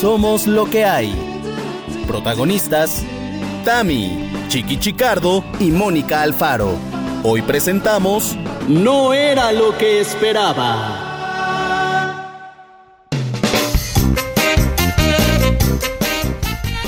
Somos 0.00 0.46
lo 0.46 0.64
que 0.64 0.86
hay. 0.86 1.12
Protagonistas: 2.06 3.02
Tami, 3.66 4.30
Chiqui 4.48 4.78
Chicardo 4.78 5.44
y 5.58 5.70
Mónica 5.70 6.22
Alfaro. 6.22 6.78
Hoy 7.22 7.42
presentamos 7.42 8.34
No 8.66 9.12
era 9.12 9.52
lo 9.52 9.76
que 9.76 10.00
esperaba. 10.00 11.06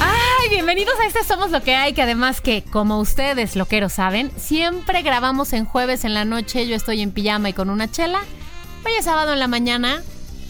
Ay, 0.01 0.49
bienvenidos 0.49 0.95
a 0.99 1.07
este 1.07 1.23
Somos 1.23 1.51
lo 1.51 1.63
que 1.63 1.77
hay, 1.77 1.93
que 1.93 2.01
además 2.01 2.41
que, 2.41 2.65
como 2.65 2.99
ustedes 2.99 3.57
loqueros 3.57 3.93
saben, 3.93 4.33
siempre 4.39 5.03
grabamos 5.03 5.53
en 5.53 5.67
jueves 5.67 6.07
en 6.07 6.15
la 6.15 6.25
noche, 6.25 6.67
yo 6.67 6.75
estoy 6.75 7.03
en 7.03 7.11
pijama 7.11 7.51
y 7.51 7.53
con 7.53 7.69
una 7.69 7.91
chela. 7.91 8.21
Hoy 8.87 8.93
es 8.99 9.05
sábado 9.05 9.35
en 9.35 9.39
la 9.39 9.49
mañana, 9.49 10.03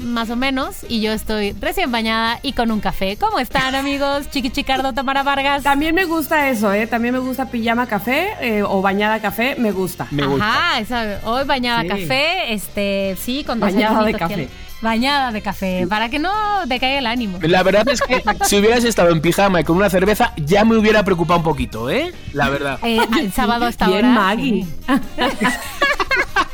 más 0.03 0.30
o 0.30 0.37
menos, 0.37 0.84
y 0.89 1.00
yo 1.00 1.12
estoy 1.12 1.53
recién 1.61 1.90
bañada 1.93 2.39
y 2.43 2.53
con 2.53 2.71
un 2.71 2.81
café. 2.81 3.17
¿Cómo 3.17 3.39
están, 3.39 3.75
amigos? 3.75 4.29
Chiqui 4.31 4.50
Chicardo, 4.50 4.93
Tamara 4.93 5.22
Vargas. 5.22 5.63
También 5.63 5.94
me 5.94 6.04
gusta 6.04 6.49
eso, 6.50 6.72
¿eh? 6.72 6.86
También 6.86 7.14
me 7.14 7.21
gusta 7.21 7.46
pijama 7.50 7.86
café 7.86 8.35
eh, 8.41 8.63
o 8.63 8.82
bañada 8.82 9.21
café, 9.21 9.57
me 9.58 9.72
gusta. 9.72 10.07
Me 10.11 10.27
gusta. 10.27 10.44
Ajá, 10.46 10.80
esa- 10.80 11.21
hoy 11.25 11.44
bañada 11.44 11.82
Sí. 11.82 11.89
café, 11.89 12.53
este, 12.53 13.17
sí, 13.21 13.44
con 13.44 13.61
Bañada 13.61 14.04
de 14.04 14.14
café. 14.14 14.35
que- 14.35 14.49
Bañada 14.82 15.30
de 15.30 15.43
café, 15.43 15.86
para 15.89 16.08
que 16.08 16.19
no 16.19 16.32
decaiga 16.66 16.99
el 16.99 17.07
ánimo. 17.07 17.39
La 17.43 17.63
verdad 17.63 17.89
es 17.89 18.00
que 18.00 18.21
si 18.44 18.57
hubieras 18.58 18.82
estado 18.82 19.11
en 19.11 19.21
pijama 19.21 19.61
y 19.61 19.64
con 19.64 19.77
una 19.77 19.89
cerveza, 19.89 20.32
ya 20.36 20.64
me 20.64 20.77
hubiera 20.77 21.05
preocupado 21.05 21.39
un 21.39 21.44
poquito, 21.44 21.89
¿eh? 21.89 22.13
La 22.32 22.49
verdad. 22.49 22.80
Eh, 22.82 22.99
el 23.21 23.32
sábado 23.32 23.66
a 23.66 23.69
esta 23.69 23.86
Bien, 23.86 23.99
hora. 24.07 24.08
Maggie. 24.08 24.64
sí. 24.64 24.75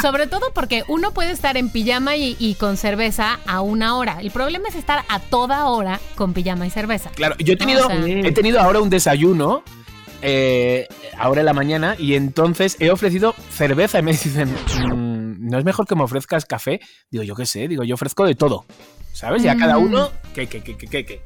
Sobre 0.00 0.26
todo 0.26 0.52
porque 0.54 0.84
uno 0.88 1.12
puede 1.12 1.30
estar 1.30 1.56
en 1.56 1.70
pijama 1.70 2.16
y, 2.16 2.36
y 2.38 2.54
con 2.54 2.76
cerveza 2.76 3.38
a 3.46 3.60
una 3.60 3.96
hora. 3.96 4.18
El 4.20 4.30
problema 4.30 4.68
es 4.68 4.74
estar 4.74 5.04
a 5.08 5.18
toda 5.20 5.66
hora 5.66 6.00
con 6.14 6.32
pijama 6.32 6.66
y 6.66 6.70
cerveza. 6.70 7.10
Claro, 7.10 7.34
yo 7.38 7.54
he 7.54 7.56
tenido, 7.56 7.86
O 7.86 7.90
sea- 7.90 8.04
he 8.06 8.32
tenido 8.32 8.60
ahora 8.60 8.80
un 8.80 8.90
desayuno, 8.90 9.62
eh, 10.22 10.86
ahora 11.18 11.40
en 11.40 11.46
la 11.46 11.52
mañana, 11.52 11.94
y 11.98 12.14
entonces 12.14 12.76
he 12.80 12.90
ofrecido 12.90 13.34
cerveza 13.50 13.98
y 13.98 14.02
me 14.02 14.12
dicen, 14.12 14.48
"Mm, 14.50 15.48
¿no 15.50 15.58
es 15.58 15.64
mejor 15.64 15.86
que 15.86 15.94
me 15.94 16.02
ofrezcas 16.02 16.44
café? 16.46 16.80
Digo, 17.10 17.22
yo 17.24 17.34
qué 17.34 17.46
sé, 17.46 17.68
digo, 17.68 17.84
yo 17.84 17.94
ofrezco 17.94 18.24
de 18.24 18.34
todo, 18.34 18.64
¿sabes? 19.12 19.44
Y 19.44 19.48
a 19.48 19.56
cada 19.56 19.78
Mm. 19.78 19.84
uno, 19.84 20.10
¿qué, 20.34 20.46
qué, 20.46 20.62
qué, 20.62 20.76
qué, 20.76 21.04
qué? 21.04 21.20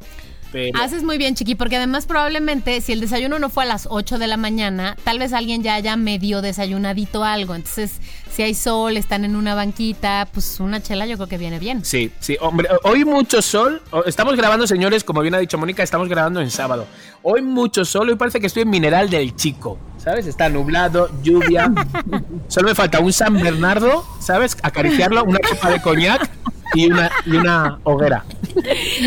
Pero, 0.52 0.78
Haces 0.80 1.02
muy 1.02 1.18
bien, 1.18 1.34
Chiqui, 1.34 1.54
porque 1.54 1.76
además 1.76 2.06
probablemente 2.06 2.80
si 2.80 2.92
el 2.92 3.00
desayuno 3.00 3.38
no 3.38 3.50
fue 3.50 3.64
a 3.64 3.66
las 3.66 3.86
8 3.90 4.18
de 4.18 4.26
la 4.26 4.36
mañana, 4.36 4.96
tal 5.04 5.18
vez 5.18 5.32
alguien 5.32 5.62
ya 5.62 5.74
haya 5.74 5.96
medio 5.96 6.42
desayunadito 6.42 7.24
algo. 7.24 7.54
Entonces, 7.54 8.00
si 8.32 8.42
hay 8.42 8.54
sol, 8.54 8.96
están 8.96 9.24
en 9.24 9.36
una 9.36 9.54
banquita, 9.54 10.28
pues 10.32 10.60
una 10.60 10.82
chela 10.82 11.06
yo 11.06 11.16
creo 11.16 11.28
que 11.28 11.38
viene 11.38 11.58
bien. 11.58 11.84
Sí, 11.84 12.10
sí, 12.20 12.36
hombre, 12.40 12.68
hoy 12.84 13.04
mucho 13.04 13.42
sol. 13.42 13.82
Estamos 14.06 14.36
grabando, 14.36 14.66
señores, 14.66 15.04
como 15.04 15.20
bien 15.20 15.34
ha 15.34 15.38
dicho 15.38 15.58
Mónica, 15.58 15.82
estamos 15.82 16.08
grabando 16.08 16.40
en 16.40 16.50
sábado. 16.50 16.86
Hoy 17.22 17.42
mucho 17.42 17.84
sol, 17.84 18.08
hoy 18.08 18.16
parece 18.16 18.40
que 18.40 18.46
estoy 18.46 18.62
en 18.62 18.70
Mineral 18.70 19.10
del 19.10 19.36
Chico, 19.36 19.78
¿sabes? 19.98 20.26
Está 20.26 20.48
nublado, 20.48 21.10
lluvia. 21.22 21.72
Solo 22.48 22.68
me 22.68 22.74
falta 22.74 23.00
un 23.00 23.12
San 23.12 23.34
Bernardo, 23.40 24.04
¿sabes? 24.20 24.56
Acariciarlo, 24.62 25.24
una 25.24 25.38
copa 25.40 25.70
de 25.70 25.82
coñac 25.82 26.30
y 26.74 26.90
una, 26.90 27.10
y 27.26 27.36
una 27.36 27.78
hoguera. 27.84 28.24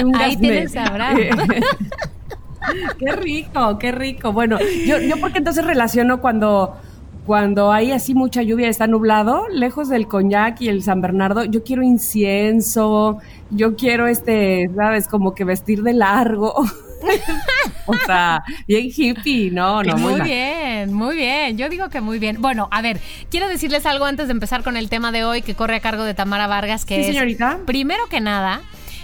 Un 0.04 0.16
Ahí 0.16 0.38
tienes 0.38 0.76
a 0.76 0.86
Abraham. 0.86 1.18
qué 3.00 3.12
rico, 3.14 3.78
qué 3.80 3.92
rico. 3.92 4.32
Bueno, 4.32 4.58
yo, 4.86 5.00
yo 5.00 5.18
porque 5.20 5.40
entonces 5.40 5.66
relaciono 5.66 6.22
cuando, 6.22 6.76
cuando 7.26 7.72
hay 7.72 7.92
así 7.92 8.14
mucha 8.14 8.42
lluvia, 8.42 8.70
está 8.70 8.88
nublado, 8.88 9.48
lejos 9.50 9.90
del 9.90 10.08
coñac 10.08 10.62
y 10.62 10.70
el 10.70 10.84
San 10.84 11.02
Bernardo, 11.02 11.44
yo 11.46 11.64
quiero 11.64 11.84
incienso, 11.84 13.20
yo 13.50 13.76
quiero 13.76 14.08
este, 14.08 14.70
sabes, 14.76 15.08
como 15.08 15.34
que 15.34 15.44
vestir 15.44 15.84
de 15.84 15.94
largo. 15.94 16.54
o 17.86 17.94
sea, 18.06 18.44
bien 18.68 18.90
hippie, 18.96 19.52
no, 19.52 19.84
no, 19.84 19.98
muy 19.98 20.22
bien, 20.22 20.94
muy 20.94 21.16
bien. 21.16 21.58
Yo 21.58 21.70
digo 21.70 21.90
que 21.90 22.02
muy 22.02 22.20
bien. 22.20 22.42
Bueno, 22.42 22.68
a 22.72 22.82
ver, 22.82 23.00
quiero 23.30 23.48
decirles 23.48 23.86
algo 23.86 24.06
antes 24.06 24.28
de 24.28 24.32
empezar 24.34 24.64
con 24.64 24.78
el 24.78 24.90
tema 24.90 25.12
de 25.12 25.24
hoy 25.26 25.42
que 25.42 25.56
corre 25.56 25.76
a 25.76 25.80
cargo 25.80 26.04
de 26.04 26.14
Tamara 26.14 26.48
Vargas, 26.48 26.86
que 26.86 26.96
Sí, 26.96 27.02
es 27.02 27.08
señorita. 27.08 27.60
primero 27.66 28.08
que 28.08 28.20
nada. 28.22 28.62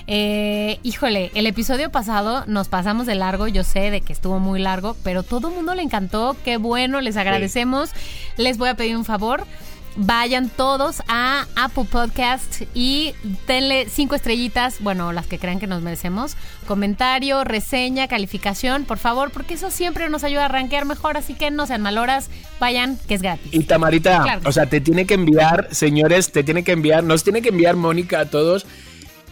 eh, 0.08 0.80
híjole, 0.82 1.30
el 1.36 1.46
episodio 1.46 1.92
pasado 1.92 2.44
nos 2.48 2.68
pasamos 2.68 3.06
de 3.06 3.14
largo, 3.16 3.48
yo 3.48 3.64
sé 3.64 3.92
de 3.92 4.02
que 4.02 4.12
estuvo 4.14 4.40
muy 4.40 4.60
largo, 4.60 4.96
pero 5.04 5.22
todo 5.24 5.50
el 5.50 5.56
mundo 5.56 5.76
le 5.76 5.84
encantó, 5.84 6.36
qué 6.44 6.58
bueno, 6.58 7.00
les 7.02 7.16
agradecemos. 7.18 7.92
Les 8.38 8.58
voy 8.58 8.70
a 8.70 8.74
pedir 8.76 8.98
un 8.98 9.06
favor, 9.06 9.46
vayan 10.00 10.50
todos 10.50 11.04
a 11.10 11.46
Apple 11.58 11.84
Podcast 11.92 12.62
y 12.74 13.14
denle 13.48 13.88
cinco 13.90 14.16
estrellitas, 14.16 14.78
bueno, 14.80 15.12
las 15.12 15.28
que 15.28 15.38
crean 15.38 15.60
que 15.60 15.68
nos 15.68 15.82
merecemos, 15.82 16.38
comentario, 16.68 17.44
reseña, 17.44 18.08
calificación, 18.08 18.86
por 18.86 18.98
favor, 18.98 19.32
porque 19.32 19.56
eso 19.56 19.70
siempre 19.72 20.10
nos 20.10 20.24
ayuda 20.24 20.46
a 20.46 20.48
rankear 20.48 20.86
mejor, 20.86 21.18
así 21.18 21.34
que 21.34 21.52
no 21.52 21.68
sean 21.68 21.82
maloras, 21.82 22.30
vayan, 22.62 22.98
que 23.08 23.16
es 23.16 23.22
gratis. 23.22 23.54
Y 23.54 23.60
Tamarita, 23.64 24.22
Claro. 24.24 24.42
o 24.46 24.52
sea, 24.54 24.68
te 24.68 24.80
tiene 24.80 25.06
que 25.06 25.16
enviar, 25.16 25.68
señores, 25.72 26.32
te 26.32 26.44
tiene 26.44 26.64
que 26.64 26.72
enviar, 26.72 27.04
nos 27.04 27.24
tiene 27.26 27.42
que 27.42 27.50
enviar 27.50 27.76
Mónica 27.76 28.22
a 28.22 28.26
todos. 28.26 28.66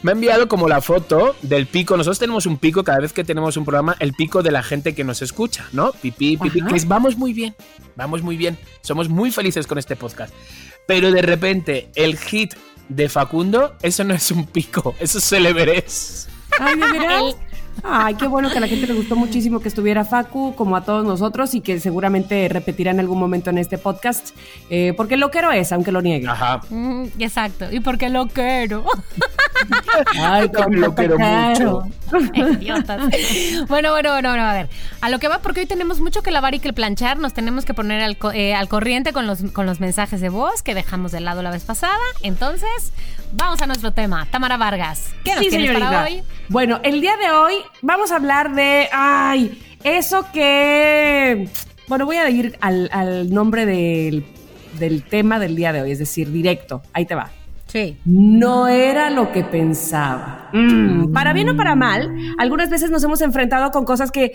Me 0.08 0.12
ha 0.12 0.14
enviado 0.14 0.48
como 0.48 0.70
la 0.70 0.80
foto 0.80 1.36
del 1.42 1.68
pico. 1.68 1.98
Nosotros 1.98 2.18
tenemos 2.18 2.46
un 2.46 2.58
pico 2.58 2.82
cada 2.86 3.00
vez 3.00 3.12
que 3.12 3.26
tenemos 3.26 3.58
un 3.58 3.66
programa, 3.66 3.98
el 4.00 4.14
pico 4.14 4.42
de 4.42 4.52
la 4.52 4.64
gente 4.64 4.96
que 4.96 5.04
nos 5.04 5.22
escucha, 5.22 5.68
¿no? 5.74 5.92
Pipí, 5.92 6.38
pipí, 6.38 6.62
Ajá. 6.62 6.70
que 6.70 6.78
es 6.78 6.88
vamos 6.88 7.18
muy 7.18 7.34
bien, 7.34 7.54
vamos 7.98 8.22
muy 8.22 8.38
bien. 8.38 8.58
Somos 8.80 9.10
muy 9.10 9.32
felices 9.32 9.68
con 9.68 9.78
este 9.78 9.98
podcast. 9.98 10.34
Pero 10.86 11.12
de 11.12 11.22
repente, 11.22 11.90
el 11.96 12.18
hit 12.18 12.54
de 12.88 13.10
Facundo, 13.10 13.76
eso 13.82 14.06
no 14.06 14.14
es 14.14 14.32
un 14.32 14.46
pico, 14.46 14.96
eso 14.98 15.18
es 15.18 15.30
el 15.34 15.46
Everest. 15.46 16.30
Ay, 16.58 16.80
¿de 16.80 17.00
veras? 17.00 17.36
Ay, 17.84 18.16
qué 18.16 18.28
bueno 18.28 18.50
que 18.50 18.58
a 18.58 18.62
la 18.62 18.68
gente 18.68 18.88
le 18.88 18.94
gustó 18.94 19.16
muchísimo 19.16 19.60
que 19.60 19.68
estuviera 19.70 20.04
Facu, 20.04 20.54
como 20.56 20.76
a 20.76 20.82
todos 20.84 21.06
nosotros, 21.06 21.54
y 21.54 21.62
que 21.62 21.80
seguramente 21.80 22.48
repetirá 22.50 22.92
en 22.92 23.00
algún 23.00 23.20
momento 23.20 23.50
en 23.50 23.58
este 23.58 23.78
podcast, 23.78 24.30
eh, 24.70 24.94
porque 24.98 25.16
lo 25.18 25.30
quiero 25.32 25.52
es, 25.52 25.72
aunque 25.72 25.92
lo 25.92 26.02
niegue. 26.02 26.28
Ajá. 26.28 26.62
Mm, 26.70 27.06
exacto, 27.20 27.66
y 27.72 27.80
porque 27.80 28.10
lo 28.10 28.28
quiero. 28.28 28.84
Ay, 30.20 30.50
Porque 30.50 30.78
lo 30.78 30.94
quiero 30.94 31.18
mucho. 31.18 31.82
Idiotas. 32.34 33.02
Bueno, 33.68 33.92
bueno, 33.92 34.12
bueno, 34.12 34.30
bueno, 34.30 34.44
a 34.44 34.54
ver. 34.54 34.70
A 35.02 35.10
lo 35.10 35.20
que 35.20 35.28
va, 35.28 35.40
porque 35.40 35.62
hoy 35.62 35.66
tenemos 35.66 36.00
mucho 36.00 36.22
que 36.22 36.32
lavar 36.32 36.54
y 36.56 36.60
que 36.60 36.74
planchar. 36.74 37.18
Nos 37.18 37.34
tenemos 37.34 37.66
que 37.66 37.74
poner 37.74 38.02
al, 38.02 38.18
co- 38.18 38.32
eh, 38.32 38.54
al 38.54 38.68
corriente 38.70 39.14
con 39.14 39.26
los, 39.28 39.42
con 39.54 39.66
los 39.66 39.80
mensajes 39.80 40.22
de 40.22 40.30
voz 40.30 40.62
que 40.62 40.76
dejamos 40.76 41.12
de 41.12 41.22
lado 41.22 41.42
la 41.42 41.50
vez 41.52 41.64
pasada. 41.64 41.98
Entonces, 42.22 42.92
vamos 43.38 43.62
a 43.62 43.68
nuestro 43.68 43.92
tema. 43.92 44.28
Tamara 44.32 44.58
Vargas, 44.58 45.14
¿qué 45.24 45.32
nos 45.36 45.44
Sí, 45.44 45.50
tienes 45.50 45.68
señorita. 45.70 45.90
para 45.92 46.04
hoy? 46.06 46.24
Bueno, 46.50 46.80
el 46.84 47.00
día 47.02 47.16
de 47.18 47.32
hoy 47.32 47.54
vamos 47.82 48.12
a 48.12 48.16
hablar 48.18 48.54
de, 48.54 48.88
ay, 48.92 49.62
eso 49.84 50.26
que, 50.34 51.48
bueno, 51.88 52.06
voy 52.06 52.18
a 52.18 52.30
ir 52.30 52.58
al, 52.62 52.90
al 52.92 53.30
nombre 53.34 53.66
del, 53.66 54.26
del 54.80 55.04
tema 55.04 55.40
del 55.40 55.56
día 55.56 55.72
de 55.72 55.82
hoy, 55.82 55.92
es 55.92 56.00
decir, 56.00 56.32
directo. 56.32 56.82
Ahí 56.94 57.06
te 57.06 57.16
va. 57.16 57.32
Sí. 57.68 57.98
No 58.06 58.68
era 58.70 59.10
lo 59.10 59.32
que 59.34 59.44
pensaba. 59.44 60.50
Mm, 60.54 61.12
Para 61.12 61.34
bien 61.34 61.50
o 61.50 61.58
para 61.58 61.76
mal, 61.76 62.10
algunas 62.38 62.70
veces 62.70 62.90
nos 62.90 63.04
hemos 63.04 63.22
enfrentado 63.22 63.72
con 63.72 63.84
cosas 63.86 64.10
que 64.12 64.34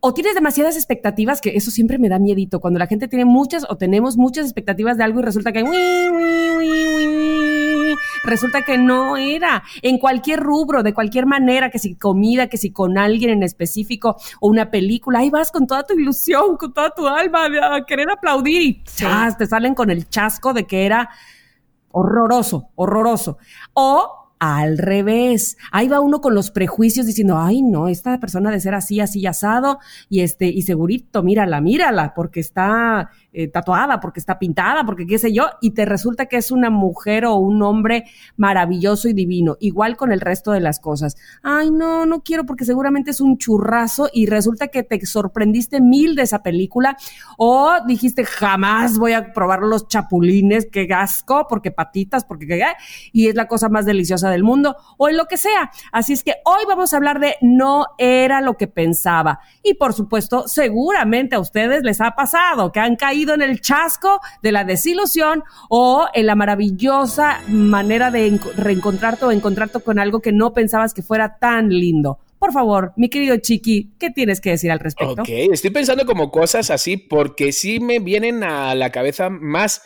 o 0.00 0.14
tienes 0.14 0.36
demasiadas 0.36 0.76
expectativas, 0.76 1.40
que 1.40 1.56
eso 1.56 1.72
siempre 1.72 1.98
me 1.98 2.08
da 2.08 2.20
miedito, 2.20 2.60
cuando 2.60 2.78
la 2.78 2.86
gente 2.86 3.08
tiene 3.08 3.24
muchas 3.24 3.66
o 3.68 3.76
tenemos 3.76 4.16
muchas 4.16 4.44
expectativas 4.44 4.96
de 4.96 5.02
algo 5.02 5.18
y 5.18 5.22
resulta 5.24 5.50
que... 5.52 5.64
Resulta 8.24 8.62
que 8.62 8.78
no 8.78 9.16
era 9.16 9.62
en 9.82 9.98
cualquier 9.98 10.40
rubro, 10.40 10.82
de 10.82 10.94
cualquier 10.94 11.26
manera, 11.26 11.70
que 11.70 11.78
si 11.78 11.94
comida, 11.94 12.48
que 12.48 12.56
si 12.56 12.72
con 12.72 12.98
alguien 12.98 13.30
en 13.30 13.42
específico 13.42 14.16
o 14.40 14.48
una 14.48 14.70
película, 14.70 15.20
ahí 15.20 15.30
vas 15.30 15.50
con 15.50 15.66
toda 15.66 15.84
tu 15.84 15.94
ilusión, 15.94 16.56
con 16.56 16.72
toda 16.72 16.90
tu 16.90 17.06
alma 17.06 17.46
a 17.46 17.84
querer 17.84 18.10
aplaudir 18.10 18.62
y 18.62 18.82
chas, 18.84 19.36
te 19.36 19.46
salen 19.46 19.74
con 19.74 19.90
el 19.90 20.08
chasco 20.08 20.52
de 20.52 20.66
que 20.66 20.86
era 20.86 21.08
horroroso, 21.90 22.70
horroroso. 22.74 23.38
O 23.74 24.17
al 24.38 24.78
revés, 24.78 25.56
ahí 25.72 25.88
va 25.88 26.00
uno 26.00 26.20
con 26.20 26.34
los 26.34 26.50
prejuicios 26.50 27.06
diciendo, 27.06 27.38
ay 27.38 27.62
no, 27.62 27.88
esta 27.88 28.18
persona 28.20 28.50
de 28.50 28.60
ser 28.60 28.74
así, 28.74 29.00
así 29.00 29.26
asado, 29.26 29.78
y 30.08 30.20
este, 30.20 30.46
y 30.46 30.62
segurito, 30.62 31.22
mírala, 31.22 31.60
mírala, 31.60 32.14
porque 32.14 32.40
está 32.40 33.10
eh, 33.32 33.48
tatuada, 33.48 34.00
porque 34.00 34.20
está 34.20 34.38
pintada, 34.38 34.84
porque 34.84 35.06
qué 35.06 35.18
sé 35.18 35.32
yo, 35.32 35.46
y 35.60 35.72
te 35.72 35.84
resulta 35.84 36.26
que 36.26 36.36
es 36.36 36.50
una 36.50 36.70
mujer 36.70 37.24
o 37.24 37.34
un 37.34 37.62
hombre 37.62 38.04
maravilloso 38.36 39.08
y 39.08 39.12
divino, 39.12 39.56
igual 39.60 39.96
con 39.96 40.12
el 40.12 40.20
resto 40.20 40.52
de 40.52 40.60
las 40.60 40.80
cosas. 40.80 41.16
Ay 41.42 41.70
no, 41.70 42.06
no 42.06 42.22
quiero 42.22 42.46
porque 42.46 42.64
seguramente 42.64 43.10
es 43.10 43.20
un 43.20 43.38
churrazo 43.38 44.08
y 44.12 44.26
resulta 44.26 44.68
que 44.68 44.82
te 44.82 45.04
sorprendiste 45.04 45.80
mil 45.80 46.14
de 46.14 46.22
esa 46.22 46.42
película, 46.42 46.96
o 47.36 47.72
dijiste 47.86 48.24
jamás 48.24 48.98
voy 48.98 49.12
a 49.12 49.32
probar 49.32 49.60
los 49.60 49.88
chapulines, 49.88 50.68
qué 50.70 50.88
asco, 50.92 51.46
porque 51.48 51.70
patitas, 51.70 52.24
porque 52.24 52.46
qué, 52.46 52.62
y 53.12 53.28
es 53.28 53.34
la 53.34 53.48
cosa 53.48 53.68
más 53.68 53.84
deliciosa 53.86 54.27
del 54.30 54.42
mundo 54.42 54.76
o 54.96 55.08
en 55.08 55.16
lo 55.16 55.26
que 55.26 55.36
sea. 55.36 55.70
Así 55.92 56.12
es 56.12 56.22
que 56.22 56.34
hoy 56.44 56.64
vamos 56.66 56.92
a 56.92 56.96
hablar 56.96 57.20
de 57.20 57.36
no 57.40 57.86
era 57.98 58.40
lo 58.40 58.56
que 58.56 58.66
pensaba. 58.66 59.40
Y 59.62 59.74
por 59.74 59.92
supuesto, 59.92 60.48
seguramente 60.48 61.36
a 61.36 61.40
ustedes 61.40 61.82
les 61.82 62.00
ha 62.00 62.12
pasado 62.12 62.72
que 62.72 62.80
han 62.80 62.96
caído 62.96 63.34
en 63.34 63.42
el 63.42 63.60
chasco 63.60 64.20
de 64.42 64.52
la 64.52 64.64
desilusión 64.64 65.44
o 65.68 66.06
en 66.12 66.26
la 66.26 66.34
maravillosa 66.34 67.40
manera 67.48 68.10
de 68.10 68.38
reencontrarte 68.56 69.24
o 69.24 69.32
encontrarte 69.32 69.80
con 69.80 69.98
algo 69.98 70.20
que 70.20 70.32
no 70.32 70.52
pensabas 70.52 70.94
que 70.94 71.02
fuera 71.02 71.38
tan 71.38 71.68
lindo. 71.68 72.18
Por 72.38 72.52
favor, 72.52 72.92
mi 72.96 73.08
querido 73.08 73.36
Chiqui, 73.36 73.94
¿qué 73.98 74.10
tienes 74.10 74.40
que 74.40 74.50
decir 74.50 74.70
al 74.70 74.78
respecto? 74.78 75.22
Ok, 75.22 75.28
estoy 75.28 75.70
pensando 75.70 76.06
como 76.06 76.30
cosas 76.30 76.70
así 76.70 76.96
porque 76.96 77.52
sí 77.52 77.80
me 77.80 77.98
vienen 77.98 78.44
a 78.44 78.74
la 78.76 78.90
cabeza 78.90 79.28
más. 79.28 79.82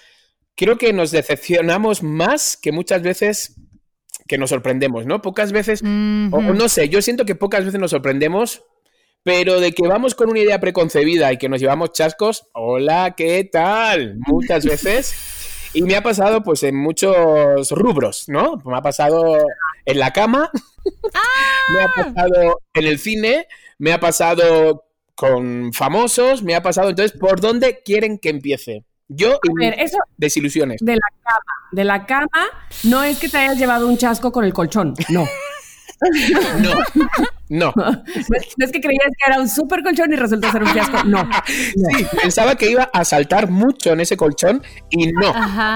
Creo 0.54 0.76
que 0.76 0.92
nos 0.92 1.10
decepcionamos 1.10 2.02
más 2.02 2.58
que 2.60 2.70
muchas 2.70 3.02
veces 3.02 3.56
que 4.26 4.38
nos 4.38 4.50
sorprendemos, 4.50 5.06
¿no? 5.06 5.22
Pocas 5.22 5.52
veces, 5.52 5.82
o 5.82 5.86
no 5.86 6.68
sé, 6.68 6.88
yo 6.88 7.02
siento 7.02 7.24
que 7.24 7.34
pocas 7.34 7.64
veces 7.64 7.80
nos 7.80 7.90
sorprendemos, 7.90 8.64
pero 9.22 9.60
de 9.60 9.72
que 9.72 9.86
vamos 9.86 10.14
con 10.14 10.30
una 10.30 10.40
idea 10.40 10.60
preconcebida 10.60 11.32
y 11.32 11.38
que 11.38 11.48
nos 11.48 11.60
llevamos 11.60 11.92
chascos, 11.92 12.48
hola, 12.52 13.14
¿qué 13.16 13.48
tal? 13.50 14.16
Muchas 14.26 14.64
veces. 14.64 15.70
Y 15.74 15.82
me 15.82 15.96
ha 15.96 16.02
pasado 16.02 16.42
pues 16.42 16.62
en 16.64 16.76
muchos 16.76 17.70
rubros, 17.70 18.28
¿no? 18.28 18.60
Me 18.64 18.76
ha 18.76 18.82
pasado 18.82 19.38
en 19.86 19.98
la 19.98 20.12
cama, 20.12 20.50
me 21.72 21.80
ha 21.80 21.84
¡Ah! 21.84 21.92
pasado 22.14 22.60
en 22.74 22.86
el 22.86 22.98
cine, 22.98 23.46
me 23.78 23.92
ha 23.92 24.00
pasado 24.00 24.84
con 25.14 25.72
famosos, 25.72 26.42
me 26.42 26.54
ha 26.54 26.62
pasado. 26.62 26.90
Entonces, 26.90 27.18
¿por 27.18 27.40
dónde 27.40 27.80
quieren 27.84 28.18
que 28.18 28.28
empiece? 28.28 28.84
Yo 29.08 29.38
eso 29.76 29.98
desilusiones. 30.16 30.80
De 30.80 30.94
la 30.94 31.08
cama. 31.22 31.70
De 31.72 31.84
la 31.84 32.06
cama 32.06 32.46
no 32.84 33.02
es 33.02 33.18
que 33.18 33.28
te 33.28 33.38
hayas 33.38 33.58
llevado 33.58 33.88
un 33.88 33.96
chasco 33.96 34.32
con 34.32 34.44
el 34.44 34.52
colchón, 34.52 34.94
no. 35.08 35.26
No, 36.58 36.74
no. 37.48 37.72
No 38.56 38.64
es 38.64 38.72
que 38.72 38.80
creías 38.80 39.06
que 39.18 39.30
era 39.30 39.40
un 39.40 39.48
super 39.48 39.82
colchón 39.82 40.12
y 40.12 40.16
resultó 40.16 40.50
ser 40.50 40.62
un 40.62 40.68
fiasco. 40.70 41.04
No. 41.04 41.28
Sí, 41.46 42.06
pensaba 42.20 42.56
que 42.56 42.70
iba 42.70 42.90
a 42.92 43.04
saltar 43.04 43.50
mucho 43.50 43.92
en 43.92 44.00
ese 44.00 44.16
colchón 44.16 44.62
y 44.90 45.12
no 45.12 45.32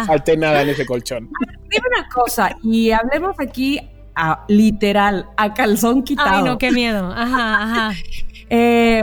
salté 0.07 0.37
nada 0.37 0.63
en 0.63 0.71
ese 0.71 0.85
colchón. 0.87 1.31
Dime 1.69 1.87
una 1.97 2.09
cosa, 2.09 2.57
y 2.63 2.91
hablemos 2.91 3.37
aquí 3.39 3.81
a, 4.15 4.45
literal, 4.49 5.27
a 5.37 5.55
calzón 5.55 6.03
quitado. 6.03 6.39
Ay, 6.39 6.45
no, 6.45 6.59
qué 6.59 6.73
miedo. 6.73 7.13
Ajá, 7.15 7.63
ajá. 7.63 7.99
Eh, 8.49 9.03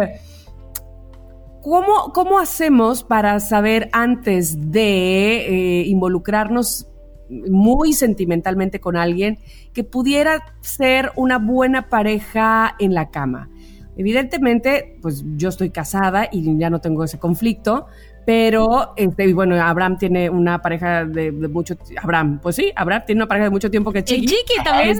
¿cómo, 1.64 2.14
¿Cómo 2.14 2.40
hacemos 2.40 3.04
para 3.04 3.40
saber 3.40 3.90
antes 3.94 4.72
de 4.72 5.82
eh, 5.82 5.86
involucrarnos 5.88 6.88
muy 7.30 7.94
sentimentalmente 7.94 8.80
con 8.80 8.98
alguien 8.98 9.40
que 9.74 9.84
pudiera 9.84 10.56
ser 10.62 11.12
una 11.16 11.38
buena 11.38 11.90
pareja 11.90 12.76
en 12.80 12.94
la 12.94 13.10
cama. 13.10 13.50
Evidentemente, 13.96 14.98
pues 15.02 15.24
yo 15.36 15.50
estoy 15.50 15.70
casada 15.70 16.28
y 16.32 16.58
ya 16.58 16.70
no 16.70 16.80
tengo 16.80 17.04
ese 17.04 17.20
conflicto, 17.20 17.86
pero 18.26 18.94
este, 18.96 19.32
bueno, 19.34 19.56
Abraham 19.62 19.98
tiene 19.98 20.30
una 20.30 20.62
pareja 20.62 21.06
de, 21.06 21.32
mucho 21.32 21.76
Abraham, 22.02 22.40
pues 22.42 22.56
sí, 22.56 22.72
Abraham 22.76 23.04
tiene 23.06 23.20
una 23.20 23.28
pareja 23.28 23.46
de 23.46 23.52
mucho 23.52 23.70
tiempo 23.70 23.92
que 23.92 24.04
Chiqui. 24.04 24.26
Chiqui 24.26 24.64
también. 24.64 25.00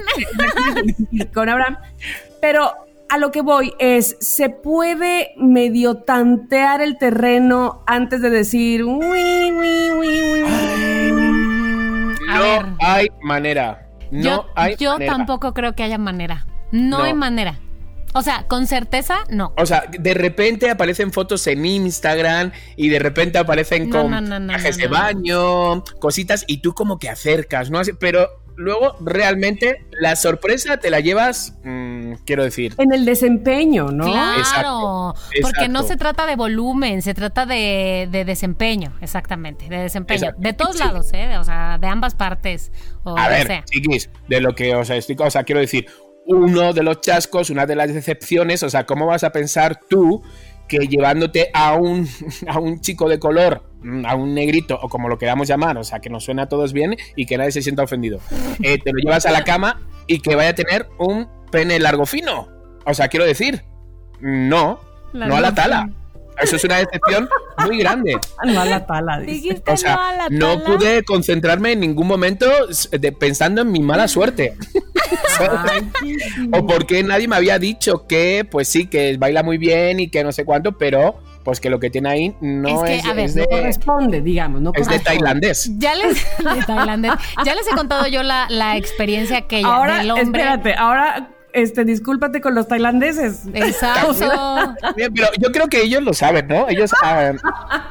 con 1.34 1.48
Abraham. 1.48 1.76
Pero 2.40 2.72
a 3.08 3.18
lo 3.18 3.30
que 3.30 3.42
voy 3.42 3.72
es, 3.78 4.16
¿se 4.20 4.50
puede 4.50 5.32
medio 5.36 5.98
tantear 5.98 6.80
el 6.80 6.98
terreno 6.98 7.82
antes 7.86 8.22
de 8.22 8.30
decir, 8.30 8.84
uy, 8.84 9.52
uy, 9.52 9.90
uy, 9.90 10.42
uy, 10.42 10.84
no 12.26 12.76
hay 12.80 13.08
manera. 13.22 13.88
No 14.10 14.22
yo, 14.22 14.46
hay 14.54 14.76
yo 14.76 14.98
tampoco 14.98 15.54
creo 15.54 15.74
que 15.74 15.82
haya 15.82 15.98
manera. 15.98 16.46
No, 16.72 17.02
hay 17.02 17.14
manera. 17.14 17.60
O 18.16 18.22
sea, 18.22 18.46
con 18.46 18.68
certeza, 18.68 19.24
no. 19.28 19.52
O 19.56 19.66
sea, 19.66 19.84
de 19.90 20.14
repente 20.14 20.70
aparecen 20.70 21.12
fotos 21.12 21.46
en 21.48 21.64
Instagram 21.64 22.52
y 22.76 22.88
de 22.88 23.00
repente 23.00 23.38
aparecen 23.38 23.90
con 23.90 24.08
trajes 24.46 24.76
de 24.76 24.86
baño, 24.86 25.82
cositas, 25.98 26.44
y 26.46 26.58
tú 26.58 26.74
como 26.74 26.98
que 26.98 27.08
acercas, 27.08 27.70
¿no? 27.70 27.80
Pero 27.98 28.28
luego 28.56 28.96
realmente 29.00 29.84
la 29.90 30.16
sorpresa 30.16 30.78
te 30.78 30.90
la 30.90 31.00
llevas, 31.00 31.54
mm, 31.64 32.14
quiero 32.24 32.44
decir. 32.44 32.74
En 32.78 32.92
el 32.92 33.04
desempeño, 33.04 33.90
¿no? 33.90 34.04
Claro, 34.04 35.14
porque 35.42 35.68
no 35.68 35.82
se 35.82 35.96
trata 35.96 36.26
de 36.26 36.36
volumen, 36.36 37.02
se 37.02 37.14
trata 37.14 37.46
de, 37.46 38.08
desempeño, 38.26 38.92
exactamente, 39.00 39.68
de 39.68 39.78
desempeño. 39.78 40.32
De 40.38 40.52
todos 40.52 40.78
lados, 40.78 41.10
¿eh? 41.12 41.38
O 41.38 41.44
sea, 41.44 41.78
de 41.78 41.86
ambas 41.86 42.14
partes. 42.14 42.72
A 43.04 43.28
ver, 43.28 43.64
chiquis, 43.64 44.10
de 44.28 44.40
lo 44.40 44.54
que 44.54 44.74
os 44.74 44.90
explico, 44.90 45.24
o 45.24 45.30
sea, 45.30 45.44
quiero 45.44 45.60
decir, 45.60 45.86
uno 46.26 46.72
de 46.72 46.82
los 46.82 47.00
chascos, 47.00 47.50
una 47.50 47.66
de 47.66 47.76
las 47.76 47.92
decepciones, 47.92 48.62
o 48.62 48.70
sea, 48.70 48.86
¿cómo 48.86 49.06
vas 49.06 49.24
a 49.24 49.30
pensar 49.30 49.78
tú 49.88 50.22
que 50.68 50.78
llevándote 50.88 51.50
a 51.52 51.74
un, 51.74 52.08
a 52.48 52.58
un 52.58 52.80
chico 52.80 53.08
de 53.08 53.18
color, 53.18 53.62
mm, 53.82 54.06
a 54.06 54.14
un 54.14 54.34
negrito, 54.34 54.78
o 54.80 54.88
como 54.88 55.08
lo 55.08 55.18
queramos 55.18 55.48
llamar, 55.48 55.76
o 55.78 55.84
sea, 55.84 56.00
que 56.00 56.10
nos 56.10 56.24
suena 56.24 56.42
a 56.42 56.48
todos 56.48 56.72
bien 56.72 56.96
y 57.16 57.26
que 57.26 57.38
nadie 57.38 57.52
se 57.52 57.62
sienta 57.62 57.82
ofendido, 57.82 58.20
eh, 58.62 58.78
te 58.78 58.92
lo 58.92 58.98
llevas 58.98 59.26
a 59.26 59.30
la 59.30 59.44
cama 59.44 59.80
y 60.06 60.20
que 60.20 60.34
vaya 60.34 60.50
a 60.50 60.54
tener 60.54 60.88
un 60.98 61.28
pene 61.50 61.78
largo 61.78 62.06
fino. 62.06 62.48
O 62.86 62.92
sea, 62.92 63.08
quiero 63.08 63.24
decir, 63.24 63.64
no, 64.20 64.80
no 65.12 65.36
a 65.36 65.40
la 65.40 65.54
tala. 65.54 65.88
Eso 66.42 66.56
es 66.56 66.64
una 66.64 66.78
decepción 66.78 67.28
muy 67.66 67.78
grande. 67.78 68.16
No 68.44 68.60
a 68.60 68.64
la 68.64 68.84
tala. 68.84 69.22
O 69.66 69.76
sea, 69.76 70.28
no, 70.30 70.62
pude 70.64 71.02
concentrarme 71.04 71.72
en 71.72 71.80
ningún 71.80 72.06
momento 72.06 72.46
pensando 73.18 73.62
en 73.62 73.72
mi 73.72 73.80
mala 73.80 74.08
suerte. 74.08 74.54
O 76.52 76.66
porque 76.66 77.02
nadie 77.02 77.28
me 77.28 77.36
había 77.36 77.58
dicho 77.58 78.06
que, 78.06 78.46
pues 78.48 78.68
sí, 78.68 78.86
que 78.86 79.16
baila 79.18 79.42
muy 79.42 79.58
bien 79.58 80.00
y 80.00 80.08
que 80.08 80.24
no 80.24 80.32
sé 80.32 80.44
cuánto, 80.44 80.76
pero 80.78 81.20
pues 81.44 81.60
que 81.60 81.68
lo 81.68 81.78
que 81.78 81.90
tiene 81.90 82.08
ahí 82.08 82.36
no 82.40 82.84
es, 82.86 83.34
de, 83.34 83.46
corresponde, 83.46 84.22
digamos, 84.22 84.62
no 84.62 84.72
es 84.74 84.88
de 84.88 84.98
tailandés. 84.98 85.70
Ya 85.76 85.94
les, 85.94 86.16
Ya 87.44 87.54
les 87.54 87.68
he 87.70 87.76
contado 87.76 88.06
yo 88.06 88.22
la, 88.22 88.46
la 88.48 88.76
experiencia 88.76 89.42
que 89.42 89.62
ahora, 89.62 89.98
del 89.98 90.10
hombre. 90.10 90.40
Espérate, 90.40 90.74
ahora 90.74 91.33
este, 91.54 91.84
discúlpate 91.84 92.40
con 92.40 92.54
los 92.54 92.68
tailandeses. 92.68 93.42
Exacto. 93.54 94.74
pero 94.96 95.28
yo 95.38 95.52
creo 95.52 95.68
que 95.68 95.82
ellos 95.82 96.02
lo 96.02 96.12
saben, 96.12 96.48
¿no? 96.48 96.68
Ellos, 96.68 96.90
ah, 97.02 97.32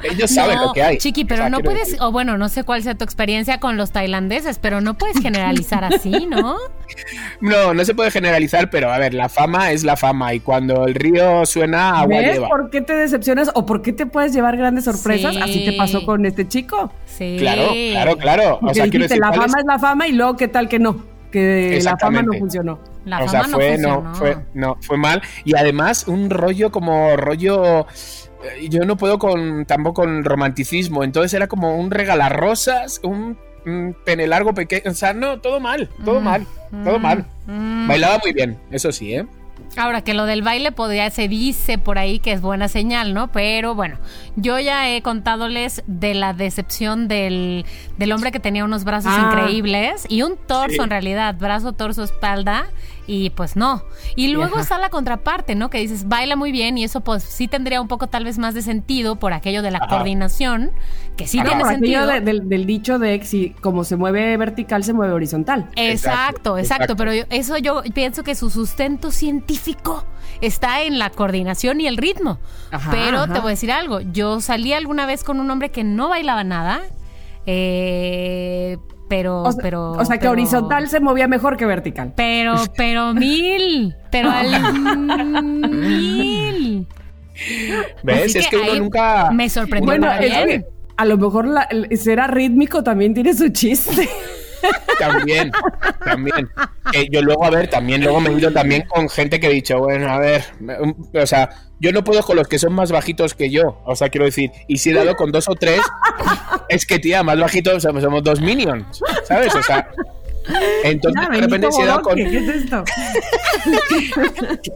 ellos 0.04 0.30
saben 0.30 0.60
lo 0.60 0.74
que 0.74 0.84
hay. 0.84 0.98
Chiqui, 0.98 1.26
pero 1.26 1.50
no 1.50 1.60
puedes, 1.60 2.00
o 2.02 2.12
bueno, 2.12 2.38
no 2.38 2.50
sé 2.50 2.64
cuál 2.64 2.84
sea 2.84 2.96
tu 2.96 3.06
experiencia 3.06 3.60
con 3.60 3.78
los 3.78 3.92
tailandeses, 3.92 4.60
pero 4.60 4.82
no 4.82 4.96
puedes 4.96 5.20
generalizar 5.20 5.84
así, 5.84 6.28
¿no? 6.28 6.58
No, 7.42 7.74
no 7.74 7.84
se 7.86 7.96
puede 7.96 8.12
generalizar, 8.12 8.70
pero 8.70 8.92
a 8.92 9.00
ver, 9.00 9.16
la 9.16 9.28
fama 9.28 9.72
es 9.72 9.84
la 9.84 9.98
fama 9.98 10.34
y 10.34 10.40
cuando 10.40 10.86
el 10.86 10.94
río 10.94 11.44
suena, 11.46 12.02
agua 12.02 12.20
¿Ves 12.20 12.40
por 12.40 12.70
qué 12.70 12.82
te 12.82 12.96
decepcionas 12.96 13.50
o 13.56 13.66
por 13.66 13.82
qué 13.82 13.94
te 13.94 14.06
puedes 14.06 14.32
llevar 14.32 14.58
grandes 14.58 14.84
sorpresas? 14.84 15.36
Así 15.42 15.66
te 15.66 15.74
pasó 15.74 16.06
con 16.06 16.26
este 16.26 16.48
chico. 16.48 16.94
Sí. 17.08 17.38
Claro, 17.40 17.72
claro, 17.92 18.18
claro. 18.18 18.60
O 18.62 18.74
sea, 18.74 18.86
dijiste, 18.86 19.18
la 19.18 19.34
fama 19.34 19.58
es 19.60 19.66
la 19.66 19.80
fama 19.80 20.08
y 20.08 20.12
luego 20.12 20.38
qué 20.38 20.48
tal 20.48 20.70
que 20.70 20.78
no, 20.78 21.04
que 21.34 21.82
la 21.84 21.98
fama 21.98 22.22
no 22.22 22.34
funcionó 22.34 22.80
o 23.06 23.28
sea, 23.28 23.44
fue, 23.46 23.78
no, 23.78 24.16
fue, 24.16 24.38
no, 24.54 24.78
fue 24.82 24.98
mal. 24.98 25.22
Y 25.44 25.56
además, 25.56 26.08
un 26.08 26.30
rollo 26.30 26.72
como 26.72 27.16
rollo. 27.18 27.86
Eh, 28.44 28.70
yo 28.70 28.86
no 28.86 28.98
puedo 28.98 29.20
con 29.20 29.66
tampoco 29.66 30.04
con 30.04 30.24
romanticismo. 30.24 31.04
Entonces 31.04 31.34
era 31.34 31.48
como 31.48 31.78
un 31.78 31.92
regalarrosas, 31.92 33.02
un, 33.04 33.38
un 33.66 33.96
pene 34.06 34.28
largo 34.28 34.54
pequeño. 34.54 34.92
O 34.92 34.94
sea, 34.94 35.14
no, 35.14 35.42
todo 35.42 35.60
mal, 35.60 35.90
todo 36.06 36.22
mm, 36.22 36.24
mal, 36.24 36.48
todo 36.84 37.00
mal. 37.00 37.26
Mm. 37.46 37.88
Bailaba 37.88 38.20
muy 38.24 38.34
bien, 38.34 38.58
eso 38.72 38.92
sí, 38.92 39.14
¿eh? 39.14 39.26
Ahora 39.76 40.02
que 40.04 40.14
lo 40.14 40.26
del 40.26 40.44
baile 40.44 40.72
podría, 40.72 41.10
se 41.10 41.28
dice 41.28 41.78
por 41.78 41.98
ahí 41.98 42.20
que 42.20 42.32
es 42.32 42.42
buena 42.42 42.68
señal, 42.68 43.14
¿no? 43.14 43.32
Pero 43.32 43.74
bueno, 43.74 43.98
yo 44.36 44.60
ya 44.60 44.90
he 44.90 45.02
contádоles 45.02 45.84
de 45.88 46.14
la 46.14 46.34
decepción 46.34 47.08
del, 47.08 47.66
del 47.98 48.12
hombre 48.12 48.32
que 48.32 48.40
tenía 48.40 48.66
unos 48.66 48.84
brazos 48.84 49.12
ah. 49.16 49.32
increíbles 49.32 50.06
y 50.10 50.22
un 50.22 50.38
torso 50.38 50.84
en 50.84 50.90
realidad, 50.92 51.36
brazo, 51.40 51.74
torso, 51.74 52.04
espalda 52.04 52.68
y 53.06 53.32
pues 53.32 53.56
no. 53.56 53.84
Y 54.16 54.30
luego 54.30 54.60
está 54.60 54.78
la 54.78 54.90
contraparte, 54.90 55.56
¿no? 55.56 55.70
Que 55.70 55.80
dices, 55.80 56.08
baila 56.08 56.36
muy 56.36 56.52
bien 56.52 56.78
y 56.78 56.84
eso 56.84 57.02
pues 57.02 57.24
sí 57.24 57.48
tendría 57.48 57.82
un 57.82 57.88
poco 57.88 58.08
tal 58.08 58.24
vez 58.24 58.38
más 58.38 58.54
de 58.54 58.62
sentido 58.62 59.18
por 59.18 59.34
aquello 59.34 59.62
de 59.62 59.72
la 59.72 59.82
coordinación, 59.88 60.72
que 61.18 61.28
sí 61.28 61.42
tiene 61.42 61.66
sentido. 61.66 62.08
del, 62.08 62.66
dicho 62.66 63.00
de 63.00 63.20
que 63.20 63.26
si 63.26 63.50
como 63.50 63.84
se 63.84 63.98
mueve 63.98 64.38
vertical, 64.38 64.84
se 64.84 64.94
mueve 64.94 65.14
horizontal. 65.14 65.70
Exacto, 65.76 66.58
exacto, 66.58 66.96
pero 66.96 67.12
eso 67.12 67.58
yo 67.58 67.84
pienso 67.94 68.24
que 68.24 68.36
su 68.36 68.50
sustento 68.50 69.12
científico 69.12 70.06
está 70.42 70.82
en 70.84 71.00
la 71.00 71.10
coordinación 71.10 71.82
y 71.82 71.88
el 71.88 71.98
ritmo. 71.98 72.40
pero 72.90 73.28
te 73.28 73.40
voy 73.40 73.48
a 73.48 73.50
decir 73.50 73.72
algo, 73.72 74.00
yo 74.00 74.40
salí 74.40 74.74
alguna 74.74 75.06
vez 75.06 75.24
con 75.24 75.40
un 75.40 75.50
hombre 75.50 75.70
que 75.70 75.84
no 75.84 76.10
bailaba 76.10 76.44
nada. 76.44 76.82
Eh, 77.46 78.78
pero, 79.14 79.44
o 79.44 79.52
sea, 79.52 79.62
pero. 79.62 79.92
O 79.92 80.06
sea, 80.06 80.18
que 80.18 80.28
horizontal 80.28 80.90
se 80.90 81.00
movía 81.00 81.28
mejor 81.28 81.56
que 81.56 81.68
vertical. 81.68 82.14
Pero, 82.16 82.56
pero 82.78 83.14
mil. 83.14 83.96
Pero 84.10 84.32
al 84.32 85.44
mil. 85.44 86.88
¿Ves? 88.02 88.36
es 88.36 88.48
que, 88.48 88.58
uno 88.58 88.76
nunca. 88.76 89.30
Me 89.32 89.48
sorprendió. 89.50 89.86
Bueno, 89.86 90.08
a 90.98 91.06
lo 91.06 91.18
mejor 91.18 91.48
la, 91.48 91.70
ser 91.96 92.20
rítmico 92.32 92.84
también 92.84 93.14
tiene 93.14 93.36
su 93.36 93.50
chiste. 93.50 94.10
También, 95.00 95.52
también. 96.04 96.50
Yo 97.12 97.22
luego, 97.22 97.46
a 97.46 97.50
ver, 97.50 97.70
también 97.70 98.02
luego 98.02 98.22
me 98.22 98.30
he 98.30 98.34
ido 98.34 98.52
también 98.52 98.84
con 98.88 99.10
gente 99.10 99.40
que 99.40 99.48
he 99.48 99.54
dicho, 99.54 99.80
bueno, 99.80 100.10
a 100.10 100.20
ver, 100.20 100.44
o 101.14 101.26
sea, 101.26 101.50
yo 101.80 101.92
no 101.92 102.04
puedo 102.04 102.22
con 102.24 102.38
los 102.38 102.48
que 102.48 102.60
son 102.60 102.74
más 102.74 102.92
bajitos 102.92 103.34
que 103.34 103.50
yo, 103.50 103.82
o 103.86 103.96
sea, 103.96 104.10
quiero 104.10 104.26
decir, 104.26 104.52
y 104.68 104.78
si 104.78 104.92
he 104.92 104.94
dado 104.94 105.16
con 105.16 105.32
dos 105.32 105.50
o 105.50 105.56
tres, 105.56 105.82
es 106.70 106.86
que, 106.86 107.00
tía, 107.00 107.24
más 107.24 107.40
bajitos, 107.40 107.84
somos, 107.84 108.04
somos 108.04 108.24
dos 108.24 108.40
minions, 108.40 109.02
¿sabes? 109.28 109.54
O 109.56 109.64
sea, 109.64 109.90
entonces, 110.84 111.30
de 111.30 111.42
repente, 111.42 111.72
si 111.72 111.82
he 111.82 111.86
dado 111.86 112.02
con. 112.02 112.16
¿Qué 112.16 112.38
es 112.38 112.48
esto? 112.48 112.84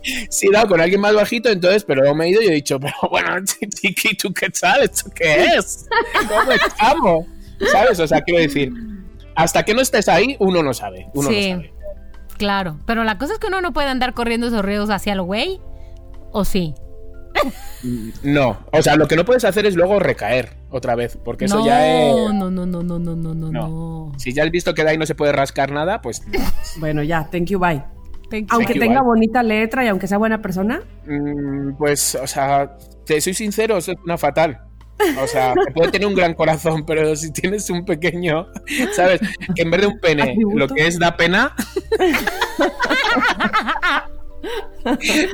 si 0.29 0.47
he 0.47 0.51
dado 0.51 0.69
con 0.69 0.81
alguien 0.81 1.01
más 1.01 1.13
bajito, 1.13 1.49
entonces, 1.49 1.83
pero 1.83 2.01
luego 2.01 2.15
me 2.15 2.25
he 2.25 2.29
ido 2.29 2.41
y 2.41 2.47
he 2.47 2.51
dicho, 2.51 2.79
pero 2.79 2.93
bueno, 3.09 3.35
Chiqui, 3.45 4.15
¿tú 4.15 4.33
qué 4.33 4.49
tal? 4.49 4.83
¿Esto 4.83 5.09
qué 5.13 5.45
es? 5.57 5.87
¿Cómo 6.27 6.51
estamos? 6.51 7.25
¿Sabes? 7.71 7.99
O 7.99 8.07
sea, 8.07 8.21
quiero 8.21 8.39
decir, 8.39 8.71
hasta 9.37 9.63
que 9.63 9.73
no 9.73 9.81
estés 9.81 10.09
ahí, 10.09 10.35
uno 10.39 10.61
no 10.63 10.73
sabe. 10.73 11.07
Uno 11.13 11.29
Sí. 11.29 11.51
no 11.53 11.57
sabe. 11.61 11.73
Claro, 12.37 12.79
pero 12.85 13.03
la 13.03 13.17
cosa 13.17 13.33
es 13.33 13.39
que 13.39 13.47
uno 13.47 13.61
no 13.61 13.71
puede 13.73 13.87
andar 13.87 14.13
corriendo 14.13 14.47
esos 14.47 14.63
ríos 14.63 14.89
hacia 14.89 15.13
el 15.13 15.21
güey. 15.21 15.59
¿O 16.31 16.43
sí? 16.45 16.73
No, 18.23 18.57
o 18.71 18.81
sea, 18.81 18.95
lo 18.95 19.07
que 19.07 19.15
no 19.15 19.23
puedes 19.23 19.45
hacer 19.45 19.65
es 19.65 19.75
luego 19.75 19.99
recaer 19.99 20.57
otra 20.71 20.95
vez, 20.95 21.17
porque 21.23 21.45
eso 21.45 21.63
ya 21.65 21.87
es. 21.87 22.13
no, 22.15 22.33
no, 22.33 22.49
no, 22.49 22.65
no, 22.65 22.83
no, 22.83 22.99
no, 22.99 23.15
no, 23.15 23.33
No. 23.33 23.51
no. 23.51 24.11
Si 24.17 24.33
ya 24.33 24.43
has 24.43 24.51
visto 24.51 24.73
que 24.73 24.83
de 24.83 24.89
ahí 24.91 24.97
no 24.97 25.05
se 25.05 25.15
puede 25.15 25.31
rascar 25.31 25.71
nada, 25.71 26.01
pues. 26.01 26.21
Bueno, 26.79 27.03
ya, 27.03 27.27
thank 27.31 27.45
you, 27.45 27.59
bye. 27.59 27.83
Thank 28.29 28.49
you. 28.49 28.55
Aunque 28.55 28.73
you, 28.73 28.79
tenga 28.81 28.99
bye. 29.01 29.07
bonita 29.07 29.43
letra 29.43 29.85
y 29.85 29.87
aunque 29.87 30.07
sea 30.07 30.17
buena 30.17 30.41
persona. 30.41 30.81
mm, 31.05 31.77
Pues, 31.77 32.15
o 32.15 32.27
sea, 32.27 32.75
te 33.05 33.21
soy 33.21 33.33
sincero, 33.33 33.77
eso 33.77 33.91
es 33.93 33.97
una 34.03 34.17
fatal. 34.17 34.59
O 35.21 35.27
sea, 35.27 35.53
que 35.65 35.71
puede 35.71 35.91
tener 35.91 36.07
un 36.07 36.15
gran 36.15 36.33
corazón, 36.33 36.85
pero 36.85 37.15
si 37.15 37.31
tienes 37.31 37.69
un 37.69 37.85
pequeño, 37.85 38.47
¿sabes? 38.93 39.19
Que 39.55 39.61
en 39.61 39.71
vez 39.71 39.81
de 39.81 39.87
un 39.87 39.99
pene, 39.99 40.23
Atributo. 40.23 40.57
lo 40.57 40.67
que 40.67 40.87
es 40.87 40.97
da 40.99 41.15
pena. 41.15 41.55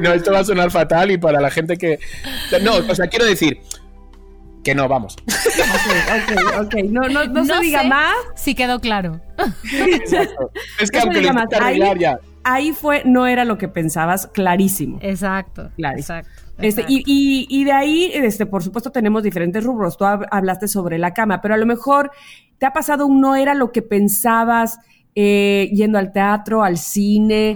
No, 0.02 0.14
esto 0.14 0.32
va 0.32 0.40
a 0.40 0.44
sonar 0.44 0.72
fatal 0.72 1.12
y 1.12 1.18
para 1.18 1.40
la 1.40 1.52
gente 1.52 1.78
que. 1.78 2.00
No, 2.62 2.76
o 2.78 2.96
sea, 2.96 3.08
quiero 3.08 3.26
decir 3.26 3.60
que 4.64 4.74
no, 4.74 4.88
vamos. 4.88 5.16
Ok, 5.28 6.38
ok, 6.58 6.66
ok. 6.66 6.76
No, 6.90 7.02
no, 7.10 7.26
no, 7.26 7.46
se 7.46 7.60
diga 7.60 7.82
sé 7.82 7.88
más. 7.88 8.14
Si 8.36 8.56
quedó 8.56 8.80
claro. 8.80 9.20
Exacto. 9.74 10.52
Es 10.80 10.90
que 10.90 10.98
No 10.98 11.04
se 11.04 11.08
aunque 11.08 11.16
lo 11.16 11.20
diga 11.20 11.34
más. 11.34 11.44
intente 11.44 11.66
Ahí, 11.66 12.00
ya. 12.00 12.18
ahí 12.44 12.72
fue, 12.72 13.04
no 13.06 13.28
era 13.28 13.46
lo 13.46 13.58
que 13.58 13.68
pensabas, 13.68 14.28
clarísimo. 14.28 15.00
Exacto. 15.02 15.70
Claro. 15.76 15.98
Exacto. 15.98 16.43
Este, 16.60 16.86
y, 16.88 17.00
y, 17.06 17.48
y 17.50 17.64
de 17.64 17.72
ahí, 17.72 18.12
este, 18.14 18.46
por 18.46 18.64
supuesto, 18.64 18.92
tenemos 18.92 19.24
diferentes 19.24 19.64
rubros. 19.64 19.98
Tú 19.98 20.06
hab- 20.06 20.28
hablaste 20.32 20.68
sobre 20.68 20.98
la 20.98 21.14
cama, 21.14 21.42
pero 21.42 21.54
a 21.56 21.58
lo 21.58 21.66
mejor 21.66 22.12
te 22.60 22.66
ha 22.66 22.72
pasado 22.74 23.06
un 23.08 23.20
no 23.22 23.36
era 23.36 23.54
lo 23.56 23.72
que 23.72 23.82
pensabas 23.82 24.78
eh, 25.16 25.70
yendo 25.74 26.00
al 26.00 26.12
teatro, 26.12 26.64
al 26.64 26.78
cine, 26.78 27.56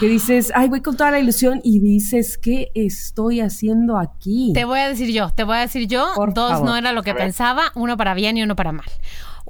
que 0.00 0.06
dices, 0.08 0.52
ay, 0.54 0.68
voy 0.68 0.80
con 0.82 0.96
toda 0.96 1.10
la 1.10 1.18
ilusión 1.18 1.60
y 1.64 1.80
dices, 1.80 2.36
¿qué 2.36 2.68
estoy 2.74 3.40
haciendo 3.40 3.96
aquí? 3.98 4.52
Te 4.54 4.64
voy 4.66 4.80
a 4.80 4.88
decir 4.88 5.10
yo, 5.12 5.30
te 5.30 5.44
voy 5.44 5.56
a 5.56 5.60
decir 5.60 5.86
yo. 5.86 6.06
Por 6.14 6.34
dos 6.34 6.50
favor. 6.52 6.66
no 6.68 6.76
era 6.76 6.92
lo 6.92 7.02
que 7.02 7.14
pensaba, 7.14 7.64
uno 7.74 7.96
para 7.96 8.12
bien 8.14 8.36
y 8.36 8.42
uno 8.42 8.56
para 8.56 8.72
mal. 8.72 8.86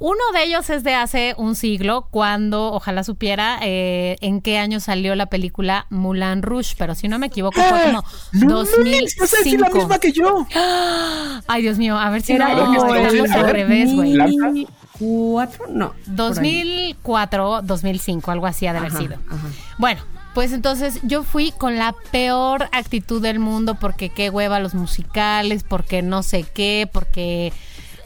Uno 0.01 0.19
de 0.33 0.43
ellos 0.45 0.69
es 0.69 0.83
de 0.85 0.95
hace 0.95 1.33
un 1.37 1.55
siglo, 1.55 2.07
cuando 2.09 2.71
ojalá 2.71 3.03
supiera 3.03 3.59
eh, 3.61 4.15
en 4.21 4.39
qué 4.39 4.57
año 4.57 4.79
salió 4.79 5.13
la 5.15 5.25
película 5.25 5.87
Moulin 5.89 6.41
Rouge, 6.41 6.75
pero 6.77 6.95
si 6.95 7.09
no 7.09 7.19
me 7.19 7.27
equivoco 7.27 7.61
fue 7.61 7.83
como 7.83 8.03
No, 8.31 8.63
decir 8.63 9.59
la 9.59 9.67
2005. 9.67 9.75
misma 9.77 9.99
que 9.99 10.13
yo. 10.13 10.47
Ay, 11.47 11.61
Dios 11.63 11.77
mío, 11.77 11.97
a 11.99 12.09
ver 12.11 12.21
si 12.21 12.31
Era 12.31 12.53
no 12.53 12.81
al 12.83 13.49
revés, 13.49 13.93
güey. 13.93 14.13
2004, 14.15 15.67
no. 15.67 15.89
por 15.89 15.97
ahí. 15.97 16.03
2004, 16.15 17.61
2005, 17.63 18.31
algo 18.31 18.47
así 18.47 18.67
ha 18.67 18.71
de 18.71 18.79
haber 18.79 18.91
Ajá, 18.91 18.99
sido. 19.01 19.15
ajá. 19.29 19.47
Bueno, 19.77 20.01
pues 20.33 20.53
entonces 20.53 20.99
yo 21.03 21.23
fui 21.23 21.51
con 21.51 21.77
la 21.77 21.93
peor 22.11 22.69
actitud 22.71 23.21
del 23.21 23.39
mundo 23.39 23.75
porque 23.75 24.09
qué 24.09 24.29
hueva 24.29 24.59
los 24.59 24.75
musicales, 24.75 25.63
porque 25.63 26.01
no 26.01 26.23
sé 26.23 26.43
qué, 26.43 26.89
porque 26.91 27.51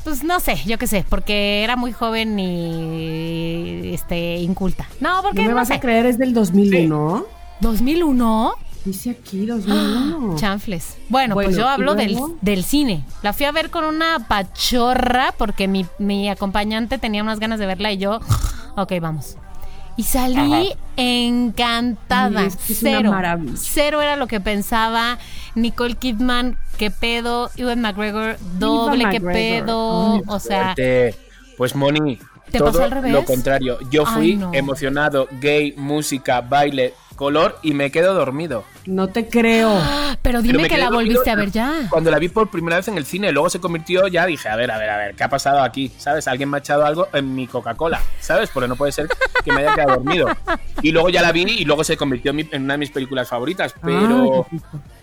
pues 0.04 0.24
no 0.24 0.40
sé, 0.40 0.58
yo 0.66 0.78
qué 0.78 0.88
sé, 0.88 1.06
porque 1.10 1.64
era 1.64 1.76
muy 1.76 1.92
joven 1.94 2.38
y 2.40 3.94
este 3.94 4.38
inculta. 4.38 4.88
No, 5.00 5.22
porque 5.22 5.42
No 5.42 5.48
me 5.48 5.50
no 5.52 5.56
vas 5.56 5.68
sé. 5.70 5.76
a 5.76 5.80
creer, 5.80 6.06
es 6.06 6.18
del 6.18 6.34
2001. 6.34 7.26
2001 7.62 8.54
Dice 8.86 9.12
aquí 9.12 9.46
2001. 9.46 10.36
Chanfles. 10.40 10.98
Bueno, 11.08 11.36
pues 11.36 11.48
Bueno, 11.48 11.58
yo 11.62 11.66
¿y 11.66 11.70
hablo 11.70 11.96
del, 11.96 12.18
del 12.42 12.64
cine. 12.66 13.06
La 13.22 13.32
fui 13.32 13.46
a 13.46 13.52
ver 13.54 13.70
con 13.70 13.86
una 13.86 14.28
pachorra 14.28 15.34
porque 15.38 15.68
mi, 15.70 15.86
mi 16.00 16.30
acompañante 16.30 16.98
tenía 16.98 17.24
unas 17.24 17.40
ganas 17.40 17.60
de 17.60 17.66
verla 17.66 17.94
y 17.94 17.98
yo, 17.98 18.20
ok, 18.76 18.92
vamos. 19.02 19.38
Y 19.96 20.04
salí 20.04 20.70
Ajá. 20.72 20.78
encantada. 20.98 22.42
Ay, 22.42 22.48
es 22.48 22.56
que 22.58 22.74
es 22.74 22.82
una 22.82 22.92
Cero. 22.98 23.12
maravilla. 23.12 23.54
Cero 23.58 24.02
era 24.02 24.16
lo 24.16 24.28
que 24.28 24.40
pensaba. 24.40 25.20
Nicole 25.56 25.96
Kidman, 25.96 26.58
qué 26.78 26.90
pedo. 26.92 27.52
Ewan 27.58 27.82
McGregor, 27.82 28.38
doble, 28.58 29.06
qué 29.12 29.20
McGregor. 29.20 29.34
pedo. 29.34 30.14
Ay, 30.16 30.22
o 30.28 30.40
sea, 30.40 30.64
Fuerte. 30.76 31.16
Pues 31.58 31.76
Moni, 31.76 32.18
¿Te 32.52 32.58
todo 32.58 32.72
pasó 32.72 32.84
al 32.86 32.92
revés? 32.92 33.12
lo 33.14 33.24
contrario. 33.26 33.78
Yo 33.92 34.04
Ay, 34.08 34.14
fui 34.16 34.36
no. 34.36 34.52
emocionado, 34.54 35.28
gay, 35.40 35.74
música, 35.78 36.42
baile, 36.42 36.94
color 37.16 37.58
y 37.62 37.74
me 37.74 37.92
quedo 37.92 38.14
dormido. 38.14 38.64
No 38.86 39.08
te 39.08 39.28
creo. 39.30 39.80
pero 40.22 40.42
dime 40.42 40.64
me 40.64 40.70
que 40.70 40.78
la 40.78 40.90
volviste 40.90 41.30
a 41.30 41.36
ver 41.36 41.52
ya. 41.52 41.88
Cuando 41.90 42.12
la 42.12 42.20
vi 42.20 42.30
por 42.30 42.50
primera 42.50 42.78
vez 42.78 42.88
en 42.88 42.98
el 42.98 43.06
cine, 43.06 43.32
luego 43.32 43.50
se 43.50 43.60
convirtió, 43.60 44.08
ya 44.08 44.26
dije, 44.26 44.50
a 44.50 44.56
ver, 44.56 44.72
a 44.72 44.78
ver, 44.78 44.90
a 44.90 44.98
ver, 44.98 45.16
¿qué 45.16 45.24
ha 45.24 45.30
pasado 45.30 45.62
aquí? 45.62 45.92
¿Sabes? 45.98 46.28
Alguien 46.28 46.50
me 46.50 46.58
ha 46.58 46.60
echado 46.60 46.86
algo 46.86 47.08
en 47.14 47.34
mi 47.36 47.48
Coca-Cola, 47.48 48.02
¿sabes? 48.20 48.50
Porque 48.50 48.68
no 48.68 48.76
puede 48.76 48.92
ser 48.92 49.08
que 49.44 49.52
me 49.52 49.62
haya 49.62 49.76
quedado 49.76 49.96
dormido. 49.96 50.28
Y 50.82 50.92
luego 50.92 51.10
ya 51.10 51.22
la 51.22 51.32
vi 51.32 51.44
y 51.44 51.66
luego 51.66 51.84
se 51.84 51.98
convirtió 51.98 52.32
en, 52.32 52.38
mi- 52.38 52.50
en 52.52 52.64
una 52.64 52.74
de 52.76 52.78
mis 52.80 52.92
películas 52.92 53.28
favoritas. 53.30 53.74
Pero, 53.82 54.46
Ay, 54.52 54.60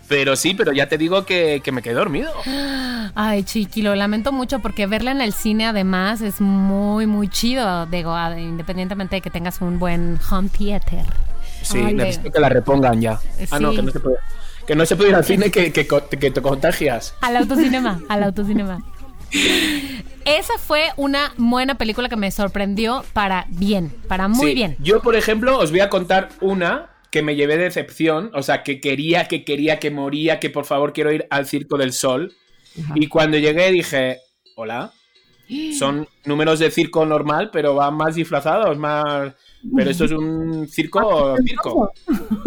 pero 0.09 0.35
sí, 0.37 0.55
pero 0.55 0.73
ya 0.73 0.88
te 0.88 0.97
digo 0.99 1.25
que, 1.25 1.61
que 1.62 1.71
me 1.73 1.83
quedé 1.83 1.95
dormido. 1.95 2.33
Ay, 3.14 3.43
chiqui, 3.45 3.83
lo 3.83 3.95
lamento 3.95 4.33
mucho 4.33 4.61
porque 4.61 4.87
verla 4.87 5.11
en 5.11 5.21
el 5.21 5.33
cine 5.33 5.67
además 5.67 6.21
es 6.21 6.40
muy, 6.40 7.07
muy 7.07 7.29
chido, 7.29 7.87
digo, 7.87 8.14
a- 8.14 8.38
independientemente 8.38 9.17
de 9.17 9.21
que 9.23 9.31
tengas 9.31 9.61
un 9.61 9.79
buen 9.79 10.19
home 10.31 10.49
theater. 10.49 11.05
Sí, 11.62 11.79
Ay, 11.79 11.95
necesito 11.95 12.31
que 12.31 12.40
la 12.40 12.49
repongan 12.49 13.00
ya. 13.00 13.21
Ah, 13.50 13.59
no, 13.59 13.73
que 13.73 13.83
no 13.83 13.90
se 13.90 14.00
puede. 14.00 14.17
Que 14.67 14.75
no 14.75 14.87
se 14.87 14.97
puede 14.97 15.11
ir 15.11 15.17
al 15.17 15.25
cine 15.25 15.50
que, 15.50 15.73
que, 15.73 15.85
te 15.85 16.43
contagias. 16.43 17.14
Al 17.21 17.37
autocinema, 17.37 18.00
al 18.09 18.23
autocinema. 18.23 18.85
Esa 20.25 20.59
fue 20.59 20.90
una 20.97 21.33
buena 21.37 21.76
película 21.76 22.09
que 22.09 22.17
me 22.17 22.31
sorprendió 22.31 23.05
para 23.12 23.47
bien, 23.49 23.90
para 24.07 24.29
muy 24.29 24.49
Sí, 24.49 24.55
bien. 24.55 24.76
Yo, 24.81 25.00
por 25.00 25.17
ejemplo, 25.17 25.59
os 25.59 25.71
voy 25.71 25.81
a 25.81 25.88
contar 25.88 26.29
una 26.40 26.90
que 27.11 27.23
me 27.23 27.35
llevé 27.35 27.57
de 27.57 27.64
decepción, 27.64 28.31
o 28.35 28.43
sea, 28.43 28.62
que 28.62 28.81
quería, 28.81 29.26
que 29.26 29.45
quería, 29.45 29.81
que 29.81 29.90
moría, 29.90 30.38
que 30.38 30.50
por 30.50 30.64
favor 30.64 30.93
quiero 30.93 31.12
ir 31.12 31.26
al 31.31 31.47
Circo 31.47 31.76
del 31.76 31.93
Sol. 31.93 32.33
Ajá. 32.81 32.95
Y 32.95 33.09
cuando 33.09 33.38
llegué 33.38 33.73
dije, 33.73 34.21
hola, 34.55 34.93
son 35.76 36.07
números 36.25 36.59
de 36.59 36.71
circo 36.71 37.05
normal, 37.05 37.50
pero 37.52 37.75
van 37.75 37.95
más 37.95 38.14
disfrazados, 38.14 38.76
más... 38.79 39.33
Pero 39.76 39.90
esto 39.90 40.05
es 40.07 40.12
un 40.12 40.67
circo, 40.69 41.37
circo. 41.47 41.93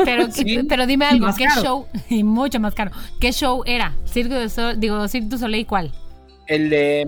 Pero, 0.03 0.31
Sí. 0.31 0.59
pero 0.67 0.87
dime 0.87 1.05
algo, 1.05 1.27
¿qué 1.37 1.45
caro. 1.45 1.61
show? 1.61 1.85
Y 2.09 2.23
mucho 2.23 2.59
más 2.59 2.73
caro. 2.73 2.91
¿Qué 3.19 3.31
show 3.31 3.63
era? 3.65 3.95
Circo 4.05 4.33
de 4.33 4.49
Sol, 4.49 4.79
digo, 4.79 5.07
Cirque 5.07 5.27
du 5.27 5.37
Soleil, 5.37 5.65
¿cuál? 5.67 5.91
El 6.47 6.69
de... 6.69 7.07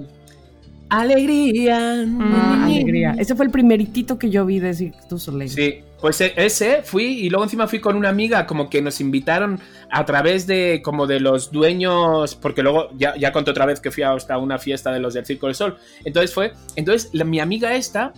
Alegría. 0.90 2.02
Ah, 2.02 2.06
Mm. 2.06 2.64
alegría. 2.66 3.16
Ese 3.18 3.36
fue 3.36 3.46
el 3.46 3.52
primeritito 3.52 4.20
que 4.20 4.30
yo 4.30 4.46
vi 4.46 4.60
de 4.60 4.74
Cirque 4.74 4.98
du 5.10 5.18
Soleil. 5.18 5.50
Sí, 5.50 5.80
pues 6.00 6.22
e- 6.22 6.34
ese 6.36 6.84
fui 6.84 7.06
y 7.06 7.30
luego 7.30 7.44
encima 7.44 7.68
fui 7.68 7.80
con 7.80 7.96
una 7.98 8.10
amiga 8.10 8.46
como 8.46 8.70
que 8.70 8.82
nos 8.84 9.02
invitaron 9.02 9.60
a 9.90 10.06
través 10.06 10.46
de 10.46 10.82
como 10.84 11.08
de 11.08 11.20
los 11.20 11.52
dueños, 11.52 12.36
porque 12.36 12.62
luego 12.62 12.90
ya, 12.98 13.16
ya 13.18 13.32
conté 13.32 13.50
otra 13.52 13.66
vez 13.66 13.80
que 13.80 13.90
fui 13.90 14.04
hasta 14.04 14.38
una 14.38 14.60
fiesta 14.60 14.92
de 14.92 15.00
los 15.00 15.16
del 15.16 15.26
Circo 15.26 15.48
del 15.48 15.56
Sol. 15.56 15.78
Entonces 16.06 16.34
fue, 16.34 16.54
entonces 16.76 17.10
la- 17.14 17.26
mi 17.26 17.40
amiga 17.40 17.74
esta, 17.74 18.14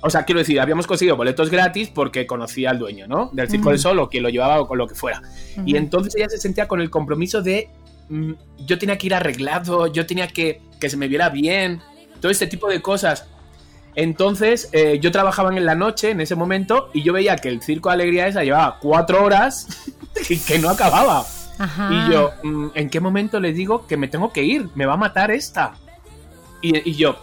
o 0.00 0.10
sea, 0.10 0.24
quiero 0.24 0.38
decir, 0.38 0.60
habíamos 0.60 0.86
conseguido 0.86 1.16
boletos 1.16 1.50
gratis 1.50 1.90
porque 1.92 2.26
conocía 2.26 2.70
al 2.70 2.78
dueño, 2.78 3.06
¿no? 3.06 3.30
Del 3.32 3.48
Circo 3.48 3.62
Ujú. 3.64 3.70
del 3.70 3.78
Sol 3.78 3.98
o 3.98 4.08
quien 4.08 4.22
lo 4.22 4.28
llevaba 4.28 4.60
o 4.60 4.68
con 4.68 4.78
lo 4.78 4.86
que 4.86 4.94
fuera. 4.94 5.22
Y 5.66 5.72
Ujú. 5.72 5.76
entonces 5.76 6.14
ella 6.16 6.28
se 6.28 6.38
sentía 6.38 6.68
con 6.68 6.80
el 6.80 6.90
compromiso 6.90 7.42
de 7.42 7.68
mm, 8.08 8.32
yo 8.66 8.78
tenía 8.78 8.96
que 8.96 9.06
ir 9.08 9.14
arreglado, 9.14 9.86
yo 9.88 10.06
tenía 10.06 10.28
que 10.28 10.60
que 10.80 10.88
se 10.88 10.96
me 10.96 11.08
viera 11.08 11.28
bien, 11.28 11.80
todo 12.20 12.30
este 12.30 12.46
tipo 12.46 12.68
de 12.68 12.80
cosas. 12.80 13.26
Entonces 13.94 14.68
eh, 14.72 15.00
yo 15.00 15.10
trabajaba 15.10 15.56
en 15.56 15.66
la 15.66 15.74
noche 15.74 16.10
en 16.10 16.20
ese 16.20 16.36
momento 16.36 16.90
y 16.94 17.02
yo 17.02 17.12
veía 17.12 17.34
que 17.36 17.48
el 17.48 17.62
circo 17.62 17.88
de 17.88 17.94
alegría 17.94 18.28
esa 18.28 18.44
llevaba 18.44 18.78
cuatro 18.80 19.24
horas 19.24 19.66
y 20.28 20.36
que 20.38 20.58
no 20.58 20.70
acababa. 20.70 21.26
Ajá. 21.58 21.88
Y 21.90 22.12
yo, 22.12 22.30
mm, 22.44 22.68
¿en 22.74 22.90
qué 22.90 23.00
momento 23.00 23.40
le 23.40 23.52
digo 23.52 23.86
que 23.88 23.96
me 23.96 24.06
tengo 24.06 24.32
que 24.32 24.44
ir? 24.44 24.68
Me 24.76 24.86
va 24.86 24.94
a 24.94 24.96
matar 24.96 25.32
esta. 25.32 25.72
Y, 26.62 26.88
y 26.88 26.94
yo, 26.94 27.18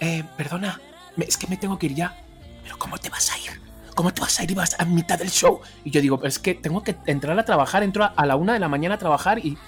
eh, 0.00 0.24
perdona, 0.36 0.80
es 1.16 1.36
que 1.36 1.46
me 1.46 1.56
tengo 1.56 1.78
que 1.78 1.86
ir 1.86 1.94
ya. 1.94 2.16
Pero 2.62 2.78
¿cómo 2.78 2.98
te 2.98 3.08
vas 3.08 3.32
a 3.32 3.38
ir? 3.38 3.60
¿Cómo 3.94 4.12
te 4.12 4.20
vas 4.20 4.38
a 4.40 4.44
ir 4.44 4.50
y 4.50 4.54
vas 4.54 4.78
a 4.78 4.84
mitad 4.84 5.18
del 5.18 5.30
show? 5.30 5.60
Y 5.84 5.90
yo 5.90 6.00
digo, 6.00 6.20
es 6.24 6.38
que 6.38 6.54
tengo 6.54 6.82
que 6.82 6.96
entrar 7.06 7.38
a 7.38 7.44
trabajar, 7.44 7.82
entro 7.82 8.10
a, 8.14 8.26
la 8.26 8.36
una 8.36 8.54
de 8.54 8.58
la 8.58 8.68
mañana 8.68 8.94
a 8.94 8.98
trabajar 8.98 9.38
y... 9.38 9.58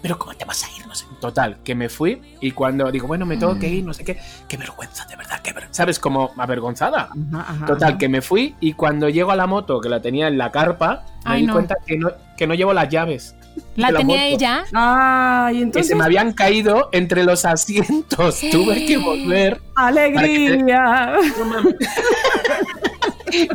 pero 0.00 0.18
¿cómo 0.18 0.34
te 0.34 0.44
vas 0.44 0.64
a 0.64 0.70
ir? 0.78 0.86
No 0.86 0.94
sé. 0.94 1.04
Total, 1.20 1.58
que 1.62 1.74
me 1.74 1.88
fui 1.88 2.22
y 2.40 2.52
cuando 2.52 2.90
digo, 2.90 3.06
bueno, 3.06 3.26
me 3.26 3.36
tengo 3.36 3.58
que 3.58 3.68
ir, 3.68 3.84
no 3.84 3.92
sé 3.92 4.04
qué, 4.04 4.18
qué 4.48 4.56
vergüenza, 4.56 5.04
de 5.06 5.16
verdad, 5.16 5.40
qué 5.42 5.52
vergüenza. 5.52 5.76
¿Sabes? 5.82 5.98
Como 5.98 6.30
avergonzada. 6.36 7.10
Ajá, 7.32 7.40
ajá, 7.40 7.66
Total, 7.66 7.88
ajá. 7.90 7.98
que 7.98 8.08
me 8.08 8.22
fui 8.22 8.54
y 8.60 8.72
cuando 8.74 9.08
llego 9.08 9.30
a 9.30 9.36
la 9.36 9.46
moto, 9.46 9.80
que 9.80 9.88
la 9.88 10.00
tenía 10.00 10.28
en 10.28 10.38
la 10.38 10.50
carpa, 10.50 11.04
me 11.24 11.32
Ay, 11.32 11.40
di 11.42 11.46
no. 11.46 11.52
cuenta 11.54 11.74
que 11.86 11.98
no, 11.98 12.10
que 12.36 12.46
no 12.46 12.54
llevo 12.54 12.72
las 12.72 12.88
llaves. 12.88 13.34
¿La 13.76 13.88
tenía 13.88 14.16
moto. 14.18 14.28
ella? 14.36 14.64
Ay, 14.72 15.56
Que 15.56 15.62
entonces. 15.62 15.88
se 15.88 15.94
me 15.96 16.04
habían 16.04 16.32
caído 16.32 16.88
entre 16.92 17.24
los 17.24 17.44
asientos. 17.44 18.38
Tuve 18.52 18.86
que 18.86 18.98
volver. 18.98 19.60
¡Alegría! 19.74 21.16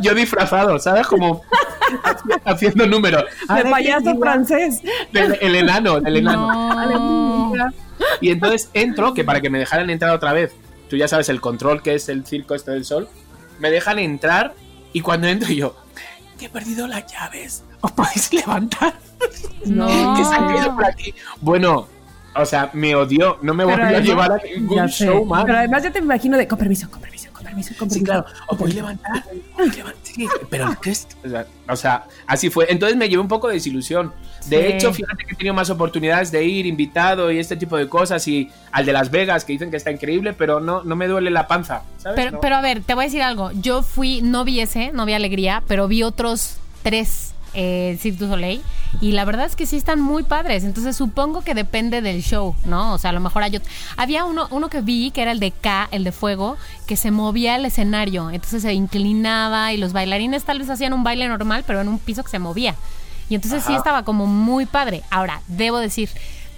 Yo 0.02 0.14
disfrazado, 0.14 0.78
¿sabes? 0.78 1.06
Como 1.06 1.40
haci- 2.04 2.40
haciendo 2.44 2.86
números. 2.86 3.24
De 3.54 3.64
payaso 3.70 4.16
francés. 4.18 4.80
El, 5.14 5.38
el 5.40 5.54
enano, 5.56 5.96
el 5.98 6.16
enano. 6.18 7.54
No. 7.56 7.66
Y 8.20 8.30
entonces 8.30 8.68
entro, 8.74 9.14
que 9.14 9.24
para 9.24 9.40
que 9.40 9.48
me 9.48 9.58
dejaran 9.58 9.88
entrar 9.90 10.14
otra 10.14 10.32
vez, 10.32 10.52
tú 10.88 10.96
ya 10.96 11.08
sabes 11.08 11.28
el 11.30 11.40
control 11.40 11.82
que 11.82 11.94
es 11.94 12.08
el 12.10 12.26
circo 12.26 12.54
este 12.54 12.72
del 12.72 12.84
sol, 12.84 13.08
me 13.58 13.70
dejan 13.70 13.98
entrar 13.98 14.54
y 14.92 15.00
cuando 15.00 15.28
entro 15.28 15.50
yo, 15.50 15.74
que 16.40 16.46
he 16.46 16.48
perdido 16.48 16.86
las 16.86 17.04
llaves, 17.06 17.62
¿os 17.82 17.92
podéis 17.92 18.32
levantar? 18.40 18.94
No. 19.66 20.16
Que 20.16 20.24
se 20.24 20.34
han 20.34 20.48
caído 20.48 20.74
por 20.74 20.86
aquí. 20.86 21.14
Bueno, 21.42 21.86
o 22.34 22.44
sea, 22.46 22.70
me 22.72 22.94
odió, 22.94 23.38
no 23.42 23.54
me 23.54 23.64
volvió 23.64 23.84
a 23.86 24.00
llevar 24.00 24.32
a 24.32 24.38
Ya 24.42 24.54
ningún 24.56 24.88
sé. 24.88 25.06
show 25.06 25.24
más. 25.24 25.44
Pero 25.44 25.58
además 25.58 25.82
ya 25.82 25.90
te 25.90 25.98
imagino 25.98 26.36
de 26.38 26.46
con 26.46 26.58
permiso, 26.58 26.90
con 26.90 27.00
permiso, 27.00 27.30
con 27.32 27.44
permiso, 27.44 27.70
con 27.78 27.88
permiso. 27.88 27.98
Sí, 27.98 28.04
claro. 28.04 28.24
¿Os 28.46 28.56
podéis 28.58 28.76
levantar? 28.76 29.16
¿Os 29.16 29.22
podéis 29.56 29.76
levantar? 29.76 30.00
Sí, 30.04 30.28
pero 30.48 30.76
¿qué 30.82 30.90
es? 30.90 31.06
O 31.24 31.28
sea, 31.28 31.46
O 31.68 31.76
sea, 31.76 32.04
así 32.26 32.50
fue. 32.50 32.66
Entonces 32.68 32.96
me 32.96 33.08
llevé 33.08 33.22
un 33.22 33.28
poco 33.28 33.46
de 33.48 33.54
desilusión. 33.54 34.12
De 34.46 34.58
Sí. 34.58 34.72
hecho, 34.72 34.92
fíjate 34.92 35.24
que 35.24 35.34
he 35.34 35.36
tenido 35.36 35.54
más 35.54 35.70
oportunidades 35.70 36.32
de 36.32 36.44
ir 36.44 36.66
invitado 36.66 37.30
y 37.30 37.38
este 37.38 37.56
tipo 37.56 37.76
de 37.76 37.88
cosas. 37.88 38.26
Y 38.26 38.50
al 38.72 38.84
de 38.86 38.92
Las 38.92 39.10
Vegas, 39.10 39.44
que 39.44 39.52
dicen 39.52 39.70
que 39.70 39.76
está 39.76 39.90
increíble, 39.92 40.32
pero 40.32 40.58
no, 40.60 40.82
no 40.82 40.96
me 40.96 41.06
duele 41.06 41.30
la 41.30 41.46
panza. 41.46 41.82
¿sabes? 41.98 42.16
Pero, 42.16 42.30
No. 42.32 42.40
pero 42.40 42.56
a 42.56 42.60
ver, 42.60 42.80
te 42.82 42.94
voy 42.94 43.04
a 43.04 43.06
decir 43.06 43.22
algo. 43.22 43.50
Yo 43.52 43.82
fui, 43.82 44.20
no 44.22 44.44
vi 44.44 44.60
ese, 44.60 44.90
no 44.92 45.04
vi 45.06 45.12
Alegría, 45.12 45.62
pero 45.68 45.86
vi 45.88 46.02
otros 46.02 46.56
tres 46.82 47.34
eh, 47.54 47.98
Cirque 48.00 48.18
du 48.18 48.28
Soleil. 48.28 48.62
Y 49.00 49.12
la 49.12 49.24
verdad 49.24 49.46
es 49.46 49.56
que 49.56 49.66
sí 49.66 49.76
están 49.76 50.00
muy 50.00 50.22
padres. 50.22 50.64
Entonces 50.64 50.96
supongo 50.96 51.42
que 51.42 51.54
depende 51.54 52.02
del 52.02 52.22
show, 52.22 52.54
¿no? 52.64 52.94
O 52.94 52.98
sea, 52.98 53.10
a 53.10 53.12
lo 53.12 53.20
mejor 53.20 53.42
hay 53.42 53.56
otro. 53.56 53.70
Había 53.96 54.24
uno, 54.24 54.48
uno 54.50 54.68
que 54.68 54.80
vi, 54.80 55.10
que 55.10 55.22
era 55.22 55.32
el 55.32 55.40
de 55.40 55.50
K, 55.52 55.88
el 55.90 56.04
de 56.04 56.12
fuego, 56.12 56.56
que 56.86 56.96
se 56.96 57.10
movía 57.10 57.56
el 57.56 57.64
escenario. 57.64 58.30
Entonces 58.30 58.62
se 58.62 58.72
inclinaba 58.72 59.72
y 59.72 59.76
los 59.76 59.92
bailarines 59.92 60.44
tal 60.44 60.58
vez 60.58 60.70
hacían 60.70 60.92
un 60.92 61.04
baile 61.04 61.28
normal, 61.28 61.64
pero 61.66 61.80
en 61.80 61.88
un 61.88 61.98
piso 61.98 62.22
que 62.24 62.30
se 62.30 62.38
movía. 62.38 62.74
Y 63.28 63.36
entonces 63.36 63.62
sí 63.62 63.72
Ajá. 63.72 63.78
estaba 63.78 64.02
como 64.02 64.26
muy 64.26 64.66
padre. 64.66 65.02
Ahora, 65.10 65.40
debo 65.46 65.78
decir, 65.78 66.10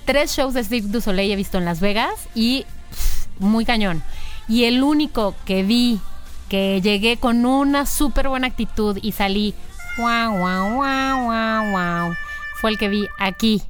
tres 0.04 0.34
shows 0.34 0.54
de 0.54 0.64
Cirque 0.64 0.88
du 0.88 1.00
Soleil 1.00 1.30
he 1.30 1.36
visto 1.36 1.58
en 1.58 1.64
Las 1.64 1.80
Vegas 1.80 2.14
y 2.34 2.64
pff, 2.90 3.26
muy 3.40 3.64
cañón. 3.64 4.02
Y 4.48 4.64
el 4.64 4.82
único 4.82 5.34
que 5.44 5.62
vi 5.62 6.00
que 6.48 6.80
llegué 6.82 7.16
con 7.16 7.46
una 7.46 7.86
súper 7.86 8.28
buena 8.28 8.46
actitud 8.46 8.98
y 9.00 9.12
salí 9.12 9.54
wow, 9.98 10.36
wow, 10.38 10.74
wow, 10.74 11.26
wow, 11.26 11.70
wow, 11.70 12.14
fue 12.60 12.70
el 12.70 12.78
que 12.78 12.88
vi 12.88 13.08
aquí, 13.18 13.62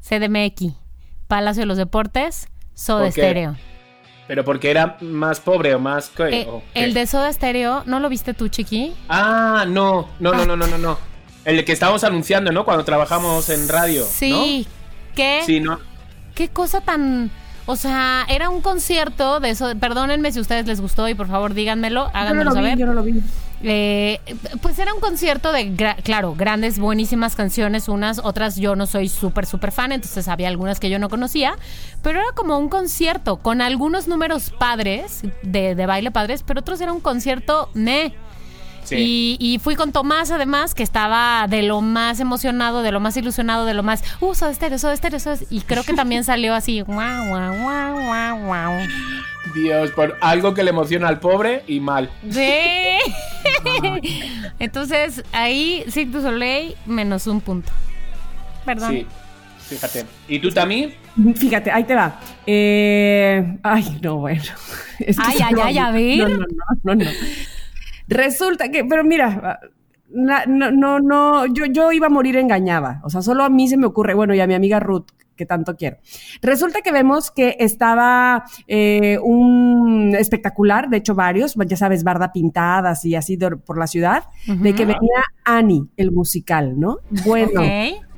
CDMX, 0.00 0.72
Palacio 1.28 1.62
de 1.62 1.66
los 1.66 1.76
Deportes, 1.78 2.48
Soda 2.74 3.04
¿Por 3.04 3.14
qué? 3.14 3.20
Stereo. 3.20 3.56
Pero 4.26 4.44
porque 4.44 4.70
era 4.70 4.96
más 5.00 5.38
pobre 5.38 5.74
o 5.74 5.78
más. 5.78 6.08
¿qué? 6.08 6.40
Eh, 6.42 6.48
el 6.74 6.94
de 6.94 7.06
Soda 7.06 7.32
Stereo, 7.32 7.82
¿no 7.86 8.00
lo 8.00 8.08
viste 8.08 8.32
tú, 8.34 8.48
Chiqui? 8.48 8.94
Ah, 9.08 9.64
no, 9.68 10.08
no, 10.18 10.32
no, 10.32 10.46
no, 10.46 10.56
no, 10.56 10.66
no, 10.66 10.78
no. 10.78 10.98
El 11.44 11.62
que 11.64 11.72
estábamos 11.72 12.04
anunciando, 12.04 12.50
¿no? 12.50 12.64
Cuando 12.64 12.84
trabajamos 12.84 13.50
en 13.50 13.68
radio. 13.68 14.02
Sí, 14.04 14.66
¿qué? 15.14 15.42
Sí, 15.44 15.60
no. 15.60 15.78
qué 16.34 16.48
cosa 16.48 16.80
tan... 16.80 17.30
O 17.66 17.76
sea, 17.76 18.26
era 18.28 18.48
un 18.50 18.60
concierto 18.62 19.40
de 19.40 19.50
eso. 19.50 19.72
Perdónenme 19.78 20.32
si 20.32 20.38
a 20.38 20.42
ustedes 20.42 20.66
les 20.66 20.80
gustó 20.80 21.08
y 21.08 21.14
por 21.14 21.28
favor 21.28 21.54
díganmelo, 21.54 22.06
Yo 22.06 22.12
no 22.12 22.18
háganmelo 22.18 22.50
lo 22.50 22.56
vi, 22.56 22.62
saber. 22.62 22.78
yo 22.78 22.86
no 22.86 22.92
lo 22.94 23.02
vi. 23.02 23.22
Eh, 23.66 24.20
pues 24.60 24.78
era 24.78 24.92
un 24.92 25.00
concierto 25.00 25.50
de, 25.50 25.70
gra- 25.74 25.96
claro, 26.02 26.34
grandes, 26.36 26.78
buenísimas 26.78 27.34
canciones, 27.34 27.88
unas, 27.88 28.18
otras 28.18 28.56
yo 28.56 28.76
no 28.76 28.86
soy 28.86 29.08
súper, 29.08 29.46
súper 29.46 29.72
fan, 29.72 29.90
entonces 29.92 30.28
había 30.28 30.48
algunas 30.48 30.80
que 30.80 30.90
yo 30.90 30.98
no 30.98 31.08
conocía, 31.08 31.56
pero 32.02 32.20
era 32.20 32.28
como 32.34 32.58
un 32.58 32.68
concierto 32.68 33.38
con 33.38 33.62
algunos 33.62 34.06
números 34.06 34.50
padres, 34.58 35.22
de, 35.42 35.74
de 35.74 35.86
baile 35.86 36.10
padres, 36.10 36.42
pero 36.46 36.60
otros 36.60 36.78
era 36.82 36.92
un 36.92 37.00
concierto 37.00 37.70
meh. 37.72 38.12
Sí. 38.84 39.36
Y, 39.40 39.54
y 39.54 39.58
fui 39.58 39.76
con 39.76 39.92
Tomás, 39.92 40.30
además, 40.30 40.74
que 40.74 40.82
estaba 40.82 41.46
de 41.48 41.62
lo 41.62 41.80
más 41.80 42.20
emocionado, 42.20 42.82
de 42.82 42.92
lo 42.92 43.00
más 43.00 43.16
ilusionado, 43.16 43.64
de 43.64 43.74
lo 43.74 43.82
más, 43.82 44.04
uh, 44.20 44.34
Soda 44.34 44.52
Stereo, 44.52 44.78
Soda 44.78 44.96
Stereo, 44.96 45.18
Soda 45.18 45.36
Stereo", 45.36 45.58
Y 45.58 45.62
creo 45.62 45.82
que 45.84 45.94
también 45.94 46.24
salió 46.24 46.54
así, 46.54 46.80
guau, 46.82 47.28
guau, 47.28 47.54
guau, 47.58 48.02
guau, 48.04 48.38
guau. 48.44 48.72
Dios, 49.54 49.90
por 49.90 50.16
algo 50.20 50.54
que 50.54 50.62
le 50.62 50.70
emociona 50.70 51.08
al 51.08 51.20
pobre 51.20 51.62
y 51.66 51.80
mal. 51.80 52.10
Sí. 52.30 52.98
Entonces, 54.58 55.22
ahí 55.32 55.84
Cirque 55.88 56.10
du 56.10 56.22
Soleil 56.22 56.74
menos 56.86 57.26
un 57.26 57.40
punto. 57.40 57.72
Perdón. 58.64 58.92
Sí, 58.92 59.06
fíjate. 59.68 60.06
¿Y 60.28 60.38
tú 60.38 60.50
también? 60.50 60.94
Fíjate, 61.36 61.70
ahí 61.70 61.84
te 61.84 61.94
va. 61.94 62.18
Eh, 62.46 63.58
ay, 63.62 63.98
no, 64.02 64.16
bueno. 64.16 64.42
Es 64.98 65.18
Ay, 65.18 65.38
ay, 65.42 65.54
ay, 65.60 65.78
a 65.78 65.90
ver. 65.90 66.18
No, 66.18 66.28
no, 66.28 66.36
no, 66.38 66.94
no, 66.94 67.04
no. 67.04 67.10
Resulta 68.08 68.68
que, 68.70 68.84
pero 68.84 69.04
mira, 69.04 69.60
na- 70.10 70.44
no, 70.46 70.70
no, 70.70 71.00
no, 71.00 71.46
yo, 71.46 71.64
yo 71.66 71.92
iba 71.92 72.06
a 72.06 72.10
morir 72.10 72.36
engañada. 72.36 73.00
O 73.04 73.10
sea, 73.10 73.22
solo 73.22 73.44
a 73.44 73.48
mí 73.50 73.68
se 73.68 73.76
me 73.76 73.86
ocurre, 73.86 74.14
bueno, 74.14 74.34
y 74.34 74.40
a 74.40 74.46
mi 74.46 74.54
amiga 74.54 74.78
Ruth, 74.80 75.06
que 75.36 75.46
tanto 75.46 75.74
quiero. 75.76 75.96
Resulta 76.42 76.80
que 76.80 76.92
vemos 76.92 77.32
que 77.32 77.56
estaba 77.58 78.44
eh, 78.68 79.18
un 79.20 80.14
espectacular, 80.16 80.88
de 80.88 80.98
hecho 80.98 81.14
varios, 81.16 81.56
ya 81.66 81.76
sabes, 81.76 82.04
barda 82.04 82.32
pintadas 82.32 83.04
y 83.04 83.16
así 83.16 83.36
de- 83.36 83.56
por 83.56 83.76
la 83.78 83.88
ciudad, 83.88 84.24
de 84.46 84.74
que 84.74 84.84
venía 84.86 85.22
Annie, 85.44 85.86
el 85.96 86.12
musical, 86.12 86.78
¿no? 86.78 86.98
Bueno. 87.26 87.60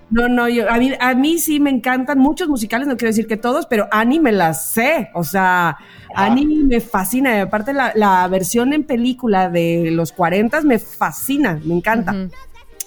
No, 0.08 0.28
no, 0.28 0.48
yo, 0.48 0.70
a, 0.70 0.78
mí, 0.78 0.92
a 1.00 1.14
mí 1.14 1.38
sí 1.38 1.58
me 1.58 1.70
encantan 1.70 2.18
muchos 2.18 2.48
musicales, 2.48 2.86
no 2.86 2.96
quiero 2.96 3.10
decir 3.10 3.26
que 3.26 3.36
todos, 3.36 3.66
pero 3.66 3.88
Annie 3.90 4.20
me 4.20 4.30
las 4.30 4.66
sé. 4.66 5.10
O 5.14 5.24
sea, 5.24 5.76
Annie 6.14 6.46
me 6.64 6.80
fascina. 6.80 7.36
Y 7.36 7.40
aparte, 7.40 7.72
la, 7.72 7.92
la 7.96 8.26
versión 8.28 8.72
en 8.72 8.84
película 8.84 9.50
de 9.50 9.90
los 9.90 10.12
40 10.12 10.60
me 10.62 10.78
fascina, 10.78 11.60
me 11.64 11.74
encanta. 11.74 12.12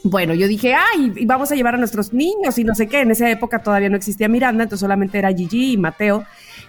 Bueno, 0.03 0.33
yo 0.33 0.47
dije, 0.47 0.73
ay, 0.75 1.11
y 1.17 1.25
vamos 1.25 1.51
a 1.51 1.55
llevar 1.55 1.75
a 1.75 1.77
nuestros 1.77 2.13
niños 2.13 2.57
y 2.57 2.63
no 2.63 2.73
sé 2.73 2.87
qué. 2.87 3.01
En 3.01 3.11
esa 3.11 3.29
época 3.29 3.59
todavía 3.61 3.89
no 3.89 3.97
existía 3.97 4.29
Miranda, 4.29 4.63
entonces 4.63 4.79
solamente 4.79 5.17
era 5.17 5.33
Gigi 5.33 5.73
y 5.73 5.77
Mateo, 5.77 6.23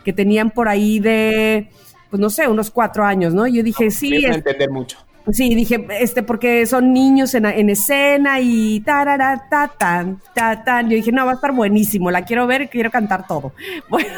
que 0.05 0.13
tenían 0.13 0.51
por 0.51 0.69
ahí 0.69 0.99
de, 0.99 1.71
pues 2.11 2.19
no 2.19 2.29
sé, 2.29 2.49
unos 2.49 2.73
cuatro 2.73 3.05
años, 3.05 3.33
¿no? 3.33 3.47
Y 3.47 3.53
yo 3.59 3.63
dije, 3.63 3.89
sí, 3.93 4.17
es- 4.17 4.35
entender 4.39 4.71
mucho. 4.71 4.99
Sí, 5.33 5.55
dije, 5.55 5.87
este, 6.01 6.23
porque 6.23 6.67
son 6.67 6.93
niños 6.93 7.35
en, 7.35 7.45
en 7.45 7.71
escena 7.71 8.41
y 8.41 8.81
tarara, 8.81 9.47
ta, 9.49 9.71
tan, 9.77 10.21
ta, 10.35 10.65
tan. 10.65 10.89
Yo 10.89 10.97
dije, 10.97 11.13
no, 11.13 11.25
va 11.27 11.33
a 11.33 11.35
estar 11.35 11.53
buenísimo, 11.53 12.11
la 12.11 12.25
quiero 12.25 12.47
ver, 12.47 12.69
quiero 12.69 12.91
cantar 12.91 13.27
todo. 13.27 13.53
Bueno, 13.89 14.15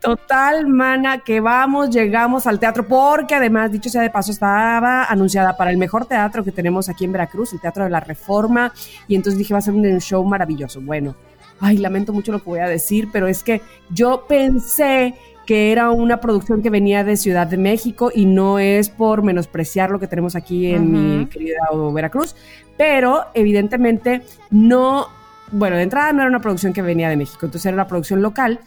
total, 0.00 0.66
mana, 0.68 1.18
que 1.18 1.40
vamos, 1.40 1.90
llegamos 1.90 2.46
al 2.46 2.58
teatro, 2.58 2.86
porque 2.86 3.34
además, 3.34 3.70
dicho 3.70 3.90
sea 3.90 4.02
de 4.02 4.10
paso, 4.10 4.32
estaba 4.32 5.04
anunciada 5.04 5.56
para 5.56 5.70
el 5.70 5.76
mejor 5.76 6.06
teatro 6.06 6.42
que 6.42 6.52
tenemos 6.52 6.88
aquí 6.88 7.04
en 7.04 7.12
Veracruz, 7.12 7.52
el 7.52 7.60
Teatro 7.60 7.84
de 7.84 7.90
la 7.90 8.00
Reforma, 8.00 8.72
y 9.06 9.16
entonces 9.16 9.38
dije, 9.38 9.52
va 9.52 9.58
a 9.58 9.62
ser 9.62 9.74
un 9.74 10.00
show 10.00 10.24
maravilloso. 10.24 10.80
Bueno, 10.80 11.14
ay, 11.60 11.78
lamento 11.78 12.12
mucho 12.12 12.32
lo 12.32 12.38
que 12.38 12.50
voy 12.50 12.60
a 12.60 12.68
decir, 12.68 13.08
pero 13.12 13.26
es 13.26 13.42
que 13.42 13.60
yo 13.90 14.24
pensé 14.26 15.14
que 15.48 15.72
era 15.72 15.90
una 15.92 16.20
producción 16.20 16.60
que 16.60 16.68
venía 16.68 17.04
de 17.04 17.16
Ciudad 17.16 17.46
de 17.46 17.56
México 17.56 18.12
y 18.14 18.26
no 18.26 18.58
es 18.58 18.90
por 18.90 19.22
menospreciar 19.22 19.88
lo 19.88 19.98
que 19.98 20.06
tenemos 20.06 20.36
aquí 20.36 20.66
en 20.66 20.92
mi 20.92 21.24
querida 21.24 21.56
Veracruz, 21.90 22.36
pero 22.76 23.24
evidentemente 23.32 24.20
no, 24.50 25.06
bueno, 25.50 25.76
de 25.76 25.84
entrada 25.84 26.12
no 26.12 26.20
era 26.20 26.28
una 26.28 26.42
producción 26.42 26.74
que 26.74 26.82
venía 26.82 27.08
de 27.08 27.16
México, 27.16 27.46
entonces 27.46 27.64
era 27.64 27.76
una 27.76 27.86
producción 27.86 28.20
local, 28.20 28.60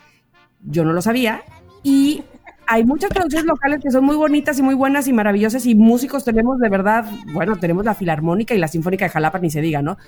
yo 0.63 0.83
no 0.83 0.91
lo 0.91 1.03
sabía 1.03 1.43
y 1.83 2.23
hay 2.65 2.83
muchas 2.83 3.11
producciones 3.11 3.45
locales 3.45 3.79
que 3.83 3.91
son 3.91 4.03
muy 4.03 4.15
bonitas 4.15 4.57
y 4.57 4.63
muy 4.63 4.73
buenas 4.73 5.07
y 5.07 5.13
maravillosas 5.13 5.67
y 5.67 5.75
músicos 5.75 6.25
tenemos 6.25 6.57
de 6.57 6.69
verdad, 6.69 7.05
bueno, 7.31 7.57
tenemos 7.57 7.85
la 7.85 7.93
Filarmónica 7.93 8.55
y 8.55 8.57
la 8.57 8.67
Sinfónica 8.67 9.05
de 9.05 9.09
Jalapa, 9.09 9.37
ni 9.37 9.51
se 9.51 9.61
diga, 9.61 9.83
¿no? 9.83 9.99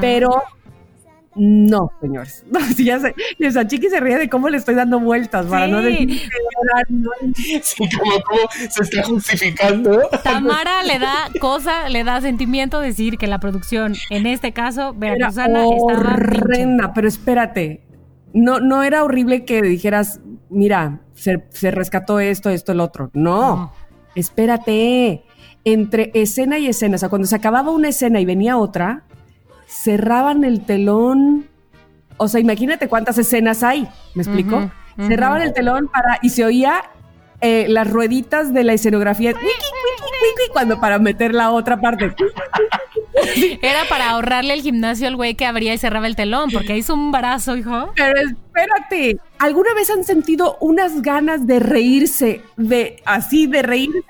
Pero 0.00 0.42
no, 1.34 1.90
señores. 2.00 2.44
No, 2.50 2.60
si 2.60 2.84
ya 2.84 2.98
se, 3.00 3.14
y 3.38 3.46
esa 3.46 3.66
chiqui 3.66 3.88
se 3.88 4.00
ríe 4.00 4.18
de 4.18 4.28
cómo 4.28 4.48
le 4.48 4.56
estoy 4.58 4.74
dando 4.74 5.00
vueltas 5.00 5.46
para 5.46 5.66
no 5.66 5.80
decir 5.82 6.20
Sí, 7.62 7.84
como, 7.98 8.12
como 8.22 8.40
se 8.70 8.82
está 8.82 9.02
justificando. 9.04 10.00
Tamara 10.22 10.82
le 10.82 10.98
da 10.98 11.28
cosa, 11.40 11.88
le 11.88 12.04
da 12.04 12.20
sentimiento 12.20 12.80
decir 12.80 13.18
que 13.18 13.26
la 13.26 13.40
producción, 13.40 13.94
en 14.10 14.26
este 14.26 14.52
caso, 14.52 14.90
era 15.00 15.14
veracruzana, 15.14 15.64
estaba 15.64 16.12
horrenda, 16.14 16.92
pero 16.94 17.08
espérate. 17.08 17.82
No, 18.34 18.60
no 18.60 18.82
era 18.82 19.04
horrible 19.04 19.44
que 19.44 19.60
dijeras, 19.62 20.20
mira, 20.50 21.00
se, 21.14 21.44
se 21.50 21.70
rescató 21.70 22.20
esto, 22.20 22.50
esto, 22.50 22.72
el 22.72 22.80
otro. 22.80 23.10
No, 23.14 23.56
No. 23.56 23.72
espérate. 24.14 25.24
Entre 25.64 26.10
escena 26.14 26.58
y 26.58 26.66
escena, 26.66 26.96
o 26.96 26.98
sea, 26.98 27.08
cuando 27.08 27.28
se 27.28 27.36
acababa 27.36 27.70
una 27.70 27.88
escena 27.88 28.20
y 28.20 28.24
venía 28.24 28.56
otra, 28.56 29.04
cerraban 29.72 30.44
el 30.44 30.64
telón 30.64 31.46
O 32.18 32.28
sea, 32.28 32.40
imagínate 32.40 32.88
cuántas 32.88 33.18
escenas 33.18 33.62
hay, 33.62 33.88
¿me 34.14 34.22
explico? 34.22 34.70
Cerraban 34.96 35.42
el 35.42 35.52
telón 35.54 35.88
para 35.88 36.18
y 36.22 36.28
se 36.28 36.44
oía 36.44 36.82
eh, 37.40 37.66
las 37.68 37.90
rueditas 37.90 38.52
de 38.52 38.62
la 38.62 38.74
escenografía, 38.74 39.32
cuando 40.52 40.78
para 40.78 40.98
meter 40.98 41.34
la 41.34 41.50
otra 41.50 41.80
parte. 41.80 42.14
Era 43.62 43.80
para 43.88 44.10
ahorrarle 44.10 44.54
el 44.54 44.62
gimnasio 44.62 45.08
al 45.08 45.16
güey 45.16 45.34
que 45.34 45.46
abría 45.46 45.74
y 45.74 45.78
cerraba 45.78 46.06
el 46.06 46.16
telón, 46.16 46.50
porque 46.50 46.76
hizo 46.76 46.94
un 46.94 47.12
brazo, 47.12 47.56
hijo. 47.56 47.92
Pero 47.94 48.14
espérate, 48.20 49.18
¿alguna 49.38 49.74
vez 49.74 49.90
han 49.90 50.04
sentido 50.04 50.56
unas 50.60 51.02
ganas 51.02 51.46
de 51.46 51.60
reírse, 51.60 52.42
de 52.56 53.02
así, 53.04 53.46
de 53.46 53.62
reírse 53.62 54.00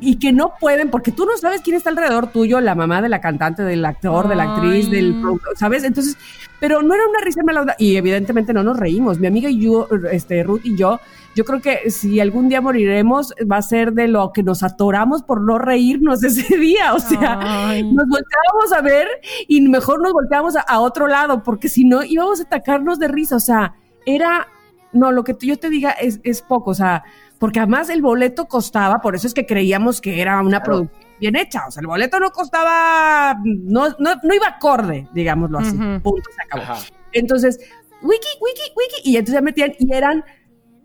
y 0.00 0.18
que 0.18 0.32
no 0.32 0.54
pueden 0.60 0.90
porque 0.90 1.12
tú 1.12 1.26
no 1.26 1.36
sabes 1.36 1.60
quién 1.62 1.76
está 1.76 1.90
alrededor 1.90 2.28
tuyo, 2.28 2.60
la 2.60 2.74
mamá 2.74 3.02
de 3.02 3.08
la 3.08 3.20
cantante, 3.20 3.62
del 3.62 3.84
actor, 3.84 4.28
de 4.28 4.36
la 4.36 4.54
actriz, 4.54 4.90
del, 4.90 5.14
¿sabes? 5.56 5.84
Entonces, 5.84 6.16
pero 6.60 6.82
no 6.82 6.94
era 6.94 7.04
una 7.08 7.20
risa 7.20 7.42
mala 7.42 7.74
y 7.78 7.96
evidentemente 7.96 8.52
no 8.52 8.62
nos 8.62 8.78
reímos. 8.78 9.18
Mi 9.18 9.26
amiga 9.26 9.50
y 9.50 9.60
yo, 9.60 9.88
este, 10.10 10.42
Ruth 10.42 10.60
y 10.64 10.76
yo, 10.76 11.00
yo 11.34 11.44
creo 11.44 11.60
que 11.60 11.90
si 11.90 12.20
algún 12.20 12.48
día 12.48 12.60
moriremos 12.60 13.32
va 13.50 13.56
a 13.56 13.62
ser 13.62 13.92
de 13.92 14.08
lo 14.08 14.32
que 14.32 14.42
nos 14.42 14.62
atoramos 14.62 15.22
por 15.22 15.40
no 15.40 15.58
reírnos 15.58 16.22
ese 16.22 16.56
día, 16.58 16.94
o 16.94 16.98
sea, 16.98 17.38
Ay. 17.68 17.82
nos 17.82 18.06
volteábamos 18.06 18.72
a 18.76 18.80
ver 18.82 19.08
y 19.48 19.60
mejor 19.62 20.02
nos 20.02 20.12
volteábamos 20.12 20.56
a, 20.56 20.60
a 20.60 20.80
otro 20.80 21.06
lado 21.06 21.42
porque 21.42 21.68
si 21.68 21.84
no 21.84 22.02
íbamos 22.02 22.40
a 22.40 22.44
atacarnos 22.44 22.98
de 22.98 23.08
risa, 23.08 23.36
o 23.36 23.40
sea, 23.40 23.74
era 24.04 24.48
no, 24.92 25.10
lo 25.10 25.24
que 25.24 25.34
yo 25.40 25.58
te 25.58 25.70
diga 25.70 25.90
es, 25.90 26.20
es 26.22 26.42
poco, 26.42 26.70
o 26.70 26.74
sea, 26.74 27.04
porque 27.38 27.58
además 27.58 27.88
el 27.88 28.02
boleto 28.02 28.46
costaba, 28.46 29.00
por 29.00 29.16
eso 29.16 29.26
es 29.26 29.34
que 29.34 29.46
creíamos 29.46 30.00
que 30.00 30.20
era 30.20 30.40
una 30.40 30.62
producción 30.62 31.02
bien 31.18 31.36
hecha, 31.36 31.66
o 31.66 31.70
sea, 31.70 31.80
el 31.80 31.86
boleto 31.86 32.20
no 32.20 32.30
costaba, 32.30 33.38
no, 33.44 33.88
no, 33.98 34.14
no 34.22 34.34
iba 34.34 34.48
acorde, 34.48 35.08
digámoslo 35.12 35.58
así, 35.58 35.76
punto, 36.02 36.30
se 36.34 36.42
acabó. 36.44 36.62
Ajá. 36.62 36.78
Entonces, 37.12 37.58
wiki, 38.02 38.28
wiki, 38.40 38.72
wiki, 38.76 39.10
y 39.10 39.16
entonces 39.16 39.34
ya 39.34 39.40
metían, 39.40 39.72
y 39.78 39.92
eran 39.92 40.24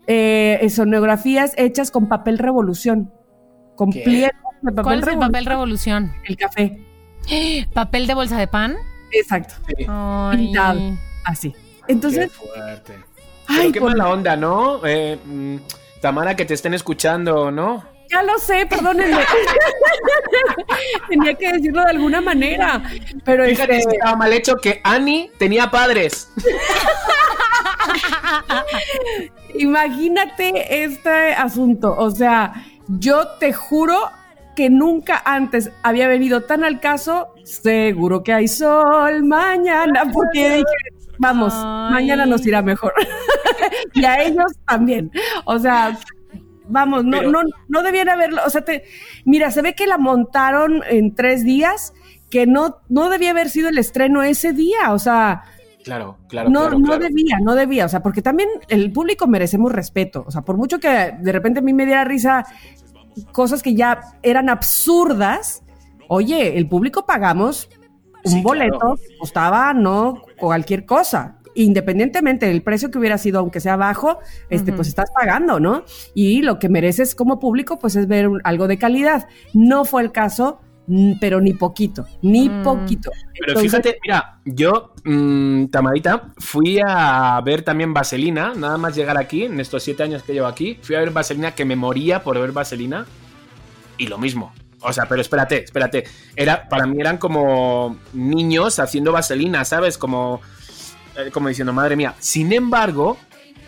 eh, 0.08 0.66
sonografías 0.70 1.52
hechas 1.56 1.92
con 1.92 2.08
papel 2.08 2.38
revolución, 2.38 3.12
con 3.76 3.90
de 3.90 4.32
papel 4.64 4.82
¿Cuál 4.82 4.98
es 4.98 5.02
el 5.02 5.06
revolución, 5.06 5.20
papel 5.20 5.46
revolución? 5.46 6.12
el 6.26 6.36
café, 6.36 6.78
¿Papel 7.74 8.06
de 8.08 8.14
bolsa 8.14 8.36
de 8.38 8.48
pan? 8.48 8.74
exacto, 9.12 9.54
Sí. 9.68 9.86
Pintado. 10.32 10.80
así. 11.24 11.54
Entonces, 11.86 12.30
qué 12.30 12.46
fuerte. 12.46 12.94
ay, 13.46 13.72
qué 13.72 13.80
por- 13.80 13.90
mala 13.96 14.10
onda, 14.10 14.36
¿no? 14.36 14.84
Eh, 14.86 15.18
mm, 15.24 15.56
Tamara, 16.02 16.36
que 16.36 16.44
te 16.44 16.52
estén 16.54 16.74
escuchando, 16.74 17.50
¿no? 17.50 17.82
Ya 18.10 18.22
lo 18.22 18.38
sé, 18.38 18.64
perdónenme. 18.66 19.18
Tenía 21.10 21.34
que 21.34 21.52
decirlo 21.52 21.82
de 21.82 21.90
alguna 21.90 22.20
manera. 22.22 22.82
Pero 23.24 23.44
Fíjate 23.44 23.76
este, 23.76 23.96
estaba 23.96 24.16
mal 24.16 24.32
hecho 24.32 24.56
que 24.56 24.80
Annie 24.82 25.30
tenía 25.38 25.70
padres. 25.70 26.30
imagínate 29.54 30.82
este 30.84 31.32
asunto. 31.34 31.94
O 31.96 32.10
sea, 32.10 32.64
yo 32.88 33.28
te 33.38 33.52
juro 33.52 33.96
que 34.56 34.70
nunca 34.70 35.22
antes 35.24 35.70
había 35.82 36.08
venido 36.08 36.42
tan 36.42 36.64
al 36.64 36.80
caso. 36.80 37.28
Seguro 37.44 38.22
que 38.22 38.32
hay 38.32 38.48
sol 38.48 39.24
mañana, 39.24 40.10
porque 40.12 40.50
dije, 40.50 40.64
vamos, 41.18 41.52
Ay. 41.54 41.92
mañana 41.92 42.26
nos 42.26 42.44
irá 42.46 42.62
mejor. 42.62 42.92
y 43.94 44.04
a 44.04 44.22
ellos 44.22 44.52
también. 44.66 45.10
O 45.44 45.58
sea, 45.58 45.98
vamos, 46.66 47.04
no, 47.04 47.18
Pero- 47.18 47.30
no, 47.30 47.40
no 47.68 47.82
debían 47.82 48.08
haberlo. 48.08 48.42
O 48.46 48.50
sea, 48.50 48.62
te, 48.62 48.84
mira, 49.24 49.50
se 49.50 49.62
ve 49.62 49.74
que 49.74 49.86
la 49.86 49.98
montaron 49.98 50.82
en 50.88 51.14
tres 51.14 51.44
días, 51.44 51.94
que 52.30 52.46
no, 52.46 52.78
no 52.88 53.10
debía 53.10 53.30
haber 53.30 53.50
sido 53.50 53.68
el 53.68 53.78
estreno 53.78 54.22
ese 54.22 54.52
día. 54.52 54.92
O 54.92 54.98
sea, 54.98 55.44
Claro, 55.88 56.18
claro. 56.28 56.50
no, 56.50 56.60
claro, 56.60 56.78
no 56.78 56.84
claro. 56.86 57.02
debía, 57.04 57.38
no 57.42 57.54
debía. 57.54 57.86
O 57.86 57.88
sea, 57.88 58.02
porque 58.02 58.20
también 58.22 58.48
el 58.68 58.92
público 58.92 59.26
merecemos 59.26 59.72
respeto. 59.72 60.22
O 60.26 60.30
sea, 60.30 60.42
por 60.42 60.56
mucho 60.58 60.78
que 60.78 61.14
de 61.18 61.32
repente 61.32 61.60
a 61.60 61.62
mí 61.62 61.72
me 61.72 61.86
diera 61.86 62.04
risa 62.04 62.44
cosas 63.32 63.62
que 63.62 63.74
ya 63.74 64.00
eran 64.22 64.48
absurdas, 64.48 65.62
oye, 66.08 66.58
el 66.58 66.68
público 66.68 67.06
pagamos 67.06 67.68
un 68.24 68.32
Sí, 68.32 68.42
boleto 68.42 68.78
claro. 68.78 68.96
que 68.96 69.16
costaba 69.18 69.72
no 69.72 70.22
cualquier 70.38 70.84
cosa. 70.84 71.36
Independientemente 71.54 72.46
del 72.46 72.62
precio 72.62 72.90
que 72.90 72.98
hubiera 72.98 73.18
sido, 73.18 73.40
aunque 73.40 73.58
sea 73.60 73.76
bajo, 73.76 74.18
este, 74.48 74.72
pues 74.72 74.86
estás 74.86 75.10
pagando, 75.10 75.58
¿no? 75.58 75.82
Y 76.14 76.42
lo 76.42 76.58
que 76.60 76.68
mereces 76.68 77.14
como 77.16 77.40
público, 77.40 77.78
pues 77.80 77.96
es 77.96 78.06
ver 78.06 78.28
un- 78.28 78.40
algo 78.44 78.68
de 78.68 78.78
calidad. 78.78 79.26
No 79.54 79.84
fue 79.84 80.02
el 80.02 80.12
caso, 80.12 80.60
pero 81.20 81.40
ni 81.40 81.54
poquito, 81.54 82.06
ni 82.22 82.48
Mm. 82.48 82.62
poquito. 82.62 83.10
Pero 83.38 83.52
Entonces, 83.52 83.70
fíjate, 83.70 83.98
mira, 84.04 84.40
yo, 84.44 84.94
mm, 85.04 85.66
Tamarita, 85.66 86.32
fui 86.38 86.80
a 86.84 87.40
ver 87.44 87.62
también 87.62 87.92
Vaselina, 87.94 88.52
nada 88.54 88.78
más 88.78 88.94
llegar 88.96 89.16
aquí, 89.18 89.44
en 89.44 89.60
estos 89.60 89.82
siete 89.82 90.02
años 90.02 90.22
que 90.22 90.32
llevo 90.32 90.46
aquí, 90.46 90.78
fui 90.82 90.96
a 90.96 91.00
ver 91.00 91.10
Vaselina, 91.10 91.54
que 91.54 91.64
me 91.64 91.76
moría 91.76 92.22
por 92.22 92.38
ver 92.38 92.52
Vaselina, 92.52 93.06
y 93.98 94.06
lo 94.06 94.18
mismo. 94.18 94.52
O 94.80 94.92
sea, 94.92 95.06
pero 95.06 95.20
espérate, 95.20 95.64
espérate. 95.64 96.04
Era, 96.36 96.68
para 96.68 96.86
mí 96.86 97.00
eran 97.00 97.18
como 97.18 97.98
niños 98.12 98.78
haciendo 98.78 99.10
vaselina, 99.10 99.64
¿sabes? 99.64 99.98
Como, 99.98 100.40
eh, 101.16 101.30
como 101.32 101.48
diciendo, 101.48 101.72
madre 101.72 101.96
mía. 101.96 102.14
Sin 102.20 102.52
embargo, 102.52 103.16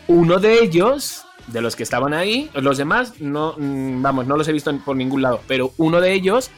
uno 0.06 0.38
de 0.38 0.62
ellos, 0.62 1.24
de 1.48 1.60
los 1.60 1.74
que 1.74 1.82
estaban 1.82 2.14
ahí, 2.14 2.48
los 2.54 2.78
demás, 2.78 3.20
no, 3.20 3.54
mm, 3.58 4.00
vamos, 4.02 4.26
no 4.28 4.36
los 4.36 4.46
he 4.46 4.52
visto 4.52 4.72
por 4.84 4.94
ningún 4.96 5.22
lado, 5.22 5.40
pero 5.48 5.72
uno 5.78 6.00
de 6.00 6.12
ellos 6.12 6.50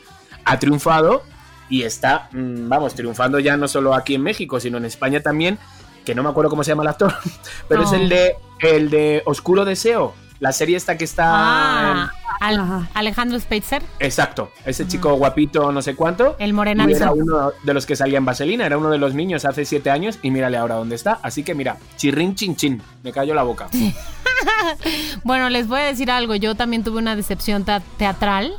ha 0.44 0.59
triunfado 0.59 1.22
y 1.68 1.83
está, 1.83 2.28
mm, 2.33 2.68
vamos, 2.68 2.94
triunfando 2.94 3.38
ya 3.38 3.57
no 3.57 3.68
solo 3.68 3.94
aquí 3.94 4.14
en 4.14 4.22
México, 4.22 4.61
sino 4.61 4.78
en 4.78 4.85
España 4.85 5.20
también, 5.20 5.59
que 6.05 6.14
no 6.14 6.22
me 6.22 6.28
acuerdo 6.28 6.50
cómo 6.50 6.64
se 6.64 6.70
llama 6.70 6.83
el 6.83 6.88
actor, 6.88 7.14
pero 7.68 7.85
es 7.85 7.92
el 7.92 8.09
de, 8.09 8.37
el 8.61 8.90
de 8.90 9.22
Oscuro 9.24 9.64
Deseo, 9.64 10.14
la 10.40 10.52
serie 10.52 10.76
esta 10.76 10.98
que 10.98 11.05
está... 11.05 11.24
Ah, 11.26 12.12
Al-. 12.40 12.88
Alejandro 12.95 13.38
Spitzer, 13.38 13.83
Exacto, 13.99 14.51
ese 14.64 14.87
chico 14.87 15.14
guapito, 15.14 15.73
no 15.73 15.83
sé 15.83 15.95
cuánto. 15.95 16.37
el 16.38 16.51
y 16.51 16.53
morenazo. 16.53 16.90
era 16.90 17.12
uno 17.12 17.53
de 17.62 17.75
los 17.75 17.87
que 17.87 17.97
salía 17.97 18.18
en 18.18 18.25
Vaselina, 18.25 18.66
era 18.66 18.79
uno 18.79 18.90
de 18.90 18.99
los 18.99 19.14
niños 19.14 19.45
hace 19.45 19.64
siete 19.64 19.90
años 19.90 20.18
y 20.23 20.31
mírale 20.31 20.57
ahora 20.57 20.77
dónde 20.77 20.95
está. 20.97 21.18
Así 21.23 21.42
que 21.42 21.55
mira, 21.55 21.77
chirrin 21.97 22.35
chin 22.35 22.57
chin, 22.57 22.83
me 23.03 23.12
cayó 23.12 23.35
la 23.35 23.42
boca. 23.42 23.68
Bueno, 25.25 25.51
les 25.51 25.68
voy 25.68 25.81
a 25.81 25.85
decir 25.85 26.11
algo. 26.11 26.35
Yo 26.35 26.55
también 26.55 26.83
tuve 26.83 26.99
una 26.99 27.14
decepción 27.16 27.64
teatral. 27.97 28.53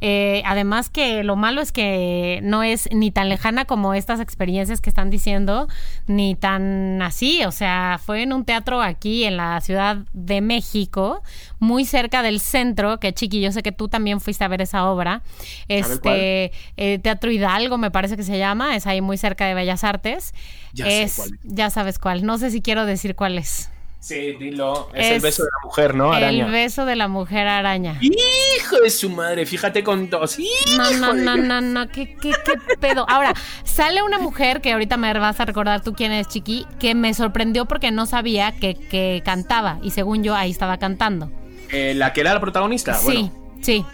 Eh, 0.00 0.42
además 0.46 0.90
que 0.90 1.24
lo 1.24 1.34
malo 1.34 1.60
es 1.60 1.72
que 1.72 2.38
no 2.44 2.62
es 2.62 2.88
ni 2.92 3.10
tan 3.10 3.28
lejana 3.28 3.64
como 3.64 3.94
estas 3.94 4.20
experiencias 4.20 4.80
que 4.80 4.90
están 4.90 5.10
diciendo, 5.10 5.66
ni 6.06 6.34
tan 6.36 7.02
así. 7.02 7.44
O 7.44 7.50
sea, 7.52 8.00
fue 8.04 8.22
en 8.22 8.32
un 8.32 8.44
teatro 8.44 8.80
aquí 8.80 9.24
en 9.24 9.36
la 9.36 9.60
Ciudad 9.60 9.98
de 10.12 10.40
México, 10.40 11.22
muy 11.58 11.84
cerca 11.84 12.22
del 12.22 12.38
centro, 12.40 13.00
que 13.00 13.12
chiqui, 13.18 13.40
yo 13.40 13.52
sé 13.52 13.62
que 13.62 13.72
tú 13.72 13.88
también 13.88 14.20
fuiste 14.20 14.44
a 14.44 14.48
ver 14.48 14.62
esa 14.62 14.88
obra. 14.88 15.22
Este 15.68 16.52
eh, 16.76 16.98
Teatro 17.02 17.30
Hidalgo 17.30 17.78
me 17.78 17.90
parece 17.90 18.16
que 18.16 18.22
se 18.22 18.38
llama, 18.38 18.76
es 18.76 18.86
ahí 18.86 19.00
muy 19.00 19.18
cerca 19.18 19.46
de 19.46 19.54
Bellas 19.54 19.84
Artes. 19.84 20.34
Ya 20.72 20.84
sé 20.86 21.02
es, 21.02 21.16
cuál 21.16 21.30
es. 21.32 21.38
ya 21.44 21.70
sabes 21.70 21.98
cuál. 21.98 22.24
No 22.24 22.38
sé 22.38 22.50
si 22.50 22.62
quiero 22.62 22.86
decir 22.86 23.14
cuál 23.14 23.38
es. 23.38 23.70
Sí, 24.00 24.36
dilo. 24.38 24.90
Es, 24.94 25.06
el 25.08 25.16
Es 25.16 25.22
beso 25.22 25.42
de 25.42 25.48
la 25.50 25.66
mujer, 25.66 25.94
¿no? 25.96 26.12
Araña. 26.12 26.46
El 26.46 26.52
beso 26.52 26.84
de 26.86 26.94
la 26.94 27.08
mujer 27.08 27.48
araña. 27.48 27.98
Hijo 28.00 28.76
de 28.80 28.90
su 28.90 29.10
madre, 29.10 29.44
fíjate 29.44 29.82
con 29.82 30.08
dos. 30.08 30.38
No, 30.76 30.90
no, 30.92 31.14
no, 31.14 31.36
no, 31.36 31.60
no, 31.60 31.88
¿Qué, 31.88 32.14
qué, 32.14 32.30
qué 32.30 32.76
pedo. 32.80 33.04
Ahora, 33.08 33.34
sale 33.64 34.02
una 34.02 34.18
mujer 34.18 34.60
que 34.60 34.72
ahorita 34.72 34.96
me 34.96 35.12
vas 35.14 35.40
a 35.40 35.44
recordar 35.44 35.82
tú 35.82 35.94
quién 35.94 36.12
es, 36.12 36.28
Chiqui, 36.28 36.64
que 36.78 36.94
me 36.94 37.12
sorprendió 37.12 37.66
porque 37.66 37.90
no 37.90 38.06
sabía 38.06 38.52
que, 38.52 38.76
que 38.76 39.20
cantaba 39.24 39.80
y 39.82 39.90
según 39.90 40.22
yo 40.22 40.36
ahí 40.36 40.52
estaba 40.52 40.78
cantando. 40.78 41.32
Eh, 41.70 41.94
la 41.94 42.12
que 42.12 42.20
era 42.22 42.34
la 42.34 42.40
protagonista. 42.40 42.94
sí, 42.94 43.04
Bueno, 43.06 43.32
sí. 43.62 43.84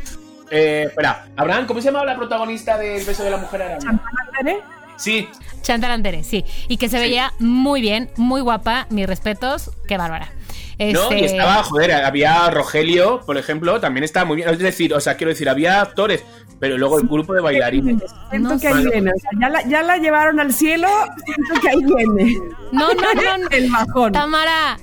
eh, 0.51 0.85
espera, 0.89 1.27
Abraham, 1.37 1.67
¿cómo 1.67 1.81
se 1.81 1.91
llama 1.91 2.05
la 2.05 2.17
protagonista 2.17 2.79
del 2.79 3.05
beso 3.05 3.25
de 3.25 3.31
la 3.31 3.37
mujer 3.37 3.63
araña? 3.63 4.01
¿eh? 4.47 4.59
Sí, 4.97 5.29
Chantal 5.63 5.91
Andere, 5.91 6.23
sí. 6.23 6.45
Y 6.69 6.77
que 6.77 6.89
se 6.89 6.99
veía 6.99 7.33
muy 7.41 7.81
bien, 7.81 8.11
muy 8.17 8.41
guapa, 8.43 8.87
mis 8.91 9.07
respetos, 9.07 9.71
qué 9.89 9.97
bárbara. 9.97 10.31
No, 10.79 10.85
y 10.85 10.93
Este, 10.93 11.25
estaba, 11.27 11.63
joder, 11.63 11.93
había 11.93 12.51
Rogelio, 12.51 13.21
por 13.25 13.39
ejemplo, 13.39 13.81
también 13.81 14.03
estaba 14.05 14.25
muy 14.27 14.37
bien. 14.37 14.49
Es 14.49 14.59
decir, 14.59 14.93
o 14.93 15.01
sea, 15.01 15.17
quiero 15.17 15.31
decir, 15.31 15.49
había 15.49 15.81
actores, 15.81 16.25
pero 16.61 16.77
luego 16.79 16.99
el 16.99 17.07
grupo 17.09 17.33
de 17.33 17.41
bailarines. 17.41 18.03
Siento 18.31 18.49
No 18.51 18.61
que 18.61 18.69
ahí 18.69 18.85
viene. 18.85 19.11
O 19.11 19.19
sea, 19.21 19.31
ya, 19.41 19.49
la, 19.49 19.63
ya 19.69 19.83
la 19.83 19.97
llevaron 19.99 20.39
al 20.41 20.53
cielo. 20.53 20.89
Siento 21.25 21.61
que 21.61 21.69
ahí 21.69 21.85
viene. 21.85 22.39
No, 22.73 22.93
no, 22.93 23.15
no, 23.15 23.39
no. 23.39 23.49
El 23.51 23.71
bajón. 23.71 24.13
Tamara, 24.13 24.79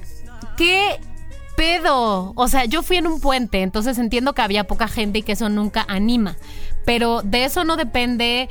¿qué 0.57 0.97
pedo? 1.61 2.33
O 2.35 2.47
sea, 2.47 2.65
yo 2.65 2.81
fui 2.81 2.97
en 2.97 3.05
un 3.05 3.21
puente, 3.21 3.61
entonces 3.61 3.99
entiendo 3.99 4.33
que 4.33 4.41
había 4.41 4.63
poca 4.63 4.87
gente 4.87 5.19
y 5.19 5.21
que 5.21 5.33
eso 5.33 5.47
nunca 5.47 5.85
anima. 5.87 6.35
Pero 6.85 7.21
de 7.21 7.45
eso 7.45 7.63
no 7.63 7.77
depende 7.77 8.49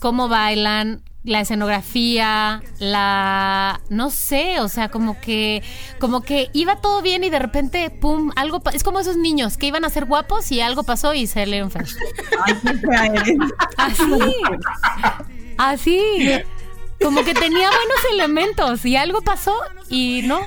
cómo 0.00 0.26
bailan, 0.28 1.00
la 1.22 1.40
escenografía, 1.40 2.60
la 2.80 3.80
no 3.90 4.10
sé, 4.10 4.58
o 4.58 4.68
sea, 4.68 4.88
como 4.88 5.20
que 5.20 5.62
como 6.00 6.22
que 6.22 6.50
iba 6.52 6.80
todo 6.80 7.00
bien 7.00 7.22
y 7.22 7.30
de 7.30 7.38
repente 7.38 7.90
pum, 7.90 8.32
algo 8.34 8.60
es 8.72 8.82
como 8.82 8.98
esos 8.98 9.16
niños 9.16 9.56
que 9.56 9.66
iban 9.66 9.84
a 9.84 9.88
ser 9.88 10.06
guapos 10.06 10.50
y 10.50 10.60
algo 10.60 10.82
pasó 10.82 11.14
y 11.14 11.28
se 11.28 11.46
le 11.46 11.58
eres. 11.58 11.96
Así. 13.76 14.34
Así. 15.58 16.00
como 17.00 17.22
que 17.22 17.34
tenía 17.34 17.68
buenos 17.68 18.04
elementos 18.12 18.84
y 18.84 18.96
algo 18.96 19.22
pasó 19.22 19.54
y 19.88 20.22
no. 20.24 20.40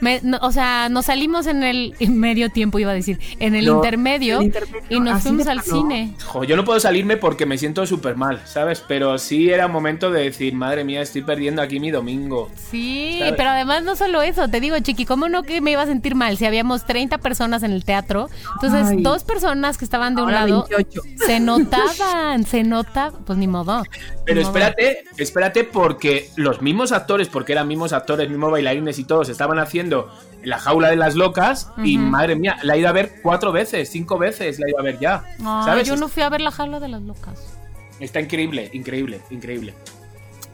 Me- 0.00 0.20
no, 0.22 0.38
o 0.42 0.52
sea, 0.52 0.88
nos 0.88 1.06
salimos 1.06 1.46
en 1.46 1.62
el 1.62 1.94
medio 2.08 2.50
tiempo, 2.50 2.78
iba 2.78 2.90
a 2.90 2.94
decir, 2.94 3.18
en 3.38 3.54
el 3.54 3.66
No, 3.66 3.76
intermedio, 3.76 4.38
el 4.38 4.44
intermedio, 4.46 4.86
y 4.90 5.00
nos 5.00 5.22
fuimos 5.22 5.46
al 5.46 5.62
cine. 5.62 6.12
Jo, 6.24 6.44
yo 6.44 6.56
no 6.56 6.64
puedo 6.64 6.78
salirme 6.80 7.16
porque 7.16 7.46
me 7.46 7.58
siento 7.58 7.86
súper 7.86 8.16
mal, 8.16 8.40
¿sabes? 8.46 8.82
Pero 8.86 9.18
sí 9.18 9.50
era 9.50 9.68
momento 9.68 10.10
de 10.10 10.22
decir, 10.24 10.54
madre 10.54 10.84
mía, 10.84 11.00
estoy 11.02 11.22
perdiendo 11.22 11.62
aquí 11.62 11.80
mi 11.80 11.90
domingo. 11.90 12.50
Sí, 12.70 13.16
¿Sabes? 13.20 13.34
pero 13.36 13.50
además 13.50 13.82
no 13.84 13.96
solo 13.96 14.22
eso, 14.22 14.48
te 14.48 14.60
digo, 14.60 14.78
Chiqui, 14.78 15.04
¿cómo 15.06 15.28
no 15.28 15.42
que 15.42 15.60
me 15.60 15.70
iba 15.72 15.82
a 15.82 15.86
sentir 15.86 16.14
mal 16.14 16.36
si 16.36 16.44
habíamos 16.46 16.84
30 16.84 17.18
personas 17.18 17.62
en 17.62 17.72
el 17.72 17.84
teatro? 17.84 18.28
Entonces, 18.54 18.88
Ay. 18.88 19.02
dos 19.02 19.24
personas 19.24 19.78
que 19.78 19.84
estaban 19.84 20.14
de 20.14 20.22
un 20.22 20.32
lado 20.32 20.66
28. 20.68 21.02
se 21.26 21.40
notaban, 21.40 22.44
se 22.44 22.62
nota, 22.64 23.12
pues 23.24 23.38
ni 23.38 23.46
modo. 23.46 23.82
Pero 24.24 24.40
Ni 24.40 24.46
modo. 24.46 24.56
espérate, 24.56 25.04
espérate 25.18 25.64
porque 25.64 26.28
los 26.36 26.60
mismos 26.62 26.92
actores, 26.92 27.28
porque 27.28 27.52
eran 27.52 27.68
mismos 27.68 27.92
actores, 27.92 28.28
mismos 28.28 28.50
bailarines 28.50 28.98
y 28.98 29.04
todos, 29.04 29.28
estaban 29.28 29.58
haciendo 29.58 29.85
la 30.42 30.58
jaula 30.58 30.88
de 30.90 30.96
las 30.96 31.14
locas 31.16 31.70
y 31.82 31.98
Ujú. 31.98 32.06
madre 32.06 32.36
mía, 32.36 32.56
la 32.62 32.74
he 32.76 32.78
ido 32.78 32.88
a 32.88 32.92
ver 32.92 33.20
cuatro 33.22 33.52
veces, 33.52 33.88
cinco 33.90 34.18
veces, 34.18 34.58
la 34.58 34.66
he 34.66 34.70
ido 34.70 34.78
a 34.78 34.82
ver 34.82 34.98
ya. 35.00 35.24
Ay, 35.40 35.64
¿Sabes? 35.64 35.88
yo 35.88 35.96
no 35.96 36.08
fui 36.08 36.22
a 36.22 36.28
ver 36.28 36.40
la 36.40 36.50
jaula 36.50 36.78
de 36.80 36.88
las 36.88 37.02
locas. 37.02 37.54
Está 37.98 38.20
increíble, 38.20 38.70
increíble, 38.72 39.20
increíble. 39.30 39.74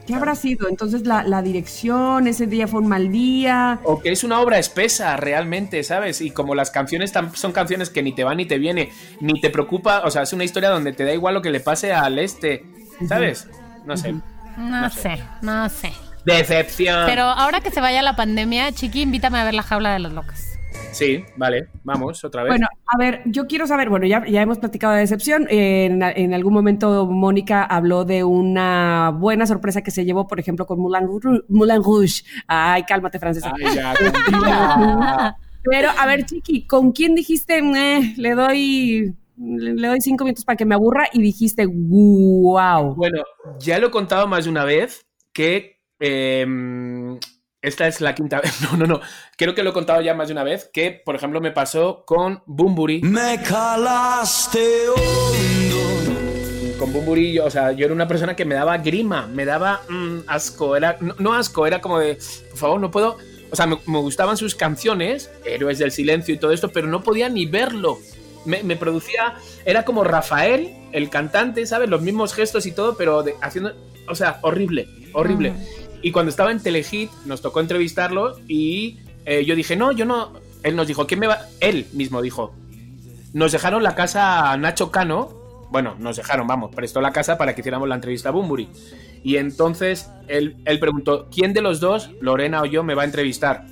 ¿Qué 0.07 0.15
habrá 0.15 0.35
sido? 0.35 0.67
Entonces 0.67 1.05
la, 1.07 1.23
la 1.23 1.41
dirección, 1.41 2.27
ese 2.27 2.45
día 2.45 2.67
fue 2.67 2.81
un 2.81 2.87
mal 2.87 3.09
día. 3.11 3.79
O 3.83 4.01
que 4.01 4.11
es 4.11 4.23
una 4.25 4.41
obra 4.41 4.59
espesa 4.59 5.15
realmente, 5.15 5.81
¿sabes? 5.83 6.19
Y 6.19 6.31
como 6.31 6.55
las 6.55 6.71
canciones 6.71 7.13
son 7.35 7.51
canciones 7.53 7.89
que 7.89 8.03
ni 8.03 8.13
te 8.13 8.25
van 8.25 8.37
ni 8.37 8.45
te 8.45 8.57
viene, 8.57 8.91
ni 9.21 9.39
te 9.39 9.49
preocupa, 9.49 10.01
o 10.03 10.11
sea, 10.11 10.23
es 10.23 10.33
una 10.33 10.43
historia 10.43 10.69
donde 10.69 10.91
te 10.91 11.05
da 11.05 11.13
igual 11.13 11.35
lo 11.35 11.41
que 11.41 11.51
le 11.51 11.61
pase 11.61 11.93
al 11.93 12.19
este, 12.19 12.65
¿sabes? 13.07 13.47
No 13.85 13.95
sé. 13.95 14.15
No 14.57 14.89
sé, 14.89 15.23
no 15.41 15.69
sé. 15.69 15.93
Decepción. 16.25 17.05
Pero 17.05 17.23
ahora 17.23 17.61
que 17.61 17.71
se 17.71 17.81
vaya 17.81 18.01
la 18.01 18.15
pandemia, 18.15 18.71
Chiqui, 18.71 19.01
invítame 19.01 19.39
a 19.39 19.43
ver 19.43 19.53
la 19.53 19.63
jaula 19.63 19.93
de 19.93 19.99
las 19.99 20.13
locas. 20.13 20.59
Sí, 20.91 21.25
vale, 21.37 21.69
vamos, 21.83 22.23
otra 22.23 22.43
vez. 22.43 22.51
Bueno, 22.51 22.67
a 22.85 22.97
ver, 22.97 23.21
yo 23.25 23.47
quiero 23.47 23.65
saber, 23.65 23.89
bueno, 23.89 24.05
ya, 24.05 24.23
ya 24.27 24.41
hemos 24.41 24.59
platicado 24.59 24.93
de 24.93 24.99
decepción. 24.99 25.47
En, 25.49 26.03
en 26.03 26.33
algún 26.33 26.53
momento 26.53 27.07
Mónica 27.07 27.63
habló 27.63 28.05
de 28.05 28.23
una 28.23 29.09
buena 29.09 29.47
sorpresa 29.47 29.81
que 29.81 29.91
se 29.91 30.05
llevó, 30.05 30.27
por 30.27 30.39
ejemplo, 30.39 30.65
con 30.67 30.79
Moulin, 30.79 31.07
Moulin 31.49 31.83
Rouge. 31.83 32.23
Ay, 32.47 32.83
cálmate, 32.83 33.17
francesa. 33.17 33.51
Ay, 33.55 33.75
ya, 33.75 33.93
tranquila. 33.93 35.35
Pero, 35.63 35.89
a 35.97 36.05
ver, 36.05 36.25
Chiqui, 36.25 36.67
¿con 36.67 36.91
quién 36.91 37.15
dijiste, 37.15 37.61
"Meh, 37.61 38.13
le 38.17 38.35
doy 38.35 39.15
le 39.37 39.73
le 39.73 39.87
doy 39.87 40.01
cinco 40.01 40.25
minutos 40.25 40.45
para 40.45 40.57
que 40.57 40.65
me 40.65 40.75
aburra 40.75 41.07
y 41.11 41.21
dijiste, 41.21 41.65
wow? 41.65 42.93
Bueno, 42.95 43.23
ya 43.59 43.79
lo 43.79 43.87
he 43.87 43.91
contado 43.91 44.27
más 44.27 44.43
de 44.43 44.51
una 44.51 44.63
vez 44.63 45.05
que 45.33 45.72
eh, 46.05 47.17
esta 47.61 47.87
es 47.87 48.01
la 48.01 48.13
quinta 48.13 48.41
vez. 48.41 48.59
No, 48.71 48.77
no, 48.77 48.85
no. 48.85 48.99
Creo 49.37 49.55
que 49.55 49.63
lo 49.63 49.69
he 49.69 49.73
contado 49.73 50.01
ya 50.01 50.13
más 50.13 50.27
de 50.27 50.33
una 50.33 50.43
vez 50.43 50.69
que, 50.73 50.91
por 50.91 51.15
ejemplo, 51.15 51.39
me 51.41 51.51
pasó 51.51 52.03
con 52.05 52.43
Bumburi. 52.45 53.01
Me 53.01 53.41
calaste 53.41 54.89
hondo. 54.89 56.77
Con 56.77 56.91
Bumburi, 56.91 57.33
yo, 57.33 57.45
o 57.45 57.49
sea, 57.49 57.71
yo 57.71 57.85
era 57.85 57.93
una 57.93 58.07
persona 58.07 58.35
que 58.35 58.43
me 58.45 58.55
daba 58.55 58.77
grima, 58.79 59.27
me 59.27 59.45
daba 59.45 59.81
mm, 59.87 60.19
asco. 60.27 60.75
Era, 60.75 60.97
no, 60.99 61.15
no 61.19 61.33
asco, 61.33 61.65
era 61.65 61.79
como 61.79 61.99
de, 61.99 62.17
por 62.49 62.57
favor, 62.57 62.79
no 62.81 62.91
puedo. 62.91 63.17
O 63.51 63.55
sea, 63.55 63.67
me, 63.67 63.77
me 63.85 63.99
gustaban 63.99 64.35
sus 64.35 64.55
canciones, 64.55 65.29
Héroes 65.45 65.77
del 65.79 65.91
Silencio 65.91 66.33
y 66.33 66.37
todo 66.39 66.51
esto, 66.51 66.69
pero 66.73 66.87
no 66.87 67.03
podía 67.03 67.29
ni 67.29 67.45
verlo. 67.45 67.99
Me, 68.45 68.61
me 68.63 68.75
producía. 68.75 69.35
Era 69.63 69.85
como 69.85 70.03
Rafael, 70.03 70.73
el 70.91 71.09
cantante, 71.09 71.65
¿sabes? 71.65 71.89
Los 71.89 72.01
mismos 72.01 72.33
gestos 72.33 72.65
y 72.65 72.73
todo, 72.73 72.97
pero 72.97 73.23
de- 73.23 73.35
haciendo. 73.41 73.73
O 74.09 74.15
sea, 74.15 74.39
horrible, 74.41 74.89
horrible. 75.13 75.51
Mm. 75.51 75.82
Y 76.03 76.11
cuando 76.11 76.29
estaba 76.29 76.51
en 76.51 76.61
Telehit, 76.61 77.09
nos 77.25 77.41
tocó 77.41 77.59
entrevistarlo 77.61 78.35
y 78.47 78.99
eh, 79.25 79.43
yo 79.45 79.55
dije, 79.55 79.75
no, 79.75 79.91
yo 79.91 80.05
no. 80.05 80.33
Él 80.61 80.75
nos 80.75 80.85
dijo, 80.87 81.07
¿quién 81.07 81.19
me 81.19 81.27
va? 81.27 81.39
Él 81.59 81.87
mismo 81.93 82.21
dijo, 82.21 82.53
nos 83.33 83.51
dejaron 83.51 83.81
la 83.83 83.95
casa 83.95 84.51
a 84.51 84.57
Nacho 84.57 84.91
Cano. 84.91 85.41
Bueno, 85.71 85.95
nos 85.97 86.17
dejaron, 86.17 86.45
vamos, 86.45 86.75
prestó 86.75 87.01
la 87.01 87.11
casa 87.11 87.37
para 87.37 87.55
que 87.55 87.61
hiciéramos 87.61 87.89
la 87.89 87.95
entrevista 87.95 88.29
a 88.29 88.31
Bumburi. 88.31 88.69
Y 89.23 89.37
entonces 89.37 90.09
él, 90.27 90.57
él 90.65 90.79
preguntó, 90.79 91.29
¿quién 91.33 91.53
de 91.53 91.61
los 91.61 91.79
dos, 91.79 92.11
Lorena 92.21 92.61
o 92.61 92.65
yo, 92.65 92.83
me 92.83 92.93
va 92.93 93.03
a 93.03 93.05
entrevistar? 93.05 93.65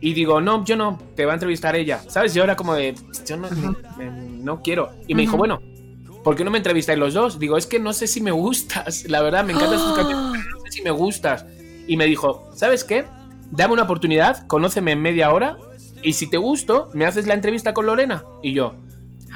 Y 0.00 0.12
digo, 0.12 0.40
no, 0.40 0.64
yo 0.64 0.76
no, 0.76 1.00
te 1.14 1.24
va 1.24 1.32
a 1.32 1.34
entrevistar 1.36 1.76
ella. 1.76 2.00
¿Sabes? 2.08 2.34
Yo 2.34 2.42
era 2.44 2.56
como 2.56 2.74
de, 2.74 2.94
yo 3.26 3.36
no, 3.38 3.48
me- 3.96 4.10
no 4.10 4.60
quiero. 4.60 4.90
Y 5.06 5.14
me 5.14 5.22
dijo, 5.22 5.36
bueno, 5.38 5.60
¿por 6.22 6.36
qué 6.36 6.44
no 6.44 6.50
me 6.50 6.58
entrevistáis 6.58 6.98
los 6.98 7.14
dos? 7.14 7.38
Digo, 7.38 7.56
es 7.56 7.66
que 7.66 7.78
no 7.78 7.92
sé 7.94 8.06
si 8.06 8.20
me 8.20 8.32
gustas. 8.32 9.04
La 9.08 9.22
verdad, 9.22 9.44
me 9.44 9.52
encantan 9.54 9.78
canciones, 9.94 10.06
pero 10.32 10.58
no 10.58 10.60
sé 10.63 10.63
si 10.74 10.82
me 10.82 10.90
gustas. 10.90 11.46
Y 11.86 11.96
me 11.96 12.06
dijo, 12.06 12.48
¿sabes 12.54 12.84
qué? 12.84 13.04
Dame 13.50 13.74
una 13.74 13.84
oportunidad, 13.84 14.46
conóceme 14.46 14.92
en 14.92 15.02
media 15.02 15.32
hora 15.32 15.56
y 16.02 16.12
si 16.14 16.28
te 16.28 16.36
gusto, 16.36 16.90
me 16.92 17.06
haces 17.06 17.26
la 17.26 17.34
entrevista 17.34 17.72
con 17.72 17.86
Lorena. 17.86 18.24
Y 18.42 18.52
yo, 18.52 18.74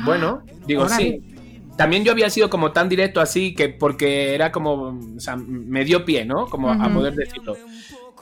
bueno, 0.04 0.42
digo, 0.66 0.82
órale. 0.84 1.02
sí. 1.02 1.34
También 1.76 2.04
yo 2.04 2.10
había 2.10 2.28
sido 2.28 2.50
como 2.50 2.72
tan 2.72 2.88
directo 2.88 3.20
así 3.20 3.54
que 3.54 3.68
porque 3.68 4.34
era 4.34 4.50
como, 4.50 4.98
o 5.16 5.20
sea, 5.20 5.36
me 5.36 5.84
dio 5.84 6.04
pie, 6.04 6.24
¿no? 6.24 6.46
Como 6.46 6.70
a 6.70 6.92
poder 6.92 7.14
decirlo. 7.14 7.56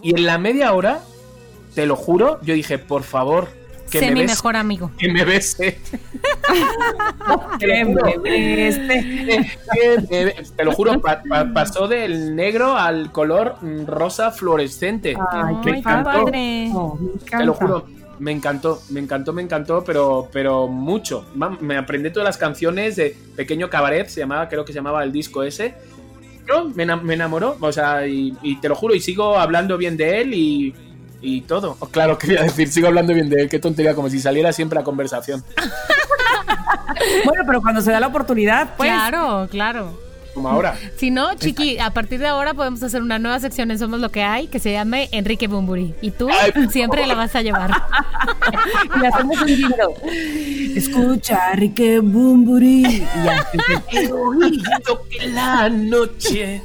Y 0.03 0.11
en 0.11 0.27
la 0.27 0.37
media 0.37 0.75
hora, 0.75 1.01
te 1.75 1.87
lo 1.87 1.97
juro, 1.97 2.39
yo 2.43 2.53
dije, 2.53 2.79
por 2.79 3.03
favor, 3.03 3.49
que 3.91 3.99
sé 4.01 4.07
me 4.07 4.13
mi 4.15 4.21
bese, 4.23 4.35
mejor 4.35 4.57
amigo. 4.57 4.91
que 4.99 5.09
me 5.13 5.25
bese. 5.25 5.79
Qué 7.59 7.67
bebé. 7.85 9.51
Que 9.75 9.99
me 10.11 10.25
be- 10.25 10.37
te 10.57 10.65
lo 10.65 10.73
juro, 10.73 11.01
pa- 11.01 11.23
pa- 11.29 11.53
pasó 11.53 11.89
del 11.89 12.35
negro 12.37 12.77
al 12.77 13.13
color 13.13 13.57
rosa 13.87 14.31
fluorescente. 14.31 15.17
Ay, 15.31 15.55
me 15.57 15.61
qué 15.63 15.71
encantó. 15.79 16.11
padre. 16.11 16.71
Oh, 16.75 16.97
me 17.01 17.13
encanta. 17.13 17.39
Te 17.39 17.45
lo 17.45 17.55
juro, 17.55 17.87
me 18.19 18.33
encantó, 18.33 18.83
me 18.91 19.01
encantó, 19.01 19.33
me 19.33 19.43
encantó, 19.43 19.85
pero, 19.85 20.29
pero 20.33 20.69
mucho. 20.69 21.27
Me 21.61 21.77
aprendí 21.77 22.11
todas 22.11 22.27
las 22.27 22.37
canciones 22.39 22.97
de 22.97 23.17
Pequeño 23.37 23.69
Cabaret, 23.71 24.09
se 24.09 24.21
llamaba, 24.21 24.49
creo 24.49 24.65
que 24.65 24.73
se 24.73 24.79
llamaba 24.79 25.03
el 25.05 25.13
disco 25.13 25.43
ese. 25.43 25.75
No, 26.49 26.67
me 26.67 26.85
enamoró, 26.85 27.57
o 27.61 27.73
sea, 27.73 28.07
y, 28.07 28.33
y 28.41 28.61
te 28.61 28.69
lo 28.69 28.77
juro, 28.77 28.95
y 28.95 29.01
sigo 29.01 29.37
hablando 29.37 29.77
bien 29.77 29.97
de 29.97 30.21
él 30.21 30.33
y, 30.33 30.75
y 31.27 31.41
todo. 31.41 31.77
Oh, 31.81 31.87
claro, 31.87 32.17
quería 32.19 32.43
decir, 32.43 32.69
sigo 32.69 32.87
hablando 32.87 33.13
bien 33.13 33.29
de 33.29 33.43
él, 33.43 33.49
qué 33.49 33.59
tontería, 33.59 33.95
como 33.95 34.09
si 34.09 34.21
saliera 34.21 34.53
siempre 34.53 34.79
a 34.79 34.85
conversación. 34.85 35.45
Bueno, 37.25 37.43
pero 37.47 37.61
cuando 37.61 37.83
se 37.83 37.91
da 37.93 38.01
la 38.01 38.07
oportunidad, 38.07 38.75
pues. 38.77 38.89
Claro, 38.91 39.49
claro. 39.51 40.01
Como 40.33 40.49
ahora. 40.49 40.77
Si 40.97 41.11
no, 41.11 41.35
Chiqui, 41.35 41.79
a 41.79 41.91
partir 41.91 42.21
de 42.21 42.27
ahora 42.27 42.55
podemos 42.55 42.83
hacer 42.83 43.03
una 43.03 43.19
nueva 43.19 43.39
sección 43.39 43.71
en 43.71 43.79
Somos 43.79 44.01
lo 44.01 44.11
que 44.11 44.23
hay 44.23 44.47
que 44.47 44.59
se 44.59 44.73
llame 44.73 45.09
Enrique 45.13 45.47
Bumburi. 45.47 45.95
Y 46.01 46.11
tú 46.11 46.29
Ay, 46.31 46.53
siempre 46.71 47.03
favor. 47.03 47.17
la 47.17 47.23
vas 47.23 47.35
a 47.37 47.43
llevar. 47.43 47.71
Y 48.97 48.99
le 48.99 49.09
hacemos 49.09 49.41
un 49.43 49.49
jingle. 49.49 50.77
Escucha, 50.77 51.53
Rique 51.53 51.99
Bumburi. 51.99 52.87
Y 52.87 53.01
ya. 53.25 53.47
He 53.93 54.11
oído 54.13 55.07
que 55.11 55.27
la 55.29 55.69
noche. 55.69 56.63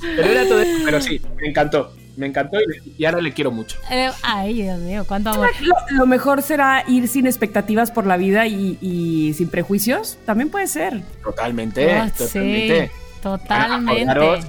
Pero 0.00 0.28
era 0.28 0.44
todo 0.44 0.60
eso, 0.60 0.82
pero 0.84 1.00
sí, 1.00 1.20
me 1.40 1.48
encantó. 1.48 1.92
Me 2.16 2.26
encantó 2.26 2.58
y, 2.60 2.94
y 2.98 3.04
ahora 3.04 3.20
le 3.20 3.32
quiero 3.32 3.50
mucho. 3.50 3.76
Eh, 3.90 4.10
ay, 4.22 4.54
Dios 4.62 4.78
mío, 4.80 5.04
cuánto 5.06 5.30
amor. 5.30 5.50
Lo, 5.60 5.74
lo 5.90 6.06
mejor 6.06 6.42
será 6.42 6.82
ir 6.88 7.08
sin 7.08 7.26
expectativas 7.26 7.90
por 7.90 8.06
la 8.06 8.16
vida 8.16 8.46
y, 8.46 8.78
y 8.80 9.34
sin 9.34 9.48
prejuicios. 9.48 10.18
También 10.24 10.48
puede 10.50 10.66
ser. 10.66 11.02
Totalmente, 11.22 11.92
Ah, 11.92 12.10
totalmente. 12.16 12.86
sí, 12.86 12.92
totalmente. 13.22 14.02
Acordaros, 14.10 14.44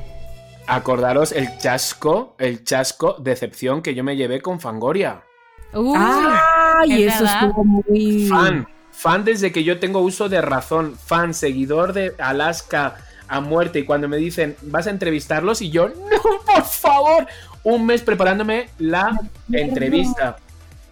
acordaros 0.68 1.32
el 1.32 1.58
chasco, 1.58 2.36
el 2.40 2.64
chasco 2.64 3.16
decepción 3.20 3.82
que 3.82 3.94
yo 3.96 4.04
me 4.04 4.16
llevé 4.16 4.42
con 4.42 4.60
Fangoria. 4.60 5.22
Uy, 5.74 5.98
Ay, 6.00 7.04
es 7.04 7.16
eso 7.16 7.24
verdad. 7.26 7.44
estuvo 7.44 7.64
muy. 7.66 8.28
Fan, 8.30 8.68
fan 8.92 9.26
desde 9.26 9.52
que 9.52 9.64
yo 9.64 9.80
tengo 9.80 10.00
uso 10.00 10.30
de 10.30 10.42
razón, 10.42 10.96
fan, 10.98 11.34
seguidor 11.34 11.94
de 11.94 12.14
Alaska 12.18 12.96
a 13.28 13.42
muerte. 13.42 13.80
Y 13.80 13.84
cuando 13.86 14.08
me 14.08 14.18
dicen, 14.18 14.56
vas 14.62 14.88
a 14.88 14.92
entrevistarlos, 14.92 15.62
y 15.62 15.70
yo, 15.70 15.90
no, 15.90 15.96
por 16.46 16.64
favor, 16.64 17.28
un 17.76 17.86
mes 17.86 18.02
preparándome 18.02 18.70
la 18.80 19.20
entrevista. 19.52 20.38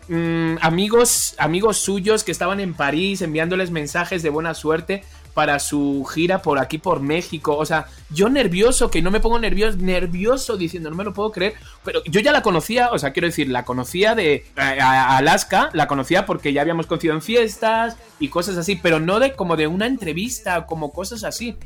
Mm, 0.07 0.57
amigos, 0.61 1.33
amigos 1.39 1.77
suyos 1.77 2.23
que 2.23 2.31
estaban 2.31 2.59
en 2.59 2.73
París 2.73 3.21
enviándoles 3.21 3.71
mensajes 3.71 4.21
de 4.21 4.29
buena 4.29 4.53
suerte 4.53 5.03
para 5.33 5.59
su 5.59 6.05
gira 6.13 6.41
por 6.41 6.59
aquí 6.59 6.77
por 6.77 6.99
México. 7.01 7.57
O 7.57 7.65
sea, 7.65 7.87
yo 8.09 8.29
nervioso, 8.29 8.89
que 8.91 9.01
no 9.01 9.09
me 9.11 9.19
pongo 9.19 9.39
nervioso, 9.39 9.77
nervioso 9.79 10.57
diciendo, 10.57 10.89
no 10.89 10.95
me 10.95 11.03
lo 11.03 11.13
puedo 11.13 11.31
creer. 11.31 11.55
Pero 11.83 12.01
yo 12.05 12.19
ya 12.21 12.31
la 12.31 12.41
conocía, 12.41 12.89
o 12.91 12.99
sea, 12.99 13.11
quiero 13.13 13.27
decir, 13.27 13.49
la 13.49 13.65
conocía 13.65 14.13
de 14.15 14.45
a- 14.55 14.69
a- 14.71 15.17
Alaska, 15.17 15.69
la 15.73 15.87
conocía 15.87 16.25
porque 16.25 16.53
ya 16.53 16.61
habíamos 16.61 16.87
conocido 16.87 17.13
en 17.15 17.21
fiestas 17.21 17.97
y 18.19 18.27
cosas 18.29 18.57
así, 18.57 18.75
pero 18.75 18.99
no 18.99 19.19
de 19.19 19.33
como 19.33 19.55
de 19.57 19.67
una 19.67 19.87
entrevista, 19.87 20.65
como 20.67 20.91
cosas 20.93 21.23
así. 21.23 21.57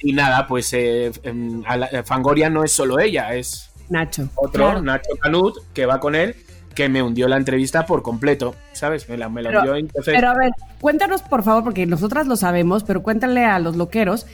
Y 0.00 0.12
nada, 0.12 0.46
pues 0.46 0.72
eh, 0.72 1.12
em, 1.24 1.62
eh, 1.92 2.02
Fangoria 2.04 2.48
no 2.50 2.62
es 2.64 2.72
solo 2.72 2.98
ella, 3.00 3.34
es 3.34 3.68
Nacho. 3.90 4.28
otro, 4.36 4.64
Claro. 4.64 4.82
Nacho 4.82 5.10
Canut, 5.20 5.56
que 5.74 5.86
va 5.86 6.00
con 6.00 6.14
él, 6.14 6.34
que 6.74 6.88
me 6.88 7.02
hundió 7.02 7.28
la 7.28 7.36
entrevista 7.36 7.84
por 7.86 8.02
completo, 8.02 8.54
¿sabes? 8.72 9.08
Me 9.08 9.16
la, 9.18 9.28
me 9.28 9.42
la 9.42 9.48
Pero- 9.50 9.60
hundió. 9.60 9.76
Entonces, 9.76 10.14
Pero 10.14 10.30
a 10.30 10.34
ver, 10.34 10.50
cuéntanos 10.80 11.22
por 11.22 11.42
favor, 11.42 11.64
porque 11.64 11.84
nosotras 11.86 12.26
lo 12.26 12.36
sabemos, 12.36 12.84
pero 12.84 13.02
cuéntale 13.02 13.44
a 13.44 13.58
los 13.58 13.76
loqueros 13.76 14.26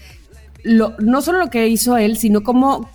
lo- 0.65 0.95
no 0.99 1.21
solo 1.23 1.39
lo 1.39 1.51
que 1.51 1.69
hizo 1.69 1.97
él, 1.97 2.17
sino 2.17 2.43
cómo 2.43 2.91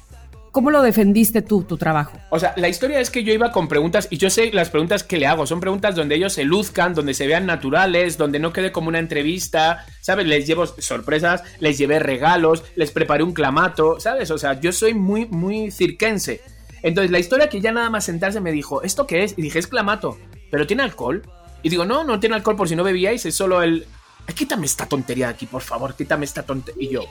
cómo 0.54 0.70
lo 0.70 0.84
defendiste 0.84 1.42
tú, 1.42 1.64
tu 1.64 1.78
trabajo? 1.78 2.18
O 2.30 2.40
sea, 2.40 2.54
la 2.58 2.70
historia 2.70 3.00
es 3.00 3.10
que 3.10 3.24
yo 3.24 3.34
iba 3.34 3.52
con 3.52 3.68
preguntas 3.68 4.08
y 4.12 4.18
yo 4.18 4.30
sé 4.30 4.52
las 4.54 4.70
preguntas 4.70 5.04
que 5.04 5.18
le 5.18 5.26
hago. 5.26 5.48
Son 5.48 5.60
preguntas 5.60 5.96
donde 5.96 6.16
ellos 6.16 6.32
se 6.32 6.46
luzcan, 6.46 6.94
donde 6.94 7.16
se 7.16 7.26
vean 7.26 7.48
naturales, 7.48 8.20
donde 8.20 8.38
no 8.38 8.54
quede 8.54 8.72
como 8.72 8.88
una 8.88 9.00
entrevista, 9.00 9.84
¿sabes? 10.00 10.28
Les 10.28 10.46
llevo 10.46 10.68
sorpresas, 10.68 11.44
les 11.60 11.80
llevé 11.80 11.98
regalos, 11.98 12.64
les 12.76 12.92
preparé 12.92 13.24
un 13.24 13.34
clamato, 13.34 14.00
¿sabes? 14.00 14.30
O 14.30 14.38
sea, 14.38 14.60
yo 14.62 14.72
soy 14.72 14.94
muy, 14.94 15.26
muy 15.26 15.72
cirquense. 15.72 16.42
Entonces, 16.84 17.10
la 17.10 17.20
historia 17.20 17.50
que 17.50 17.60
ya 17.60 17.72
nada 17.72 17.90
más 17.90 18.06
sentarse 18.06 18.40
me 18.40 18.52
dijo, 18.52 18.84
¿esto 18.84 19.08
qué 19.08 19.24
es? 19.24 19.34
Y 19.36 19.42
dije, 19.42 19.58
es 19.58 19.66
clamato, 19.66 20.20
pero 20.52 20.68
¿tiene 20.68 20.84
alcohol? 20.84 21.24
Y 21.64 21.70
digo, 21.70 21.84
no, 21.84 22.04
no 22.04 22.20
tiene 22.20 22.36
alcohol 22.36 22.56
por 22.56 22.70
si 22.70 22.76
no 22.76 22.84
bebíais, 22.84 23.26
es 23.26 23.34
solo 23.34 23.64
el... 23.64 23.88
Ay, 24.28 24.36
quítame 24.36 24.68
esta 24.68 24.86
tontería 24.86 25.28
de 25.28 25.34
aquí, 25.34 25.48
por 25.48 25.64
favor, 25.64 25.96
quítame 25.96 26.26
esta 26.26 26.44
tontería. 26.44 26.90
Y 26.90 26.94
yo, 26.94 27.02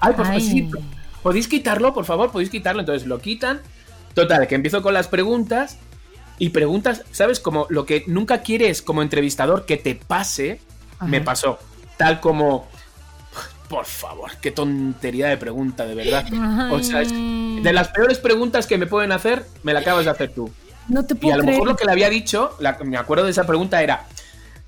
ay, 0.00 0.12
pues, 0.14 0.28
pues 0.28 0.44
sí, 0.46 0.70
¿podéis 1.24 1.48
quitarlo, 1.48 1.92
por 1.92 2.04
favor? 2.04 2.30
¿Podéis 2.30 2.50
quitarlo? 2.50 2.80
Entonces 2.82 3.08
lo 3.08 3.18
quitan. 3.18 3.60
Total, 4.14 4.46
que 4.46 4.54
empiezo 4.54 4.80
con 4.82 4.94
las 4.94 5.08
preguntas. 5.08 5.78
Y 6.38 6.50
preguntas, 6.50 7.02
¿sabes? 7.10 7.40
Como 7.40 7.66
lo 7.70 7.84
que 7.86 8.04
nunca 8.06 8.42
quieres 8.42 8.82
como 8.82 9.02
entrevistador 9.02 9.66
que 9.66 9.76
te 9.76 9.94
pase, 9.96 10.60
me 11.06 11.20
pasó. 11.20 11.58
Tal 11.96 12.20
como, 12.20 12.66
por 13.68 13.84
favor, 13.86 14.30
qué 14.40 14.50
tontería 14.50 15.28
de 15.28 15.36
pregunta, 15.36 15.84
de 15.86 15.94
verdad. 15.94 16.24
O 16.72 16.80
sea, 16.80 17.02
es 17.02 17.10
de 17.12 17.72
las 17.72 17.88
peores 17.88 18.18
preguntas 18.18 18.66
que 18.66 18.78
me 18.78 18.86
pueden 18.86 19.10
hacer, 19.12 19.44
me 19.62 19.72
la 19.72 19.80
acabas 19.80 20.04
de 20.04 20.10
hacer 20.10 20.32
tú. 20.34 20.50
No 20.88 21.04
te 21.06 21.14
puedo 21.14 21.28
Y 21.30 21.32
a 21.32 21.36
lo 21.36 21.42
creer. 21.42 21.54
mejor 21.54 21.68
lo 21.68 21.76
que 21.76 21.84
le 21.86 21.92
había 21.92 22.10
dicho, 22.10 22.50
la- 22.60 22.78
me 22.84 22.96
acuerdo 22.98 23.24
de 23.24 23.30
esa 23.30 23.46
pregunta 23.46 23.82
era, 23.82 24.06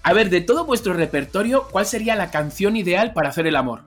a 0.04 0.12
ver, 0.12 0.30
de 0.30 0.40
todo 0.40 0.64
vuestro 0.64 0.94
repertorio, 0.94 1.66
¿cuál 1.70 1.84
sería 1.84 2.14
la 2.16 2.30
canción 2.30 2.76
ideal 2.76 3.12
para 3.12 3.28
hacer 3.30 3.46
el 3.48 3.56
amor? 3.56 3.82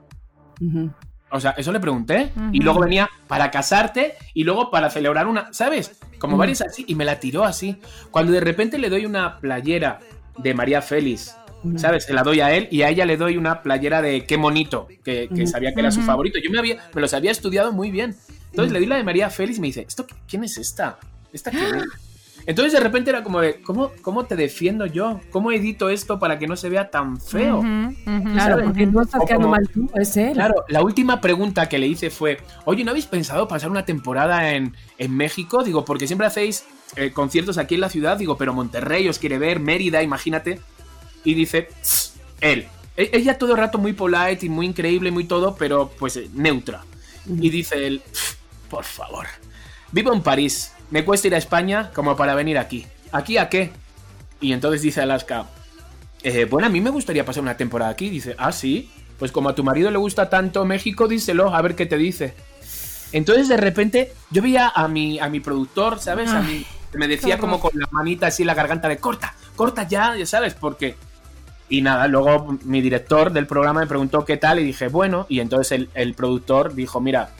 O 1.30 1.40
sea, 1.40 1.52
eso 1.52 1.72
le 1.72 1.80
pregunté. 1.80 2.32
Y 2.52 2.60
luego 2.60 2.80
venía 2.80 3.08
para 3.26 3.50
casarte 3.50 4.14
y 4.34 4.44
luego 4.44 4.70
para 4.70 4.90
celebrar 4.90 5.26
una, 5.26 5.52
¿sabes? 5.52 6.00
Como 6.18 6.36
varias 6.36 6.60
así. 6.62 6.84
Y 6.88 6.94
me 6.94 7.04
la 7.04 7.20
tiró 7.20 7.44
así. 7.44 7.76
Cuando 8.10 8.32
de 8.32 8.40
repente 8.40 8.78
le 8.78 8.90
doy 8.90 9.06
una 9.06 9.38
playera 9.38 10.00
de 10.38 10.54
María 10.54 10.82
Félix, 10.82 11.36
¿sabes? 11.76 12.04
Se 12.04 12.12
la 12.12 12.22
doy 12.22 12.40
a 12.40 12.54
él 12.54 12.68
y 12.70 12.82
a 12.82 12.88
ella 12.88 13.04
le 13.04 13.16
doy 13.16 13.36
una 13.36 13.62
playera 13.62 14.02
de 14.02 14.26
Qué 14.26 14.36
monito, 14.36 14.88
que, 15.04 15.28
que 15.34 15.46
sabía 15.46 15.72
que 15.72 15.80
era 15.80 15.90
su 15.90 16.02
favorito. 16.02 16.38
Yo 16.42 16.50
me, 16.50 16.58
había, 16.58 16.78
me 16.94 17.00
los 17.00 17.14
había 17.14 17.30
estudiado 17.30 17.72
muy 17.72 17.90
bien. 17.90 18.16
Entonces 18.50 18.72
le 18.72 18.80
doy 18.80 18.88
la 18.88 18.96
de 18.96 19.04
María 19.04 19.30
Félix 19.30 19.58
y 19.58 19.60
me 19.60 19.66
dice, 19.68 19.84
¿Esto, 19.86 20.06
¿quién 20.28 20.44
es 20.44 20.58
esta? 20.58 20.98
¿Esta 21.32 21.50
quién 21.50 21.76
es? 21.76 22.09
Entonces 22.46 22.72
de 22.72 22.80
repente 22.80 23.10
era 23.10 23.22
como 23.22 23.40
de, 23.40 23.60
¿cómo, 23.62 23.92
¿cómo 24.02 24.24
te 24.24 24.34
defiendo 24.36 24.86
yo? 24.86 25.20
¿Cómo 25.30 25.52
edito 25.52 25.88
esto 25.90 26.18
para 26.18 26.38
que 26.38 26.46
no 26.46 26.56
se 26.56 26.68
vea 26.68 26.90
tan 26.90 27.20
feo? 27.20 27.60
Claro, 28.04 28.34
¿sabes? 28.56 28.64
porque 28.64 28.86
no 28.86 29.02
estás 29.02 29.22
quedando 29.26 29.46
como- 29.48 29.56
mal 29.56 29.68
tú, 29.68 29.90
es 29.94 30.16
él. 30.16 30.32
Claro, 30.32 30.64
la 30.68 30.82
última 30.82 31.20
pregunta 31.20 31.68
que 31.68 31.78
le 31.78 31.86
hice 31.86 32.10
fue, 32.10 32.38
oye, 32.64 32.82
¿no 32.84 32.90
habéis 32.90 33.06
pensado 33.06 33.46
pasar 33.46 33.70
una 33.70 33.84
temporada 33.84 34.52
en, 34.52 34.74
en 34.98 35.16
México? 35.16 35.62
Digo, 35.62 35.84
porque 35.84 36.06
siempre 36.06 36.26
hacéis 36.26 36.64
eh, 36.96 37.12
conciertos 37.12 37.58
aquí 37.58 37.76
en 37.76 37.82
la 37.82 37.88
ciudad, 37.88 38.16
digo, 38.16 38.36
pero 38.36 38.52
Monterrey 38.52 39.08
os 39.08 39.18
quiere 39.18 39.38
ver, 39.38 39.60
Mérida, 39.60 40.02
imagínate. 40.02 40.58
Y 41.24 41.34
dice, 41.34 41.68
"Tss, 41.82 42.14
él. 42.40 42.66
E- 42.96 43.10
Ella 43.12 43.38
todo 43.38 43.52
el 43.52 43.58
rato 43.58 43.78
muy 43.78 43.92
polite 43.92 44.46
y 44.46 44.48
muy 44.48 44.66
increíble, 44.66 45.10
muy 45.10 45.24
todo, 45.24 45.54
pero 45.56 45.90
pues 45.98 46.18
neutra. 46.34 46.82
Y 47.28 47.50
dice 47.50 47.86
él, 47.86 48.02
"Pff, 48.10 48.34
por 48.68 48.84
favor, 48.84 49.26
vivo 49.92 50.12
en 50.12 50.22
París, 50.22 50.72
me 50.90 51.04
cuesta 51.04 51.28
ir 51.28 51.34
a 51.34 51.38
España 51.38 51.90
como 51.94 52.16
para 52.16 52.34
venir 52.34 52.58
aquí. 52.58 52.86
¿Aquí 53.12 53.38
a 53.38 53.48
qué? 53.48 53.70
Y 54.40 54.52
entonces 54.52 54.82
dice 54.82 55.00
Alaska, 55.00 55.46
eh, 56.22 56.44
bueno, 56.44 56.66
a 56.66 56.70
mí 56.70 56.80
me 56.80 56.90
gustaría 56.90 57.24
pasar 57.24 57.42
una 57.42 57.56
temporada 57.56 57.90
aquí. 57.90 58.10
Dice, 58.10 58.34
ah, 58.38 58.52
sí. 58.52 58.90
Pues 59.18 59.32
como 59.32 59.50
a 59.50 59.54
tu 59.54 59.62
marido 59.62 59.90
le 59.90 59.98
gusta 59.98 60.30
tanto 60.30 60.64
México, 60.64 61.06
díselo, 61.06 61.54
a 61.54 61.60
ver 61.60 61.74
qué 61.74 61.84
te 61.84 61.98
dice. 61.98 62.34
Entonces 63.12 63.48
de 63.48 63.58
repente 63.58 64.12
yo 64.30 64.40
veía 64.40 64.68
a 64.68 64.88
mi, 64.88 65.18
a 65.18 65.28
mi 65.28 65.40
productor, 65.40 66.00
¿sabes? 66.00 66.30
A 66.30 66.40
mí, 66.40 66.64
me 66.94 67.06
decía 67.06 67.38
como 67.38 67.60
con 67.60 67.72
la 67.74 67.86
manita 67.90 68.28
así 68.28 68.44
en 68.44 68.46
la 68.46 68.54
garganta 68.54 68.88
de 68.88 68.96
corta, 68.96 69.34
corta 69.56 69.86
ya, 69.86 70.16
ya 70.16 70.26
sabes, 70.26 70.54
porque... 70.54 70.96
Y 71.68 71.82
nada, 71.82 72.08
luego 72.08 72.58
mi 72.64 72.80
director 72.80 73.32
del 73.32 73.46
programa 73.46 73.80
me 73.80 73.86
preguntó 73.86 74.24
qué 74.24 74.36
tal 74.36 74.58
y 74.58 74.64
dije, 74.64 74.88
bueno, 74.88 75.26
y 75.28 75.38
entonces 75.38 75.70
el, 75.70 75.90
el 75.94 76.14
productor 76.14 76.74
dijo, 76.74 77.00
mira, 77.00 77.30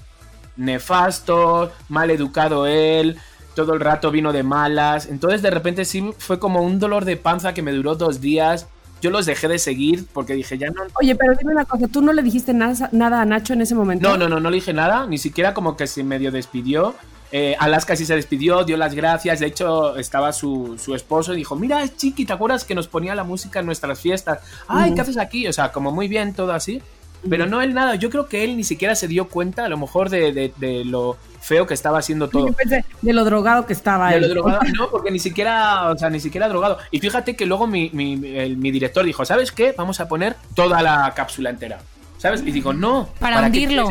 nefasto, 0.57 1.73
mal 1.89 2.13
educado 2.13 2.69
él, 2.69 3.19
todo 3.55 3.75
el 3.75 3.81
rato 3.81 4.11
vino 4.11 4.33
de 4.33 4.43
malas. 4.43 5.07
Entonces 5.07 5.43
de 5.43 5.51
repente 5.51 5.85
sí 5.85 6.13
fue 6.19 6.39
como 6.39 6.63
un 6.63 6.79
dolor 6.79 7.05
de 7.05 7.17
panza 7.17 7.55
que 7.55 7.63
me 7.63 7.73
duró 7.73 7.95
dos 7.95 8.21
días. 8.21 8.67
Yo 9.03 9.11
los 9.11 9.25
dejé 9.25 9.49
de 9.49 9.59
seguir 9.59 10.07
porque 10.13 10.35
dije, 10.35 10.59
ya 10.59 10.69
no... 10.69 10.83
Oye, 11.01 11.15
pero 11.15 11.33
dime 11.39 11.53
una 11.53 11.65
cosa, 11.65 11.89
¿tú 11.89 12.03
no 12.03 12.13
le 12.13 12.23
dijiste 12.23 12.53
nada, 12.53 12.91
nada 12.93 13.23
a 13.23 13.25
Nacho 13.25 13.55
en 13.55 13.63
ese 13.63 13.75
momento? 13.75 14.09
No, 14.09 14.19
no, 14.19 14.29
no, 14.29 14.41
no 14.41 14.51
le 14.51 14.57
dije 14.57 14.75
nada, 14.75 15.07
ni 15.07 15.17
siquiera 15.17 15.55
como 15.55 15.77
que 15.77 15.87
se 15.87 16.05
medio 16.05 16.31
despidió. 16.31 16.95
Eh, 17.33 17.57
Alaska 17.59 17.95
sí 17.95 18.05
se 18.05 18.17
despidió, 18.17 18.65
dio 18.65 18.77
las 18.77 18.95
gracias. 18.95 19.41
De 19.41 19.47
hecho, 19.47 19.97
estaba 19.97 20.33
su, 20.33 20.77
su 20.83 20.95
esposo 20.95 21.33
y 21.33 21.37
dijo: 21.37 21.55
Mira, 21.55 21.87
Chiqui, 21.97 22.27
¿te 22.27 22.33
acuerdas 22.33 22.65
que 22.65 22.75
nos 22.75 22.89
ponía 22.89 23.15
la 23.15 23.25
música 23.25 23.61
en 23.61 23.67
nuestras 23.67 24.01
fiestas? 24.01 24.41
Ay. 24.67 24.95
¿qué 24.95 25.01
haces 25.01 25.17
aquí? 25.17 25.47
O 25.47 25.53
sea, 25.53 25.71
como 25.71 25.93
muy 25.93 26.09
bien, 26.09 26.35
todo 26.35 26.53
así. 26.53 26.83
Pero 27.29 27.47
no 27.47 27.61
él 27.61 27.75
nada. 27.75 27.97
Yo 27.97 28.09
creo 28.11 28.27
que 28.29 28.45
él 28.45 28.57
ni 28.57 28.65
siquiera 28.65 28.95
se 28.95 29.07
dio 29.09 29.29
cuenta, 29.29 29.65
a 29.67 29.69
lo 29.69 29.77
mejor, 29.77 30.09
de, 30.09 30.33
de- 30.33 30.53
de 30.57 30.85
lo 30.85 31.17
feo 31.41 31.67
que 31.67 31.75
estaba 31.75 31.99
haciendo 31.99 32.29
todo. 32.29 32.49
Yo 32.49 32.53
pensé 32.55 32.85
de 33.03 33.13
lo 33.13 33.25
drogado 33.25 33.67
que 33.67 33.73
estaba 33.73 34.11
De 34.11 34.17
él. 34.17 34.23
lo 34.23 34.29
drogado, 34.29 34.61
no, 34.79 34.89
porque 34.91 35.11
ni 35.11 35.19
siquiera, 35.19 35.91
o 35.91 35.99
sea, 35.99 36.09
ni 36.11 36.21
siquiera 36.21 36.49
drogado. 36.49 36.79
Y 36.91 36.99
fíjate 37.01 37.37
que 37.37 37.45
luego 37.47 37.67
mi, 37.67 37.91
mi, 37.93 38.15
el- 38.39 38.57
mi 38.57 38.71
director 38.71 39.05
dijo, 39.05 39.25
¿sabes 39.25 39.53
qué? 39.53 39.75
Vamos 39.77 40.01
a 40.01 40.09
poner 40.09 40.37
toda 40.55 40.81
la 40.83 41.13
cápsula 41.15 41.51
entera. 41.51 41.81
¿Sabes? 42.19 42.43
Y 42.45 42.51
digo, 42.53 42.73
no. 42.73 43.09
Para 43.19 43.41
qué 43.51 43.61
hundirlo. 43.65 43.89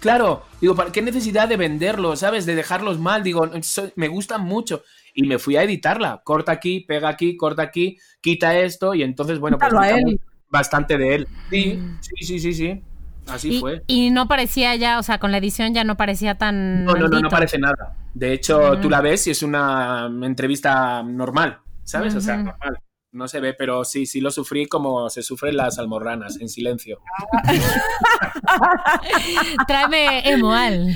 Claro, 0.00 0.42
digo, 0.60 0.74
¿para 0.74 0.90
qué 0.90 1.00
necesidad 1.00 1.48
de 1.48 1.56
venderlo? 1.56 2.16
¿Sabes? 2.16 2.44
De 2.44 2.54
dejarlos 2.56 2.98
mal. 2.98 3.22
Digo, 3.22 3.48
so- 3.62 3.90
me 3.96 4.08
gustan 4.08 4.40
mucho. 4.42 4.82
Y 5.14 5.24
me 5.24 5.38
fui 5.38 5.56
a 5.56 5.62
editarla. 5.62 6.22
Corta 6.24 6.52
aquí, 6.52 6.80
pega 6.80 7.08
aquí, 7.10 7.36
corta 7.36 7.62
aquí, 7.62 7.98
quita 8.20 8.56
esto. 8.58 8.94
Y 8.94 9.02
entonces, 9.02 9.38
bueno, 9.38 9.58
pues 9.58 9.72
a 9.74 9.90
él. 9.90 10.18
Bastante 10.52 10.96
de 10.98 11.14
él. 11.16 11.28
Sí, 11.50 11.80
sí, 12.00 12.24
sí, 12.24 12.38
sí, 12.38 12.52
sí. 12.52 12.82
Así 13.26 13.54
Y, 13.56 13.60
fue. 13.60 13.82
y 13.86 14.10
no 14.10 14.28
parecía 14.28 14.74
ya, 14.76 14.98
o 14.98 15.02
sea, 15.02 15.18
con 15.18 15.30
la 15.32 15.38
edición 15.38 15.74
ya 15.74 15.82
no 15.84 15.96
parecía 15.96 16.36
tan. 16.36 16.84
No, 16.84 16.94
no, 16.94 17.08
no, 17.08 17.20
no 17.20 17.28
parece 17.28 17.58
nada. 17.58 17.96
De 18.14 18.32
hecho, 18.32 18.72
Ujú. 18.72 18.80
tú 18.82 18.90
la 18.90 19.00
ves 19.00 19.26
y 19.26 19.30
es 19.30 19.42
una 19.42 20.10
entrevista 20.22 21.02
normal, 21.02 21.58
¿sabes? 21.82 22.14
O 22.14 22.20
sea, 22.20 22.36
normal. 22.36 22.78
No 23.12 23.28
se 23.28 23.40
ve, 23.40 23.52
pero 23.52 23.84
sí, 23.84 24.06
sí 24.06 24.22
lo 24.22 24.30
sufrí 24.30 24.64
como 24.64 25.10
se 25.10 25.22
sufren 25.22 25.54
las 25.54 25.78
almorranas, 25.78 26.40
en 26.40 26.48
silencio. 26.48 26.98
Tráeme 29.68 30.30
Emoal. 30.30 30.94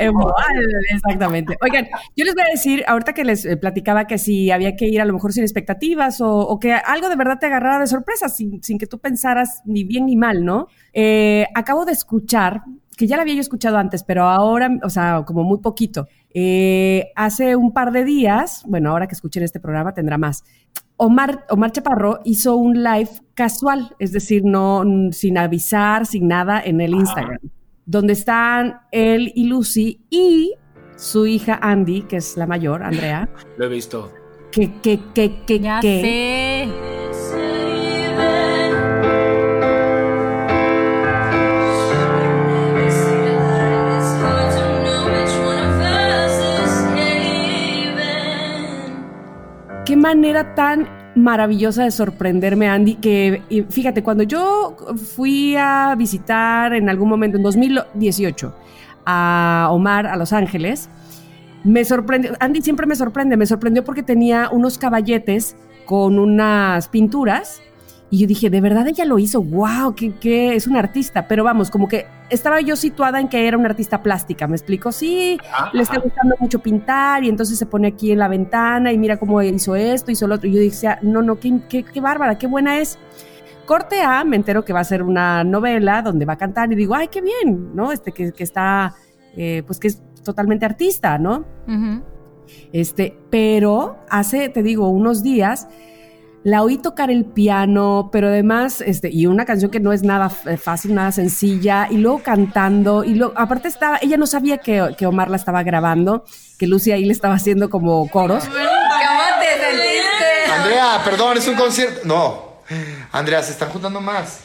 Igual, 0.00 0.64
exactamente. 0.94 1.56
Oigan, 1.60 1.88
yo 2.14 2.24
les 2.24 2.34
voy 2.34 2.44
a 2.44 2.52
decir, 2.52 2.84
ahorita 2.86 3.14
que 3.14 3.24
les 3.24 3.44
eh, 3.44 3.56
platicaba 3.56 4.06
que 4.06 4.16
si 4.16 4.52
había 4.52 4.76
que 4.76 4.86
ir 4.86 5.00
a 5.00 5.04
lo 5.04 5.12
mejor 5.12 5.32
sin 5.32 5.42
expectativas 5.42 6.20
o, 6.20 6.38
o 6.38 6.60
que 6.60 6.72
algo 6.72 7.08
de 7.08 7.16
verdad 7.16 7.40
te 7.40 7.46
agarrara 7.46 7.80
de 7.80 7.88
sorpresa, 7.88 8.28
sin, 8.28 8.62
sin 8.62 8.78
que 8.78 8.86
tú 8.86 9.00
pensaras 9.00 9.62
ni 9.64 9.82
bien 9.82 10.06
ni 10.06 10.14
mal, 10.14 10.44
¿no? 10.44 10.68
Eh, 10.92 11.48
acabo 11.56 11.84
de 11.84 11.92
escuchar, 11.92 12.62
que 12.96 13.08
ya 13.08 13.16
la 13.16 13.22
había 13.22 13.34
yo 13.34 13.40
escuchado 13.40 13.76
antes, 13.76 14.04
pero 14.04 14.28
ahora, 14.28 14.70
o 14.84 14.90
sea, 14.90 15.24
como 15.26 15.42
muy 15.42 15.58
poquito. 15.58 16.06
Eh, 16.32 17.10
hace 17.16 17.56
un 17.56 17.72
par 17.72 17.90
de 17.90 18.04
días, 18.04 18.62
bueno, 18.68 18.90
ahora 18.90 19.08
que 19.08 19.14
escuchen 19.14 19.42
este 19.42 19.58
programa 19.58 19.94
tendrá 19.94 20.16
más. 20.16 20.44
Omar, 21.02 21.46
Omar 21.48 21.72
Chaparro 21.72 22.20
hizo 22.24 22.56
un 22.56 22.82
live 22.82 23.08
casual, 23.34 23.94
es 23.98 24.12
decir, 24.12 24.42
no 24.44 24.84
sin 25.12 25.38
avisar, 25.38 26.04
sin 26.04 26.28
nada 26.28 26.60
en 26.62 26.80
el 26.80 26.92
Instagram 26.94 27.38
donde 27.86 28.12
están 28.12 28.82
él 28.92 29.32
y 29.34 29.44
Lucy 29.48 30.00
y 30.10 30.54
su 30.96 31.26
hija 31.26 31.58
Andy, 31.60 32.02
que 32.02 32.18
es 32.18 32.36
la 32.36 32.46
mayor, 32.46 32.82
Andrea, 32.84 33.28
Lo 33.56 33.64
he 33.66 33.68
visto. 33.68 34.12
que, 34.52 34.70
que, 34.80 35.00
que, 35.14 35.42
que, 35.44 35.58
Ya 35.58 35.80
que- 35.80 36.00
sé. 36.00 37.09
Manera 50.00 50.54
tan 50.54 50.88
maravillosa 51.14 51.84
de 51.84 51.90
sorprenderme, 51.90 52.68
Andy, 52.68 52.96
que 52.96 53.42
fíjate, 53.68 54.02
cuando 54.02 54.22
yo 54.22 54.76
fui 54.96 55.56
a 55.56 55.94
visitar 55.96 56.72
en 56.72 56.88
algún 56.88 57.08
momento, 57.08 57.36
en 57.36 57.42
2018, 57.42 58.54
a 59.06 59.68
Omar 59.70 60.06
a 60.06 60.16
Los 60.16 60.32
Ángeles, 60.32 60.88
me 61.64 61.84
sorprendió, 61.84 62.32
Andy 62.40 62.62
siempre 62.62 62.86
me 62.86 62.94
sorprende, 62.94 63.36
me 63.36 63.46
sorprendió 63.46 63.84
porque 63.84 64.02
tenía 64.02 64.48
unos 64.50 64.78
caballetes 64.78 65.56
con 65.84 66.18
unas 66.18 66.88
pinturas 66.88 67.60
y 68.10 68.18
yo 68.18 68.26
dije, 68.26 68.50
de 68.50 68.60
verdad 68.60 68.88
ella 68.88 69.04
lo 69.04 69.18
hizo, 69.20 69.40
wow, 69.42 69.94
que, 69.94 70.12
que 70.16 70.56
es 70.56 70.66
una 70.66 70.80
artista, 70.80 71.28
pero 71.28 71.44
vamos, 71.44 71.70
como 71.70 71.86
que 71.86 72.06
estaba 72.28 72.60
yo 72.60 72.74
situada 72.74 73.20
en 73.20 73.28
que 73.28 73.46
era 73.46 73.56
una 73.56 73.68
artista 73.68 74.02
plástica, 74.02 74.48
¿me 74.48 74.56
explico? 74.56 74.90
Sí, 74.92 75.38
Ah, 75.52 75.70
le 75.72 75.82
está 75.82 75.94
ajá. 75.96 76.02
gustando 76.04 76.34
mucho 76.40 76.58
pintar 76.58 77.22
y 77.24 77.28
entonces 77.28 77.56
se 77.58 77.66
pone 77.66 77.88
aquí 77.88 78.10
en 78.10 78.18
la 78.18 78.28
ventana 78.28 78.92
y 78.92 78.98
mira 78.98 79.16
cómo 79.18 79.40
hizo 79.42 79.76
esto, 79.76 80.10
hizo 80.10 80.26
lo 80.26 80.34
otro. 80.36 80.48
Y 80.48 80.52
yo 80.54 80.60
dije, 80.60 80.88
no, 81.02 81.22
no, 81.22 81.38
qué, 81.38 81.60
qué, 81.68 81.84
qué 81.84 82.00
bárbara, 82.00 82.36
qué 82.36 82.46
buena 82.48 82.78
es. 82.80 82.98
Corte 83.64 84.02
A, 84.02 84.24
me 84.24 84.34
entero 84.34 84.64
que 84.64 84.72
va 84.72 84.80
a 84.80 84.84
ser 84.84 85.02
una 85.04 85.44
novela 85.44 86.02
donde 86.02 86.24
va 86.24 86.32
a 86.32 86.38
cantar 86.38 86.72
y 86.72 86.74
digo, 86.74 86.96
ay, 86.96 87.06
qué 87.08 87.20
bien, 87.20 87.74
¿no? 87.76 87.92
Este 87.92 88.10
que, 88.10 88.32
que 88.32 88.42
está, 88.42 88.94
eh, 89.36 89.62
pues 89.64 89.78
que 89.78 89.86
es 89.88 90.02
totalmente 90.24 90.66
artista, 90.66 91.16
¿no? 91.18 91.44
Ujú. 91.68 92.02
Este, 92.72 93.16
pero 93.30 93.98
hace, 94.08 94.48
te 94.48 94.64
digo, 94.64 94.88
unos 94.88 95.22
días 95.22 95.68
la 96.42 96.62
oí 96.62 96.78
tocar 96.78 97.10
el 97.10 97.24
piano, 97.26 98.08
pero 98.12 98.28
además, 98.28 98.80
este, 98.80 99.10
y 99.12 99.26
una 99.26 99.44
canción 99.44 99.70
que 99.70 99.78
no 99.80 99.92
es 99.92 100.02
nada 100.02 100.26
f- 100.28 100.56
fácil, 100.56 100.94
nada 100.94 101.12
sencilla, 101.12 101.86
y 101.90 101.98
luego 101.98 102.22
cantando, 102.22 103.04
y 103.04 103.14
luego, 103.14 103.34
aparte 103.36 103.68
estaba, 103.68 103.98
ella 104.00 104.16
no 104.16 104.26
sabía 104.26 104.56
que, 104.58 104.94
que 104.96 105.06
Omar 105.06 105.28
la 105.30 105.36
estaba 105.36 105.62
grabando, 105.62 106.24
que 106.58 106.66
Lucy 106.66 106.92
ahí 106.92 107.04
le 107.04 107.12
estaba 107.12 107.34
haciendo 107.34 107.68
como 107.68 108.08
coros. 108.08 108.44
Andrea, 110.52 111.00
perdón, 111.04 111.38
es 111.38 111.46
un 111.48 111.54
concierto. 111.56 112.00
No, 112.04 112.50
Andrea, 113.12 113.42
se 113.42 113.52
están 113.52 113.68
juntando 113.70 114.00
más. 114.00 114.40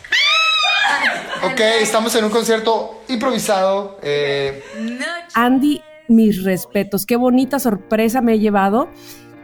Ok, 1.43 1.59
estamos 1.81 2.15
en 2.15 2.25
un 2.25 2.31
concierto 2.31 3.03
improvisado. 3.07 3.99
eh, 4.01 4.63
Andy, 5.33 5.81
mis 6.07 6.43
respetos, 6.43 7.05
qué 7.05 7.15
bonita 7.15 7.59
sorpresa 7.59 8.21
me 8.21 8.33
he 8.33 8.39
llevado, 8.39 8.89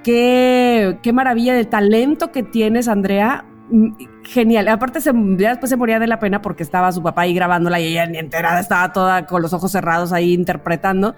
qué, 0.03 0.97
qué 1.01 1.13
maravilla 1.13 1.53
de 1.53 1.65
talento 1.65 2.31
que 2.31 2.43
tienes, 2.43 2.87
Andrea. 2.87 3.45
Mm, 3.69 3.93
Genial. 4.23 4.67
Aparte, 4.67 4.99
ya 4.99 5.49
después 5.49 5.69
se 5.69 5.77
moría 5.77 5.99
de 5.99 6.07
la 6.07 6.19
pena 6.19 6.41
porque 6.41 6.63
estaba 6.63 6.91
su 6.91 7.01
papá 7.01 7.23
ahí 7.23 7.33
grabándola 7.33 7.79
y 7.79 7.87
ella 7.87 8.05
ni 8.05 8.17
enterada 8.17 8.59
estaba 8.59 8.93
toda 8.93 9.25
con 9.25 9.41
los 9.41 9.51
ojos 9.53 9.71
cerrados 9.71 10.13
ahí 10.13 10.33
interpretando. 10.33 11.15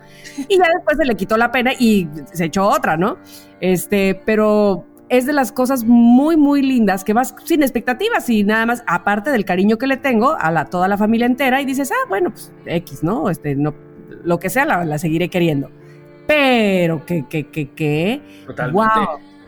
Y 0.47 0.57
ya 0.57 0.65
después 0.73 0.97
se 0.97 1.05
le 1.05 1.15
quitó 1.15 1.37
la 1.37 1.51
pena 1.51 1.73
y 1.77 2.07
se 2.31 2.45
echó 2.45 2.67
otra, 2.67 2.97
¿no? 2.97 3.17
Este, 3.59 4.19
pero 4.25 4.85
es 5.09 5.25
de 5.25 5.33
las 5.33 5.51
cosas 5.51 5.83
muy, 5.83 6.37
muy 6.37 6.61
lindas 6.61 7.03
que 7.03 7.13
vas 7.13 7.35
sin 7.43 7.61
expectativas 7.61 8.27
y 8.29 8.43
nada 8.43 8.65
más, 8.65 8.83
aparte 8.87 9.29
del 9.31 9.45
cariño 9.45 9.77
que 9.77 9.85
le 9.85 9.97
tengo 9.97 10.35
a 10.39 10.49
la, 10.49 10.65
toda 10.65 10.87
la 10.87 10.97
familia 10.97 11.27
entera, 11.27 11.61
y 11.61 11.65
dices, 11.65 11.91
ah, 11.91 12.07
bueno, 12.09 12.31
pues 12.31 12.51
X, 12.65 13.03
¿no? 13.03 13.29
Este, 13.29 13.55
no, 13.55 13.75
lo 14.23 14.39
que 14.39 14.49
sea, 14.49 14.65
la 14.65 14.97
seguiré 14.97 15.29
queriendo. 15.29 15.69
Pero 16.27 17.05
que, 17.05 17.25
que, 17.27 17.47
que, 17.47 17.71
que, 17.71 18.21
Totalmente. 18.47 18.99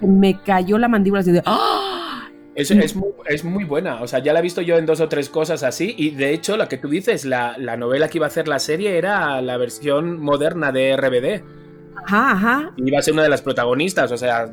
wow, 0.01 0.09
me 0.09 0.41
cayó 0.41 0.78
la 0.78 0.88
mandíbula 0.88 1.21
así 1.21 1.32
de, 1.32 1.41
¡ah! 1.45 2.30
Es, 2.53 2.71
es, 2.71 2.95
muy, 2.95 3.09
es 3.26 3.43
muy 3.43 3.65
buena, 3.65 4.01
o 4.01 4.07
sea, 4.07 4.19
ya 4.19 4.32
la 4.32 4.39
he 4.39 4.41
visto 4.41 4.61
yo 4.61 4.78
en 4.78 4.86
dos 4.86 5.01
o 5.01 5.09
tres 5.09 5.30
cosas 5.30 5.63
así, 5.63 5.93
y 5.97 6.11
de 6.11 6.34
hecho, 6.34 6.55
la 6.55 6.69
que 6.69 6.78
tú 6.78 6.88
dices, 6.88 7.26
la, 7.26 7.55
la 7.57 7.76
novela 7.76 8.07
que 8.07 8.17
iba 8.17 8.28
a 8.28 8.30
hacer 8.30 8.47
la 8.47 8.59
serie 8.59 8.97
era 8.97 9.41
la 9.41 9.57
versión 9.57 10.21
moderna 10.21 10.71
de 10.71 10.95
RBD. 10.95 11.43
Ajá, 12.05 12.32
ajá. 12.32 12.71
Y 12.78 12.88
iba 12.88 12.99
a 12.99 13.01
ser 13.01 13.13
una 13.13 13.23
de 13.23 13.30
las 13.30 13.41
protagonistas, 13.41 14.11
o 14.11 14.17
sea, 14.17 14.49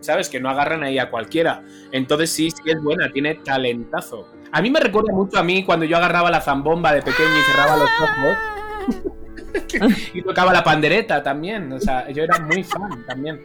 sabes 0.00 0.28
que 0.28 0.40
no 0.40 0.48
agarran 0.48 0.82
ahí 0.82 0.98
a 0.98 1.10
cualquiera. 1.10 1.62
Entonces 1.92 2.30
sí, 2.30 2.50
sí 2.50 2.62
es 2.64 2.82
buena, 2.82 3.12
tiene 3.12 3.36
talentazo. 3.36 4.28
A 4.52 4.62
mí 4.62 4.70
me 4.70 4.80
recuerda 4.80 5.12
mucho 5.12 5.38
a 5.38 5.42
mí 5.42 5.64
cuando 5.64 5.84
yo 5.84 5.96
agarraba 5.96 6.30
la 6.30 6.40
zambomba 6.40 6.92
de 6.94 7.02
pequeño 7.02 7.38
y 7.38 7.42
cerraba 7.42 7.76
los 7.76 7.90
ojos. 8.00 9.16
y 10.14 10.22
tocaba 10.22 10.52
la 10.52 10.62
pandereta 10.64 11.22
también, 11.22 11.72
o 11.72 11.80
sea, 11.80 12.08
yo 12.10 12.22
era 12.24 12.38
muy 12.40 12.62
fan 12.64 13.04
también. 13.06 13.40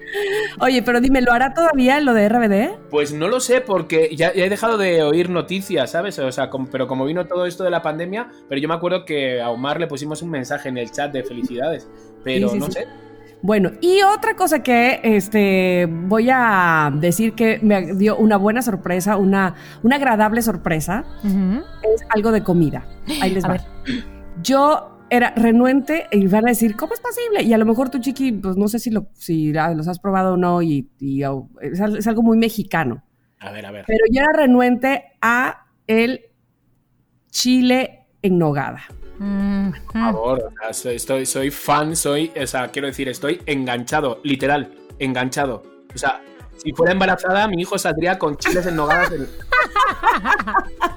Oye, 0.60 0.82
pero 0.84 1.02
dime, 1.02 1.22
¿lo 1.22 1.32
hará 1.34 1.54
todavía 1.54 2.00
lo 2.00 2.14
de 2.14 2.30
RBD? 2.30 2.90
Pues 2.90 3.14
no 3.14 3.28
lo 3.28 3.40
sé 3.40 3.62
porque 3.62 4.16
ya, 4.16 4.34
ya 4.34 4.46
he 4.46 4.50
dejado 4.50 4.78
de 4.78 5.04
oír 5.04 5.30
noticias, 5.30 5.92
¿sabes? 5.92 6.18
O 6.20 6.32
sea, 6.32 6.50
com- 6.50 6.68
pero 6.72 6.88
como 6.88 7.06
vino 7.06 7.26
todo 7.28 7.46
esto 7.46 7.64
de 7.64 7.70
la 7.72 7.82
pandemia, 7.82 8.28
pero 8.48 8.60
yo 8.62 8.68
me 8.68 8.74
acuerdo 8.74 9.06
que 9.06 9.42
a 9.42 9.50
Omar 9.50 9.80
le 9.80 9.88
pusimos 9.88 10.22
un 10.22 10.30
mensaje 10.30 10.70
en 10.70 10.78
el 10.78 10.92
chat 10.92 11.12
de 11.12 11.24
felicidades, 11.24 11.88
pero 12.24 12.48
Sí, 12.50 12.54
sí, 12.54 12.60
no 12.60 12.66
sí. 12.68 12.72
sé. 12.74 12.88
Bueno, 13.44 13.72
y 13.82 14.04
otra 14.04 14.36
cosa 14.36 14.62
que 14.62 15.00
este, 15.04 15.88
voy 15.90 16.30
a 16.32 16.92
decir 16.94 17.34
que 17.34 17.58
me 17.64 17.96
dio 17.96 18.16
una 18.18 18.38
buena 18.38 18.62
sorpresa, 18.62 19.18
una, 19.18 19.56
una 19.82 19.96
agradable 19.96 20.44
sorpresa, 20.44 21.06
es 21.26 22.02
algo 22.10 22.32
de 22.32 22.44
comida. 22.44 22.86
Ahí 23.20 23.32
les 23.32 23.44
A 23.44 23.48
va. 23.48 23.54
ver. 23.56 23.62
Yo 24.44 24.91
era 25.12 25.32
renuente 25.36 26.08
y 26.12 26.26
van 26.28 26.46
a 26.48 26.50
decir, 26.52 26.76
¿cómo 26.78 26.94
es 26.94 27.02
posible? 27.02 27.44
Y 27.44 27.52
a 27.54 27.58
lo 27.58 27.66
mejor 27.66 27.90
tú, 27.90 28.00
Chiqui, 28.00 28.32
pues 28.32 28.56
no 28.56 28.68
sé 28.70 28.80
si, 28.80 28.90
lo, 28.90 29.08
si 29.14 29.56
ah, 29.58 29.74
los 29.74 29.88
has 29.90 30.00
probado 30.00 30.34
o 30.34 30.38
no, 30.38 30.62
y, 30.62 30.90
y, 31.00 31.22
oh, 31.26 31.50
es, 31.62 31.82
al- 31.82 31.98
es 31.98 32.08
algo 32.08 32.24
muy 32.24 32.38
mexicano. 32.38 33.04
A 33.40 33.52
ver, 33.52 33.66
a 33.66 33.72
ver. 33.72 33.84
Pero 33.86 34.06
yo 34.10 34.22
era 34.22 34.32
renuente 34.34 35.04
a 35.22 35.66
el 35.86 36.22
chile 37.30 38.06
en 38.22 38.38
nogada. 38.38 38.84
Mm, 39.20 39.72
Por 39.86 39.94
favor, 39.94 40.44
o 40.48 40.52
sea, 40.62 40.74
soy, 40.74 40.96
estoy, 40.96 41.26
soy 41.26 41.52
fan, 41.52 41.96
soy, 41.96 42.32
o 42.42 42.48
sea, 42.48 42.70
quiero 42.70 42.88
decir, 42.88 43.10
estoy 43.10 43.42
enganchado, 43.46 44.20
literal, 44.24 44.72
enganchado. 44.98 45.64
O 45.94 45.98
sea, 45.98 46.22
si 46.58 46.72
fuera 46.72 46.94
embarazada, 46.94 47.48
mi 47.50 47.62
hijo 47.62 47.78
saldría 47.78 48.18
con 48.18 48.38
chiles 48.38 48.66
en 48.66 48.76
nogadas. 48.78 49.12
en- 49.12 49.28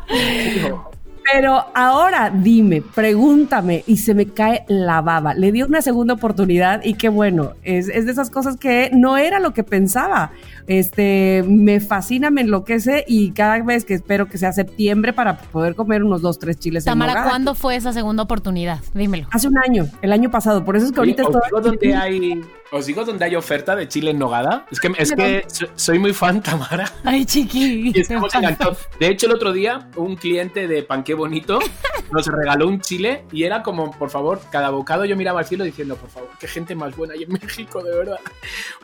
Pero 1.33 1.65
ahora 1.75 2.31
dime, 2.31 2.83
pregúntame 2.83 3.83
y 3.87 3.97
se 3.97 4.15
me 4.15 4.27
cae 4.27 4.65
la 4.69 5.01
baba. 5.01 5.33
Le 5.33 5.53
di 5.53 5.63
una 5.63 5.81
segunda 5.81 6.15
oportunidad 6.15 6.83
y 6.85 6.95
qué 6.95 7.09
bueno, 7.09 7.55
es, 7.63 7.89
es 7.89 8.05
de 8.05 8.13
esas 8.13 8.29
cosas 8.29 8.57
que 8.59 8.91
no 8.93 9.17
era 9.17 9.41
lo 9.41 9.55
que 9.55 9.65
pensaba. 9.65 10.33
Este, 10.67 11.45
me 11.47 11.81
fascina, 11.81 12.31
me 12.31 12.41
enloquece 12.41 13.05
y 13.07 13.33
cada 13.33 13.63
vez 13.63 13.85
que 13.85 13.95
espero 13.95 14.27
que 14.29 14.39
sea 14.39 14.53
septiembre 14.53 15.13
para 15.13 15.37
poder 15.39 15.75
comer 15.75 16.03
unos 16.03 16.23
dos, 16.23 16.39
tres 16.39 16.59
chiles 16.59 16.87
en 16.87 16.93
Tamara, 16.93 17.13
nogada. 17.13 17.29
¿cuándo 17.31 17.55
fue 17.55 17.77
esa 17.77 17.93
segunda 17.93 18.23
oportunidad? 18.23 18.81
Dímelo. 18.95 19.29
Hace 19.31 19.49
un 19.49 19.59
año, 19.59 19.87
el 20.03 20.13
año 20.13 20.31
pasado, 20.31 20.65
por 20.65 20.77
eso 20.77 20.87
es 20.87 20.93
que 20.93 21.01
Oye, 21.01 21.13
ahorita 21.13 21.29
os, 21.29 21.35
estoy... 21.35 21.49
digo 21.49 21.61
dónde 21.61 21.95
hay, 21.95 22.41
os 22.73 22.87
digo 22.87 23.05
dónde 23.05 23.25
hay 23.27 23.37
oferta 23.37 23.77
de 23.77 23.89
chile 23.89 24.11
en 24.13 24.19
nogada. 24.19 24.67
Es 24.71 24.81
que, 24.81 24.93
es 24.97 25.13
que 25.13 25.45
so- 25.49 25.67
soy 25.75 25.99
muy 25.99 26.13
fan, 26.15 26.43
Tamara. 26.43 26.91
Ay, 27.05 27.25
chiqui. 27.25 27.93
Y 27.95 28.01
estamos 28.01 28.35
enganchados. 28.35 28.79
De 28.99 29.09
hecho, 29.09 29.27
el 29.27 29.33
otro 29.33 29.53
día, 29.53 29.89
un 29.97 30.17
cliente 30.17 30.67
de 30.67 30.83
Panqué 30.83 31.15
Bonito 31.15 31.59
nos 32.11 32.27
regaló 32.27 32.69
un 32.69 32.81
chile 32.81 33.25
y 33.33 33.45
era 33.45 33.63
como, 33.63 33.91
por 33.93 34.11
favor, 34.11 34.41
cada 34.51 34.71
bocado 34.71 35.05
yo 35.05 35.17
miraba 35.17 35.41
al 35.41 35.47
cielo 35.47 35.65
diciendo, 35.65 35.97
por 35.97 36.09
favor, 36.11 36.31
qué 36.41 36.47
gente 36.49 36.75
más 36.75 36.97
buena 36.97 37.15
hay 37.15 37.25
en 37.25 37.33
México, 37.33 37.83
de 37.83 37.95
verdad. 37.97 38.19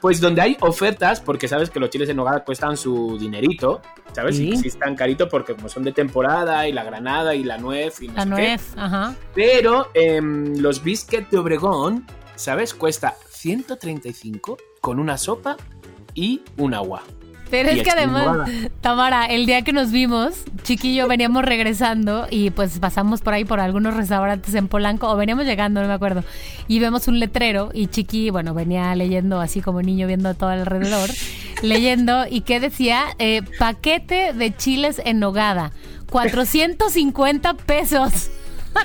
Pues 0.01 0.21
donde 0.21 0.43
hay 0.43 0.57
ofertas, 0.61 1.21
porque 1.21 1.49
sabes 1.49 1.70
que 1.71 1.81
los 1.81 1.91
chiles 1.91 2.09
en 2.09 2.17
nogada 2.17 2.45
cuestan 2.45 2.77
su 2.77 3.17
dinerito, 3.19 3.81
¿sabes? 4.13 4.37
Sí. 4.37 4.51
Y 4.51 4.57
sí 4.57 4.69
están 4.69 4.95
caritos 4.97 5.29
porque 5.31 5.55
como 5.55 5.69
son 5.69 5.85
de 5.85 5.93
temporada 5.93 6.67
y 6.69 6.73
la 6.73 6.85
granada 6.85 7.35
y 7.35 7.45
la 7.45 7.59
nuez 7.59 8.01
y 8.03 8.09
no 8.09 8.15
La 8.15 8.23
sé 8.25 8.29
qué. 8.29 8.35
nuez, 8.35 8.73
ajá. 8.77 9.15
Pero 9.35 9.89
em, 9.95 10.57
los 10.59 10.83
biscuits 10.83 11.31
de 11.31 11.39
Obregón, 11.39 12.07
¿sabes? 12.37 12.75
Cuesta 12.75 13.15
135 13.31 14.57
con 14.81 14.99
una 14.99 15.17
sopa 15.19 15.57
y 16.15 16.43
un 16.57 16.75
agua. 16.75 17.03
Pero 17.51 17.69
es 17.71 17.83
que 17.83 17.91
además. 17.91 18.49
Tamara, 18.81 19.27
el 19.27 19.47
día 19.47 19.63
que 19.63 19.73
nos 19.73 19.91
vimos, 19.91 20.45
Chiqui 20.63 20.91
y 20.93 20.95
yo 20.97 21.09
veníamos 21.09 21.45
regresando 21.45 22.27
y 22.31 22.51
pues 22.51 22.79
pasamos 22.79 23.21
por 23.21 23.35
ahí 23.35 23.45
por 23.45 23.61
algunos 23.61 23.95
restaurantes 23.95 24.55
en 24.55 24.69
Polanco, 24.69 25.09
o 25.11 25.17
veníamos 25.17 25.45
llegando, 25.45 25.81
no 25.83 25.89
me 25.89 25.95
acuerdo, 25.95 26.23
y 26.69 26.79
vemos 26.79 27.09
un 27.09 27.19
letrero 27.19 27.71
y 27.75 27.89
Chiqui, 27.89 28.31
bueno, 28.31 28.55
venía 28.55 28.95
leyendo 28.95 29.41
así 29.41 29.61
como 29.61 29.83
niño 29.83 30.07
viendo 30.07 30.33
todo 30.35 30.51
alrededor, 30.51 31.11
leyendo 31.63 32.25
y 32.31 32.43
que 32.43 32.61
decía, 32.61 33.03
eh, 33.19 33.43
paquete 33.59 34.33
de 34.33 34.55
chiles 34.57 35.01
en 35.05 35.19
nogada, 35.19 35.73
450 36.11 37.55
pesos. 37.55 38.31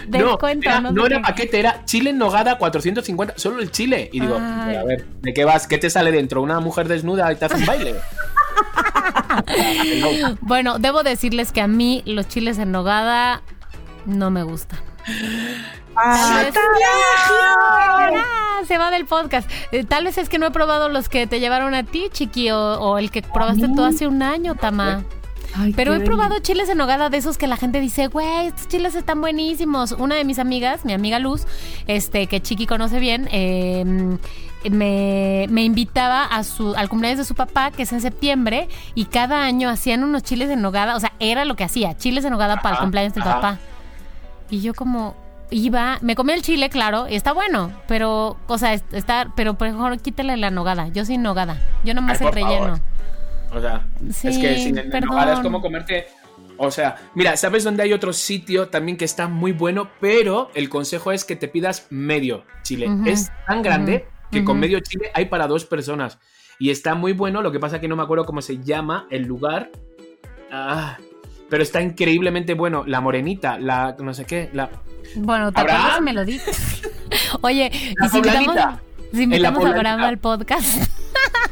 No, 0.10 0.40
era- 0.50 0.82
no 0.82 1.06
era 1.06 1.22
paquete, 1.22 1.60
era 1.60 1.86
chile 1.86 2.10
en 2.10 2.18
nogada 2.18 2.58
450, 2.58 3.36
solo 3.38 3.62
el 3.62 3.70
chile. 3.70 4.10
Y 4.12 4.20
digo, 4.20 4.36
Ay. 4.42 4.78
a 4.78 4.84
ver, 4.84 5.06
¿de 5.22 5.32
qué 5.32 5.46
vas? 5.46 5.68
¿Qué 5.68 5.78
te 5.78 5.92
sale 5.92 6.12
dentro? 6.12 6.42
¿Una 6.42 6.60
mujer 6.60 6.88
desnuda 6.88 7.32
y 7.32 7.36
te 7.36 7.46
hace 7.46 7.58
un 7.58 7.68
baile? 7.68 7.94
No. 10.02 10.38
Bueno, 10.42 10.80
debo 10.80 11.04
decirles 11.04 11.52
que 11.52 11.62
a 11.62 11.68
mí 11.68 12.02
los 12.06 12.28
chiles 12.28 12.58
en 12.60 12.72
nogada 12.72 13.42
no 14.06 14.30
me 14.32 14.44
gustan. 14.44 14.80
Ah, 15.96 16.44
Tal 16.44 16.46
vez- 16.46 16.54
Ah, 18.18 18.62
se 18.68 18.78
va 18.78 18.92
del 18.92 19.06
podcast. 19.06 19.50
Eh, 19.72 19.84
tal 19.84 20.06
vez 20.06 20.18
es 20.18 20.30
que 20.30 20.40
no 20.40 20.48
he 20.48 20.52
probado 20.52 20.90
los 20.90 21.10
que 21.10 21.28
te 21.28 21.40
llevaron 21.40 21.74
a 21.74 21.84
ti, 21.84 22.08
Chiqui, 22.12 22.52
o, 22.52 22.58
o 22.80 22.98
el 22.98 23.12
que 23.12 23.22
probaste 23.22 23.68
tú 23.76 23.84
hace 23.84 24.08
un 24.08 24.22
año, 24.24 24.56
Tama. 24.56 25.04
ay, 25.56 25.74
Pero 25.76 25.94
he 25.94 26.00
probado 26.02 26.40
chiles 26.40 26.70
en 26.70 26.78
nogada 26.78 27.10
de 27.10 27.18
esos 27.18 27.38
que 27.38 27.48
la 27.48 27.58
gente 27.58 27.80
dice, 27.80 28.08
güey, 28.08 28.48
estos 28.48 28.68
chiles 28.68 28.96
están 28.96 29.22
buenísimos. 29.22 29.92
Una 29.94 30.16
de 30.16 30.26
mis 30.26 30.40
amigas, 30.40 30.86
mi 30.86 30.94
amiga 30.94 31.20
Luz, 31.20 31.46
este, 31.88 32.28
que 32.28 32.42
Chiqui 32.42 32.66
conoce 32.66 33.00
bien, 33.00 33.28
eh, 33.32 34.18
me, 34.70 35.48
me 35.50 35.64
invitaba 35.64 36.24
a 36.24 36.44
su, 36.44 36.76
al 36.76 36.90
cumpleaños 36.90 37.20
de 37.20 37.26
su 37.26 37.36
papá, 37.36 37.72
que 37.72 37.84
es 37.84 37.92
en 37.94 38.02
septiembre, 38.02 38.68
y 38.94 39.06
cada 39.06 39.44
año 39.44 39.70
hacían 39.70 40.04
unos 40.04 40.24
chiles 40.24 40.50
en 40.50 40.62
nogada. 40.62 40.96
O 40.96 41.00
sea, 41.00 41.14
era 41.20 41.46
lo 41.46 41.56
que 41.56 41.64
hacía, 41.64 41.96
chiles 41.98 42.24
en 42.26 42.32
nogada 42.32 42.58
para 42.62 42.76
el 42.76 42.82
cumpleaños 42.82 43.14
del 43.14 43.24
ajá. 43.24 43.34
papá. 43.36 43.60
Y 44.50 44.62
yo 44.62 44.74
como 44.74 45.16
iba, 45.52 45.98
me 46.02 46.16
comí 46.16 46.34
el 46.34 46.42
chile, 46.42 46.70
claro, 46.70 47.08
y 47.10 47.16
está 47.16 47.32
bueno, 47.34 47.72
pero, 47.88 48.38
o 48.48 48.58
sea, 48.58 48.74
es- 48.74 48.84
está, 48.92 49.32
pero 49.36 49.54
por 49.56 49.68
mejor 49.70 50.00
quítale 50.00 50.38
la 50.38 50.50
nogada. 50.52 50.88
Yo 50.90 51.06
sin 51.06 51.22
nogada. 51.22 51.58
Yo 51.84 51.94
nomás 51.94 52.20
Ay, 52.22 52.28
el 52.28 52.34
relleno. 52.34 52.66
favor. 52.66 52.80
O 53.54 53.62
sea, 53.62 53.86
Sí, 54.12 54.28
es 54.30 54.38
que 54.38 54.58
sin 54.58 54.76
nogada 55.06 55.34
es 55.34 55.40
como 55.40 55.62
comerte. 55.62 56.08
O 56.58 56.72
sea, 56.72 56.96
mira, 57.16 57.36
¿sabes 57.38 57.64
dónde 57.64 57.84
hay 57.84 57.92
otro 57.94 58.14
sitio 58.14 58.70
también 58.70 58.98
que 58.98 59.04
está 59.06 59.28
muy 59.28 59.52
bueno? 59.52 59.90
Pero 60.00 60.50
el 60.56 60.70
consejo 60.70 61.12
es 61.12 61.26
que 61.26 61.36
te 61.36 61.48
pidas 61.48 61.88
medio 61.90 62.44
chile. 62.64 62.88
Es 63.06 63.30
tan 63.46 63.62
grande 63.62 64.08
que 64.32 64.44
con 64.44 64.60
medio 64.60 64.80
chile 64.80 65.12
hay 65.14 65.26
para 65.26 65.48
dos 65.48 65.66
personas. 65.66 66.20
Y 66.60 66.70
está 66.70 66.96
muy 66.96 67.14
bueno, 67.14 67.42
lo 67.42 67.52
que 67.52 67.60
pasa 67.60 67.82
que 67.82 67.88
no 67.88 67.96
me 67.96 68.04
acuerdo 68.04 68.26
cómo 68.26 68.42
se 68.42 68.64
llama 68.64 69.08
el 69.10 69.24
lugar. 69.24 69.72
Ah, 70.52 70.98
pero 71.50 71.64
está 71.64 71.82
increíblemente 71.82 72.54
bueno. 72.54 72.84
La 72.88 73.02
morenita, 73.02 73.60
la 73.60 73.96
no 74.00 74.14
sé 74.14 74.26
qué, 74.26 74.50
la... 74.54 74.70
Bueno, 75.16 75.52
¿te 75.52 75.62
acuerdas 75.62 76.02
me 76.02 76.14
lo 76.14 76.26
dices? 76.26 76.82
Oye, 77.42 77.72
La 77.98 78.08
y 78.08 78.10
si 78.10 78.18
invitamos, 78.18 78.80
si 79.14 79.24
invitamos 79.24 79.66
a. 79.66 79.70
Abraham 79.70 80.02
al 80.02 80.18
podcast. 80.18 80.90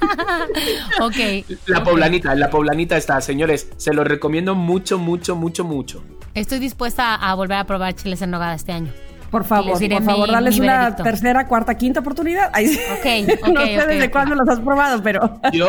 ok. 1.02 1.46
La 1.68 1.84
poblanita, 1.84 2.36
la 2.36 2.50
poblanita 2.50 2.98
está, 2.98 3.22
señores. 3.22 3.70
Se 3.78 3.94
lo 3.94 4.04
recomiendo 4.04 4.56
mucho, 4.56 4.98
mucho, 4.98 5.36
mucho, 5.36 5.64
mucho. 5.64 6.04
Estoy 6.34 6.60
dispuesta 6.60 7.16
a 7.16 7.36
volver 7.36 7.58
a 7.58 7.66
probar 7.66 7.94
chiles 7.94 8.22
en 8.22 8.32
nogada 8.32 8.56
este 8.56 8.72
año. 8.72 8.92
Por 9.34 9.44
favor, 9.46 9.80
por 9.80 10.04
favor, 10.04 10.28
mi- 10.30 10.34
dales 10.34 10.54
mi 10.60 10.66
una 10.66 10.78
veredicto. 10.78 11.04
tercera, 11.04 11.48
cuarta, 11.48 11.76
quinta 11.76 12.00
oportunidad. 12.02 12.52
Ay, 12.54 12.68
sí. 12.68 12.80
Ok, 12.92 13.30
ok, 13.42 13.48
no 13.54 13.62
sé 13.66 13.88
desde 13.88 14.12
cuándo 14.12 14.36
los 14.36 14.48
has 14.48 14.60
probado, 14.60 15.02
pero. 15.02 15.40
Yo 15.52 15.68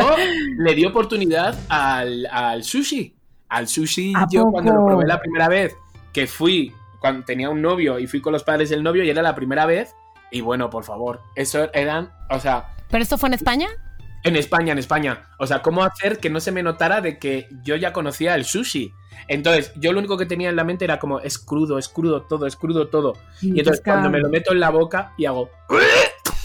le 0.58 0.74
di 0.74 0.84
oportunidad 0.84 1.58
al, 1.68 2.26
al 2.30 2.62
sushi. 2.62 3.16
Al 3.48 3.66
sushi, 3.68 4.12
¿A 4.16 4.26
yo 4.30 4.44
cuando 4.50 4.72
lo 4.74 4.84
probé 4.86 5.06
la 5.06 5.18
primera 5.20 5.48
vez, 5.48 5.74
que 6.12 6.26
fui, 6.26 6.72
cuando 7.00 7.24
tenía 7.24 7.48
un 7.50 7.62
novio 7.62 7.98
y 7.98 8.06
fui 8.06 8.20
con 8.20 8.32
los 8.32 8.42
padres 8.44 8.68
del 8.68 8.82
novio 8.82 9.02
y 9.04 9.10
era 9.10 9.22
la 9.22 9.34
primera 9.34 9.64
vez. 9.66 9.94
Y 10.30 10.40
bueno, 10.40 10.68
por 10.70 10.84
favor, 10.84 11.20
eso 11.36 11.68
eran, 11.72 12.10
o 12.30 12.38
sea, 12.40 12.66
¿Pero 12.90 13.02
esto 13.02 13.16
fue 13.16 13.28
en 13.28 13.34
España? 13.34 13.68
en 14.24 14.36
España, 14.36 14.72
en 14.72 14.78
España. 14.78 15.22
O 15.38 15.46
sea, 15.46 15.60
¿cómo 15.62 15.84
hacer 15.84 16.18
que 16.18 16.30
no 16.30 16.40
se 16.40 16.50
me 16.50 16.62
notara 16.62 17.00
de 17.02 17.18
que 17.18 17.46
yo 17.62 17.76
ya 17.76 17.92
conocía 17.92 18.34
el 18.34 18.44
sushi? 18.44 18.90
Entonces, 19.28 19.72
yo 19.76 19.92
lo 19.92 19.98
único 19.98 20.16
que 20.16 20.26
tenía 20.26 20.50
en 20.50 20.56
la 20.56 20.64
mente 20.64 20.84
era 20.84 20.98
como, 20.98 21.20
es 21.20 21.38
crudo, 21.38 21.78
es 21.78 21.88
crudo 21.88 22.22
todo, 22.22 22.46
es 22.46 22.56
crudo 22.56 22.88
todo. 22.88 23.14
Y 23.40 23.58
entonces, 23.58 23.82
cuando 23.84 24.10
me 24.10 24.18
lo 24.18 24.28
meto 24.28 24.52
en 24.52 24.60
la 24.60 24.70
boca 24.70 25.12
y 25.16 25.26
hago, 25.26 25.50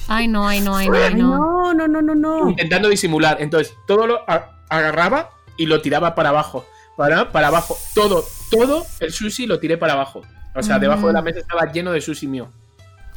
Ay, 0.08 0.28
no, 0.28 0.48
ay, 0.48 0.62
no, 0.62 0.76
ay, 0.76 0.90
no, 0.90 0.96
ay, 0.96 1.14
no. 1.14 1.74
no, 1.74 1.88
no, 1.88 2.02
no, 2.02 2.50
intentando 2.50 2.90
disimular. 2.90 3.38
Entonces, 3.40 3.76
todo 3.86 4.08
lo 4.08 4.26
agarraba 4.70 5.30
y 5.56 5.68
lo 5.68 5.82
tiraba 5.82 6.16
para 6.16 6.30
abajo. 6.30 6.66
Para, 6.98 7.32
para 7.32 7.48
abajo. 7.48 7.78
Todo, 7.94 8.26
todo 8.50 8.86
el 9.00 9.14
sushi 9.14 9.46
lo 9.46 9.60
tiré 9.60 9.78
para 9.78 9.94
abajo. 9.94 10.22
O 10.56 10.64
sea, 10.64 10.80
debajo 10.80 11.08
de 11.08 11.14
la 11.14 11.22
mesa 11.22 11.40
estaba 11.40 11.72
lleno 11.72 11.92
de 11.92 12.02
sushi 12.02 12.28
mío. 12.28 12.50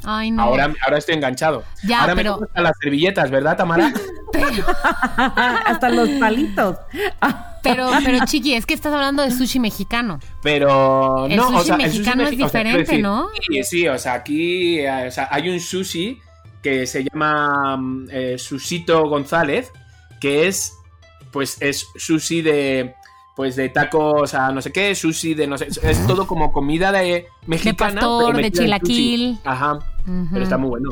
Ay, 0.04 0.30
no. 0.30 0.42
Ahora, 0.42 0.72
ahora 0.84 0.98
estoy 0.98 1.14
enganchado. 1.14 1.64
Ya, 1.84 2.00
ahora 2.00 2.14
pero- 2.14 2.38
me 2.38 2.46
hasta 2.46 2.60
las 2.60 2.72
servilletas, 2.80 3.30
¿verdad, 3.30 3.56
Tamara? 3.56 3.92
Hasta 5.66 5.88
los 5.90 6.08
palitos. 6.10 6.76
Pero, 7.62 7.90
pero 8.04 8.18
Chiqui, 8.26 8.54
es 8.54 8.66
que 8.66 8.74
estás 8.74 8.92
hablando 8.92 9.22
de 9.22 9.30
sushi 9.30 9.60
mexicano. 9.60 10.18
Pero 10.42 11.26
El 11.26 11.36
no, 11.36 11.48
sushi 11.48 11.58
o 11.58 11.64
sea, 11.64 11.76
el 11.76 11.82
mexicano 11.82 12.24
sushi 12.24 12.34
es 12.34 12.42
o 12.42 12.48
sea, 12.48 12.62
diferente, 12.64 12.98
¿no? 12.98 13.28
Sí, 13.48 13.64
sí, 13.64 13.88
o 13.88 13.98
sea, 13.98 14.14
aquí 14.14 14.80
eh, 14.80 15.06
o 15.08 15.10
sea, 15.10 15.28
hay 15.30 15.48
un 15.48 15.60
sushi 15.60 16.18
que 16.62 16.86
se 16.86 17.04
llama 17.04 17.76
mm, 17.76 18.08
eh, 18.10 18.38
Susito 18.38 19.02
González, 19.08 19.70
que 20.20 20.46
es, 20.46 20.74
pues, 21.30 21.56
es 21.60 21.88
sushi 21.96 22.42
de, 22.42 22.94
pues, 23.42 23.56
de 23.56 23.70
tacos 23.70 24.34
a 24.34 24.52
no 24.52 24.62
sé 24.62 24.70
qué, 24.70 24.94
sushi 24.94 25.34
de 25.34 25.48
no 25.48 25.58
sé, 25.58 25.66
es 25.66 26.06
todo 26.06 26.28
como 26.28 26.52
comida 26.52 26.92
de 26.92 27.26
mexicana. 27.46 27.94
pastor, 27.94 28.26
pero 28.26 28.38
de 28.38 28.46
en 28.46 28.54
sushi. 28.54 28.64
chilaquil. 28.64 29.38
Ajá, 29.44 29.80
pero 30.32 30.44
está 30.44 30.58
muy 30.58 30.70
bueno. 30.70 30.90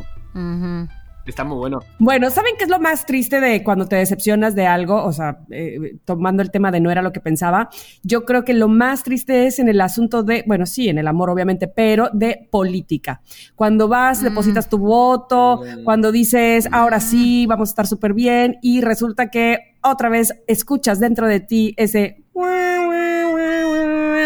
Está 1.26 1.44
muy 1.44 1.56
bueno. 1.56 1.80
Bueno, 1.98 2.30
¿saben 2.30 2.54
qué 2.58 2.64
es 2.64 2.70
lo 2.70 2.80
más 2.80 3.06
triste 3.06 3.40
de 3.40 3.62
cuando 3.62 3.86
te 3.86 3.96
decepcionas 3.96 4.54
de 4.54 4.66
algo? 4.66 5.04
O 5.04 5.12
sea, 5.12 5.40
eh, 5.50 5.96
tomando 6.04 6.42
el 6.42 6.50
tema 6.50 6.70
de 6.70 6.80
no 6.80 6.90
era 6.90 7.02
lo 7.02 7.12
que 7.12 7.20
pensaba, 7.20 7.70
yo 8.02 8.24
creo 8.24 8.44
que 8.44 8.54
lo 8.54 8.68
más 8.68 9.02
triste 9.02 9.46
es 9.46 9.58
en 9.58 9.68
el 9.68 9.80
asunto 9.80 10.22
de, 10.22 10.44
bueno, 10.46 10.66
sí, 10.66 10.88
en 10.88 10.98
el 10.98 11.08
amor 11.08 11.30
obviamente, 11.30 11.68
pero 11.68 12.10
de 12.12 12.48
política. 12.50 13.22
Cuando 13.54 13.88
vas, 13.88 14.22
depositas 14.22 14.68
tu 14.68 14.78
voto, 14.78 15.62
cuando 15.84 16.12
dices, 16.12 16.68
ahora 16.72 17.00
sí, 17.00 17.46
vamos 17.46 17.68
a 17.68 17.72
estar 17.72 17.86
súper 17.86 18.14
bien, 18.14 18.58
y 18.62 18.80
resulta 18.80 19.30
que 19.30 19.76
otra 19.82 20.08
vez 20.08 20.34
escuchas 20.46 21.00
dentro 21.00 21.26
de 21.26 21.40
ti 21.40 21.74
ese... 21.76 22.24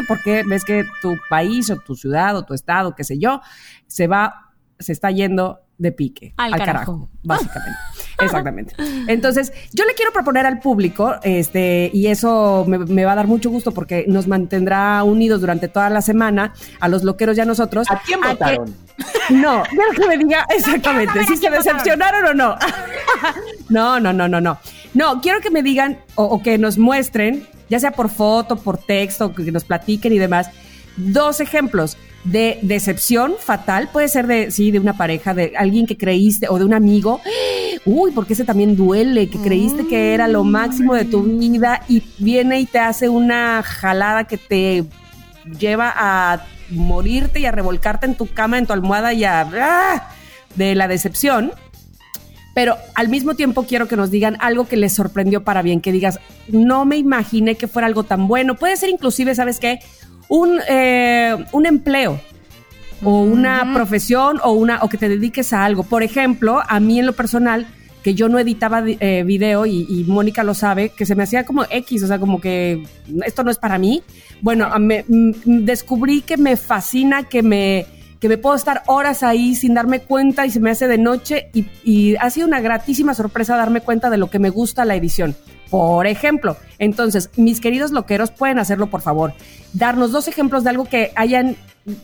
Porque 0.08 0.42
ves 0.46 0.64
que 0.64 0.84
tu 1.00 1.14
país 1.30 1.70
o 1.70 1.76
tu 1.76 1.94
ciudad 1.94 2.36
o 2.36 2.44
tu 2.44 2.52
estado, 2.52 2.94
qué 2.94 3.04
sé 3.04 3.18
yo, 3.18 3.40
se 3.86 4.06
va, 4.06 4.52
se 4.78 4.92
está 4.92 5.10
yendo 5.10 5.60
de 5.84 5.92
pique. 5.92 6.34
Al 6.36 6.52
Al, 6.54 6.58
carajo. 6.58 6.74
carajo. 6.78 7.08
básicamente. 7.22 7.78
Exactamente. 8.20 8.74
Entonces, 9.08 9.52
yo 9.72 9.84
le 9.84 9.94
quiero 9.94 10.12
proponer 10.12 10.46
al 10.46 10.60
público, 10.60 11.14
este, 11.22 11.90
y 11.92 12.06
eso 12.08 12.64
me, 12.68 12.78
me 12.78 13.04
va 13.04 13.12
a 13.12 13.16
dar 13.16 13.26
mucho 13.26 13.50
gusto 13.50 13.72
porque 13.72 14.04
nos 14.08 14.26
mantendrá 14.28 15.02
unidos 15.04 15.40
durante 15.40 15.68
toda 15.68 15.90
la 15.90 16.00
semana, 16.00 16.52
a 16.80 16.88
los 16.88 17.02
loqueros 17.04 17.36
y 17.36 17.40
a 17.40 17.44
nosotros. 17.44 17.86
¿A 17.90 18.00
quién 18.04 18.20
que- 18.20 18.28
votaron? 18.28 18.74
no, 19.30 19.62
quiero 19.68 19.90
que 19.96 20.06
me 20.08 20.18
diga 20.18 20.46
exactamente 20.56 21.24
si 21.24 21.36
se 21.36 21.50
decepcionaron 21.50 22.24
o 22.26 22.34
no. 22.34 22.56
no, 23.68 24.00
no, 24.00 24.12
no, 24.12 24.28
no, 24.28 24.40
no. 24.40 24.58
No, 24.94 25.20
quiero 25.20 25.40
que 25.40 25.50
me 25.50 25.62
digan 25.62 25.98
o, 26.14 26.24
o 26.24 26.42
que 26.42 26.56
nos 26.58 26.78
muestren, 26.78 27.46
ya 27.68 27.80
sea 27.80 27.90
por 27.90 28.08
foto, 28.08 28.56
por 28.56 28.78
texto, 28.78 29.34
que 29.34 29.50
nos 29.50 29.64
platiquen 29.64 30.12
y 30.12 30.18
demás, 30.18 30.50
dos 30.96 31.40
ejemplos 31.40 31.96
de 32.24 32.58
decepción 32.62 33.34
fatal. 33.38 33.88
Puede 33.92 34.08
ser 34.08 34.26
de, 34.26 34.50
sí, 34.50 34.70
de 34.70 34.80
una 34.80 34.96
pareja, 34.96 35.34
de 35.34 35.52
alguien 35.56 35.86
que 35.86 35.96
creíste 35.96 36.48
o 36.48 36.58
de 36.58 36.64
un 36.64 36.74
amigo. 36.74 37.20
Uy, 37.84 38.10
porque 38.12 38.32
ese 38.32 38.44
también 38.44 38.76
duele, 38.76 39.28
que 39.28 39.38
creíste 39.38 39.86
que 39.86 40.14
era 40.14 40.26
lo 40.26 40.42
máximo 40.42 40.94
de 40.94 41.04
tu 41.04 41.22
vida 41.22 41.82
y 41.88 42.02
viene 42.18 42.60
y 42.60 42.66
te 42.66 42.78
hace 42.78 43.08
una 43.08 43.62
jalada 43.62 44.24
que 44.24 44.38
te 44.38 44.84
lleva 45.58 45.92
a 45.94 46.46
morirte 46.70 47.40
y 47.40 47.46
a 47.46 47.52
revolcarte 47.52 48.06
en 48.06 48.14
tu 48.14 48.26
cama, 48.26 48.58
en 48.58 48.66
tu 48.66 48.72
almohada 48.72 49.12
y 49.12 49.24
a... 49.24 49.42
¡ah! 49.42 50.10
de 50.56 50.74
la 50.74 50.88
decepción. 50.88 51.52
Pero 52.54 52.76
al 52.94 53.08
mismo 53.08 53.34
tiempo 53.34 53.64
quiero 53.64 53.88
que 53.88 53.96
nos 53.96 54.12
digan 54.12 54.36
algo 54.40 54.68
que 54.68 54.76
les 54.76 54.92
sorprendió 54.92 55.42
para 55.42 55.62
bien, 55.62 55.80
que 55.80 55.90
digas, 55.90 56.20
no 56.48 56.84
me 56.84 56.96
imaginé 56.96 57.56
que 57.56 57.66
fuera 57.66 57.86
algo 57.86 58.04
tan 58.04 58.28
bueno. 58.28 58.54
Puede 58.54 58.76
ser 58.76 58.90
inclusive, 58.90 59.34
¿sabes 59.34 59.58
qué? 59.58 59.80
Un, 60.28 60.60
eh, 60.68 61.36
un 61.52 61.66
empleo 61.66 62.20
o 63.02 63.20
una 63.20 63.72
profesión 63.74 64.40
o, 64.42 64.52
una, 64.52 64.78
o 64.82 64.88
que 64.88 64.96
te 64.96 65.08
dediques 65.08 65.52
a 65.52 65.64
algo. 65.64 65.82
Por 65.82 66.02
ejemplo, 66.02 66.62
a 66.66 66.80
mí 66.80 66.98
en 66.98 67.06
lo 67.06 67.12
personal, 67.12 67.66
que 68.02 68.14
yo 68.14 68.28
no 68.28 68.38
editaba 68.38 68.82
eh, 68.86 69.22
video 69.24 69.66
y, 69.66 69.86
y 69.88 70.04
Mónica 70.04 70.44
lo 70.44 70.54
sabe, 70.54 70.90
que 70.90 71.06
se 71.06 71.14
me 71.14 71.22
hacía 71.22 71.44
como 71.44 71.64
X, 71.68 72.02
o 72.02 72.06
sea, 72.06 72.18
como 72.18 72.40
que 72.40 72.86
esto 73.24 73.44
no 73.44 73.50
es 73.50 73.58
para 73.58 73.78
mí. 73.78 74.02
Bueno, 74.42 74.68
me, 74.78 75.04
descubrí 75.08 76.20
que 76.20 76.36
me 76.36 76.56
fascina, 76.56 77.24
que 77.24 77.42
me, 77.42 77.86
que 78.20 78.28
me 78.28 78.36
puedo 78.36 78.56
estar 78.56 78.82
horas 78.86 79.22
ahí 79.22 79.54
sin 79.54 79.74
darme 79.74 80.00
cuenta 80.00 80.44
y 80.44 80.50
se 80.50 80.60
me 80.60 80.70
hace 80.70 80.86
de 80.86 80.98
noche 80.98 81.48
y, 81.54 81.66
y 81.82 82.16
ha 82.16 82.28
sido 82.28 82.46
una 82.46 82.60
gratísima 82.60 83.14
sorpresa 83.14 83.56
darme 83.56 83.80
cuenta 83.80 84.10
de 84.10 84.18
lo 84.18 84.28
que 84.28 84.38
me 84.38 84.50
gusta 84.50 84.84
la 84.84 84.96
edición. 84.96 85.34
Por 85.74 86.06
ejemplo, 86.06 86.56
entonces, 86.78 87.30
mis 87.34 87.60
queridos 87.60 87.90
loqueros, 87.90 88.30
pueden 88.30 88.60
hacerlo, 88.60 88.86
por 88.86 89.00
favor. 89.00 89.32
Darnos 89.72 90.12
dos 90.12 90.28
ejemplos 90.28 90.62
de 90.62 90.70
algo 90.70 90.84
que 90.84 91.10
hayan 91.16 91.56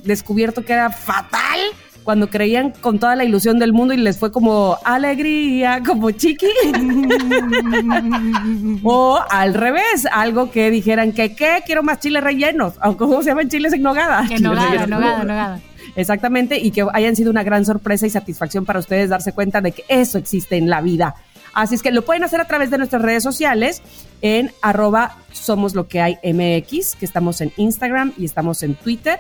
descubierto 0.02 0.64
que 0.64 0.72
era 0.72 0.90
fatal 0.90 1.60
cuando 2.02 2.30
creían 2.30 2.72
con 2.72 2.98
toda 2.98 3.14
la 3.14 3.22
ilusión 3.22 3.60
del 3.60 3.72
mundo 3.72 3.94
y 3.94 3.98
les 3.98 4.18
fue 4.18 4.32
como 4.32 4.76
alegría, 4.84 5.82
como 5.86 6.10
chiqui. 6.10 6.48
o 8.82 9.20
al 9.30 9.54
revés, 9.54 10.04
algo 10.10 10.50
que 10.50 10.68
dijeran 10.72 11.12
que, 11.12 11.36
¿qué? 11.36 11.62
Quiero 11.64 11.84
más 11.84 12.00
chiles 12.00 12.24
rellenos. 12.24 12.74
O 12.82 12.96
¿Cómo 12.96 13.22
se 13.22 13.28
llaman 13.28 13.48
chiles 13.48 13.72
en 13.72 13.82
nogada? 13.82 14.26
Chiles 14.26 14.42
nogada, 14.42 14.88
nogada, 14.88 15.22
nogada. 15.22 15.60
Exactamente, 15.94 16.58
y 16.58 16.72
que 16.72 16.84
hayan 16.92 17.14
sido 17.14 17.30
una 17.30 17.44
gran 17.44 17.64
sorpresa 17.64 18.04
y 18.04 18.10
satisfacción 18.10 18.64
para 18.64 18.80
ustedes 18.80 19.10
darse 19.10 19.32
cuenta 19.32 19.60
de 19.60 19.70
que 19.70 19.84
eso 19.86 20.18
existe 20.18 20.56
en 20.56 20.68
la 20.68 20.80
vida. 20.80 21.14
Así 21.53 21.74
es 21.74 21.82
que 21.82 21.90
lo 21.90 22.03
pueden 22.03 22.22
hacer 22.24 22.40
a 22.40 22.46
través 22.46 22.70
de 22.70 22.78
nuestras 22.78 23.03
redes 23.03 23.22
sociales 23.22 23.82
en 24.22 24.53
arroba 24.62 25.16
somos 25.32 25.74
lo 25.74 25.88
que 25.88 26.01
hay 26.01 26.18
MX, 26.22 26.96
que 26.96 27.05
estamos 27.05 27.40
en 27.40 27.53
Instagram 27.57 28.12
y 28.16 28.24
estamos 28.24 28.62
en 28.62 28.74
Twitter, 28.74 29.18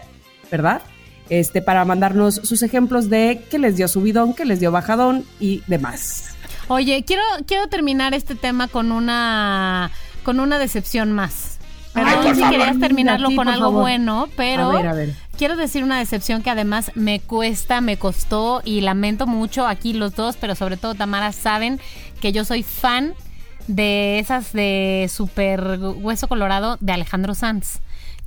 ¿verdad? 0.50 0.82
Este, 1.28 1.62
para 1.62 1.84
mandarnos 1.84 2.34
sus 2.36 2.62
ejemplos 2.62 3.08
de 3.08 3.44
qué 3.50 3.58
les 3.58 3.76
dio 3.76 3.86
subidón, 3.88 4.34
qué 4.34 4.44
les 4.44 4.60
dio 4.60 4.72
bajadón 4.72 5.24
y 5.38 5.62
demás. 5.68 6.34
Oye, 6.68 7.04
quiero, 7.04 7.22
quiero 7.46 7.68
terminar 7.68 8.14
este 8.14 8.34
tema 8.34 8.68
con 8.68 8.92
una, 8.92 9.90
con 10.24 10.38
una 10.40 10.58
decepción 10.58 11.12
más. 11.12 11.58
Perdón 11.92 12.22
por 12.22 12.34
si 12.36 12.40
favor. 12.40 12.56
querías 12.56 12.78
terminarlo 12.78 13.34
con 13.34 13.48
algo 13.48 13.66
favor. 13.66 13.80
bueno, 13.82 14.28
pero 14.36 14.70
A 14.70 14.76
ver, 14.76 14.86
a 14.86 14.92
ver. 14.92 15.14
quiero 15.36 15.56
decir 15.56 15.82
una 15.82 15.98
decepción 15.98 16.40
que 16.42 16.50
además 16.50 16.92
me 16.94 17.18
cuesta, 17.18 17.80
me 17.80 17.96
costó 17.96 18.62
y 18.64 18.80
lamento 18.80 19.26
mucho 19.26 19.66
aquí 19.66 19.92
los 19.92 20.14
dos, 20.14 20.36
pero 20.40 20.54
sobre 20.54 20.76
todo 20.76 20.94
Tamara 20.94 21.32
saben 21.32 21.80
que 22.20 22.32
yo 22.32 22.44
soy 22.44 22.62
fan 22.62 23.14
de 23.66 24.18
esas 24.18 24.52
de 24.52 25.08
Super 25.12 25.78
Hueso 25.80 26.28
Colorado 26.28 26.76
de 26.80 26.92
Alejandro 26.92 27.34
Sanz. 27.34 27.80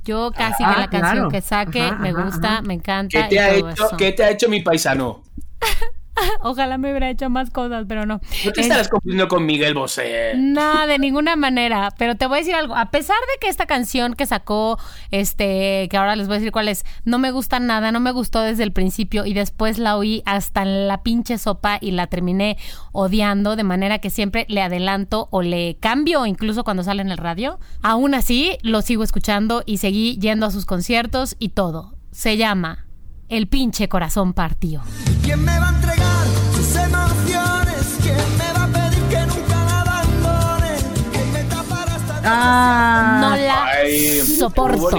Yo 0.04 0.32
casi 0.32 0.62
Ah, 0.64 0.74
que 0.74 0.80
la 0.80 0.88
canción 0.90 1.14
claro. 1.14 1.28
que 1.30 1.40
saque 1.40 1.82
Ajá, 1.82 1.96
me 1.96 2.12
gusta, 2.12 2.52
ajá. 2.54 2.62
me 2.62 2.74
encanta. 2.74 3.22
¿Qué 3.22 3.28
te, 3.28 3.34
y 3.36 3.38
ha 3.38 3.54
hecho, 3.54 3.68
eso. 3.70 3.96
¿Qué 3.96 4.12
te 4.12 4.24
ha 4.24 4.30
hecho 4.30 4.48
mi 4.48 4.60
paisano? 4.60 5.22
Ojalá 6.42 6.78
me 6.78 6.90
hubiera 6.90 7.10
hecho 7.10 7.28
más 7.30 7.50
cosas, 7.50 7.84
pero 7.88 8.06
no. 8.06 8.20
¿No 8.44 8.52
te 8.52 8.60
Es- 8.60 8.66
estarás 8.66 8.88
confundiendo 8.88 9.28
con 9.28 9.44
Miguel 9.46 9.74
Bosé? 9.74 10.32
No, 10.36 10.86
de 10.86 10.98
ninguna 10.98 11.36
manera. 11.36 11.90
Pero 11.98 12.16
te 12.16 12.26
voy 12.26 12.36
a 12.36 12.38
decir 12.40 12.54
algo. 12.54 12.76
A 12.76 12.90
pesar 12.90 13.16
de 13.32 13.40
que 13.40 13.48
esta 13.48 13.66
canción 13.66 14.14
que 14.14 14.26
sacó, 14.26 14.78
este, 15.10 15.88
que 15.90 15.96
ahora 15.96 16.16
les 16.16 16.26
voy 16.26 16.36
a 16.36 16.38
decir 16.38 16.52
cuál 16.52 16.68
es, 16.68 16.84
no 17.04 17.18
me 17.18 17.30
gusta 17.30 17.60
nada, 17.60 17.92
no 17.92 18.00
me 18.00 18.12
gustó 18.12 18.40
desde 18.40 18.62
el 18.62 18.72
principio 18.72 19.26
y 19.26 19.34
después 19.34 19.78
la 19.78 19.96
oí 19.96 20.22
hasta 20.26 20.62
en 20.62 20.88
la 20.88 21.02
pinche 21.02 21.38
sopa 21.38 21.78
y 21.80 21.90
la 21.92 22.06
terminé 22.06 22.56
odiando, 22.92 23.56
de 23.56 23.64
manera 23.64 23.98
que 23.98 24.10
siempre 24.10 24.46
le 24.48 24.62
adelanto 24.62 25.28
o 25.30 25.42
le 25.42 25.76
cambio, 25.80 26.26
incluso 26.26 26.64
cuando 26.64 26.82
sale 26.82 27.02
en 27.02 27.10
el 27.10 27.18
radio. 27.18 27.58
Aún 27.82 28.14
así, 28.14 28.56
lo 28.62 28.82
sigo 28.82 29.02
escuchando 29.02 29.62
y 29.66 29.78
seguí 29.78 30.18
yendo 30.18 30.46
a 30.46 30.50
sus 30.50 30.66
conciertos 30.66 31.36
y 31.38 31.50
todo. 31.50 31.94
Se 32.12 32.36
llama 32.36 32.86
El 33.28 33.48
pinche 33.48 33.88
corazón 33.88 34.32
partió. 34.32 34.82
¿Quién 35.22 35.42
me 35.44 35.58
va 35.58 35.68
a 35.68 35.70
entregar 35.70 36.26
sus 36.54 36.76
emociones? 36.76 37.98
¿Quién 38.02 38.16
me 38.38 38.52
va 38.52 38.64
a 38.64 38.68
pedir 38.68 39.02
que 39.04 39.26
nunca 39.26 39.64
la 39.64 39.80
abandone? 39.80 40.76
¿Quién 41.12 41.32
me 41.32 41.42
tapará 41.44 41.96
esta 41.96 42.20
Ah, 42.24 43.18
No 43.20 43.36
la 43.36 43.64
Ay, 43.66 44.20
soporto. 44.20 44.90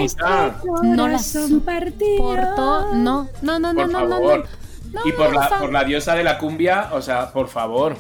No 0.84 1.07
la 1.07 1.17
partido. 1.17 1.47
soporto. 1.47 2.93
No, 2.95 3.30
no, 3.41 3.59
no, 3.59 3.73
no, 3.73 3.82
Por 3.84 3.91
no, 3.91 4.01
no, 4.01 4.09
favor. 4.09 4.47
no. 4.91 5.01
y 5.05 5.11
por 5.11 5.34
la, 5.36 5.49
por 5.59 5.71
la 5.71 5.84
diosa 5.84 6.15
de 6.15 6.23
la 6.23 6.38
cumbia, 6.38 6.89
o 6.93 7.01
sea, 7.01 7.32
por 7.32 7.47
favor. 7.47 7.95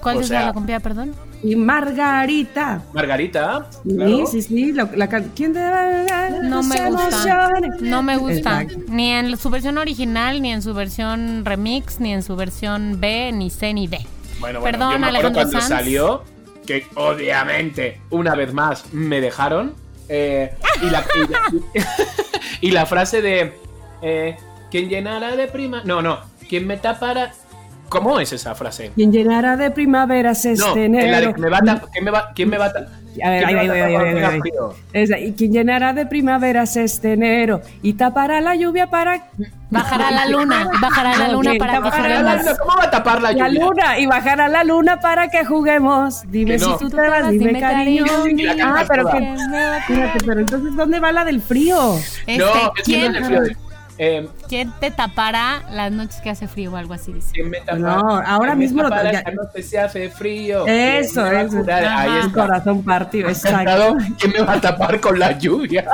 ¿Cuál 0.00 0.18
o 0.18 0.20
es 0.20 0.28
sea- 0.28 0.46
la 0.46 0.52
cumbia, 0.52 0.78
perdón? 0.80 1.14
Y 1.42 1.54
Margarita. 1.56 2.82
Margarita. 2.92 3.66
Sí, 3.84 3.94
claro. 3.96 4.26
sí, 4.26 4.42
sí. 4.42 4.72
lo- 4.72 4.88
la 4.96 5.06
¿Quién 5.08 5.52
te 5.52 5.60
va 5.60 5.80
a 5.82 6.02
dar 6.04 6.32
No 6.44 6.62
me 6.62 6.90
gusta. 6.90 7.50
No 7.80 8.02
me 8.02 8.16
gusta. 8.16 8.62
Exacto. 8.62 8.78
Ni 8.88 9.12
en 9.12 9.36
su 9.36 9.48
versión 9.50 9.78
original, 9.78 10.42
ni 10.42 10.50
en 10.52 10.62
su 10.62 10.74
versión 10.74 11.44
remix, 11.44 12.00
ni 12.00 12.12
en 12.12 12.22
su 12.22 12.34
versión 12.36 12.98
B, 13.00 13.30
ni 13.32 13.50
C, 13.50 13.72
ni 13.72 13.86
D. 13.86 13.98
Bueno, 14.40 14.60
bueno, 14.60 14.78
Perdón, 14.78 14.92
yo 14.94 14.98
me 14.98 15.06
acuerdo 15.08 15.32
cuando 15.32 15.52
Sanz. 15.60 15.68
salió, 15.68 16.22
que 16.66 16.84
obviamente, 16.94 18.00
una 18.10 18.34
vez 18.34 18.52
más, 18.52 18.92
me 18.92 19.20
dejaron. 19.20 19.74
eh, 20.08 20.54
y, 20.82 20.90
la, 20.90 21.04
y, 21.14 21.78
la, 21.78 21.86
y 22.60 22.70
la 22.72 22.86
frase 22.86 23.22
de. 23.22 23.52
Eh, 24.02 24.36
¿Quién 24.70 24.88
llenará 24.88 25.34
de 25.36 25.46
prima? 25.48 25.82
No, 25.84 26.02
no. 26.02 26.18
¿Quién 26.48 26.66
me 26.66 26.76
tapará? 26.76 27.32
¿Cómo 27.88 28.20
es 28.20 28.32
esa 28.32 28.54
frase? 28.54 28.92
¿Quién 28.94 29.10
llenará 29.12 29.56
de 29.56 29.70
primaveras 29.70 30.44
No, 30.44 30.50
este 30.52 30.88
la 30.88 31.18
enero? 31.18 31.34
me 31.38 31.48
va 31.48 31.58
a 31.58 31.60
ta- 31.62 31.82
¿quién 31.92 32.04
me 32.04 32.10
va, 32.10 32.30
quién 32.34 32.48
me 32.50 32.58
va 32.58 32.66
a 32.66 32.72
ver, 33.30 33.44
quién 33.44 33.48
ahí, 33.48 33.54
me 33.54 33.60
ahí, 33.60 33.68
ahí, 33.94 35.12
ahí, 35.12 35.32
quien 35.36 35.52
llenará 35.52 35.92
de 35.92 36.06
primaveras 36.06 36.76
este 36.76 37.14
enero 37.14 37.60
y 37.82 37.94
tapará 37.94 38.40
la 38.40 38.54
lluvia 38.54 38.88
para 38.88 39.26
Bajará 39.70 40.10
la 40.10 40.26
luna, 40.30 40.70
bajará 40.80 41.16
la 41.16 41.28
luna 41.28 41.52
para 41.58 41.80
bajará 41.80 42.22
la 42.22 42.36
luna, 42.36 42.56
¿Cómo 42.58 42.76
va 42.78 42.84
a 42.84 42.90
tapar 42.90 43.20
la 43.20 43.32
la 43.32 43.48
lluvia? 43.48 43.64
luna 43.64 43.98
y 43.98 44.06
bajará 44.06 44.48
la 44.48 44.64
luna 44.64 45.00
para 45.00 45.28
que 45.28 45.44
juguemos. 45.44 46.22
Dime 46.30 46.52
Que 46.52 46.58
si 46.60 46.76
tú 46.78 46.88
te 46.90 46.96
vas, 46.96 47.28
dime 47.30 47.58
cariño. 47.60 48.04
La 48.36 48.80
Ah, 48.80 48.84
pero 48.88 49.10
que, 49.10 49.18
fíjate, 49.86 50.18
pero 50.24 50.40
entonces 50.40 50.76
¿dónde 50.76 51.00
va 51.00 51.12
la 51.12 51.24
del 51.24 51.42
frío? 51.42 51.96
Este, 52.26 52.38
No, 52.38 52.46
es 52.54 52.70
que 52.76 52.82
¿quién, 52.84 53.12
no 53.98 54.04
es. 54.04 54.24
Eh, 54.24 54.28
quién 54.48 54.72
te 54.80 54.90
tapará 54.90 55.62
las 55.70 55.90
noches 55.92 56.20
que 56.20 56.30
hace 56.30 56.46
frío 56.48 56.72
o 56.72 56.76
algo 56.76 56.94
así? 56.94 57.12
Dice. 57.12 57.30
¿Quién 57.32 57.50
me 57.50 57.58
tapará? 57.60 57.78
No, 57.78 58.00
ahora 58.00 58.26
¿Quién 58.38 58.48
me 58.50 58.64
mismo 58.64 58.82
lo- 58.82 58.88
ya- 58.90 59.10
esta 59.10 59.30
noche 59.32 59.62
se 59.62 59.78
hace 59.78 60.10
frío. 60.10 60.66
Eso, 60.66 61.22
¿Quién 61.28 61.52
me 61.52 61.62
va 61.62 61.74
a 61.76 61.80
eso. 61.80 61.88
Ahí 62.12 62.18
está. 62.20 62.32
corazón 62.32 62.82
partido, 62.84 63.28
exacto. 63.28 63.96
¿Quién 64.18 64.32
me 64.32 64.40
va 64.42 64.52
a 64.54 64.60
tapar 64.60 65.00
con 65.00 65.18
la 65.18 65.36
lluvia? 65.38 65.84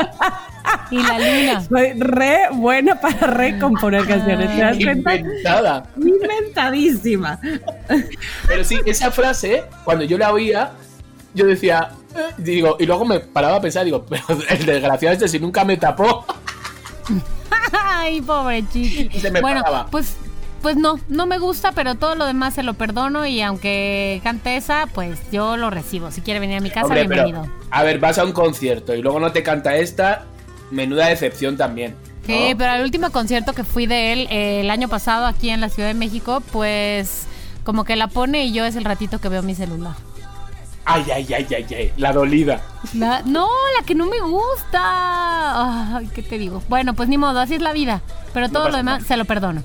Y 0.91 1.03
la 1.03 1.19
luna. 1.19 1.61
Soy 1.69 1.93
re 1.99 2.49
buena 2.53 3.01
para 3.01 3.27
recomponer 3.27 4.07
canciones, 4.07 4.55
¿te 4.55 4.61
das 4.63 4.77
cuenta? 4.79 5.15
Inventada. 5.17 5.83
Inventadísima. 5.97 7.39
Pero 8.47 8.65
sí, 8.65 8.81
esa 8.87 9.11
frase, 9.11 9.65
cuando 9.85 10.05
yo 10.05 10.17
la 10.19 10.33
oía, 10.33 10.73
yo 11.35 11.47
decía, 11.47 11.91
eh, 12.15 12.33
digo, 12.39 12.77
y 12.79 12.87
luego 12.87 13.05
me 13.05 13.21
paraba 13.21 13.57
a 13.57 13.61
pensar, 13.61 13.85
digo, 13.85 14.05
pero 14.09 14.23
el 14.49 14.65
desgraciado 14.67 15.13
este 15.15 15.29
si 15.29 15.39
nunca 15.41 15.65
me 15.65 15.77
tapó. 15.77 16.25
Ay, 17.85 18.21
pobre 18.21 18.65
chiqui. 18.69 19.11
Y 19.13 19.21
se 19.21 19.31
me 19.31 19.41
bueno, 19.41 19.63
paraba. 19.63 19.87
pues, 19.91 20.17
pues 20.63 20.77
no, 20.77 20.99
no 21.09 21.27
me 21.27 21.39
gusta, 21.39 21.73
pero 21.73 21.95
todo 21.95 22.15
lo 22.15 22.27
demás 22.27 22.55
se 22.55 22.63
lo 22.63 22.75
perdono 22.75 23.27
y 23.27 23.41
aunque 23.43 24.21
cante 24.25 24.57
esa, 24.57 24.87
pues 24.93 25.19
yo 25.31 25.57
lo 25.57 25.71
recibo. 25.71 26.11
Si 26.11 26.21
quiere 26.21 26.41
venir 26.41 26.59
a 26.59 26.61
mi 26.61 26.71
casa, 26.71 26.87
Hombre, 26.87 27.07
pero, 27.09 27.25
bienvenido. 27.25 27.53
a 27.71 27.83
ver, 27.83 27.99
vas 27.99 28.19
a 28.19 28.25
un 28.25 28.33
concierto 28.33 28.95
y 28.95 29.03
luego 29.03 29.21
no 29.21 29.33
te 29.33 29.43
canta 29.43 29.77
esta, 29.77 30.25
menuda 30.71 31.09
decepción 31.09 31.57
también. 31.57 31.95
Sí, 32.27 32.51
¿no? 32.51 32.57
pero 32.57 32.71
al 32.71 32.83
último 32.83 33.11
concierto 33.11 33.53
que 33.53 33.65
fui 33.65 33.87
de 33.87 34.13
él 34.15 34.29
eh, 34.31 34.61
el 34.61 34.71
año 34.71 34.89
pasado 34.89 35.27
aquí 35.27 35.51
en 35.51 35.61
la 35.61 35.69
Ciudad 35.69 35.89
de 35.89 35.95
México, 35.95 36.43
pues 36.53 37.27
como 37.65 37.85
que 37.85 37.97
la 37.97 38.09
pone 38.09 38.45
y 38.47 38.53
yo 38.53 38.65
es 38.65 38.77
el 38.77 38.85
ratito 38.85 39.21
que 39.21 39.29
veo 39.29 39.43
mi 39.43 39.55
celular. 39.55 39.95
Ay, 40.87 41.05
ay, 41.15 41.27
ay, 41.35 41.47
ay, 41.57 41.67
ay, 41.75 41.93
la 41.97 42.13
dolida. 42.13 42.61
La- 42.95 43.23
no, 43.23 43.49
la 43.79 43.87
que 43.87 43.95
no 43.95 44.07
me 44.07 44.21
gusta. 44.21 45.97
Ay, 45.97 46.09
¿qué 46.15 46.23
te 46.23 46.39
digo? 46.39 46.63
Bueno, 46.69 46.95
pues 46.95 47.09
ni 47.09 47.17
modo, 47.19 47.41
así 47.41 47.55
es 47.55 47.63
la 47.63 47.73
vida. 47.73 48.03
Pero 48.33 48.49
todo 48.51 48.69
lo 48.69 48.77
demás 48.77 48.99
nada. 49.01 49.09
se 49.09 49.17
lo 49.17 49.25
perdono. 49.25 49.63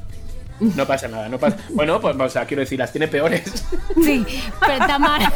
No 0.60 0.86
pasa 0.86 1.08
nada, 1.08 1.30
no 1.30 1.38
pasa. 1.38 1.56
Bueno, 1.70 2.02
pues, 2.02 2.16
o 2.20 2.30
sea, 2.30 2.46
quiero 2.46 2.60
decir, 2.62 2.80
las 2.80 2.92
tiene 2.92 3.08
peores. 3.08 3.66
Sí, 4.04 4.26
pero 4.60 4.86
Tamara, 4.86 5.32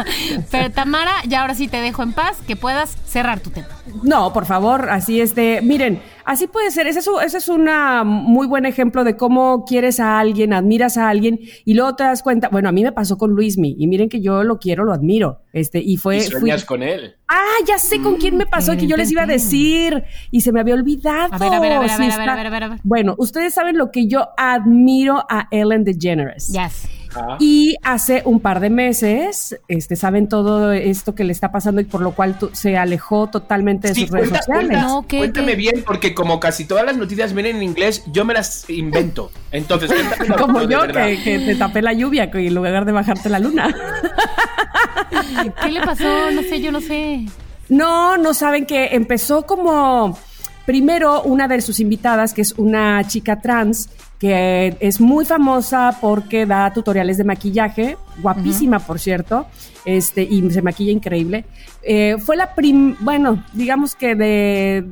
pero 0.52 0.70
Tamara, 0.70 1.14
ya 1.26 1.40
ahora 1.40 1.54
sí 1.56 1.66
te 1.66 1.80
dejo 1.80 2.02
en 2.04 2.12
paz, 2.12 2.38
que 2.46 2.54
puedas 2.54 2.96
cerrar 3.04 3.40
tu 3.40 3.50
tema. 3.50 3.66
No, 4.04 4.32
por 4.32 4.46
favor, 4.46 4.88
así 4.90 5.20
es 5.20 5.34
de, 5.34 5.60
miren, 5.62 6.00
así 6.28 6.46
puede 6.46 6.70
ser, 6.70 6.86
ese 6.86 7.00
es, 7.00 7.08
un- 7.08 7.22
ese 7.22 7.38
es 7.38 7.48
un 7.48 7.68
muy 8.04 8.46
buen 8.46 8.66
ejemplo 8.66 9.02
de 9.02 9.16
cómo 9.16 9.64
quieres 9.64 9.98
a 9.98 10.18
alguien, 10.18 10.52
admiras 10.52 10.96
a 10.96 11.08
alguien 11.08 11.40
y 11.64 11.74
luego 11.74 11.96
te 11.96 12.04
das 12.04 12.22
cuenta, 12.22 12.48
bueno, 12.50 12.68
a 12.68 12.72
mí 12.72 12.82
me 12.82 12.92
pasó 12.92 13.16
con 13.18 13.30
Luismi 13.32 13.74
y 13.78 13.86
miren 13.86 14.08
que 14.08 14.20
yo 14.20 14.44
lo 14.44 14.58
quiero, 14.58 14.84
lo 14.84 14.92
admiro, 14.92 15.40
este, 15.52 15.78
y 15.80 15.96
fue, 15.96 16.18
y 16.18 16.20
fui- 16.20 16.30
sueñas 16.40 16.64
con 16.64 16.82
él. 16.82 17.16
ah, 17.28 17.56
ya 17.66 17.78
sé 17.78 18.00
con 18.00 18.16
quién 18.16 18.36
me 18.36 18.46
pasó 18.46 18.76
que 18.76 18.86
yo 18.86 18.96
les 18.96 19.10
iba 19.10 19.22
a 19.22 19.26
decir 19.26 20.04
y 20.30 20.42
se 20.42 20.52
me 20.52 20.60
había 20.60 20.74
olvidado. 20.74 21.28
A 21.32 21.38
ver, 21.38 21.52
a 21.54 21.60
ver, 21.60 21.72
a 21.72 21.80
ver, 21.80 21.90
a 21.90 21.96
Sí 21.96 22.02
ver, 22.02 22.10
a 22.10 22.14
está- 22.14 22.20
ver, 22.20 22.30
a 22.30 22.34
ver, 22.34 22.46
a 22.46 22.50
ver, 22.50 22.64
a 22.64 22.68
ver. 22.68 22.78
Bueno, 22.84 23.14
ustedes 23.18 23.54
saben 23.54 23.76
lo 23.78 23.90
que 23.90 24.06
yo 24.06 24.28
admiro 24.36 25.24
a 25.28 25.48
Ellen 25.50 25.84
DeGeneres. 25.84 26.48
Yes. 26.52 26.88
Ah. 27.16 27.36
Y 27.40 27.76
hace 27.82 28.22
un 28.24 28.40
par 28.40 28.60
de 28.60 28.70
meses, 28.70 29.58
este, 29.68 29.96
saben 29.96 30.28
todo 30.28 30.72
esto 30.72 31.14
que 31.14 31.24
le 31.24 31.32
está 31.32 31.50
pasando 31.50 31.80
y 31.80 31.84
por 31.84 32.00
lo 32.02 32.12
cual 32.12 32.38
tu- 32.38 32.50
se 32.54 32.76
alejó 32.76 33.28
totalmente 33.28 33.88
de 33.88 33.94
Sí, 33.94 34.02
sus 34.02 34.10
redes 34.10 34.28
sociales. 34.28 34.68
cuenta- 34.68 34.82
No, 34.82 35.06
¿qué, 35.08 35.18
cuéntame 35.18 35.52
qué? 35.52 35.56
bien, 35.56 35.84
porque 35.86 36.14
como 36.14 36.38
casi 36.40 36.64
todas 36.66 36.84
las 36.84 36.96
noticias 36.96 37.32
vienen 37.32 37.56
en 37.56 37.62
inglés, 37.62 38.02
yo 38.12 38.24
me 38.24 38.34
las 38.34 38.68
invento. 38.70 39.30
Entonces, 39.52 39.90
cuéntame 39.92 40.36
Como 40.40 40.62
yo, 40.62 40.86
que, 40.86 41.20
que 41.24 41.38
te 41.40 41.54
tapé 41.56 41.82
la 41.82 41.92
lluvia 41.92 42.30
que 42.30 42.46
en 42.46 42.54
lugar 42.54 42.84
de 42.84 42.92
bajarte 42.92 43.28
la 43.28 43.38
luna. 43.38 43.74
¿Qué 45.62 45.70
le 45.70 45.80
pasó? 45.80 46.30
No 46.30 46.42
sé, 46.42 46.60
yo 46.60 46.72
no 46.72 46.80
sé. 46.80 47.26
No, 47.68 48.16
no 48.16 48.34
saben 48.34 48.66
que 48.66 48.88
empezó 48.94 49.46
como 49.46 50.18
primero 50.66 51.22
una 51.22 51.48
de 51.48 51.60
sus 51.60 51.80
invitadas, 51.80 52.34
que 52.34 52.42
es 52.42 52.52
una 52.52 53.06
chica 53.06 53.40
trans, 53.40 53.88
que 54.18 54.76
es 54.80 55.00
muy 55.00 55.24
famosa 55.24 55.96
porque 56.00 56.44
da 56.44 56.72
tutoriales 56.72 57.18
de 57.18 57.24
maquillaje, 57.24 57.96
guapísima 58.20 58.80
por 58.80 58.98
cierto, 58.98 59.46
este, 59.84 60.22
y 60.22 60.50
se 60.50 60.60
maquilla 60.60 60.92
increíble. 60.92 61.44
Eh, 61.82 62.16
fue 62.18 62.36
la 62.36 62.54
prim, 62.54 62.96
bueno, 63.00 63.44
digamos 63.52 63.94
que 63.94 64.14
de, 64.16 64.84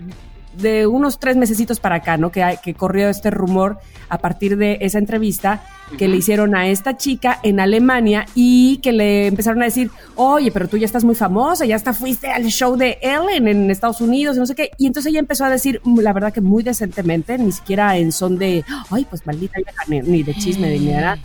de 0.58 0.86
unos 0.86 1.18
tres 1.18 1.36
mesecitos 1.36 1.80
para 1.80 1.96
acá, 1.96 2.16
¿no? 2.16 2.30
Que, 2.30 2.42
hay- 2.42 2.56
que 2.62 2.74
corrió 2.74 3.08
este 3.08 3.30
rumor 3.30 3.78
a 4.08 4.18
partir 4.18 4.56
de 4.56 4.78
esa 4.80 4.98
entrevista 4.98 5.62
que 5.98 6.08
le 6.08 6.16
hicieron 6.16 6.54
a 6.56 6.66
esta 6.68 6.96
chica 6.96 7.38
en 7.42 7.60
Alemania 7.60 8.26
y 8.34 8.78
que 8.78 8.92
le 8.92 9.26
empezaron 9.28 9.62
a 9.62 9.66
decir, 9.66 9.90
oye, 10.16 10.50
pero 10.50 10.68
tú 10.68 10.76
ya 10.76 10.86
estás 10.86 11.04
muy 11.04 11.14
famosa, 11.14 11.64
ya 11.64 11.76
hasta 11.76 11.92
fuiste 11.92 12.28
al 12.28 12.44
show 12.46 12.76
de 12.76 12.98
Ellen 13.02 13.46
en 13.48 13.70
Estados 13.70 14.00
Unidos 14.00 14.36
y 14.36 14.40
no 14.40 14.46
sé 14.46 14.54
qué. 14.54 14.70
Y 14.78 14.86
entonces 14.86 15.10
ella 15.10 15.20
empezó 15.20 15.44
a 15.44 15.50
decir, 15.50 15.80
la 15.84 16.12
verdad 16.12 16.32
que 16.32 16.40
muy 16.40 16.62
decentemente, 16.62 17.38
ni 17.38 17.52
siquiera 17.52 17.96
en 17.96 18.10
son 18.12 18.38
de, 18.38 18.64
ay, 18.90 19.06
pues 19.08 19.26
maldita 19.26 19.58
ni, 19.88 20.22
de 20.22 20.34
chisme, 20.34 20.70
ni 20.78 20.86
nada, 20.86 21.18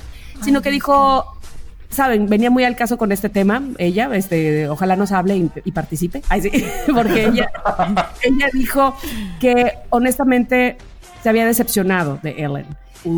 sino 0.44 0.62
que 0.62 0.70
dijo, 0.72 1.26
saben, 1.92 2.28
venía 2.28 2.50
muy 2.50 2.64
al 2.64 2.76
caso 2.76 2.98
con 2.98 3.12
este 3.12 3.30
tema, 3.30 3.62
ella, 3.78 4.10
este, 4.14 4.68
ojalá 4.68 4.96
nos 4.96 5.12
hable 5.12 5.38
y, 5.38 5.52
y 5.64 5.72
participe, 5.72 6.22
Ay, 6.30 6.42
sí, 6.42 6.52
porque 6.94 7.26
ella, 7.26 7.52
ella 8.24 8.48
dijo 8.54 8.96
que 9.40 9.74
honestamente 9.90 10.78
se 11.22 11.30
había 11.30 11.46
decepcionado 11.46 12.20
de 12.24 12.32
Ellen, 12.44 12.66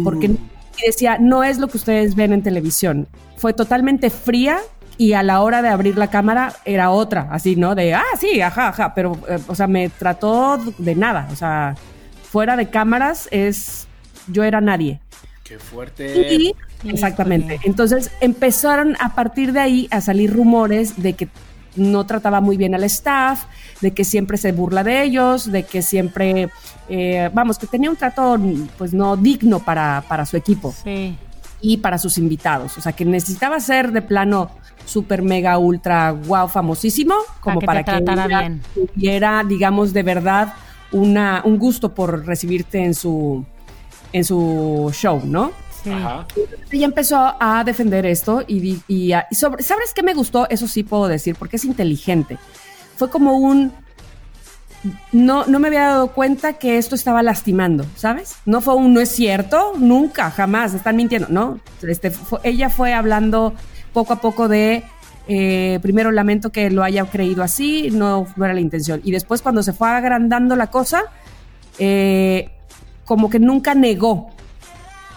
porque 0.04 0.28
y 0.28 0.88
decía, 0.88 1.18
no 1.20 1.44
es 1.44 1.60
lo 1.60 1.68
que 1.68 1.78
ustedes 1.78 2.16
ven 2.16 2.34
en 2.34 2.42
televisión, 2.42 3.08
fue 3.38 3.54
totalmente 3.54 4.10
fría 4.10 4.60
y 4.98 5.14
a 5.14 5.24
la 5.24 5.42
hora 5.42 5.62
de 5.62 5.70
abrir 5.70 5.98
la 5.98 6.10
cámara 6.10 6.56
era 6.66 6.90
otra, 6.90 7.28
así, 7.32 7.56
¿no? 7.56 7.76
De, 7.76 7.94
ah, 7.94 8.04
sí, 8.20 8.42
ajá, 8.42 8.70
ajá, 8.70 8.94
pero, 8.94 9.18
eh, 9.28 9.40
o 9.48 9.56
sea, 9.56 9.68
me 9.68 9.90
trató 9.90 10.58
de 10.78 10.96
nada, 10.96 11.28
o 11.32 11.36
sea, 11.36 11.76
fuera 12.32 12.56
de 12.56 12.70
cámaras 12.70 13.28
es, 13.32 13.88
yo 14.28 14.44
era 14.44 14.62
nadie. 14.62 15.00
Qué 15.44 15.60
fuerte. 15.60 16.34
Y, 16.34 16.56
exactamente. 16.86 17.60
Entonces 17.64 18.12
empezaron 18.22 18.96
a 19.00 19.16
partir 19.16 19.54
de 19.54 19.60
ahí 19.60 19.88
a 19.92 20.02
salir 20.02 20.34
rumores 20.34 21.02
de 21.02 21.14
que 21.14 21.28
no 21.76 22.06
trataba 22.06 22.40
muy 22.40 22.56
bien 22.56 22.76
al 22.76 22.84
staff, 22.84 23.46
de 23.82 23.94
que 23.94 24.04
siempre 24.04 24.38
se 24.38 24.52
burla 24.52 24.84
de 24.84 25.04
ellos, 25.04 25.52
de 25.52 25.64
que 25.64 25.82
siempre, 25.82 26.50
eh, 26.88 27.30
vamos, 27.34 27.58
que 27.58 27.66
tenía 27.68 27.90
un 27.90 27.96
trato 27.96 28.40
pues 28.78 28.94
no 28.94 29.18
digno 29.18 29.60
para, 29.60 30.04
para 30.08 30.26
su 30.26 30.38
equipo 30.38 30.74
Sí. 30.84 31.18
y 31.62 31.78
para 31.78 31.98
sus 31.98 32.18
invitados. 32.18 32.78
O 32.78 32.82
sea, 32.82 32.92
que 32.92 33.06
necesitaba 33.06 33.60
ser 33.60 33.92
de 33.92 34.02
plano 34.02 34.52
super 34.86 35.22
mega 35.22 35.58
ultra 35.58 36.12
wow 36.12 36.48
famosísimo 36.50 37.16
como 37.40 37.60
que 37.60 37.66
te 37.66 37.68
para 37.68 37.84
que, 37.86 38.28
bien. 38.28 38.62
tuviera 38.94 39.44
digamos 39.48 39.94
de 39.94 40.04
verdad 40.04 40.54
una, 40.92 41.42
un 41.46 41.58
gusto 41.58 41.94
por 41.96 42.26
recibirte 42.26 42.84
en 42.84 42.94
su 42.94 43.46
en 44.12 44.26
su 44.26 44.92
show, 44.94 45.22
¿no? 45.26 45.52
Ajá. 45.92 46.26
Ella 46.72 46.86
empezó 46.86 47.34
a 47.40 47.64
defender 47.64 48.06
esto 48.06 48.44
y, 48.48 49.12
a- 49.12 49.28
y 49.30 49.36
sobre, 49.36 49.64
¿sabes 49.64 49.94
qué 49.94 50.04
me 50.04 50.14
gustó? 50.14 50.50
Eso 50.50 50.68
sí 50.68 50.84
puedo 50.84 51.08
decir, 51.08 51.36
porque 51.38 51.58
es 51.58 51.66
inteligente. 51.66 52.38
Fue 52.96 53.10
como 53.10 53.38
un, 53.38 53.72
no, 55.12 55.46
no 55.46 55.60
me 55.60 55.68
había 55.70 55.88
dado 55.88 56.08
cuenta 56.10 56.54
que 56.54 56.78
esto 56.78 56.96
estaba 56.96 57.24
lastimando, 57.24 57.86
¿sabes? 57.96 58.36
No 58.46 58.60
fue 58.62 58.76
un 58.76 58.94
no 58.94 59.00
es 59.02 59.10
cierto, 59.10 59.74
nunca, 59.78 60.30
jamás, 60.30 60.74
están 60.74 60.96
mintiendo, 60.98 61.28
¿no? 61.30 61.60
Este, 61.82 62.12
fue- 62.12 62.40
ella 62.44 62.70
fue 62.70 62.94
hablando 62.94 63.54
poco 63.94 64.14
a 64.14 64.22
poco 64.22 64.48
de, 64.48 64.84
eh, 65.28 65.80
primero 65.82 66.12
lamento 66.12 66.52
que 66.52 66.70
lo 66.70 66.84
haya 66.84 67.06
creído 67.06 67.44
así, 67.44 67.90
no, 67.92 68.28
no 68.36 68.46
era 68.46 68.54
la 68.54 68.60
intención. 68.60 69.00
Y 69.04 69.12
después 69.12 69.42
cuando 69.42 69.64
se 69.64 69.72
fue 69.72 69.90
agrandando 69.90 70.56
la 70.58 70.68
cosa, 70.68 71.04
eh, 71.80 72.50
como 73.06 73.30
que 73.30 73.40
nunca 73.40 73.74
negó. 73.76 74.32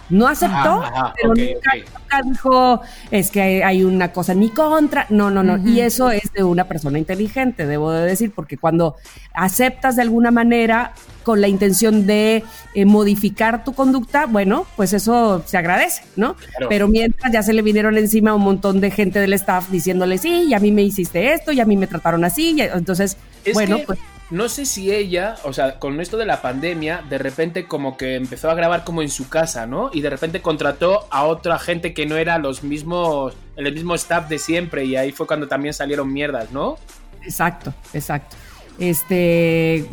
No 0.09 0.27
aceptó, 0.27 0.55
Ajá, 0.55 0.87
ajá, 0.87 1.13
pero 1.15 1.33
nunca, 1.35 2.21
dijo, 2.23 2.81
es 3.11 3.29
que 3.31 3.41
hay, 3.41 3.61
hay 3.61 3.83
una 3.83 4.11
cosa 4.11 4.31
en 4.31 4.39
mi 4.39 4.49
contra. 4.49 5.05
No, 5.09 5.29
no, 5.29 5.43
no. 5.43 5.57
Y 5.57 5.81
eso 5.81 6.11
es 6.11 6.31
de 6.33 6.43
una 6.43 6.65
persona 6.65 6.97
inteligente, 6.97 7.65
debo 7.65 7.91
de 7.91 8.05
decir, 8.05 8.31
porque 8.33 8.57
cuando 8.57 8.95
aceptas 9.33 9.95
de 9.97 10.03
alguna 10.03 10.31
manera 10.31 10.93
con 11.23 11.41
la 11.41 11.49
intención 11.49 12.07
de 12.07 12.43
eh, 12.73 12.85
modificar 12.85 13.65
tu 13.65 13.73
conducta, 13.73 14.27
bueno, 14.27 14.65
pues 14.77 14.93
eso 14.93 15.43
se 15.45 15.57
agradece, 15.57 16.03
¿no? 16.15 16.35
Claro. 16.35 16.69
Pero 16.69 16.87
mientras 16.87 17.33
ya 17.33 17.43
se 17.43 17.51
le 17.51 17.61
vinieron 17.61 17.97
encima 17.97 18.33
un 18.33 18.43
montón 18.43 18.79
de 18.79 18.91
gente 18.91 19.19
del 19.19 19.33
staff 19.33 19.69
diciéndole, 19.69 20.19
sí, 20.19 20.45
y 20.47 20.53
a 20.53 20.59
mí 20.59 20.71
me 20.71 20.83
hiciste 20.83 21.33
esto, 21.33 21.51
y 21.51 21.59
a 21.59 21.65
mí 21.65 21.75
me 21.75 21.87
trataron 21.87 22.23
así, 22.23 22.55
y 22.57 22.61
entonces, 22.61 23.17
Es 23.43 23.53
bueno, 23.53 23.77
que 23.77 23.83
pues 23.83 23.99
no 24.29 24.49
sé 24.49 24.65
si 24.65 24.91
ella, 24.91 25.35
o 25.43 25.53
sea, 25.53 25.79
con 25.79 26.01
esto 26.01 26.17
de 26.17 26.25
la 26.25 26.41
pandemia, 26.41 27.01
de 27.09 27.17
repente 27.17 27.65
como 27.65 27.95
que 27.95 28.15
empezó 28.15 28.49
a 28.49 28.55
grabar 28.55 28.83
como 28.83 29.01
en 29.01 29.09
su 29.09 29.29
casa, 29.29 29.65
¿no? 29.65 29.89
Y 29.93 30.01
de 30.01 30.09
repente 30.09 30.41
contrató 30.41 31.07
a 31.11 31.23
otra 31.23 31.57
gente 31.59 31.93
que 31.93 32.05
no 32.05 32.17
era 32.17 32.37
los 32.37 32.63
mismos, 32.63 33.33
el 33.55 33.73
mismo 33.73 33.95
staff 33.95 34.27
de 34.27 34.37
siempre 34.37 34.83
y 34.83 34.97
ahí 34.97 35.11
fue 35.13 35.27
cuando 35.27 35.47
también 35.47 35.73
salieron 35.73 36.11
mierdas, 36.11 36.51
¿no? 36.51 36.77
Exacto, 37.23 37.73
exacto. 37.93 38.35
Este, 38.79 39.85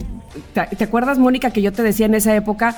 ¿te, 0.52 0.84
acuerdas, 0.84 1.18
Mónica, 1.18 1.50
que 1.50 1.62
yo 1.62 1.72
te 1.72 1.82
decía 1.82 2.06
en 2.06 2.14
esa 2.14 2.34
época, 2.34 2.76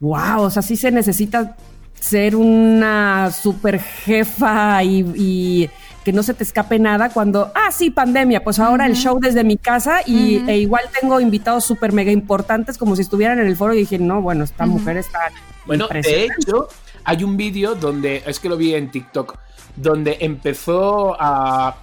wow, 0.00 0.42
o 0.42 0.50
sea, 0.50 0.62
sí 0.62 0.76
se 0.76 0.90
necesita 0.90 1.56
ser 2.00 2.34
una 2.34 3.30
super 3.30 3.78
jefa 3.80 4.82
y 4.82 5.70
que 6.06 6.12
no 6.12 6.22
se 6.22 6.34
te 6.34 6.44
escape 6.44 6.78
nada 6.78 7.08
cuando, 7.08 7.50
ah, 7.56 7.72
sí, 7.72 7.90
pandemia, 7.90 8.44
pues 8.44 8.60
ahora 8.60 8.86
el 8.86 8.94
show 8.94 9.18
desde 9.18 9.42
mi 9.42 9.56
casa 9.56 10.02
y 10.06 10.36
e 10.48 10.56
igual 10.56 10.84
tengo 11.00 11.20
invitados 11.20 11.64
súper 11.64 11.92
mega 11.92 12.12
importantes 12.12 12.78
como 12.78 12.94
si 12.94 13.02
estuvieran 13.02 13.40
en 13.40 13.48
el 13.48 13.56
foro 13.56 13.74
y 13.74 13.78
dije, 13.78 13.98
no, 13.98 14.22
bueno, 14.22 14.44
esta 14.44 14.66
mujer 14.66 14.98
está... 14.98 15.32
Bueno, 15.66 15.88
de 15.88 15.98
impresionante". 15.98 16.34
hecho, 16.38 16.68
hay 17.02 17.24
un 17.24 17.36
vídeo 17.36 17.74
donde, 17.74 18.22
es 18.24 18.38
que 18.38 18.48
lo 18.48 18.56
vi 18.56 18.76
en 18.76 18.88
TikTok, 18.92 19.36
donde 19.74 20.18
empezó 20.20 21.20
a, 21.20 21.74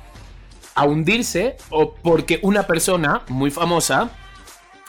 a 0.73 0.85
hundirse 0.85 1.57
o 1.69 1.93
porque 1.93 2.39
una 2.43 2.65
persona 2.65 3.23
muy 3.27 3.51
famosa, 3.51 4.09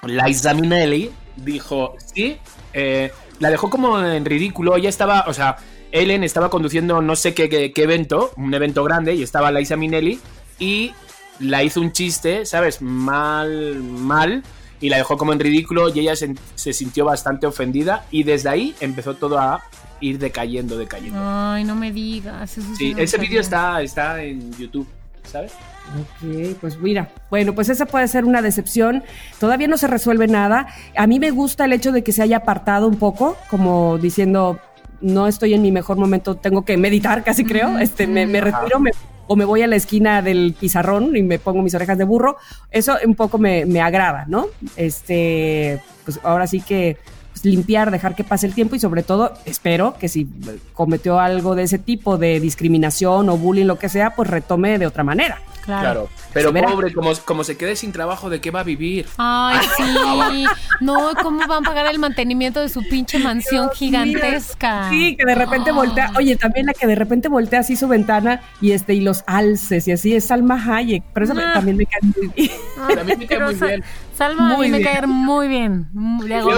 Liza 0.04 0.54
Minnelli, 0.54 1.10
dijo, 1.34 1.96
sí, 2.14 2.36
eh, 2.72 3.10
la 3.40 3.50
dejó 3.50 3.70
como 3.70 4.00
en 4.00 4.24
ridículo, 4.24 4.76
ella 4.76 4.88
estaba, 4.88 5.24
o 5.28 5.32
sea, 5.34 5.56
Ellen 5.92 6.24
estaba 6.24 6.50
conduciendo 6.50 7.00
no 7.02 7.14
sé 7.16 7.34
qué, 7.34 7.48
qué- 7.48 7.72
qué 7.72 7.82
evento, 7.84 8.32
un 8.36 8.52
evento 8.54 8.82
grande, 8.84 9.14
y 9.14 9.22
estaba 9.22 9.50
Liza 9.52 9.76
Minnelli, 9.76 10.18
y 10.58 10.92
la 11.40 11.62
hizo 11.62 11.80
un 11.80 11.92
chiste, 11.92 12.46
¿sabes? 12.46 12.80
Mal, 12.82 13.74
mal, 13.82 14.42
y 14.80 14.88
la 14.88 14.96
dejó 14.98 15.16
como 15.16 15.32
en 15.32 15.40
ridículo, 15.40 15.88
y 15.94 16.00
ella 16.00 16.16
se, 16.16 16.34
se 16.54 16.72
sintió 16.72 17.04
bastante 17.04 17.46
ofendida, 17.46 18.06
y 18.10 18.22
desde 18.24 18.48
ahí 18.48 18.74
empezó 18.80 19.14
todo 19.14 19.38
a 19.38 19.62
ir 20.00 20.18
decayendo, 20.18 20.76
decayendo. 20.76 21.18
Ay, 21.20 21.64
no 21.64 21.74
me 21.74 21.90
digas. 21.92 22.58
Eso 22.58 22.68
sí 22.70 22.76
Sí, 22.76 22.94
no 22.94 23.00
ese 23.00 23.16
vídeo 23.18 23.40
está, 23.40 23.80
está 23.82 24.22
en 24.22 24.52
YouTube, 24.58 24.86
¿sabes? 25.24 25.52
Ok, 25.98 26.56
pues 26.60 26.78
mira, 26.78 27.08
bueno, 27.30 27.54
pues 27.54 27.68
esa 27.68 27.86
puede 27.86 28.08
ser 28.08 28.24
una 28.24 28.40
decepción. 28.42 29.02
Todavía 29.38 29.68
no 29.68 29.76
se 29.76 29.86
resuelve 29.86 30.26
nada. 30.28 30.66
A 30.96 31.06
mí 31.06 31.18
me 31.18 31.30
gusta 31.30 31.64
el 31.66 31.72
hecho 31.72 31.92
de 31.92 32.02
que 32.02 32.12
se 32.12 32.22
haya 32.22 32.38
apartado 32.38 32.88
un 32.88 32.96
poco, 32.96 33.36
como 33.50 33.98
diciendo, 33.98 34.58
no 35.00 35.26
estoy 35.28 35.52
en 35.54 35.62
mi 35.62 35.70
mejor 35.72 35.96
momento, 35.98 36.36
tengo 36.36 36.64
que 36.64 36.76
meditar, 36.76 37.22
casi 37.24 37.44
creo. 37.44 37.78
Este, 37.78 38.06
me, 38.06 38.26
me 38.26 38.40
retiro 38.40 38.80
me- 38.80 38.92
o 39.26 39.36
me 39.36 39.44
voy 39.46 39.62
a 39.62 39.66
la 39.66 39.76
esquina 39.76 40.20
del 40.22 40.54
pizarrón 40.58 41.16
y 41.16 41.22
me 41.22 41.38
pongo 41.38 41.62
mis 41.62 41.74
orejas 41.74 41.96
de 41.98 42.04
burro. 42.04 42.36
Eso 42.70 42.96
un 43.06 43.14
poco 43.14 43.38
me, 43.38 43.64
me 43.66 43.80
agrada, 43.80 44.24
¿no? 44.28 44.46
Este, 44.76 45.80
pues 46.04 46.20
ahora 46.22 46.46
sí 46.46 46.60
que 46.60 46.98
limpiar, 47.44 47.90
dejar 47.90 48.14
que 48.14 48.24
pase 48.24 48.46
el 48.46 48.54
tiempo 48.54 48.74
y 48.74 48.80
sobre 48.80 49.02
todo 49.02 49.32
espero 49.44 49.94
que 49.98 50.08
si 50.08 50.26
cometió 50.72 51.20
algo 51.20 51.54
de 51.54 51.62
ese 51.64 51.78
tipo 51.78 52.18
de 52.18 52.40
discriminación 52.40 53.28
o 53.28 53.36
bullying, 53.36 53.66
lo 53.66 53.78
que 53.78 53.88
sea, 53.88 54.14
pues 54.14 54.28
retome 54.30 54.78
de 54.78 54.86
otra 54.86 55.04
manera. 55.04 55.40
Claro. 55.64 55.82
Claro. 55.82 56.08
Pero 56.34 56.52
pobre, 56.52 56.92
como, 56.92 57.12
como 57.24 57.42
se 57.42 57.56
quede 57.56 57.74
sin 57.74 57.90
trabajo, 57.90 58.28
¿de 58.28 58.38
qué 58.40 58.50
va 58.50 58.60
a 58.60 58.64
vivir? 58.64 59.06
Ay, 59.16 59.58
sí. 59.78 60.44
No, 60.80 61.12
¿cómo 61.22 61.38
van 61.46 61.64
a 61.64 61.66
pagar 61.66 61.86
el 61.86 61.98
mantenimiento 61.98 62.60
de 62.60 62.68
su 62.68 62.82
pinche 62.82 63.18
mansión 63.18 63.66
Dios 63.68 63.78
gigantesca? 63.78 64.90
Sí, 64.90 65.16
que 65.16 65.24
de 65.24 65.34
repente 65.34 65.70
Ah. 65.70 65.74
voltea. 65.74 66.12
Oye, 66.18 66.36
también 66.36 66.66
la 66.66 66.74
que 66.74 66.86
de 66.86 66.94
repente 66.94 67.28
voltea 67.28 67.60
así 67.60 67.76
su 67.76 67.88
ventana 67.88 68.42
y 68.60 68.72
este 68.72 68.92
y 68.92 69.00
los 69.00 69.24
alces 69.26 69.88
y 69.88 69.92
así 69.92 70.14
es 70.14 70.26
Salma 70.26 70.62
Hayek. 70.62 71.02
Pero 71.14 71.24
eso 71.24 71.34
me- 71.34 71.42
Ah. 71.44 71.52
también 71.54 71.78
me 71.78 71.86
cae 71.86 72.00
muy 72.02 72.28
bien. 72.36 72.50
Pero 72.86 73.00
a 73.00 73.04
mí 73.04 73.12
me 73.16 73.26
cae 73.26 73.38
Pero 73.38 73.46
muy 73.46 73.54
bien. 73.54 73.84
Salma 74.14 74.54
a 74.54 74.58
mí 74.58 74.68
me 74.68 74.78
bien. 74.78 74.92
cae 74.92 75.06
muy 75.06 75.48
bien. 75.48 75.88
Le 76.24 76.36
hago 76.36 76.50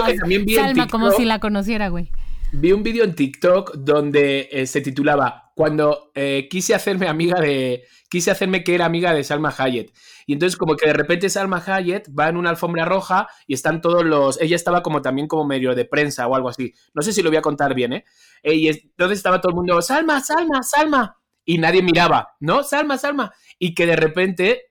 Salma 0.55 0.87
como 0.89 1.11
si 1.13 1.25
la 1.25 1.39
conociera, 1.39 1.89
güey. 1.89 2.11
Vi 2.53 2.73
un 2.73 2.83
vídeo 2.83 3.05
en 3.05 3.15
TikTok 3.15 3.75
donde 3.77 4.49
eh, 4.53 4.67
se 4.67 4.81
titulaba 4.81 5.51
Cuando 5.55 6.11
eh, 6.15 6.47
quise 6.51 6.75
hacerme 6.75 7.09
amiga 7.09 7.41
de. 7.41 7.85
Quise 8.09 8.31
hacerme 8.31 8.63
que 8.63 8.75
era 8.75 8.85
amiga 8.85 9.13
de 9.13 9.25
Salma 9.25 9.53
Hayek. 9.57 9.93
Y 10.27 10.33
entonces, 10.35 10.57
como 10.57 10.77
que 10.77 10.87
de 10.87 10.93
repente 10.93 11.29
Salma 11.29 11.63
Hayek 11.67 12.09
va 12.17 12.29
en 12.29 12.37
una 12.37 12.51
alfombra 12.51 12.85
roja 12.85 13.27
y 13.49 13.55
están 13.55 13.81
todos 13.81 14.05
los. 14.05 14.41
Ella 14.41 14.55
estaba 14.55 14.83
como 14.83 15.03
también 15.03 15.27
como 15.27 15.45
medio 15.45 15.75
de 15.75 15.85
prensa 15.87 16.27
o 16.29 16.37
algo 16.37 16.49
así. 16.49 16.73
No 16.95 17.03
sé 17.03 17.13
si 17.13 17.23
lo 17.23 17.31
voy 17.31 17.39
a 17.39 17.43
contar 17.43 17.75
bien, 17.75 17.95
¿eh? 17.95 18.05
Eh, 18.45 18.55
y 18.55 18.69
es- 18.69 18.85
entonces 18.85 19.19
estaba 19.19 19.41
todo 19.41 19.51
el 19.51 19.57
mundo, 19.57 19.83
Salma, 19.83 20.21
Salma, 20.21 20.63
Salma. 20.63 21.17
Y 21.45 21.59
nadie 21.59 21.83
miraba, 21.83 22.35
¿no? 22.39 22.63
Salma, 22.63 22.97
Salma. 22.97 23.33
Y 23.59 23.75
que 23.75 23.87
de 23.87 23.97
repente 23.97 24.63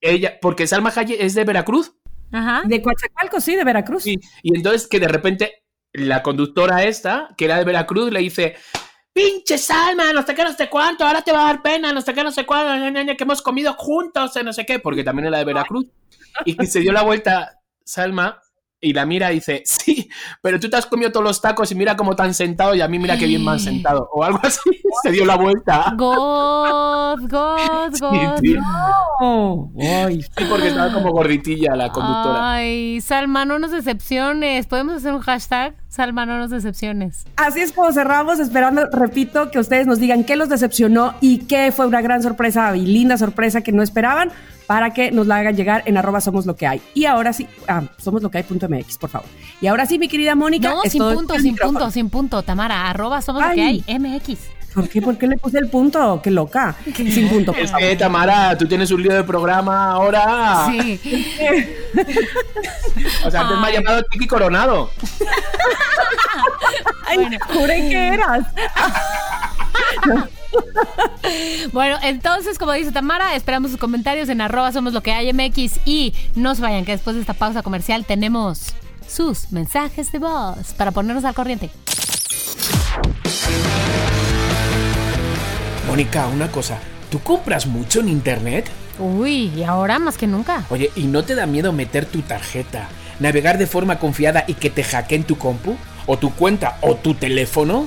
ella. 0.00 0.34
Porque 0.42 0.66
Salma 0.66 0.92
Hayek 0.94 1.20
es 1.20 1.34
de 1.34 1.44
Veracruz. 1.44 1.94
Ajá. 2.32 2.62
De 2.66 2.82
Coatzacoalcos, 2.82 3.44
sí, 3.44 3.54
de 3.56 3.64
Veracruz. 3.64 4.02
Sí, 4.02 4.18
y 4.42 4.56
entonces 4.56 4.86
que 4.86 5.00
de 5.00 5.08
repente 5.08 5.64
la 5.92 6.22
conductora 6.22 6.84
esta, 6.84 7.30
que 7.36 7.44
era 7.44 7.58
de 7.58 7.64
Veracruz, 7.64 8.10
le 8.10 8.20
dice, 8.20 8.56
pinche 9.12 9.58
Salma, 9.58 10.12
no 10.12 10.22
sé 10.22 10.34
qué, 10.34 10.42
no 10.42 10.52
sé 10.52 10.68
cuánto, 10.68 11.04
ahora 11.06 11.22
te 11.22 11.32
va 11.32 11.42
a 11.42 11.52
dar 11.52 11.62
pena, 11.62 11.92
no 11.92 12.00
sé 12.00 12.12
qué, 12.12 12.24
no 12.24 12.32
sé 12.32 12.44
cuánto, 12.44 13.16
que 13.16 13.22
hemos 13.22 13.42
comido 13.42 13.72
juntos, 13.74 14.32
no 14.44 14.52
sé 14.52 14.66
qué, 14.66 14.80
porque 14.80 15.04
también 15.04 15.28
era 15.28 15.38
de 15.38 15.44
Veracruz. 15.44 15.86
Y 16.44 16.56
que 16.56 16.66
se 16.66 16.80
dio 16.80 16.92
la 16.92 17.02
vuelta 17.02 17.60
Salma 17.84 18.40
y 18.84 18.92
la 18.92 19.06
mira 19.06 19.32
y 19.32 19.36
dice, 19.36 19.62
sí, 19.64 20.08
pero 20.42 20.60
tú 20.60 20.68
te 20.68 20.76
has 20.76 20.86
comido 20.86 21.10
todos 21.10 21.24
los 21.24 21.40
tacos 21.40 21.72
y 21.72 21.74
mira 21.74 21.96
cómo 21.96 22.14
tan 22.14 22.34
sentado 22.34 22.74
y 22.74 22.80
a 22.80 22.88
mí 22.88 22.98
mira 22.98 23.16
qué 23.16 23.26
bien 23.26 23.44
me 23.44 23.52
han 23.52 23.60
sentado. 23.60 24.08
O 24.12 24.22
algo 24.22 24.40
así, 24.42 24.60
se 25.02 25.10
dio 25.10 25.24
la 25.24 25.36
vuelta. 25.36 25.94
God, 25.96 27.20
God, 27.28 28.00
God. 28.00 28.34
Sí, 28.40 28.54
sí. 28.54 28.56
Oh, 29.20 29.70
ay. 29.80 30.22
Sí, 30.22 30.44
porque 30.48 30.68
estaba 30.68 30.92
como 30.92 31.12
gorditilla 31.12 31.74
la 31.74 31.90
conductora. 31.90 32.52
Ay, 32.52 33.00
Salma, 33.00 33.44
no 33.44 33.58
nos 33.58 33.70
decepciones. 33.70 34.66
¿Podemos 34.66 34.96
hacer 34.96 35.14
un 35.14 35.20
hashtag? 35.20 35.74
Salma, 35.88 36.26
no 36.26 36.38
nos 36.38 36.50
decepciones. 36.50 37.24
Así 37.36 37.60
es 37.60 37.72
como 37.72 37.92
cerramos, 37.92 38.40
esperando, 38.40 38.86
repito, 38.90 39.50
que 39.50 39.58
ustedes 39.58 39.86
nos 39.86 40.00
digan 40.00 40.24
qué 40.24 40.36
los 40.36 40.48
decepcionó 40.48 41.14
y 41.20 41.38
qué 41.46 41.72
fue 41.72 41.86
una 41.86 42.02
gran 42.02 42.22
sorpresa 42.22 42.76
y 42.76 42.84
linda 42.84 43.16
sorpresa 43.16 43.60
que 43.60 43.72
no 43.72 43.82
esperaban 43.82 44.30
para 44.66 44.90
que 44.94 45.10
nos 45.10 45.26
la 45.26 45.36
hagan 45.36 45.56
llegar 45.56 45.82
en 45.86 45.96
arroba 45.96 46.20
somos 46.20 46.46
lo 46.46 46.56
que 46.56 46.66
hay. 46.66 46.80
Y 46.94 47.04
ahora 47.06 47.32
sí, 47.32 47.46
ah, 47.68 47.82
somos 47.98 48.22
lo 48.22 48.30
que 48.30 48.38
hay.mx, 48.38 48.98
por 48.98 49.10
favor. 49.10 49.28
Y 49.60 49.66
ahora 49.66 49.86
sí, 49.86 49.98
mi 49.98 50.08
querida 50.08 50.34
Mónica. 50.34 50.70
No, 50.70 50.82
sin 50.82 51.02
punto, 51.02 51.34
sin 51.34 51.52
micrófono. 51.52 51.78
punto, 51.78 51.92
sin 51.92 52.10
punto. 52.10 52.42
Tamara, 52.42 52.88
arroba 52.88 53.20
somos 53.22 53.42
lo 53.42 53.52
que 53.54 53.62
Ay. 53.62 53.84
hay. 53.86 53.98
MX. 53.98 54.38
¿Por 54.74 54.88
qué? 54.88 55.00
¿Por 55.00 55.16
qué 55.16 55.28
le 55.28 55.36
puse 55.36 55.58
el 55.58 55.68
punto? 55.70 56.20
Qué 56.20 56.32
loca. 56.32 56.74
Sin 56.96 57.28
punto, 57.28 57.52
por 57.52 57.62
Es 57.62 57.70
favor. 57.70 57.86
que, 57.88 57.94
Tamara, 57.94 58.58
tú 58.58 58.66
tienes 58.66 58.90
un 58.90 59.02
lío 59.04 59.14
de 59.14 59.22
programa 59.22 59.92
ahora. 59.92 60.66
Sí. 60.68 61.00
O 63.24 63.30
sea, 63.30 63.42
antes 63.42 63.58
me 63.60 63.68
ha 63.68 63.70
llamado 63.70 64.02
Tiki 64.10 64.26
Coronado. 64.26 64.90
Ay, 67.06 67.38
juré 67.52 67.88
que 67.88 68.08
eras. 68.08 68.46
Bueno, 71.72 71.98
entonces, 72.02 72.58
como 72.58 72.72
dice 72.72 72.92
Tamara, 72.92 73.34
esperamos 73.34 73.70
sus 73.70 73.80
comentarios 73.80 74.28
en 74.28 74.40
arroba 74.40 74.72
somos 74.72 74.92
lo 74.92 75.02
que 75.02 75.12
hay 75.12 75.32
MX 75.32 75.80
y 75.86 76.14
no 76.34 76.54
se 76.54 76.62
vayan, 76.62 76.84
que 76.84 76.92
después 76.92 77.16
de 77.16 77.20
esta 77.20 77.34
pausa 77.34 77.62
comercial 77.62 78.04
tenemos 78.04 78.74
sus 79.08 79.50
mensajes 79.50 80.12
de 80.12 80.18
voz 80.18 80.74
para 80.76 80.90
ponernos 80.92 81.24
al 81.24 81.34
corriente. 81.34 81.70
Mónica, 85.86 86.26
una 86.26 86.50
cosa. 86.50 86.78
¿Tú 87.10 87.20
compras 87.20 87.66
mucho 87.66 88.00
en 88.00 88.08
internet? 88.08 88.68
Uy, 88.98 89.52
y 89.56 89.62
ahora 89.62 89.98
más 89.98 90.18
que 90.18 90.26
nunca. 90.26 90.64
Oye, 90.70 90.90
¿y 90.96 91.04
no 91.04 91.24
te 91.24 91.34
da 91.34 91.46
miedo 91.46 91.72
meter 91.72 92.06
tu 92.06 92.22
tarjeta, 92.22 92.88
navegar 93.20 93.58
de 93.58 93.66
forma 93.66 93.98
confiada 93.98 94.44
y 94.46 94.54
que 94.54 94.70
te 94.70 94.82
hackeen 94.82 95.24
tu 95.24 95.38
compu? 95.38 95.76
¿O 96.06 96.18
tu 96.18 96.34
cuenta 96.34 96.78
o 96.82 96.96
tu 96.96 97.14
teléfono? 97.14 97.86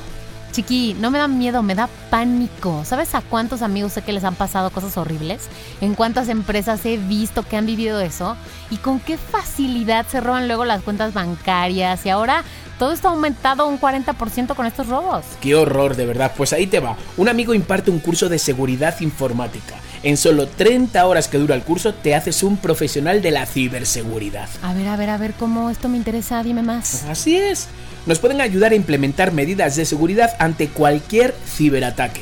Chiqui, 0.52 0.95
no 1.00 1.12
me 1.12 1.20
da 1.20 1.28
miedo, 1.28 1.62
me 1.62 1.76
da 1.76 1.88
pánico. 2.10 2.84
¿Sabes 2.86 3.14
a 3.16 3.22
cuántos 3.22 3.62
amigos 3.62 3.93
sé 3.93 4.02
que 4.02 4.14
les 4.14 4.24
han 4.24 4.36
pasado 4.36 4.70
cosas 4.72 4.98
horribles? 4.98 5.48
¿En 5.82 5.93
cuántas 5.93 6.30
empresas 6.30 6.86
he 6.86 6.98
visto 6.98 7.43
que 7.43 7.58
han 7.58 7.66
vivido 7.66 8.00
eso? 8.00 8.36
¿Y 8.72 8.78
con 8.78 9.00
qué 9.00 9.18
facilidad 9.18 10.08
se 10.08 10.22
roban 10.22 10.48
luego 10.48 10.66
las 10.66 10.82
cuentas 10.82 11.14
bancarias? 11.14 12.06
Y 12.06 12.10
ahora 12.10 12.43
todo 12.80 12.91
está 12.91 13.10
aumentado 13.10 13.68
un 13.68 13.80
40% 13.80 14.56
con 14.56 14.66
estos 14.66 14.88
robos. 14.88 15.26
Qué 15.41 15.56
horror, 15.56 15.95
de 15.95 16.06
verdad. 16.06 16.32
Pues 16.36 16.54
ahí 16.54 16.68
te 16.68 16.80
va. 16.80 16.95
Un 17.18 17.30
amigo 17.30 17.54
imparte 17.54 17.91
un 17.91 18.00
curso 18.00 18.30
de 18.30 18.39
seguridad 18.39 19.00
informática. 19.02 19.76
En 20.04 20.16
solo 20.16 20.48
30 20.48 21.06
horas 21.06 21.28
que 21.28 21.39
dura 21.39 21.56
el 21.56 21.64
curso 21.64 21.93
te 21.93 22.14
haces 22.14 22.43
un 22.43 22.58
profesional 22.58 23.22
de 23.22 23.32
la 23.32 23.45
ciberseguridad. 23.45 24.48
A 24.62 24.74
ver, 24.74 24.88
a 24.88 24.95
ver, 24.95 25.10
a 25.10 25.18
ver 25.18 25.34
cómo 25.34 25.70
esto 25.70 25.89
me 25.89 25.98
interesa, 25.98 26.41
dime 26.43 26.62
más. 26.62 27.04
Así 27.06 27.36
es. 27.36 27.68
Nos 28.08 28.20
pueden 28.20 28.39
ayudar 28.39 28.72
a 28.72 28.76
implementar 28.76 29.34
medidas 29.34 29.76
de 29.76 29.84
seguridad 29.84 30.38
ante 30.39 30.70
cualquier 30.70 31.36
ciberataque. 31.45 32.22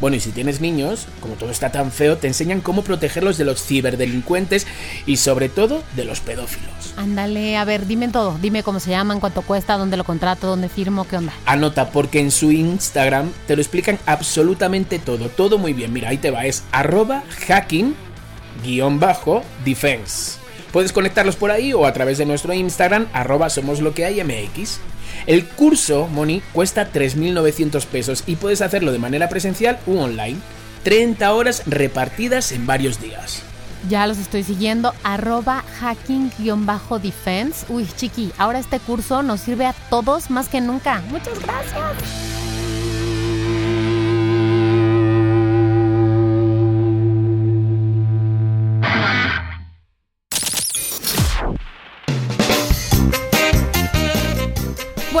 Bueno, 0.00 0.16
y 0.16 0.20
si 0.20 0.30
tienes 0.30 0.60
niños, 0.60 1.08
como 1.20 1.34
todo 1.34 1.50
está 1.50 1.72
tan 1.72 1.90
feo, 1.90 2.16
te 2.16 2.28
enseñan 2.28 2.60
cómo 2.60 2.84
protegerlos 2.84 3.36
de 3.36 3.44
los 3.44 3.60
ciberdelincuentes 3.60 4.68
y 5.04 5.16
sobre 5.16 5.48
todo 5.48 5.82
de 5.96 6.04
los 6.04 6.20
pedófilos. 6.20 6.94
Ándale, 6.96 7.56
a 7.56 7.64
ver, 7.64 7.88
dime 7.88 8.06
todo. 8.06 8.38
Dime 8.40 8.62
cómo 8.62 8.78
se 8.78 8.90
llaman, 8.90 9.18
cuánto 9.18 9.42
cuesta, 9.42 9.76
dónde 9.76 9.96
lo 9.96 10.04
contrato, 10.04 10.46
dónde 10.46 10.68
firmo, 10.68 11.08
qué 11.08 11.16
onda. 11.16 11.32
Anota, 11.44 11.90
porque 11.90 12.20
en 12.20 12.30
su 12.30 12.52
Instagram 12.52 13.32
te 13.48 13.56
lo 13.56 13.62
explican 13.62 13.98
absolutamente 14.06 15.00
todo, 15.00 15.28
todo 15.28 15.58
muy 15.58 15.72
bien. 15.72 15.92
Mira, 15.92 16.10
ahí 16.10 16.18
te 16.18 16.30
va, 16.30 16.46
es 16.46 16.62
arroba 16.70 17.24
hacking 17.48 17.96
guion 18.62 19.00
bajo 19.00 19.42
defense. 19.64 20.38
Puedes 20.72 20.92
conectarlos 20.92 21.34
por 21.34 21.50
ahí 21.50 21.72
o 21.72 21.84
a 21.84 21.92
través 21.92 22.18
de 22.18 22.26
nuestro 22.26 22.52
Instagram, 22.52 23.08
arroba 23.12 23.50
somos 23.50 23.80
lo 23.80 23.92
que 23.92 24.04
hay 24.04 24.22
MX. 24.22 24.78
El 25.26 25.46
curso, 25.46 26.06
Moni, 26.08 26.42
cuesta 26.52 26.92
3.900 26.92 27.86
pesos 27.86 28.24
y 28.26 28.36
puedes 28.36 28.60
hacerlo 28.62 28.92
de 28.92 28.98
manera 28.98 29.28
presencial 29.28 29.78
u 29.86 29.98
online. 29.98 30.36
30 30.82 31.32
horas 31.32 31.62
repartidas 31.66 32.52
en 32.52 32.66
varios 32.66 33.00
días. 33.00 33.42
Ya 33.88 34.06
los 34.06 34.18
estoy 34.18 34.42
siguiendo, 34.42 34.92
arroba 35.02 35.64
hacking-defense. 35.80 37.66
Uy, 37.68 37.88
chiqui, 37.96 38.32
ahora 38.38 38.58
este 38.58 38.80
curso 38.80 39.22
nos 39.22 39.40
sirve 39.40 39.66
a 39.66 39.74
todos 39.90 40.30
más 40.30 40.48
que 40.48 40.60
nunca. 40.60 41.02
Muchas 41.08 41.38
gracias. 41.40 42.45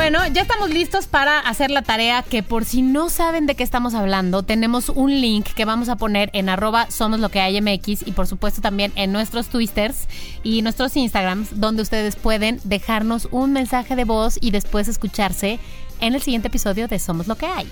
Bueno, 0.08 0.24
ya 0.32 0.42
estamos 0.42 0.70
listos 0.70 1.08
para 1.08 1.40
hacer 1.40 1.72
la 1.72 1.82
tarea 1.82 2.22
que 2.22 2.44
por 2.44 2.64
si 2.64 2.80
no 2.80 3.08
saben 3.08 3.46
de 3.46 3.56
qué 3.56 3.64
estamos 3.64 3.92
hablando, 3.92 4.44
tenemos 4.44 4.88
un 4.88 5.20
link 5.20 5.46
que 5.46 5.64
vamos 5.64 5.88
a 5.88 5.96
poner 5.96 6.30
en 6.32 6.48
arroba 6.48 6.88
somos 6.92 7.18
lo 7.18 7.28
que 7.28 7.40
hay 7.40 7.60
MX 7.60 8.06
y 8.06 8.12
por 8.12 8.28
supuesto 8.28 8.60
también 8.60 8.92
en 8.94 9.10
nuestros 9.10 9.48
twitters 9.48 10.06
y 10.44 10.62
nuestros 10.62 10.96
instagrams 10.96 11.58
donde 11.58 11.82
ustedes 11.82 12.14
pueden 12.14 12.60
dejarnos 12.62 13.26
un 13.32 13.52
mensaje 13.52 13.96
de 13.96 14.04
voz 14.04 14.38
y 14.40 14.52
después 14.52 14.86
escucharse 14.86 15.58
en 16.00 16.14
el 16.14 16.22
siguiente 16.22 16.46
episodio 16.46 16.86
de 16.86 17.00
Somos 17.00 17.26
lo 17.26 17.34
que 17.34 17.46
hay. 17.46 17.66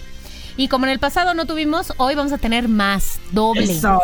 Y 0.56 0.66
como 0.66 0.86
en 0.86 0.90
el 0.90 0.98
pasado 0.98 1.34
no 1.34 1.46
tuvimos, 1.46 1.92
hoy 1.98 2.16
vamos 2.16 2.32
a 2.32 2.38
tener 2.38 2.66
más, 2.66 3.20
doble. 3.30 3.62
Eso. 3.62 4.00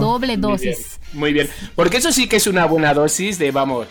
Doble 0.00 0.36
Muy 0.36 0.36
bien, 0.36 0.40
dosis. 0.40 1.00
muy 1.12 1.32
bien. 1.32 1.50
Porque 1.74 1.96
eso 1.96 2.12
sí 2.12 2.28
que 2.28 2.36
es 2.36 2.46
una 2.46 2.66
buena 2.66 2.94
dosis 2.94 3.36
de, 3.36 3.50
vamos, 3.50 3.88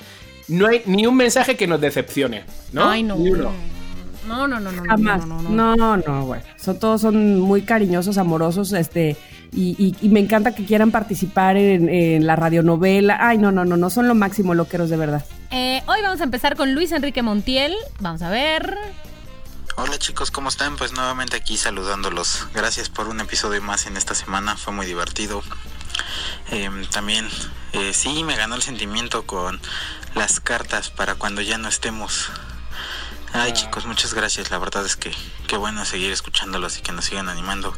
no 0.48 0.68
hay 0.68 0.84
ni 0.86 1.06
un 1.06 1.16
mensaje 1.16 1.58
que 1.58 1.68
nos 1.68 1.82
decepcione, 1.82 2.44
¿no? 2.72 2.90
Ay, 2.90 3.04
no. 3.04 3.18
Ni 3.18 3.30
uno. 3.30 3.73
No, 4.28 4.48
no, 4.48 4.60
no, 4.60 4.72
no, 4.72 4.84
no, 4.84 4.90
Jamás. 4.90 5.26
no, 5.28 5.42
no, 5.42 5.50
no. 5.50 5.76
No, 5.76 5.98
no, 5.98 6.26
bueno. 6.26 6.44
Son, 6.58 6.80
todos 6.80 7.02
son 7.02 7.40
muy 7.42 7.64
cariñosos, 7.64 8.18
amorosos, 8.18 8.72
este, 8.74 9.18
y, 9.52 9.76
y- 9.78 9.96
y 10.02 10.10
me 10.10 10.20
encanta 10.22 10.56
que 10.56 10.66
quieran 10.66 10.92
participar 10.92 11.58
en, 11.58 11.90
en 11.90 12.26
la 12.26 12.36
radionovela. 12.36 13.18
Ay, 13.20 13.38
no, 13.38 13.52
no, 13.52 13.66
no, 13.66 13.76
no, 13.78 13.90
son 13.90 14.08
lo 14.08 14.16
máximo 14.16 14.54
loqueros 14.54 14.90
de 14.90 14.98
verdad. 14.98 15.26
Eh, 15.52 15.84
hoy 15.88 16.00
vamos 16.02 16.22
a 16.22 16.24
empezar 16.24 16.56
con 16.56 16.74
Luis 16.74 16.92
Enrique 16.92 17.22
Montiel. 17.22 17.76
Vamos 18.00 18.22
a 18.22 18.30
ver. 18.30 18.78
Hola 19.76 19.98
chicos, 19.98 20.30
¿cómo 20.32 20.50
están? 20.50 20.76
Pues 20.78 20.94
nuevamente 20.94 21.36
aquí 21.36 21.58
saludándolos. 21.58 22.48
Gracias 22.54 22.90
por 22.90 23.08
un 23.08 23.20
episodio 23.20 23.62
más 23.62 23.88
en 23.88 23.98
esta 23.98 24.14
semana, 24.16 24.56
fue 24.56 24.72
muy 24.72 24.86
divertido. 24.86 25.42
Eh, 26.52 26.70
también, 26.92 27.28
eh, 27.74 27.92
sí, 27.94 28.24
me 28.24 28.36
ganó 28.36 28.56
el 28.56 28.62
sentimiento 28.62 29.26
con 29.26 29.60
las 30.16 30.40
cartas 30.40 30.90
para 30.92 31.16
cuando 31.16 31.42
ya 31.42 31.58
no 31.58 31.68
estemos. 31.70 32.30
Ay 33.36 33.52
chicos, 33.54 33.86
muchas 33.88 34.14
gracias. 34.14 34.52
La 34.52 34.60
verdad 34.60 34.86
es 34.86 34.96
que 34.96 35.12
qué 35.48 35.58
bueno 35.58 35.84
seguir 35.86 36.12
escuchándolos 36.12 36.78
y 36.78 36.82
que 36.82 36.92
nos 36.92 37.06
sigan 37.06 37.30
animando. 37.30 37.74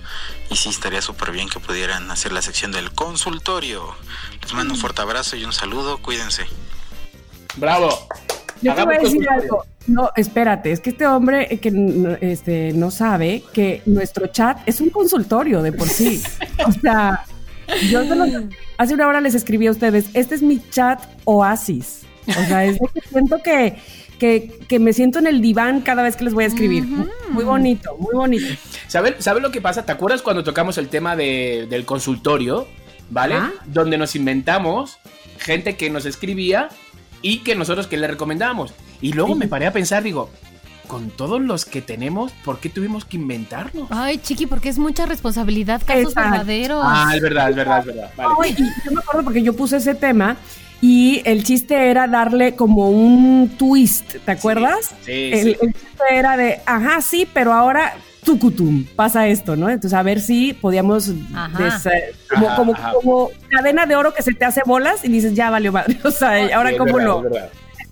Y 0.50 0.58
sí, 0.58 0.70
estaría 0.70 1.02
súper 1.02 1.32
bien 1.32 1.48
que 1.50 1.60
pudieran 1.60 2.12
hacer 2.12 2.34
la 2.34 2.42
sección 2.42 2.72
del 2.74 2.92
consultorio. 2.92 3.96
Les 4.42 4.54
mando 4.54 4.74
un 4.74 4.80
fuerte 4.80 5.02
abrazo 5.02 5.38
y 5.38 5.46
un 5.46 5.54
saludo. 5.54 5.98
Cuídense. 6.00 6.46
Bravo. 7.56 7.88
Yo 8.62 8.74
te 8.76 8.84
voy 8.84 8.96
a 8.96 9.00
decir 9.00 9.30
algo. 9.30 9.64
No, 9.88 10.10
espérate, 10.16 10.72
es 10.72 10.80
que 10.82 10.90
este 10.90 11.06
hombre 11.06 11.48
eh, 11.52 11.60
que 11.60 12.18
este, 12.22 12.74
no 12.74 12.90
sabe 12.92 13.44
que 13.54 13.82
nuestro 13.86 14.28
chat 14.28 14.58
es 14.66 14.82
un 14.82 14.90
consultorio 14.90 15.62
de 15.62 15.72
por 15.72 15.88
sí. 15.88 16.22
o 16.66 16.72
sea, 16.72 17.24
yo 17.90 18.04
se 18.04 18.16
los- 18.16 18.44
hace 18.78 18.94
una 18.94 19.08
hora 19.08 19.22
les 19.22 19.36
escribí 19.36 19.68
a 19.68 19.72
ustedes, 19.72 20.08
este 20.14 20.36
es 20.36 20.42
mi 20.42 20.60
chat 20.70 21.02
oasis. 21.26 22.02
O 22.28 22.34
sea, 22.48 22.66
es 22.66 22.80
que 22.94 23.02
siento 23.08 23.38
que, 23.44 23.80
que, 24.20 24.60
que 24.68 24.80
me 24.80 24.94
siento 24.94 25.20
en 25.20 25.28
el 25.28 25.42
diván 25.42 25.82
cada 25.82 26.04
vez 26.04 26.16
que 26.16 26.24
les 26.24 26.34
voy 26.34 26.44
a 26.44 26.48
escribir. 26.48 26.84
Muy 27.30 27.44
bonito, 27.44 27.96
muy 28.00 28.14
bonito. 28.14 28.46
¿Sabes 28.88 29.16
sabe 29.20 29.42
lo 29.42 29.52
que 29.52 29.62
pasa? 29.62 29.86
¿Te 29.86 29.92
acuerdas 29.92 30.22
cuando 30.22 30.44
tocamos 30.44 30.78
el 30.78 30.88
tema 30.90 31.16
de- 31.16 31.68
del 31.70 31.86
consultorio? 31.86 32.68
¿Vale? 33.10 33.36
Ah. 33.36 33.52
Donde 33.66 33.98
nos 33.98 34.16
inventamos 34.16 34.98
gente 35.38 35.76
que 35.78 35.90
nos 35.90 36.06
escribía 36.06 36.70
y 37.22 37.40
que 37.40 37.56
nosotros 37.56 37.88
que 37.88 37.98
le 37.98 38.08
recomendábamos. 38.08 38.74
Y 39.02 39.14
luego 39.14 39.36
me 39.36 39.48
paré 39.48 39.68
a 39.68 39.74
pensar, 39.74 40.02
digo, 40.02 40.30
con 40.88 41.10
todos 41.10 41.42
los 41.42 41.66
que 41.66 41.82
tenemos, 41.82 42.32
¿por 42.44 42.60
qué 42.60 42.70
tuvimos 42.70 43.06
que 43.06 43.18
inventarnos? 43.18 43.88
Ay, 43.92 44.18
chiqui, 44.20 44.46
porque 44.46 44.70
es 44.70 44.78
mucha 44.80 45.06
responsabilidad, 45.06 45.82
casos 45.86 46.10
Exacto. 46.14 46.30
verdaderos. 46.32 46.82
Ah, 46.86 47.12
es 47.16 47.22
verdad, 47.22 47.50
es 47.50 47.56
verdad, 47.56 47.80
es 47.80 47.86
verdad. 47.88 48.12
Vale. 48.16 48.56
Yo 48.86 48.92
me 48.92 49.00
acuerdo 49.00 49.24
porque 49.24 49.44
yo 49.44 49.54
puse 49.56 49.78
ese 49.78 49.94
tema 49.96 50.38
y 50.82 51.22
el 51.26 51.44
chiste 51.44 51.90
era 51.90 52.08
darle 52.08 52.56
como 52.56 52.90
un 52.90 53.50
twist, 53.58 54.16
¿te 54.26 54.32
acuerdas? 54.32 54.94
Sí, 55.04 55.32
el, 55.34 55.44
sí. 55.44 55.58
el 55.62 55.74
chiste 55.74 56.04
era 56.12 56.38
de, 56.38 56.60
ajá, 56.66 57.02
sí, 57.02 57.28
pero 57.34 57.54
ahora 57.54 57.94
tucutum, 58.24 58.86
pasa 58.96 59.28
esto, 59.28 59.56
¿no? 59.56 59.70
Entonces 59.70 59.94
a 59.98 60.02
ver 60.02 60.20
si 60.20 60.54
podíamos 60.54 61.12
Ajá. 61.34 61.64
des- 61.64 61.86
eh, 61.86 62.14
como, 62.30 62.48
Ajá, 62.48 62.56
como, 62.56 62.74
ajá. 62.74 62.92
como 62.94 63.30
cadena 63.50 63.86
de 63.86 63.96
oro 63.96 64.14
que 64.14 64.24
se 64.24 64.34
te 64.34 64.46
hace 64.46 64.62
bolas 64.66 65.04
y 65.06 65.10
dices, 65.10 65.34
ya 65.36 65.50
valió 65.50 65.72
madre. 65.72 66.00
O 66.04 66.12
sea, 66.12 66.56
ahora 66.56 66.76
cómo 66.78 66.96
verdad, 66.96 67.06
lo. 67.22 67.30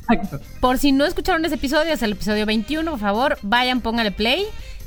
Exacto. 0.09 0.39
Por 0.59 0.79
si 0.79 0.91
no 0.91 1.05
escucharon 1.05 1.45
ese 1.45 1.55
episodio, 1.55 1.93
es 1.93 2.01
el 2.01 2.13
episodio 2.13 2.45
21, 2.45 2.89
por 2.91 2.99
favor, 2.99 3.37
vayan, 3.43 3.79
póngale 3.81 4.11
play. 4.11 4.43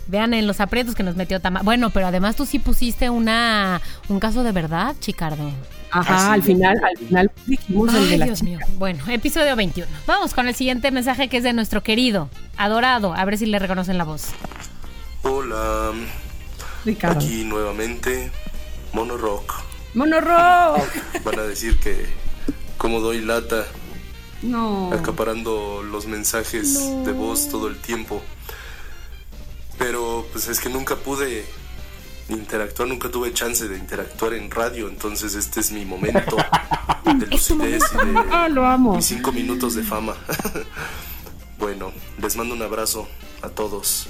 Vean 0.08 0.34
en 0.34 0.46
los 0.46 0.60
aprietos 0.60 0.94
que 0.94 1.02
nos 1.02 1.16
metió 1.16 1.40
Tama. 1.40 1.62
Bueno, 1.64 1.90
pero 1.90 2.06
además 2.06 2.36
tú 2.36 2.44
sí 2.46 2.58
pusiste 2.60 3.10
una 3.10 3.80
un 4.08 4.20
caso 4.20 4.44
de 4.44 4.52
verdad, 4.52 4.94
Chicardo. 5.00 5.50
Ajá, 5.90 6.16
Así 6.32 6.34
al 6.34 6.42
final, 6.42 6.76
al 6.84 7.06
final 7.06 7.30
dijimos 7.46 7.94
el 7.94 8.06
de 8.06 8.12
Ay, 8.12 8.18
la 8.18 8.24
Dios 8.26 8.38
chica. 8.40 8.50
mío. 8.50 8.58
Bueno, 8.74 9.02
episodio 9.08 9.56
21. 9.56 9.90
Vamos 10.06 10.34
con 10.34 10.48
el 10.48 10.54
siguiente 10.54 10.90
mensaje 10.90 11.28
que 11.28 11.38
es 11.38 11.42
de 11.44 11.52
nuestro 11.52 11.82
querido, 11.82 12.28
adorado. 12.56 13.14
A 13.14 13.24
ver 13.24 13.38
si 13.38 13.46
le 13.46 13.58
reconocen 13.58 13.96
la 13.98 14.04
voz. 14.04 14.26
Hola, 15.22 15.92
Ricardo. 16.84 17.18
aquí 17.18 17.44
nuevamente 17.44 18.30
Mono 18.92 19.16
Rock. 19.16 19.54
¡Monorro! 19.94 20.76
Van 21.24 21.38
a 21.38 21.42
decir 21.42 21.78
que 21.80 22.06
como 22.76 23.00
doy 23.00 23.22
lata 23.22 23.64
No. 24.42 24.92
acaparando 24.92 25.82
los 25.82 26.06
mensajes 26.06 26.78
de 27.04 27.12
voz 27.12 27.48
todo 27.48 27.68
el 27.68 27.78
tiempo. 27.78 28.22
Pero 29.78 30.26
pues 30.32 30.48
es 30.48 30.60
que 30.60 30.68
nunca 30.68 30.96
pude 30.96 31.46
interactuar, 32.28 32.88
nunca 32.88 33.08
tuve 33.10 33.32
chance 33.32 33.68
de 33.68 33.78
interactuar 33.78 34.34
en 34.34 34.50
radio, 34.50 34.88
entonces 34.88 35.34
este 35.34 35.60
es 35.60 35.70
mi 35.72 35.84
momento 35.84 36.36
de 37.04 37.26
lucidez 37.30 37.82
y 37.92 37.96
Ah, 38.32 38.48
de 38.48 38.54
lo 38.54 38.66
amo. 38.66 38.96
mis 38.96 39.04
cinco 39.06 39.32
minutos 39.32 39.74
de 39.74 39.82
fama. 39.82 40.14
bueno, 41.58 41.92
les 42.20 42.36
mando 42.36 42.54
un 42.54 42.62
abrazo 42.62 43.08
a 43.42 43.48
todos. 43.48 44.06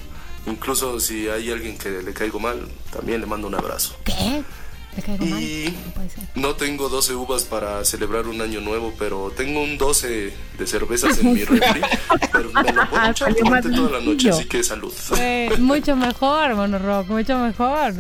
Incluso 0.47 1.01
si 1.01 1.29
hay 1.29 1.51
alguien 1.51 1.77
que 1.77 1.91
le 2.03 2.13
caigo 2.13 2.39
mal, 2.39 2.69
también 2.93 3.21
le 3.21 3.27
mando 3.27 3.49
un 3.49 3.55
abrazo. 3.55 3.97
¿Qué? 4.05 4.43
¿Te 4.97 5.03
caigo 5.03 5.27
mal? 5.27 5.43
Y 5.43 5.73
No 5.87 5.93
puede 5.93 6.11
ser. 6.11 6.25
no 6.35 6.55
tengo 6.55 6.89
12 6.89 7.15
uvas 7.15 7.45
para 7.45 7.85
celebrar 7.85 8.27
un 8.27 8.41
año 8.41 8.61
nuevo, 8.61 8.93
pero 8.99 9.31
tengo 9.37 9.63
un 9.63 9.77
12 9.79 10.33
de 10.59 10.67
cervezas 10.67 11.19
en 11.19 11.33
mi 11.35 11.45
refri. 11.45 11.83
Pero 12.33 12.51
me 12.53 12.73
lo 12.73 12.91
puedo 12.91 13.11
echar 13.11 13.29
más 13.31 13.39
durante 13.39 13.71
toda 13.71 13.91
la 13.91 14.01
noche, 14.01 14.31
así 14.31 14.47
que 14.47 14.65
salud. 14.65 14.93
Eh, 15.19 15.51
mucho 15.59 15.95
mejor, 15.97 16.55
Mono 16.57 16.79
Rock, 16.79 17.09
mucho 17.09 17.39
mejor. 17.39 17.93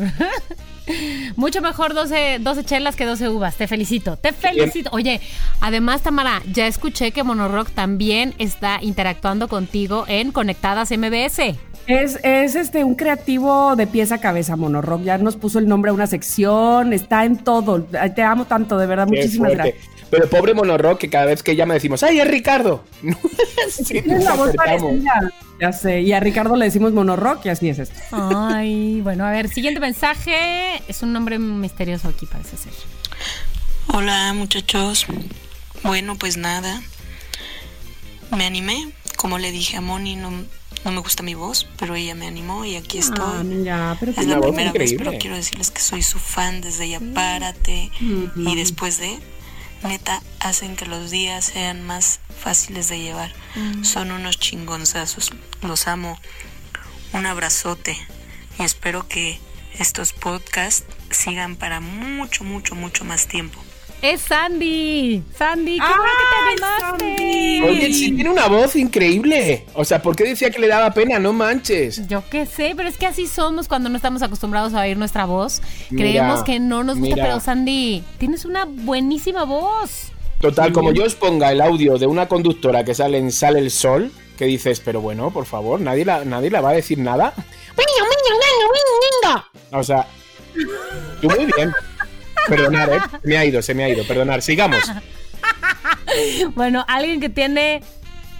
mucho 1.36 1.60
mejor 1.60 1.94
12, 1.94 2.38
12 2.40 2.64
chelas 2.64 2.96
que 2.96 3.04
12 3.04 3.28
uvas. 3.28 3.56
Te 3.56 3.66
felicito, 3.68 4.16
te 4.16 4.32
felicito. 4.32 4.90
Oye, 4.92 5.20
además, 5.60 6.02
Tamara, 6.02 6.42
ya 6.52 6.66
escuché 6.66 7.12
que 7.12 7.22
Mono 7.24 7.48
Rock 7.48 7.70
también 7.72 8.34
está 8.38 8.78
interactuando 8.80 9.48
contigo 9.48 10.04
en 10.08 10.32
Conectadas 10.32 10.90
MBS. 10.90 11.56
Es, 11.86 12.18
es 12.24 12.56
este 12.56 12.82
un 12.82 12.96
creativo 12.96 13.76
de 13.76 13.86
pieza 13.86 14.16
a 14.16 14.18
cabeza, 14.18 14.56
Monorock. 14.56 15.02
Ya 15.02 15.18
nos 15.18 15.36
puso 15.36 15.58
el 15.58 15.68
nombre 15.68 15.90
a 15.90 15.94
una 15.94 16.06
sección, 16.06 16.92
está 16.92 17.24
en 17.24 17.38
todo. 17.38 17.82
Te 17.82 18.22
amo 18.22 18.46
tanto, 18.46 18.76
de 18.76 18.86
verdad. 18.86 19.06
Qué 19.08 19.16
Muchísimas 19.16 19.52
fuerte. 19.54 19.70
gracias. 19.72 19.96
Pero 20.10 20.28
pobre 20.30 20.54
Monorock, 20.54 20.98
que 20.98 21.10
cada 21.10 21.26
vez 21.26 21.42
que 21.42 21.56
llama 21.56 21.74
decimos, 21.74 22.02
¡ay, 22.02 22.20
es 22.20 22.28
Ricardo! 22.28 22.84
Sí, 23.68 24.00
la 24.06 24.34
voz 24.34 24.54
parecida. 24.54 25.32
Ya 25.60 25.72
sé. 25.72 26.00
Y 26.00 26.12
a 26.12 26.20
Ricardo 26.20 26.54
le 26.56 26.66
decimos 26.66 26.92
Monorock 26.92 27.44
y 27.46 27.48
así 27.48 27.68
es 27.68 27.80
esto. 27.80 27.96
Ay, 28.12 29.00
bueno, 29.00 29.24
a 29.24 29.30
ver, 29.32 29.48
siguiente 29.48 29.80
mensaje. 29.80 30.80
Es 30.86 31.02
un 31.02 31.12
nombre 31.12 31.38
misterioso 31.38 32.08
aquí, 32.08 32.26
parece 32.26 32.56
ser. 32.56 32.72
Hola 33.88 34.32
muchachos. 34.34 35.06
Bueno, 35.82 36.16
pues 36.16 36.36
nada. 36.36 36.80
Me 38.36 38.46
animé. 38.46 38.92
Como 39.16 39.38
le 39.38 39.50
dije 39.50 39.76
a 39.78 39.80
Moni, 39.80 40.14
no, 40.14 40.30
no 40.84 40.92
me 40.92 41.00
gusta 41.00 41.22
mi 41.22 41.34
voz, 41.34 41.66
pero 41.78 41.94
ella 41.96 42.14
me 42.14 42.26
animó 42.26 42.64
y 42.64 42.76
aquí 42.76 42.98
estoy. 42.98 43.18
Ah, 43.18 43.42
mira, 43.42 43.96
pero 43.98 44.12
es 44.12 44.26
la 44.26 44.40
primera 44.40 44.72
vez, 44.72 44.94
pero 44.96 45.18
quiero 45.18 45.36
decirles 45.36 45.70
que 45.70 45.80
soy 45.80 46.02
su 46.02 46.18
fan 46.18 46.60
desde 46.60 46.88
ya 46.88 47.00
párate. 47.14 47.90
Y 48.36 48.54
después 48.54 48.98
de, 48.98 49.18
neta, 49.82 50.22
hacen 50.40 50.76
que 50.76 50.86
los 50.86 51.10
días 51.10 51.46
sean 51.46 51.84
más 51.84 52.20
fáciles 52.38 52.88
de 52.88 53.00
llevar. 53.00 53.32
Son 53.82 54.10
unos 54.10 54.38
chingonzazos. 54.38 55.32
Los 55.62 55.88
amo. 55.88 56.18
Un 57.12 57.26
abrazote. 57.26 57.96
Y 58.58 58.62
espero 58.62 59.08
que 59.08 59.40
estos 59.78 60.12
podcasts 60.12 60.84
sigan 61.10 61.56
para 61.56 61.80
mucho, 61.80 62.44
mucho, 62.44 62.74
mucho 62.74 63.04
más 63.04 63.26
tiempo. 63.26 63.60
Es 64.02 64.20
Sandy. 64.20 65.22
Sandy, 65.36 65.76
qué 65.78 65.82
¡Ay, 65.82 65.94
bueno 65.96 66.12
que 66.18 66.54
te 66.54 66.60
Sandy! 66.60 67.56
animaste. 67.58 67.70
Oye, 67.70 67.92
sí 67.94 68.12
tiene 68.12 68.30
una 68.30 68.46
voz 68.46 68.76
increíble. 68.76 69.64
O 69.74 69.84
sea, 69.84 70.00
¿por 70.02 70.14
qué 70.14 70.24
decía 70.24 70.50
que 70.50 70.58
le 70.60 70.68
daba 70.68 70.90
pena? 70.92 71.18
No 71.18 71.32
manches. 71.32 72.06
Yo 72.06 72.22
qué 72.30 72.46
sé, 72.46 72.74
pero 72.76 72.88
es 72.88 72.96
que 72.98 73.06
así 73.06 73.26
somos 73.26 73.66
cuando 73.68 73.88
no 73.88 73.96
estamos 73.96 74.22
acostumbrados 74.22 74.74
a 74.74 74.82
oír 74.82 74.96
nuestra 74.96 75.24
voz. 75.24 75.60
Mira, 75.90 76.02
Creemos 76.10 76.42
que 76.44 76.60
no 76.60 76.84
nos 76.84 76.98
gusta, 76.98 77.14
mira. 77.16 77.24
pero 77.26 77.40
Sandy, 77.40 78.04
tienes 78.18 78.44
una 78.44 78.64
buenísima 78.66 79.44
voz. 79.44 80.12
Total, 80.40 80.72
como 80.72 80.92
yo 80.92 81.04
os 81.04 81.14
ponga 81.14 81.50
el 81.50 81.60
audio 81.62 81.96
de 81.98 82.06
una 82.06 82.28
conductora 82.28 82.84
que 82.84 82.94
sale 82.94 83.16
en 83.18 83.32
Sale 83.32 83.58
el 83.58 83.70
Sol, 83.70 84.12
que 84.36 84.44
dices, 84.44 84.80
pero 84.84 85.00
bueno, 85.00 85.30
por 85.30 85.46
favor, 85.46 85.80
nadie 85.80 86.04
la, 86.04 86.24
nadie 86.26 86.50
la 86.50 86.60
va 86.60 86.70
a 86.70 86.74
decir 86.74 86.98
nada. 86.98 87.32
O 89.72 89.82
sea, 89.82 90.06
tú 91.20 91.28
muy 91.30 91.46
bien. 91.56 91.72
Perdonar, 92.48 92.92
¿eh? 92.92 93.00
Se 93.22 93.28
me 93.28 93.36
ha 93.36 93.44
ido, 93.44 93.62
se 93.62 93.74
me 93.74 93.84
ha 93.84 93.88
ido. 93.88 94.06
Perdonar, 94.06 94.42
sigamos. 94.42 94.80
Bueno, 96.54 96.84
alguien 96.88 97.20
que 97.20 97.28
tiene 97.28 97.82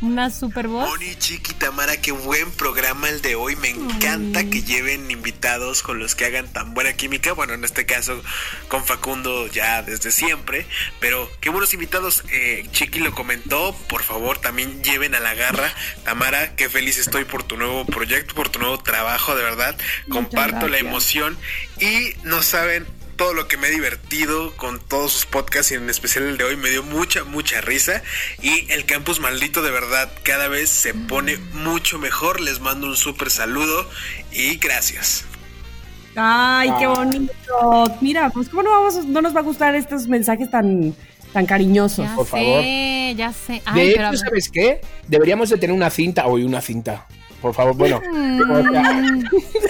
una 0.03 0.31
super 0.31 0.69
voz. 0.69 0.89
Moni, 0.89 1.15
Chiqui, 1.17 1.55
Tamara, 1.55 1.97
qué 2.01 2.13
buen 2.13 2.51
programa 2.53 3.09
el 3.09 3.23
de 3.23 3.35
hoy. 3.35 3.57
Me 3.57 3.71
encanta 3.71 4.45
que 4.45 4.63
lleven 4.63 5.11
invitados 5.11 5.83
con 5.83 5.99
los 5.99 6.15
que 6.15 6.27
hagan 6.27 6.53
tan 6.53 6.75
buena 6.75 6.93
química. 6.93 7.33
Bueno, 7.33 7.55
en 7.55 7.65
este 7.65 7.87
caso 7.87 8.23
con 8.69 8.85
Facundo 8.85 9.47
ya 9.47 9.83
desde 9.83 10.11
siempre. 10.11 10.67
Pero 11.01 11.31
qué 11.41 11.49
buenos 11.49 11.73
invitados. 11.73 12.25
Eh, 12.31 12.67
Chiqui 12.73 12.99
lo 13.01 13.13
comentó. 13.13 13.75
Por 13.89 14.03
favor, 14.03 14.39
también 14.39 14.83
lleven 14.83 15.15
a 15.15 15.21
la 15.21 15.35
garra. 15.35 15.73
Tamara, 16.05 16.55
qué 16.57 16.69
feliz 16.69 16.99
estoy 16.99 17.25
por 17.25 17.43
tu 17.43 17.57
nuevo 17.57 17.87
proyecto, 17.87 18.35
por 18.35 18.51
tu 18.51 18.59
nuevo 18.59 18.79
trabajo, 18.79 19.35
de 19.35 19.43
verdad. 19.43 19.77
Comparto 20.09 20.69
la 20.69 20.79
emoción. 20.79 21.39
Y 21.81 22.15
no 22.23 22.43
saben 22.43 22.87
todo 23.17 23.35
lo 23.35 23.49
que 23.49 23.57
me 23.57 23.69
he 23.69 23.71
divertido 23.71 24.55
con 24.57 24.79
todos 24.81 25.12
sus 25.12 25.27
podcasts 25.27 25.73
y 25.73 25.75
en 25.75 25.89
especial 25.91 26.25
el 26.25 26.37
de 26.37 26.45
hoy 26.45 26.57
me 26.57 26.71
dio 26.71 26.83
mucha, 26.83 27.25
mucha 27.25 27.61
risa. 27.61 28.03
Y 28.43 28.71
el 28.73 28.85
campus 28.85 29.21
maldito 29.21 29.62
de 29.62 29.71
verdad 29.71 30.11
cada 30.23 30.49
vez 30.49 30.69
se 30.71 30.95
pone 30.95 31.39
mucho 31.53 31.99
mejor. 31.99 32.41
Les 32.41 32.61
mando 32.61 32.87
un 32.87 32.97
súper 32.97 33.31
saludo 33.31 33.89
y 34.33 34.57
gracias. 34.57 35.25
Ay, 36.14 36.71
qué 36.79 36.87
bonito. 36.87 37.97
Mira, 38.01 38.31
pues 38.31 38.49
cómo 38.49 38.62
no 38.62 38.71
vamos, 38.71 39.05
no 39.05 39.21
nos 39.21 39.35
va 39.35 39.41
a 39.41 39.43
gustar 39.43 39.75
estos 39.75 40.07
mensajes 40.09 40.51
tan, 40.51 40.95
tan 41.33 41.45
cariñosos. 41.47 42.07
Ya 42.07 42.14
por 42.17 42.25
sé, 42.27 42.31
favor. 42.31 42.64
ya 43.17 43.33
sé. 43.33 43.53
De 43.53 43.62
Ay, 43.67 43.95
a 43.95 44.09
hecho. 44.11 44.19
¿sabes 44.19 44.51
qué? 44.51 44.81
Deberíamos 45.09 45.51
de 45.51 45.59
tener 45.59 45.75
una 45.77 45.91
cinta. 45.91 46.27
Hoy 46.27 46.45
una 46.45 46.61
cinta. 46.61 47.07
Por 47.41 47.55
favor, 47.55 47.76
bueno. 47.76 47.97
o 47.99 48.70
sea, 48.70 49.03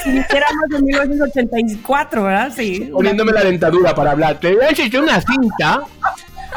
Si 0.02 0.10
dijéramos 0.12 0.64
en 0.74 0.84
1984, 0.84 2.22
¿verdad? 2.22 2.52
Sí. 2.54 2.90
poniéndome 2.92 3.32
la 3.32 3.44
dentadura 3.44 3.94
para 3.94 4.12
hablar. 4.12 4.40
Te 4.40 4.54
voy 4.54 4.64
a 4.64 4.70
echar 4.70 5.00
una 5.00 5.20
cinta. 5.20 5.80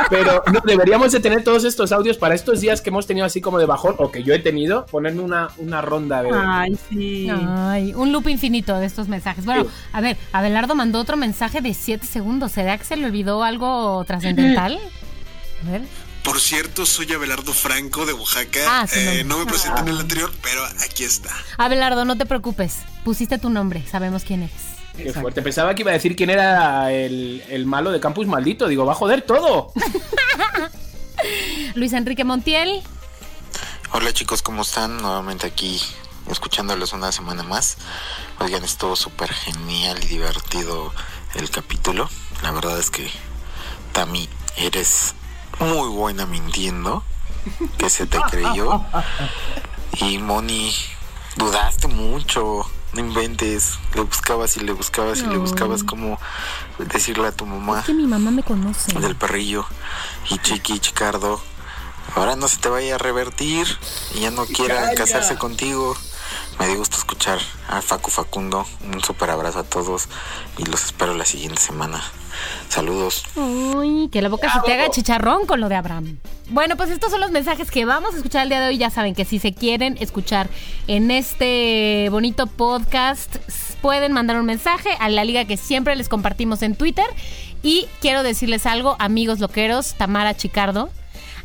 Pero 0.10 0.44
no, 0.54 0.62
deberíamos 0.64 1.12
de 1.12 1.20
tener 1.20 1.44
todos 1.44 1.66
estos 1.66 1.92
audios 1.92 2.18
para 2.18 2.34
estos 2.36 2.62
días 2.62 2.80
que 2.80 2.90
hemos 2.90 3.06
tenido 3.06 3.26
así 3.26 3.42
como 3.42 3.58
de 3.58 3.66
bajón, 3.66 3.96
o 3.98 4.12
que 4.12 4.24
yo 4.24 4.34
he 4.34 4.40
tenido, 4.40 4.86
ponerme 4.86 5.22
una, 5.22 5.50
una 5.58 5.82
ronda 5.82 6.24
de... 6.24 6.30
Ay, 6.34 6.78
sí. 6.90 7.28
Ay, 7.30 7.94
un 7.94 8.12
loop 8.14 8.30
infinito 8.30 8.78
de 8.78 8.86
estos 8.86 9.10
mensajes. 9.10 9.44
Bueno, 9.46 9.66
a 9.92 10.00
ver, 10.00 10.16
Abelardo 10.32 10.76
mandó 10.76 11.00
otro 11.00 11.18
mensaje 11.18 11.60
de 11.60 11.74
7 11.74 12.06
segundos. 12.06 12.54
¿Será 12.54 12.78
que 12.78 12.86
se 12.86 12.96
le 12.96 13.06
olvidó 13.08 13.44
algo 13.44 14.04
trascendental? 14.06 14.80
A 15.68 15.72
ver. 15.72 15.82
Por 16.30 16.40
cierto, 16.40 16.86
soy 16.86 17.12
Abelardo 17.12 17.54
Franco 17.54 18.06
de 18.06 18.14
Oaxaca. 18.14 18.60
Ah, 18.68 18.86
sí, 18.88 19.00
Eh, 19.00 19.24
no. 19.24 19.40
me 19.40 19.48
presenté 19.48 19.82
en 19.82 19.88
el 19.88 20.00
anterior, 20.00 20.32
pero 20.44 20.64
aquí 20.86 21.04
está. 21.04 21.32
Abelardo, 21.58 22.06
no 22.06 22.18
te 22.20 22.28
preocupes. 22.28 22.76
Pusiste 23.04 23.40
tu 23.40 23.50
nombre, 23.50 23.84
sabemos 23.90 24.24
quién 24.24 24.44
eres. 24.44 24.62
Qué 24.96 25.12
fuerte. 25.12 25.42
Pensaba 25.42 25.74
que 25.74 25.82
iba 25.82 25.90
a 25.90 25.96
decir 25.96 26.16
quién 26.16 26.30
era 26.30 26.92
el, 26.92 27.44
el 27.50 27.66
malo 27.66 27.90
de 27.92 28.00
Campus 28.00 28.28
Maldito. 28.28 28.68
Digo, 28.68 28.86
va 28.86 28.92
a 28.92 28.96
joder 28.96 29.24
todo. 29.24 29.74
Luis 31.74 31.94
Enrique 31.94 32.24
Montiel. 32.24 32.84
Hola 33.92 34.14
chicos, 34.14 34.44
¿cómo 34.44 34.62
están? 34.62 34.98
Nuevamente 34.98 35.48
aquí 35.48 35.82
escuchándolos 36.30 36.94
una 36.94 37.12
semana 37.12 37.42
más. 37.42 37.78
Oigan, 38.38 38.64
estuvo 38.64 38.96
súper 38.96 39.34
genial 39.34 39.98
y 40.04 40.06
divertido 40.06 40.94
el 41.34 41.50
capítulo. 41.50 42.08
La 42.44 42.52
verdad 42.52 42.78
es 42.78 42.92
que 42.92 43.10
Tami, 43.94 44.30
eres 44.58 45.16
muy 45.60 45.90
buena 45.90 46.26
mintiendo. 46.26 47.04
Que 47.78 47.90
se 47.90 48.06
te 48.06 48.20
creyó. 48.30 48.84
Y 49.94 50.18
Moni, 50.18 50.74
dudaste 51.36 51.88
mucho. 51.88 52.70
No 52.94 53.00
inventes. 53.00 53.78
Le 53.94 54.02
buscabas 54.02 54.58
y 54.58 54.62
le 54.62 54.72
buscabas 54.74 55.20
y 55.20 55.26
le 55.28 55.38
buscabas 55.38 55.84
cómo 55.84 56.20
decirle 56.80 57.28
a 57.28 57.32
tu 57.32 57.46
mamá 57.46 57.80
Es 57.82 57.86
que 57.86 57.94
mi 57.94 58.08
mamá 58.08 58.32
me 58.32 58.42
conoce. 58.44 58.94
del 59.00 59.16
perrillo 59.16 59.66
y 60.30 60.38
Chiqui 60.40 60.80
Chicardo. 60.80 61.40
Ahora 62.16 62.36
no 62.36 62.48
se 62.48 62.58
te 62.58 62.70
vaya 62.70 62.96
a 62.96 62.98
revertir 62.98 63.68
y 64.16 64.22
ya 64.22 64.32
no 64.32 64.46
quiera 64.48 64.82
Calla. 64.86 64.96
casarse 64.96 65.36
contigo. 65.38 65.96
Me 66.58 66.68
dio 66.68 66.78
gusto 66.78 66.98
escuchar 66.98 67.40
a 67.68 67.82
Facu 67.82 68.10
Facundo. 68.10 68.66
Un 68.92 69.04
super 69.04 69.30
abrazo 69.30 69.60
a 69.60 69.64
todos 69.64 70.08
y 70.58 70.66
los 70.66 70.86
espero 70.86 71.14
la 71.14 71.26
siguiente 71.26 71.62
semana. 71.62 72.02
Saludos. 72.70 73.24
Uy, 73.36 74.10
que 74.12 74.22
la 74.22 74.30
boca 74.30 74.52
se 74.54 74.60
te 74.62 74.74
haga 74.74 74.90
chicharrón 74.90 75.46
con 75.46 75.60
lo 75.60 75.70
de 75.70 75.76
Abraham. 75.76 76.18
Bueno, 76.50 76.78
pues 76.78 76.90
estos 76.90 77.12
son 77.12 77.22
los 77.22 77.32
mensajes 77.32 77.70
que 77.70 77.86
vamos 77.86 78.14
a 78.14 78.18
escuchar 78.18 78.44
el 78.44 78.50
día 78.50 78.62
de 78.62 78.68
hoy. 78.70 78.78
Ya 78.78 78.90
saben 78.90 79.14
que 79.16 79.26
si 79.26 79.40
se 79.40 79.54
quieren 79.54 79.98
escuchar 80.00 80.50
en 80.88 81.12
este 81.12 82.08
bonito 82.10 82.48
podcast, 82.48 83.36
pueden 83.82 84.14
mandar 84.14 84.38
un 84.38 84.46
mensaje 84.46 84.90
a 85.00 85.10
la 85.10 85.24
liga 85.24 85.46
que 85.46 85.58
siempre 85.58 85.96
les 85.96 86.10
compartimos 86.10 86.62
en 86.62 86.76
Twitter. 86.76 87.06
Y 87.62 87.88
quiero 88.02 88.24
decirles 88.24 88.66
algo, 88.66 88.96
amigos 89.00 89.40
loqueros, 89.40 89.96
Tamara 89.96 90.36
Chicardo. 90.36 90.90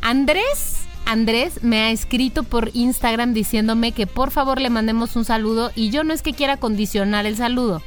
Andrés, 0.00 0.83
Andrés 1.06 1.62
me 1.62 1.80
ha 1.82 1.90
escrito 1.90 2.42
por 2.44 2.70
Instagram 2.74 3.34
diciéndome 3.34 3.92
que 3.92 4.06
por 4.06 4.30
favor 4.30 4.60
le 4.60 4.70
mandemos 4.70 5.16
un 5.16 5.24
saludo 5.24 5.70
y 5.74 5.90
yo 5.90 6.04
no 6.04 6.12
es 6.14 6.22
que 6.22 6.32
quiera 6.32 6.56
condicionar 6.56 7.26
el 7.26 7.36
saludo, 7.36 7.82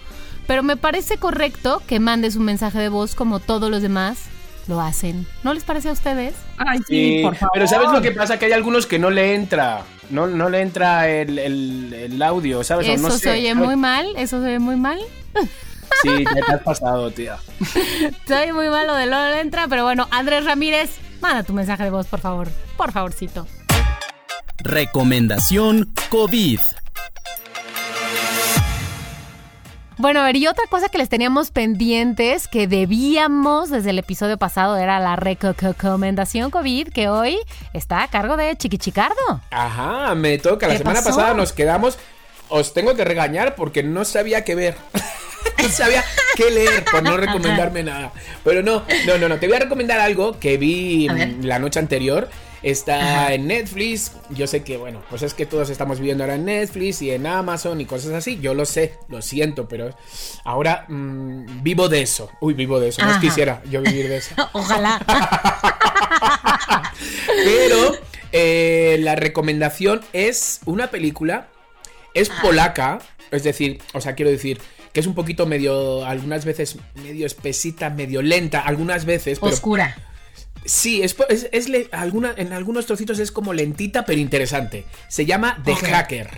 pero 0.46 0.64
me 0.64 0.78
parece 0.78 1.18
correcto 1.18 1.82
que 1.88 2.00
mandes 2.00 2.36
un 2.36 2.44
mensaje 2.46 2.80
de 2.80 2.90
voz 2.90 3.16
como 3.16 3.40
todos 3.40 3.70
los 3.72 3.82
demás 3.82 4.18
lo 4.68 4.82
hacen. 4.82 5.26
¿No 5.44 5.54
les 5.54 5.64
parece 5.64 5.90
a 5.90 5.94
ustedes? 5.94 6.36
Ay, 6.58 6.80
sí, 6.80 6.84
Sí, 7.18 7.20
por 7.24 7.36
favor. 7.36 7.52
pero 7.54 7.68
¿sabes 7.68 7.90
lo 7.92 8.02
que 8.02 8.12
pasa? 8.12 8.38
Que 8.38 8.46
hay 8.46 8.52
algunos 8.52 8.86
que 8.86 9.00
no 9.00 9.10
le 9.10 9.34
entra. 9.34 9.82
No, 10.10 10.28
no 10.28 10.50
le 10.50 10.62
entra 10.62 11.10
el, 11.10 11.38
el- 11.40 11.94
el 11.94 12.22
audio, 12.22 12.64
¿sabes? 12.64 12.88
O 12.88 12.92
Eso 12.92 13.02
no 13.08 13.12
sé, 13.14 13.20
se 13.20 13.32
oye 13.32 13.54
¿sabes? 13.54 13.66
muy 13.66 13.76
mal, 13.78 14.08
eso 14.18 14.40
se 14.42 14.48
oye 14.48 14.60
muy 14.60 14.76
mal. 14.76 15.00
Sí, 16.02 16.10
ya 16.24 16.46
te 16.46 16.54
has 16.54 16.62
pasado, 16.64 17.10
tía. 17.12 17.38
Se 18.28 18.36
oye 18.36 18.52
muy 18.54 18.68
mal 18.70 18.88
lo 18.88 18.94
de 18.96 19.06
no 19.06 19.18
le 19.30 19.40
entra, 19.40 19.68
pero 19.70 19.84
bueno, 19.84 20.08
Andrés 20.12 20.44
Ramírez, 20.46 20.92
manda 21.22 21.44
tu 21.44 21.54
mensaje 21.54 21.84
de 21.84 21.90
voz, 21.90 22.08
por 22.08 22.20
favor. 22.20 22.48
Por 22.78 22.92
favorcito. 22.92 23.48
Recomendación 24.60 25.92
COVID. 26.10 26.60
Bueno, 30.00 30.20
a 30.20 30.26
ver, 30.26 30.36
y 30.36 30.46
otra 30.46 30.64
cosa 30.70 30.90
que 30.90 31.00
les 31.00 31.10
teníamos 31.10 31.50
pendientes 31.50 32.48
que 32.48 32.68
debíamos 32.68 33.72
desde 33.72 33.90
el 33.90 33.98
episodio 33.98 34.38
pasado 34.38 34.78
era 34.78 35.00
la 35.00 35.16
recomendación 35.16 36.52
COVID 36.52 36.90
que 36.90 37.10
hoy 37.10 37.40
está 37.74 38.04
a 38.04 38.08
cargo 38.08 38.38
de 38.38 38.56
Chiquichicardo. 38.56 39.42
Ajá, 39.50 40.14
me 40.14 40.38
toca. 40.38 40.68
La 40.68 40.74
¿Qué 40.74 40.78
semana 40.80 41.00
pasó? 41.02 41.16
pasada 41.16 41.34
nos 41.34 41.52
quedamos. 41.52 41.98
Os 42.50 42.74
tengo 42.76 42.96
que 42.96 43.06
regañar 43.06 43.56
porque 43.56 43.82
no 43.82 44.06
sabía 44.06 44.44
qué 44.44 44.54
ver. 44.54 44.78
No 45.62 45.70
sabía 45.70 46.04
qué 46.36 46.52
leer 46.52 46.84
por 46.86 47.04
no 47.04 47.18
recomendarme 47.18 47.84
nada. 47.84 48.12
Pero 48.44 48.64
no, 48.64 48.84
no, 49.06 49.18
no, 49.18 49.30
no. 49.30 49.40
Te 49.40 49.48
voy 49.48 49.58
a 49.58 49.60
recomendar 49.60 50.00
algo 50.00 50.40
que 50.40 50.58
vi 50.58 51.08
la 51.42 51.60
noche 51.60 51.80
anterior. 51.80 52.30
está 52.64 53.34
en 53.34 53.48
Netflix. 53.48 54.12
Yo 54.30 54.48
sé 54.48 54.64
que, 54.64 54.78
bueno, 54.78 55.02
pues 55.10 55.22
es 55.22 55.34
que 55.34 55.46
todos 55.46 55.70
estamos 55.70 56.00
viviendo 56.00 56.24
ahora 56.24 56.36
en 56.36 56.46
Netflix 56.46 57.02
y 57.02 57.12
en 57.12 57.26
Amazon 57.26 57.80
y 57.82 57.86
cosas 57.86 58.14
así. 58.14 58.40
Yo 58.40 58.54
lo 58.54 58.66
sé, 58.66 58.94
lo 59.10 59.22
siento, 59.22 59.68
pero 59.68 59.96
ahora 60.44 60.86
mm, 60.88 61.64
vivo 61.64 61.90
de 61.90 62.02
eso. 62.02 62.30
Uy, 62.42 62.54
vivo 62.54 62.80
de 62.80 62.90
eso. 62.90 63.02
No 63.04 63.12
Ajá. 63.12 63.20
quisiera 63.22 63.62
yo 63.70 63.82
vivir 63.82 64.08
de 64.08 64.18
eso. 64.18 64.36
Ojalá. 64.54 65.00
Pero 67.44 67.96
eh, 68.32 68.98
la 69.02 69.16
recomendación 69.16 70.02
es 70.14 70.62
una 70.66 70.88
película, 70.88 71.48
es 72.14 72.30
polaca, 72.30 73.00
es 73.32 73.44
decir, 73.44 73.82
o 73.94 74.02
sea, 74.02 74.16
quiero 74.16 74.32
decir 74.32 74.60
que 74.98 75.02
es 75.02 75.06
un 75.06 75.14
poquito 75.14 75.46
medio, 75.46 76.04
algunas 76.08 76.44
veces 76.44 76.78
medio 76.96 77.28
espesita, 77.28 77.92
medio 77.92 78.24
lenta, 78.24 78.62
algunas 78.62 79.06
veces, 79.06 79.38
pero 79.40 79.54
Oscura. 79.54 79.96
sí, 80.66 81.04
es, 81.04 81.16
es- 81.30 81.50
es 81.52 81.70
le- 81.70 81.88
alguna, 81.92 82.34
en 82.36 82.52
algunos 82.52 82.88
trocitos 82.88 83.20
es 83.20 83.32
como 83.32 83.54
lentita 83.54 84.06
pero 84.06 84.20
interesante. 84.20 84.86
Se 85.08 85.28
llama 85.28 85.62
The. 85.64 85.76
Hacker. 85.76 86.30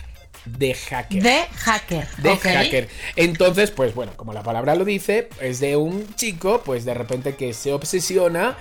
The 0.57 0.73
Hacker. 0.73 1.23
De 1.23 1.45
hacker. 1.55 2.07
De 2.17 2.29
ok. 2.31 2.41
hacker. 2.43 2.89
Entonces, 3.15 3.71
pues 3.71 3.95
bueno, 3.95 4.11
como 4.17 4.33
la 4.33 4.43
palabra 4.43 4.75
lo 4.75 4.83
dice, 4.83 5.29
es 5.39 5.61
de 5.61 5.77
un 5.77 6.13
chico, 6.15 6.61
pues 6.65 6.83
de 6.83 6.93
repente 6.95 7.35
que 7.37 7.53
se 7.53 7.71
obsesiona. 7.71 8.57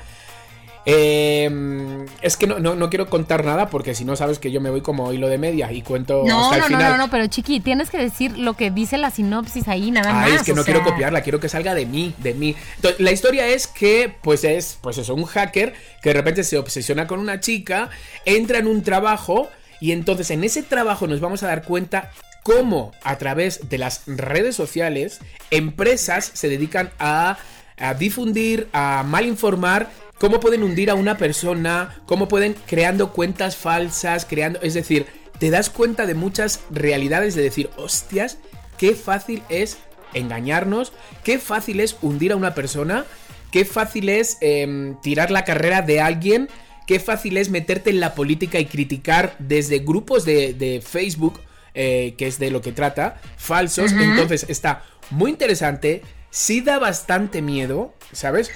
Eh, 0.91 2.07
es 2.22 2.39
que 2.39 2.47
no, 2.47 2.61
no, 2.61 2.74
no 2.74 2.89
quiero 2.89 3.11
contar 3.11 3.45
nada 3.45 3.68
porque 3.68 3.95
si 3.95 4.07
no 4.07 4.16
sabes 4.16 4.39
que 4.39 4.51
yo 4.51 4.62
me 4.62 4.70
voy 4.70 4.80
como 4.80 5.12
hilo 5.12 5.28
de 5.28 5.36
media 5.36 5.70
y 5.70 5.82
cuento 5.82 6.22
No, 6.26 6.45
hasta 6.45 6.55
el 6.57 6.61
no, 6.62 6.68
no, 6.70 6.76
final. 6.78 6.93
no, 6.93 6.97
no, 7.05 7.11
pero 7.11 7.26
chiqui, 7.26 7.61
tienes 7.61 7.91
que 7.91 7.99
decir 7.99 8.39
lo 8.39 8.55
que 8.55 8.70
dice 8.70 8.97
la 8.97 9.11
sinopsis 9.11 9.68
ahí, 9.68 9.91
nada 9.91 10.14
más. 10.14 10.24
Ay, 10.24 10.36
es 10.36 10.43
que 10.45 10.55
no 10.55 10.62
sea, 10.62 10.72
quiero 10.72 10.89
copiarla, 10.89 11.20
quiero 11.20 11.41
que 11.41 11.51
salga 11.51 11.74
de 11.74 11.84
mí, 11.84 12.14
de 12.16 12.32
mí. 12.32 12.57
Entonces, 12.76 13.01
la 13.01 13.12
historia 13.12 13.47
es 13.49 13.66
que, 13.66 14.14
pues 14.22 14.45
es, 14.45 14.78
pues 14.80 14.97
eso, 14.97 15.14
un 15.14 15.26
hacker 15.26 15.74
que 16.01 16.09
de 16.09 16.14
repente 16.14 16.43
se 16.43 16.57
obsesiona 16.57 17.07
con 17.07 17.20
una 17.20 17.39
chica, 17.39 17.91
entra 18.24 18.59
en 18.59 18.66
un 18.66 18.82
trabajo 18.82 19.51
y 19.82 19.93
entonces 19.93 20.30
en 20.30 20.43
ese 20.43 20.62
trabajo 20.62 21.07
nos 21.07 21.20
vamos 21.20 21.43
a 21.43 21.49
dar 21.49 21.64
cuenta 21.64 22.12
cómo 22.43 22.93
a 23.05 23.18
través 23.18 23.68
de 23.68 23.76
las 23.76 24.05
redes 24.07 24.57
sociales 24.57 25.20
empresas 25.51 26.30
se 26.32 26.49
dedican 26.49 26.91
a, 26.99 27.36
a 27.76 27.93
difundir, 27.93 28.68
a 28.72 29.05
malinformar 29.07 29.91
cómo 30.18 30.40
pueden 30.40 30.62
hundir 30.62 30.90
a 30.90 30.94
una 30.94 31.16
persona, 31.16 32.00
cómo 32.06 32.28
pueden 32.28 32.54
creando 32.66 33.12
cuentas 33.12 33.56
falsas, 33.56 34.24
creando, 34.24 34.60
es 34.62 34.74
decir, 34.74 35.06
te 35.38 35.50
das 35.50 35.70
cuenta 35.70 36.06
de 36.06 36.14
muchas 36.14 36.60
realidades 36.70 37.34
de 37.34 37.42
decir, 37.42 37.70
hostias, 37.76 38.38
qué 38.76 38.94
fácil 38.94 39.42
es 39.48 39.78
engañarnos, 40.14 40.92
qué 41.22 41.38
fácil 41.38 41.80
es 41.80 41.96
hundir 42.02 42.32
a 42.32 42.36
una 42.36 42.54
persona, 42.54 43.04
qué 43.50 43.64
fácil 43.64 44.08
es 44.08 44.38
em, 44.40 45.00
tirar 45.00 45.30
la 45.30 45.44
carrera 45.44 45.82
de 45.82 46.00
alguien, 46.00 46.48
qué 46.86 46.98
fácil 46.98 47.36
es 47.36 47.50
meterte 47.50 47.90
en 47.90 48.00
la 48.00 48.14
política 48.14 48.58
y 48.58 48.66
criticar 48.66 49.36
desde 49.38 49.78
grupos 49.78 50.24
de, 50.24 50.54
de 50.54 50.80
Facebook, 50.80 51.40
eh, 51.74 52.14
que 52.16 52.26
es 52.26 52.38
de 52.38 52.50
lo 52.50 52.62
que 52.62 52.72
trata, 52.72 53.20
falsos. 53.36 53.92
Entonces 53.92 54.46
está 54.48 54.82
muy 55.10 55.30
interesante, 55.30 56.02
sí 56.39 56.61
da 56.61 56.78
bastante 56.78 57.43
miedo, 57.43 57.93
¿sabes? 58.12 58.49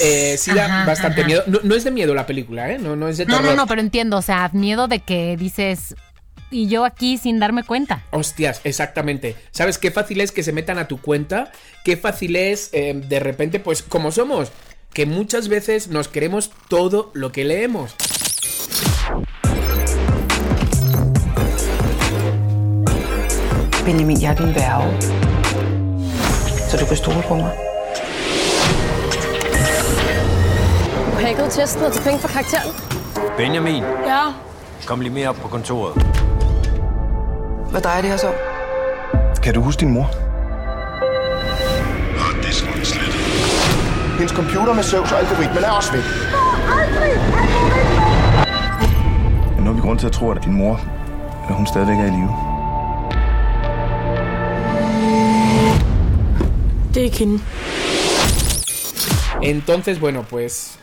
Eh, 0.00 0.36
sí 0.38 0.52
da 0.54 0.66
Ajá, 0.66 0.84
bastante 0.86 1.22
ajá. 1.22 1.26
miedo. 1.26 1.42
No, 1.48 1.58
no 1.64 1.74
es 1.74 1.82
de 1.82 1.90
miedo 1.90 2.14
la 2.14 2.26
película, 2.26 2.70
¿eh? 2.70 2.78
No, 2.78 2.94
no 2.94 3.08
es 3.08 3.18
de 3.18 3.26
No, 3.26 3.38
terror. 3.38 3.50
no, 3.50 3.56
no, 3.56 3.66
pero 3.66 3.80
entiendo, 3.80 4.16
o 4.18 4.22
sea, 4.22 4.48
miedo 4.52 4.86
de 4.86 5.00
que 5.00 5.36
dices, 5.36 5.96
y 6.52 6.68
yo 6.68 6.84
aquí 6.84 7.18
sin 7.18 7.40
darme 7.40 7.64
cuenta. 7.64 8.04
Hostias, 8.12 8.60
exactamente. 8.62 9.34
¿Sabes 9.50 9.78
qué 9.78 9.90
fácil 9.90 10.20
es 10.20 10.30
que 10.30 10.44
se 10.44 10.52
metan 10.52 10.78
a 10.78 10.86
tu 10.86 11.00
cuenta? 11.00 11.50
Qué 11.84 11.96
fácil 11.96 12.36
es 12.36 12.70
eh, 12.72 12.94
de 12.94 13.18
repente, 13.18 13.58
pues 13.58 13.82
como 13.82 14.12
somos, 14.12 14.52
que 14.92 15.04
muchas 15.04 15.48
veces 15.48 15.88
nos 15.88 16.06
creemos 16.06 16.52
todo 16.68 17.10
lo 17.14 17.32
que 17.32 17.44
leemos. 17.44 17.96
Benjamin. 23.84 25.17
Så 26.68 26.76
du 26.76 26.86
kan 26.86 26.96
stole 26.96 27.22
på 27.28 27.34
mig. 27.34 27.50
Du 31.12 31.24
hackede 31.26 31.50
testen 31.50 31.82
og 31.84 31.92
tog 31.92 32.02
penge 32.04 32.18
fra 32.18 32.28
karakteren. 32.28 32.70
Benjamin, 33.36 33.82
Ja. 34.06 34.20
kom 34.86 35.00
lige 35.00 35.12
mere 35.12 35.28
op 35.28 35.36
på 35.36 35.48
kontoret. 35.48 36.02
Hvad 37.70 37.80
drejer 37.80 38.00
det 38.00 38.10
her 38.10 38.16
så? 38.16 38.28
Kan 39.42 39.54
du 39.54 39.60
huske 39.60 39.80
din 39.80 39.92
mor? 39.92 40.10
Hendes 44.18 44.32
computer 44.32 44.74
med 44.74 44.82
Zeus 44.82 45.12
og 45.12 45.18
algoritmen 45.18 45.64
er 45.64 45.70
også 45.70 45.92
væk. 45.92 46.02
Men 49.54 49.64
nu 49.64 49.70
har 49.70 49.72
vi 49.72 49.80
grund 49.80 49.98
til 49.98 50.06
at 50.06 50.12
tro, 50.12 50.30
at 50.30 50.44
din 50.44 50.52
mor, 50.52 50.80
at 51.48 51.54
hun 51.54 51.66
stadigvæk 51.66 51.96
er 51.98 52.04
i 52.04 52.10
live. 52.10 52.47
Det 56.98 57.04
ikke 57.04 57.22
hende. 57.24 57.38
Entonces, 59.40 60.00
bueno, 60.00 60.26
pues 60.28 60.78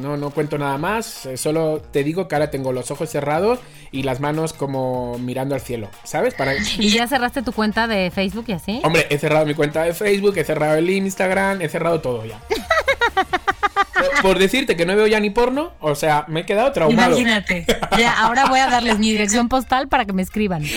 no, 0.00 0.16
no 0.16 0.30
cuento 0.30 0.56
nada 0.56 0.78
más. 0.78 1.26
eh, 1.26 1.36
Solo 1.36 1.82
te 1.92 2.02
digo 2.04 2.26
que 2.26 2.34
ahora 2.36 2.50
tengo 2.50 2.72
los 2.72 2.90
ojos 2.90 3.10
cerrados 3.10 3.58
y 3.92 4.02
las 4.02 4.18
manos 4.18 4.54
como 4.54 5.18
mirando 5.18 5.54
al 5.54 5.60
cielo, 5.60 5.90
¿sabes? 6.04 6.32
Para... 6.32 6.54
¿Y 6.54 6.88
ya 6.88 7.06
cerraste 7.06 7.42
tu 7.42 7.52
cuenta 7.52 7.86
de 7.86 8.10
Facebook 8.10 8.46
y 8.48 8.52
así? 8.52 8.80
Hombre, 8.82 9.06
he 9.10 9.18
cerrado 9.18 9.44
mi 9.44 9.52
cuenta 9.54 9.82
de 9.82 9.92
Facebook, 9.92 10.38
he 10.38 10.44
cerrado 10.44 10.76
el 10.76 10.88
Instagram, 10.88 11.60
he 11.60 11.68
cerrado 11.68 12.00
todo 12.00 12.24
ya. 12.24 12.40
Por- 12.48 14.22
Por 14.22 14.38
decirte 14.38 14.74
que 14.74 14.86
no 14.86 14.96
veo 14.96 15.06
ya 15.06 15.20
ni 15.20 15.28
porno, 15.28 15.72
o 15.80 15.94
sea, 15.94 16.24
me 16.28 16.40
he 16.40 16.46
quedado 16.46 16.72
traumado. 16.72 17.10
Imagínate. 17.10 17.66
Ya, 17.98 18.18
ahora 18.20 18.46
voy 18.46 18.60
a 18.60 18.68
darles 18.68 18.98
mi 18.98 19.10
dirección 19.10 19.50
postal 19.50 19.86
para 19.88 20.06
que 20.06 20.14
me 20.14 20.22
escriban. 20.22 20.62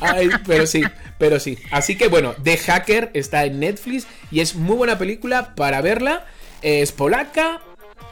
Ay, 0.00 0.28
pero 0.46 0.66
sí, 0.66 0.82
pero 1.24 1.40
sí. 1.40 1.58
Así 1.70 1.96
que 1.96 2.08
bueno, 2.08 2.34
The 2.42 2.58
Hacker 2.58 3.10
está 3.14 3.46
en 3.46 3.58
Netflix 3.58 4.06
y 4.30 4.40
es 4.40 4.56
muy 4.56 4.76
buena 4.76 4.98
película 4.98 5.54
para 5.54 5.80
verla. 5.80 6.26
Es 6.60 6.92
polaca. 6.92 7.62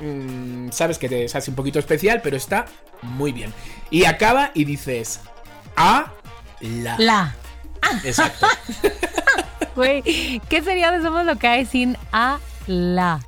mm, 0.01 0.71
sabes 0.71 0.97
que 0.97 1.11
te 1.11 1.27
hace 1.27 1.51
un 1.51 1.55
poquito 1.55 1.79
especial, 1.79 2.23
pero 2.25 2.39
está 2.39 2.65
muy 3.03 3.33
bien. 3.33 3.53
Y 3.91 4.07
acaba 4.07 4.51
y 4.55 4.65
dices. 4.65 5.21
A 5.77 6.11
la. 6.63 6.97
La. 6.99 7.37
Exacto. 8.03 8.47
Güey, 9.77 10.41
¿qué 10.49 10.63
sería 10.63 10.91
de 10.91 11.03
Somos 11.03 11.27
lo 11.27 11.37
que 11.37 11.49
hay 11.49 11.67
sin 11.67 11.99
a 12.13 12.39
la? 12.67 13.21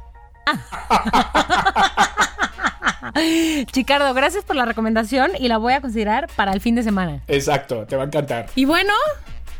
Chicardo, 3.72 4.14
gracias 4.14 4.45
por 4.45 4.57
la 4.57 4.64
recomendación 4.64 5.32
y 5.39 5.49
la 5.49 5.59
voy 5.59 5.74
a 5.74 5.82
considerar 5.82 6.28
para 6.37 6.53
el 6.53 6.62
fin 6.62 6.74
de 6.74 6.82
semana. 6.82 7.20
Exacto, 7.28 7.85
te 7.87 7.97
va 7.97 8.05
a 8.05 8.07
encantar. 8.07 8.47
Y 8.55 8.64
bueno, 8.64 8.95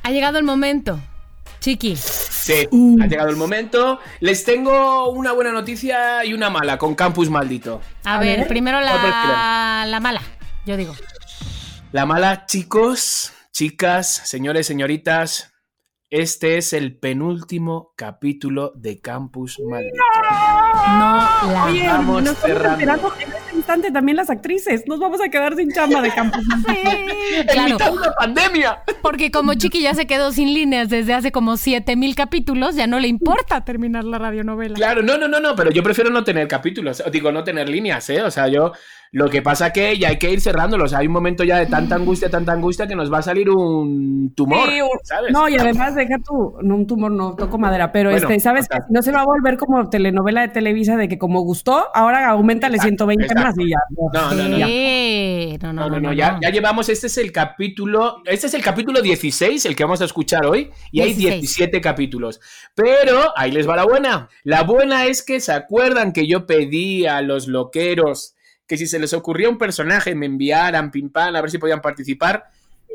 ha 0.05 0.11
llegado 0.11 0.39
el 0.39 0.45
momento. 0.45 1.01
Chiqui. 1.61 1.97
Sí, 1.97 2.69
ha 3.01 3.07
llegado 3.07 3.31
el 3.31 3.37
momento. 3.37 3.99
Les 4.21 4.45
tengo 4.45 5.09
una 5.11 5.33
buena 5.33 5.51
noticia 5.51 6.25
y 6.27 6.35
una 6.35 6.51
mala 6.51 6.77
con 6.77 6.95
Campus 6.95 7.31
Maldito. 7.31 7.81
A, 8.05 8.19
ver, 8.21 8.47
primero 8.47 8.81
la, 8.81 9.85
la 9.89 10.01
mala, 10.01 10.21
yo 10.67 10.77
digo. 10.77 10.95
La 11.91 12.05
mala, 12.05 12.45
chicos, 12.45 13.33
chicas, 13.51 14.09
señores, 14.09 14.67
señoritas. 14.67 15.55
Este 16.11 16.59
es 16.59 16.75
el 16.75 16.99
penúltimo 16.99 17.95
capítulo 17.97 18.73
de 18.77 19.01
Campus 19.01 19.59
Maldito. 19.67 19.97
No 20.87 21.51
la 21.51 21.65
Oye, 21.65 21.89
Vamos 21.89 22.23
nos 22.23 22.39
cerrando. 22.39 23.13
Instante 23.55 23.91
también 23.91 24.17
las 24.17 24.31
actrices. 24.31 24.85
Nos 24.87 24.99
vamos 25.01 25.21
a 25.21 25.29
quedar 25.29 25.55
sin 25.57 25.71
chamba 25.71 26.01
de 26.03 26.11
campo. 26.11 26.39
Claro. 27.53 27.77
una 27.93 28.13
pandemia. 28.19 28.79
Porque 29.03 29.31
como 29.31 29.55
Chiqui 29.55 29.83
ya 29.83 29.95
se 29.95 30.07
quedó 30.07 30.31
sin 30.33 30.53
líneas 30.55 30.89
desde 30.89 31.15
hace 31.15 31.33
como 31.33 31.57
7000 31.57 32.15
capítulos, 32.15 32.74
ya 32.77 32.87
no 32.87 32.99
le 33.01 33.09
importa 33.09 33.65
terminar 33.65 34.05
la 34.05 34.19
radionovela. 34.19 34.74
Claro, 34.74 35.03
no, 35.03 35.19
no, 35.19 35.28
no, 35.28 35.41
no, 35.41 35.55
pero 35.57 35.70
yo 35.70 35.83
prefiero 35.83 36.11
no 36.11 36.24
tener 36.24 36.49
capítulos, 36.49 37.03
digo, 37.12 37.33
no 37.33 37.45
tener 37.45 37.69
líneas, 37.69 38.09
¿eh? 38.11 38.23
O 38.23 38.31
sea, 38.31 38.49
yo, 38.49 38.73
lo 39.11 39.28
que 39.31 39.43
pasa 39.43 39.73
que 39.73 39.99
ya 39.99 40.09
hay 40.09 40.19
que 40.19 40.31
ir 40.31 40.41
cerrándolos, 40.41 40.93
hay 40.95 41.07
un 41.07 41.12
momento 41.12 41.45
ya 41.45 41.59
de 41.59 41.66
tanta 41.66 41.95
angustia, 41.97 42.31
tanta 42.31 42.53
angustia 42.53 42.87
que 42.87 42.97
nos 42.97 43.12
va 43.12 43.19
a 43.19 43.23
salir 43.23 43.51
un 43.51 44.33
tumor, 44.35 44.69
Sí, 44.69 44.81
o- 44.81 44.89
¿sabes? 45.05 45.33
No, 45.33 45.49
y 45.49 45.57
además 45.57 45.95
deja 45.95 46.16
tú, 46.24 46.57
no 46.62 46.74
un 46.77 46.87
tumor, 46.87 47.11
no 47.12 47.35
toco 47.37 47.59
madera, 47.59 47.91
pero 47.93 48.11
Bueno, 48.11 48.27
este, 48.28 48.41
¿sabes? 48.41 48.66
o 48.70 48.74
sea- 48.74 48.85
no 48.91 49.03
se 49.03 49.12
va 49.12 49.23
a 49.23 49.24
volver 49.24 49.57
como 49.57 49.89
telenovela 49.89 50.41
de 50.43 50.49
Televisa 50.49 50.97
de 50.97 51.09
que 51.09 51.19
como 51.19 51.41
gustó, 51.41 51.87
ahora 51.95 52.28
aumentale 52.31 52.78
120 52.78 53.24
exacto. 53.24 53.44
Más 53.45 53.55
y 53.59 53.71
ya. 53.71 53.79
No, 53.91 54.35
no, 54.35 54.49
no. 54.49 54.66
Sí, 54.66 55.59
no, 55.62 55.73
no, 55.73 55.83
No, 55.83 55.89
no, 55.89 56.01
no, 56.01 56.01
no, 56.09 56.12
ya, 56.12 56.39
ya 56.43 56.51
llevamos, 56.51 56.89
este 56.89 57.07
es 57.07 57.19
el 57.19 57.33
capítulo, 57.33 58.23
este 58.25 58.47
es 58.47 58.55
el 58.55 58.62
capítulo 58.62 59.01
16, 59.01 59.65
el 59.66 59.77
que 59.77 59.85
vamos 59.85 60.01
a 60.01 60.05
escuchar 60.05 60.47
hoy, 60.47 60.71
y 60.91 61.01
hay 61.01 61.15
16. 61.15 61.41
17 61.43 61.81
capítulos. 61.81 62.41
Pero 62.75 63.33
ahí 63.37 63.53
les 63.53 63.69
va 63.69 63.77
la 63.77 63.85
buena. 63.85 64.29
La 64.43 64.62
buena 64.62 65.07
es 65.07 65.23
que 65.23 65.41
se 65.41 65.53
acuerdan 65.53 66.12
que 66.12 66.27
yo 66.27 66.47
pedí 66.47 67.07
a 67.07 67.21
los 67.21 67.49
loqueros 67.49 68.35
que 68.66 68.79
si 68.79 68.87
se 68.87 68.99
les 68.99 69.12
ocurría 69.12 69.49
un 69.49 69.59
personaje 69.59 70.15
me 70.15 70.27
enviaran, 70.27 70.91
pim 70.91 71.11
pam, 71.11 71.37
a 71.37 71.41
ver 71.41 71.51
si 71.51 71.59
podían 71.59 71.81
participar. 71.81 72.45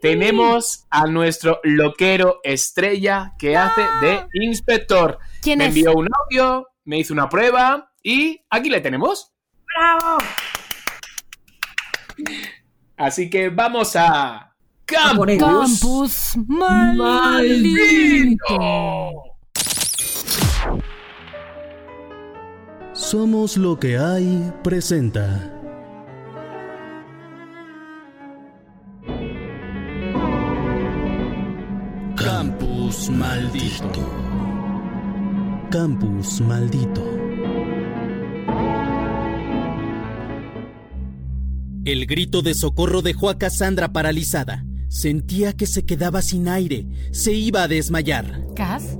Tenemos 0.01 0.85
a 0.89 1.07
nuestro 1.07 1.59
loquero 1.63 2.39
estrella 2.43 3.33
que 3.37 3.57
hace 3.57 3.81
de 4.01 4.25
inspector. 4.33 5.19
¿Quién 5.41 5.59
me 5.59 5.65
es? 5.65 5.75
envió 5.75 5.93
un 5.93 6.07
audio, 6.23 6.67
me 6.85 6.97
hizo 6.97 7.13
una 7.13 7.27
prueba 7.27 7.91
y 8.01 8.41
aquí 8.49 8.69
le 8.69 8.81
tenemos. 8.81 9.33
¡Bravo! 9.79 10.17
Así 12.97 13.29
que 13.29 13.49
vamos 13.49 13.95
a. 13.95 14.53
ellos. 15.29 15.47
Campus 15.47 16.37
maldito. 16.47 18.59
Somos 22.91 23.55
lo 23.55 23.79
que 23.79 23.97
hay 23.97 24.51
presenta. 24.63 25.49
Campus 32.17 33.09
maldito. 33.09 34.03
Campus 35.71 36.41
maldito. 36.41 37.18
El 41.89 42.05
grito 42.05 42.43
de 42.43 42.53
socorro 42.53 43.01
dejó 43.01 43.31
a 43.31 43.39
Cassandra 43.39 43.91
paralizada. 43.91 44.63
Sentía 44.89 45.53
que 45.53 45.65
se 45.65 45.87
quedaba 45.87 46.21
sin 46.21 46.47
aire. 46.47 46.85
Se 47.11 47.33
iba 47.33 47.63
a 47.63 47.67
desmayar. 47.67 48.41
¿Cas? 48.55 48.95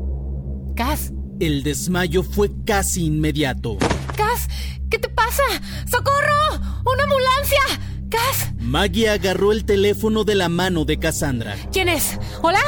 ¿Cas? 0.75 1.11
El 1.39 1.61
desmayo 1.61 2.23
fue 2.23 2.49
casi 2.65 3.05
inmediato. 3.05 3.77
¿Cas? 4.17 4.47
¿Qué 4.89 4.97
te 4.97 5.07
pasa? 5.07 5.43
¡Socorro! 5.85 6.81
¡Una 6.91 7.03
ambulancia! 7.03 7.59
¿Cas? 8.09 8.53
Maggie 8.57 9.09
agarró 9.09 9.51
el 9.51 9.65
teléfono 9.65 10.23
de 10.23 10.33
la 10.33 10.49
mano 10.49 10.83
de 10.83 10.97
Cassandra. 10.97 11.57
¿Quién 11.71 11.89
es? 11.89 12.17
¿Hola? 12.41 12.63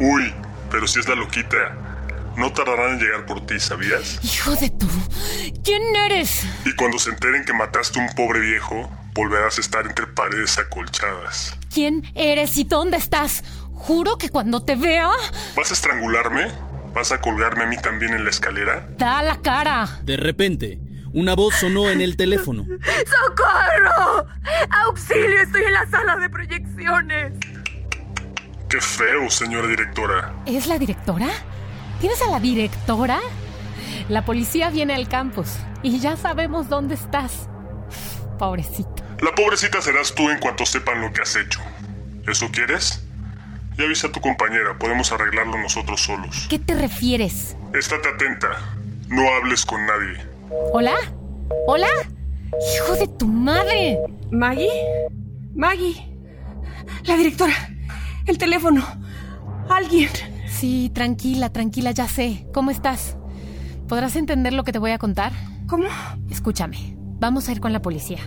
Uy, 0.00 0.32
pero 0.70 0.88
si 0.88 1.00
es 1.00 1.06
la 1.06 1.16
loquita. 1.16 2.32
No 2.38 2.50
tardarán 2.50 2.94
en 2.94 3.00
llegar 3.00 3.26
por 3.26 3.44
ti, 3.44 3.60
¿sabías? 3.60 4.20
Hijo 4.24 4.56
de 4.56 4.70
tu... 4.70 4.88
¿Quién 5.62 5.82
eres? 6.06 6.44
Y 6.64 6.74
cuando 6.76 6.98
se 6.98 7.10
enteren 7.10 7.44
que 7.44 7.52
mataste 7.52 8.00
a 8.00 8.06
un 8.06 8.14
pobre 8.14 8.40
viejo, 8.40 8.90
volverás 9.16 9.56
a 9.56 9.60
estar 9.62 9.86
entre 9.86 10.06
paredes 10.06 10.58
acolchadas. 10.58 11.56
¿Quién 11.72 12.04
eres 12.14 12.58
y 12.58 12.64
dónde 12.64 12.98
estás? 12.98 13.42
Juro 13.72 14.18
que 14.18 14.28
cuando 14.28 14.62
te 14.62 14.76
vea... 14.76 15.10
¿Vas 15.56 15.70
a 15.70 15.74
estrangularme? 15.74 16.48
¿Vas 16.94 17.12
a 17.12 17.20
colgarme 17.20 17.64
a 17.64 17.66
mí 17.66 17.76
también 17.78 18.12
en 18.12 18.24
la 18.24 18.30
escalera? 18.30 18.86
Da 18.98 19.22
la 19.22 19.40
cara. 19.40 19.88
De 20.02 20.16
repente, 20.16 20.78
una 21.12 21.34
voz 21.34 21.54
sonó 21.54 21.88
en 21.88 22.00
el 22.02 22.16
teléfono. 22.16 22.64
¡Socorro! 23.26 24.26
¡Auxilio! 24.86 25.40
Estoy 25.40 25.62
en 25.64 25.72
la 25.72 25.86
sala 25.90 26.16
de 26.16 26.28
proyecciones. 26.28 27.32
Qué 28.68 28.80
feo, 28.80 29.30
señora 29.30 29.68
directora. 29.68 30.34
¿Es 30.44 30.66
la 30.66 30.78
directora? 30.78 31.28
¿Tienes 32.00 32.20
a 32.20 32.30
la 32.30 32.40
directora? 32.40 33.20
La 34.08 34.24
policía 34.24 34.70
viene 34.70 34.94
al 34.94 35.08
campus 35.08 35.56
y 35.82 36.00
ya 36.00 36.16
sabemos 36.16 36.68
dónde 36.68 36.94
estás. 36.94 37.48
Pobrecita. 38.38 39.05
La 39.20 39.34
pobrecita 39.34 39.80
serás 39.80 40.14
tú 40.14 40.28
en 40.30 40.38
cuanto 40.38 40.66
sepan 40.66 41.00
lo 41.00 41.12
que 41.12 41.22
has 41.22 41.36
hecho. 41.36 41.60
¿Eso 42.26 42.50
quieres? 42.50 43.02
Y 43.78 43.82
avisa 43.82 44.08
a 44.08 44.12
tu 44.12 44.20
compañera, 44.20 44.78
podemos 44.78 45.12
arreglarlo 45.12 45.58
nosotros 45.58 46.02
solos. 46.02 46.46
¿Qué 46.48 46.58
te 46.58 46.74
refieres? 46.74 47.56
Estate 47.74 48.08
atenta. 48.08 48.48
No 49.08 49.22
hables 49.34 49.64
con 49.64 49.84
nadie. 49.86 50.24
¿Hola? 50.72 50.94
¿Hola? 51.66 51.88
¡Hijo 52.74 52.94
de 52.94 53.06
tu 53.06 53.26
madre! 53.26 53.98
¿Maggie? 54.30 54.70
Maggie. 55.54 56.08
La 57.04 57.16
directora. 57.16 57.54
El 58.26 58.38
teléfono. 58.38 58.84
Alguien. 59.68 60.10
Sí, 60.48 60.90
tranquila, 60.94 61.52
tranquila, 61.52 61.90
ya 61.90 62.08
sé. 62.08 62.46
¿Cómo 62.52 62.70
estás? 62.70 63.16
¿Podrás 63.88 64.16
entender 64.16 64.52
lo 64.52 64.64
que 64.64 64.72
te 64.72 64.78
voy 64.78 64.90
a 64.90 64.98
contar? 64.98 65.32
¿Cómo? 65.68 65.86
Escúchame. 66.30 66.96
Vamos 67.18 67.48
a 67.48 67.52
ir 67.52 67.60
con 67.60 67.72
la 67.72 67.80
policía. 67.80 68.18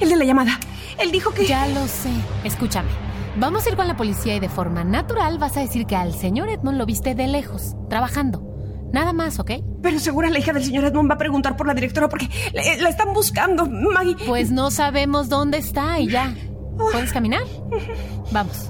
El 0.00 0.08
de 0.08 0.16
la 0.16 0.24
llamada. 0.24 0.58
Él 0.98 1.10
dijo 1.10 1.32
que... 1.32 1.46
Ya 1.46 1.66
lo 1.66 1.86
sé. 1.86 2.10
Escúchame. 2.44 2.88
Vamos 3.36 3.66
a 3.66 3.70
ir 3.70 3.76
con 3.76 3.88
la 3.88 3.96
policía 3.96 4.36
y 4.36 4.40
de 4.40 4.48
forma 4.48 4.84
natural 4.84 5.38
vas 5.38 5.56
a 5.56 5.60
decir 5.60 5.86
que 5.86 5.96
al 5.96 6.14
señor 6.14 6.48
Edmond 6.48 6.78
lo 6.78 6.86
viste 6.86 7.14
de 7.14 7.26
lejos, 7.26 7.74
trabajando. 7.88 8.46
Nada 8.92 9.12
más, 9.12 9.38
¿ok? 9.38 9.52
Pero 9.82 10.00
segura 10.00 10.30
la 10.30 10.38
hija 10.38 10.52
del 10.52 10.64
señor 10.64 10.84
Edmond 10.84 11.10
va 11.10 11.14
a 11.14 11.18
preguntar 11.18 11.56
por 11.56 11.66
la 11.66 11.74
directora 11.74 12.08
porque 12.08 12.28
la, 12.52 12.62
la 12.80 12.88
están 12.88 13.12
buscando, 13.12 13.66
Maggie. 13.66 14.16
Pues 14.26 14.50
no 14.50 14.70
sabemos 14.70 15.28
dónde 15.28 15.58
está 15.58 16.00
y 16.00 16.08
ya. 16.08 16.34
¿Puedes 16.76 17.12
caminar? 17.12 17.42
Vamos. 18.32 18.68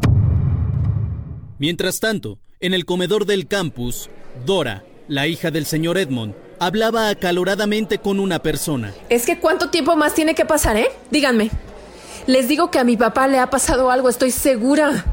Mientras 1.59 2.01
tanto, 2.01 2.39
en 2.61 2.75
el 2.75 2.85
comedor 2.85 3.25
del 3.25 3.47
campus, 3.47 4.11
Dora, 4.45 4.85
la 5.09 5.27
hija 5.27 5.51
del 5.51 5.65
señor 5.67 5.97
Edmond, 5.97 6.35
hablaba 6.61 7.09
acaloradamente 7.09 7.99
con 7.99 8.21
una 8.21 8.39
persona. 8.39 8.93
Es 9.09 9.27
que 9.27 9.41
cuánto 9.41 9.71
tiempo 9.71 9.97
más 9.97 10.15
tiene 10.15 10.35
que 10.37 10.45
pasar, 10.45 10.77
¿eh? 10.77 10.89
Díganme. 11.11 11.51
Les 12.27 12.47
digo 12.47 12.71
que 12.71 12.79
a 12.79 12.85
mi 12.85 12.97
papá 12.97 13.27
le 13.27 13.39
ha 13.39 13.51
pasado 13.51 13.91
algo, 13.91 14.09
estoy 14.09 14.31
segura. 14.31 15.05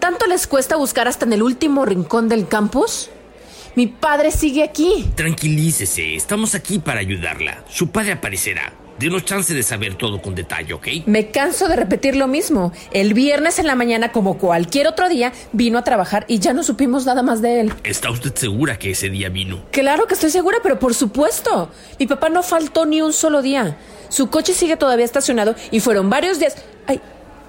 ¿Tanto 0.00 0.26
les 0.26 0.46
cuesta 0.46 0.76
buscar 0.76 1.06
hasta 1.06 1.24
en 1.24 1.32
el 1.32 1.42
último 1.42 1.86
rincón 1.86 2.28
del 2.28 2.48
campus? 2.48 3.08
Mi 3.76 3.86
padre 3.86 4.32
sigue 4.32 4.64
aquí. 4.64 5.10
Tranquilícese, 5.14 6.16
estamos 6.16 6.54
aquí 6.56 6.80
para 6.80 7.00
ayudarla. 7.00 7.64
Su 7.70 7.88
padre 7.88 8.12
aparecerá. 8.12 8.72
Denos 9.02 9.24
chance 9.24 9.52
de 9.52 9.64
saber 9.64 9.96
todo 9.96 10.22
con 10.22 10.36
detalle, 10.36 10.74
¿ok? 10.74 10.86
Me 11.06 11.32
canso 11.32 11.66
de 11.66 11.74
repetir 11.74 12.14
lo 12.14 12.28
mismo. 12.28 12.72
El 12.92 13.14
viernes 13.14 13.58
en 13.58 13.66
la 13.66 13.74
mañana, 13.74 14.12
como 14.12 14.38
cualquier 14.38 14.86
otro 14.86 15.08
día, 15.08 15.32
vino 15.50 15.76
a 15.76 15.82
trabajar 15.82 16.24
y 16.28 16.38
ya 16.38 16.52
no 16.52 16.62
supimos 16.62 17.04
nada 17.04 17.24
más 17.24 17.42
de 17.42 17.62
él. 17.62 17.72
¿Está 17.82 18.12
usted 18.12 18.32
segura 18.32 18.78
que 18.78 18.92
ese 18.92 19.10
día 19.10 19.28
vino? 19.28 19.60
Claro 19.72 20.06
que 20.06 20.14
estoy 20.14 20.30
segura, 20.30 20.58
pero 20.62 20.78
por 20.78 20.94
supuesto. 20.94 21.68
Mi 21.98 22.06
papá 22.06 22.28
no 22.28 22.44
faltó 22.44 22.86
ni 22.86 23.02
un 23.02 23.12
solo 23.12 23.42
día. 23.42 23.76
Su 24.08 24.30
coche 24.30 24.54
sigue 24.54 24.76
todavía 24.76 25.04
estacionado 25.04 25.56
y 25.72 25.80
fueron 25.80 26.08
varios 26.08 26.38
días. 26.38 26.54
Ay, 26.86 27.00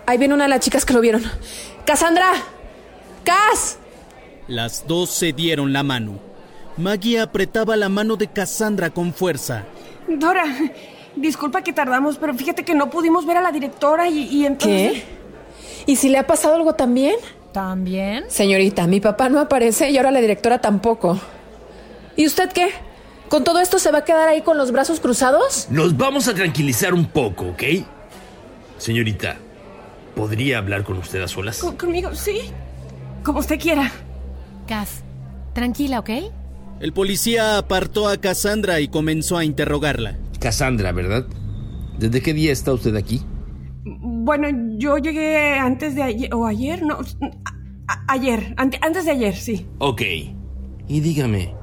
ahí 0.08 0.18
viene 0.18 0.34
una 0.34 0.46
de 0.46 0.50
las 0.50 0.60
chicas 0.60 0.86
que 0.86 0.94
lo 0.94 1.02
vieron. 1.02 1.22
¡Cassandra! 1.86 2.32
¡Cas! 3.24 3.78
Las 4.48 4.88
dos 4.88 5.12
se 5.12 5.34
dieron 5.34 5.72
la 5.72 5.84
mano. 5.84 6.20
Maggie 6.78 7.20
apretaba 7.20 7.76
la 7.76 7.90
mano 7.90 8.16
de 8.16 8.26
Cassandra 8.26 8.90
con 8.90 9.14
fuerza. 9.14 9.66
Dora, 10.08 10.46
disculpa 11.16 11.62
que 11.62 11.74
tardamos, 11.74 12.18
pero 12.18 12.34
fíjate 12.34 12.64
que 12.64 12.74
no 12.76 12.90
pudimos 12.90 13.26
ver 13.26 13.38
a 13.38 13.42
la 13.42 13.52
directora 13.52 14.10
y, 14.10 14.24
y 14.24 14.46
entonces... 14.46 14.94
¿Qué? 14.94 15.04
¿Y 15.86 15.96
si 15.98 16.10
le 16.10 16.18
ha 16.18 16.26
pasado 16.28 16.56
algo 16.56 16.74
también? 16.76 17.16
¿También? 17.52 18.24
Señorita, 18.30 18.88
mi 18.88 19.00
papá 19.02 19.30
no 19.30 19.40
aparece 19.40 19.90
y 19.90 19.98
ahora 19.98 20.12
la 20.12 20.22
directora 20.22 20.60
tampoco. 20.62 21.20
¿Y 22.16 22.26
usted 22.26 22.52
qué? 22.52 22.70
¿Con 23.30 23.44
todo 23.44 23.60
esto 23.60 23.80
se 23.80 23.92
va 23.92 24.00
a 24.00 24.06
quedar 24.06 24.28
ahí 24.30 24.42
con 24.42 24.58
los 24.58 24.72
brazos 24.72 25.00
cruzados? 25.00 25.68
Nos 25.70 25.98
vamos 25.98 26.28
a 26.28 26.34
tranquilizar 26.34 26.94
un 26.94 27.06
poco, 27.08 27.48
¿ok? 27.48 27.64
Señorita, 28.78 29.38
¿podría 30.16 30.58
hablar 30.60 30.84
con 30.84 30.98
usted 30.98 31.22
a 31.22 31.28
solas? 31.28 31.58
¿Con- 31.60 31.76
¿Conmigo? 31.78 32.14
Sí. 32.16 32.40
Como 33.24 33.40
usted 33.40 33.60
quiera. 33.60 33.92
Cas, 34.68 35.02
tranquila, 35.54 36.00
¿ok? 36.00 36.10
El 36.80 36.94
policía 36.94 37.58
apartó 37.58 38.08
a 38.08 38.18
Cassandra 38.18 38.80
y 38.80 38.88
comenzó 38.88 39.38
a 39.38 39.46
interrogarla. 39.46 40.16
Cassandra, 40.44 40.92
¿verdad? 40.92 41.26
¿Desde 41.98 42.22
qué 42.22 42.34
día 42.34 42.52
está 42.52 42.74
usted 42.74 42.96
aquí? 42.98 43.22
Bueno, 43.86 44.48
yo 44.78 44.98
llegué 44.98 45.58
antes 45.58 45.96
de 45.96 46.04
ayer, 46.04 46.34
o 46.34 46.46
ayer, 46.46 46.84
no, 46.84 46.98
a- 47.88 48.04
ayer, 48.10 48.54
ante- 48.58 48.80
antes 48.82 49.06
de 49.06 49.12
ayer, 49.12 49.36
sí. 49.36 49.66
Ok. 49.80 50.02
Y 50.88 51.00
dígame, 51.00 51.56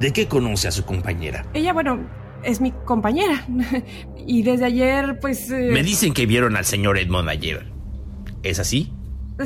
¿de 0.00 0.12
qué 0.12 0.26
conoce 0.28 0.68
a 0.68 0.70
su 0.70 0.84
compañera? 0.84 1.44
Ella, 1.52 1.72
bueno, 1.74 2.00
es 2.42 2.60
mi 2.62 2.72
compañera. 2.86 3.46
y 4.26 4.42
desde 4.42 4.64
ayer, 4.64 5.18
pues... 5.20 5.50
eh, 5.50 5.68
Me 5.72 5.82
dicen 5.82 6.14
que 6.14 6.24
vieron 6.26 6.56
al 6.56 6.64
señor 6.64 6.98
Edmond 6.98 7.28
ayer. 7.28 7.70
¿Es 8.42 8.58
así? 8.58 8.92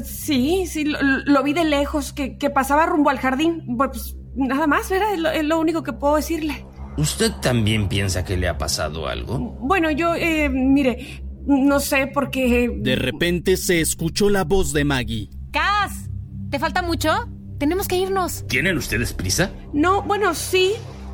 Sí, 0.04 0.66
sí, 0.66 0.84
lo, 0.84 0.98
lo 1.00 1.42
vi 1.42 1.52
de 1.54 1.64
lejos, 1.64 2.12
que, 2.12 2.38
que 2.38 2.50
pasaba 2.50 2.86
rumbo 2.86 3.10
al 3.10 3.18
jardín. 3.18 3.76
Pues 3.76 4.16
nada 4.36 4.66
más, 4.66 4.88
¿verdad? 4.90 5.12
Es 5.14 5.18
lo, 5.20 5.30
es 5.30 5.44
lo 5.44 5.58
único 5.58 5.82
que 5.82 5.92
puedo 5.92 6.16
decirle. 6.16 6.64
¿Usted 6.96 7.32
también 7.42 7.88
piensa 7.88 8.24
que 8.24 8.36
le 8.36 8.48
ha 8.48 8.56
pasado 8.56 9.06
algo? 9.06 9.38
Bueno, 9.60 9.90
yo, 9.90 10.14
eh, 10.14 10.48
mire, 10.48 11.22
no 11.46 11.78
sé 11.80 12.06
por 12.06 12.30
qué... 12.30 12.70
De 12.74 12.96
repente 12.96 13.56
se 13.56 13.80
escuchó 13.80 14.30
la 14.30 14.44
voz 14.44 14.72
de 14.72 14.84
Maggie. 14.84 15.28
Cas, 15.52 16.08
¿te 16.50 16.58
falta 16.58 16.82
mucho? 16.82 17.10
Tenemos 17.58 17.86
que 17.86 17.96
irnos. 17.96 18.46
¿Tienen 18.48 18.76
ustedes 18.76 19.12
prisa? 19.12 19.50
No, 19.72 20.02
bueno, 20.02 20.34
sí. 20.34 20.72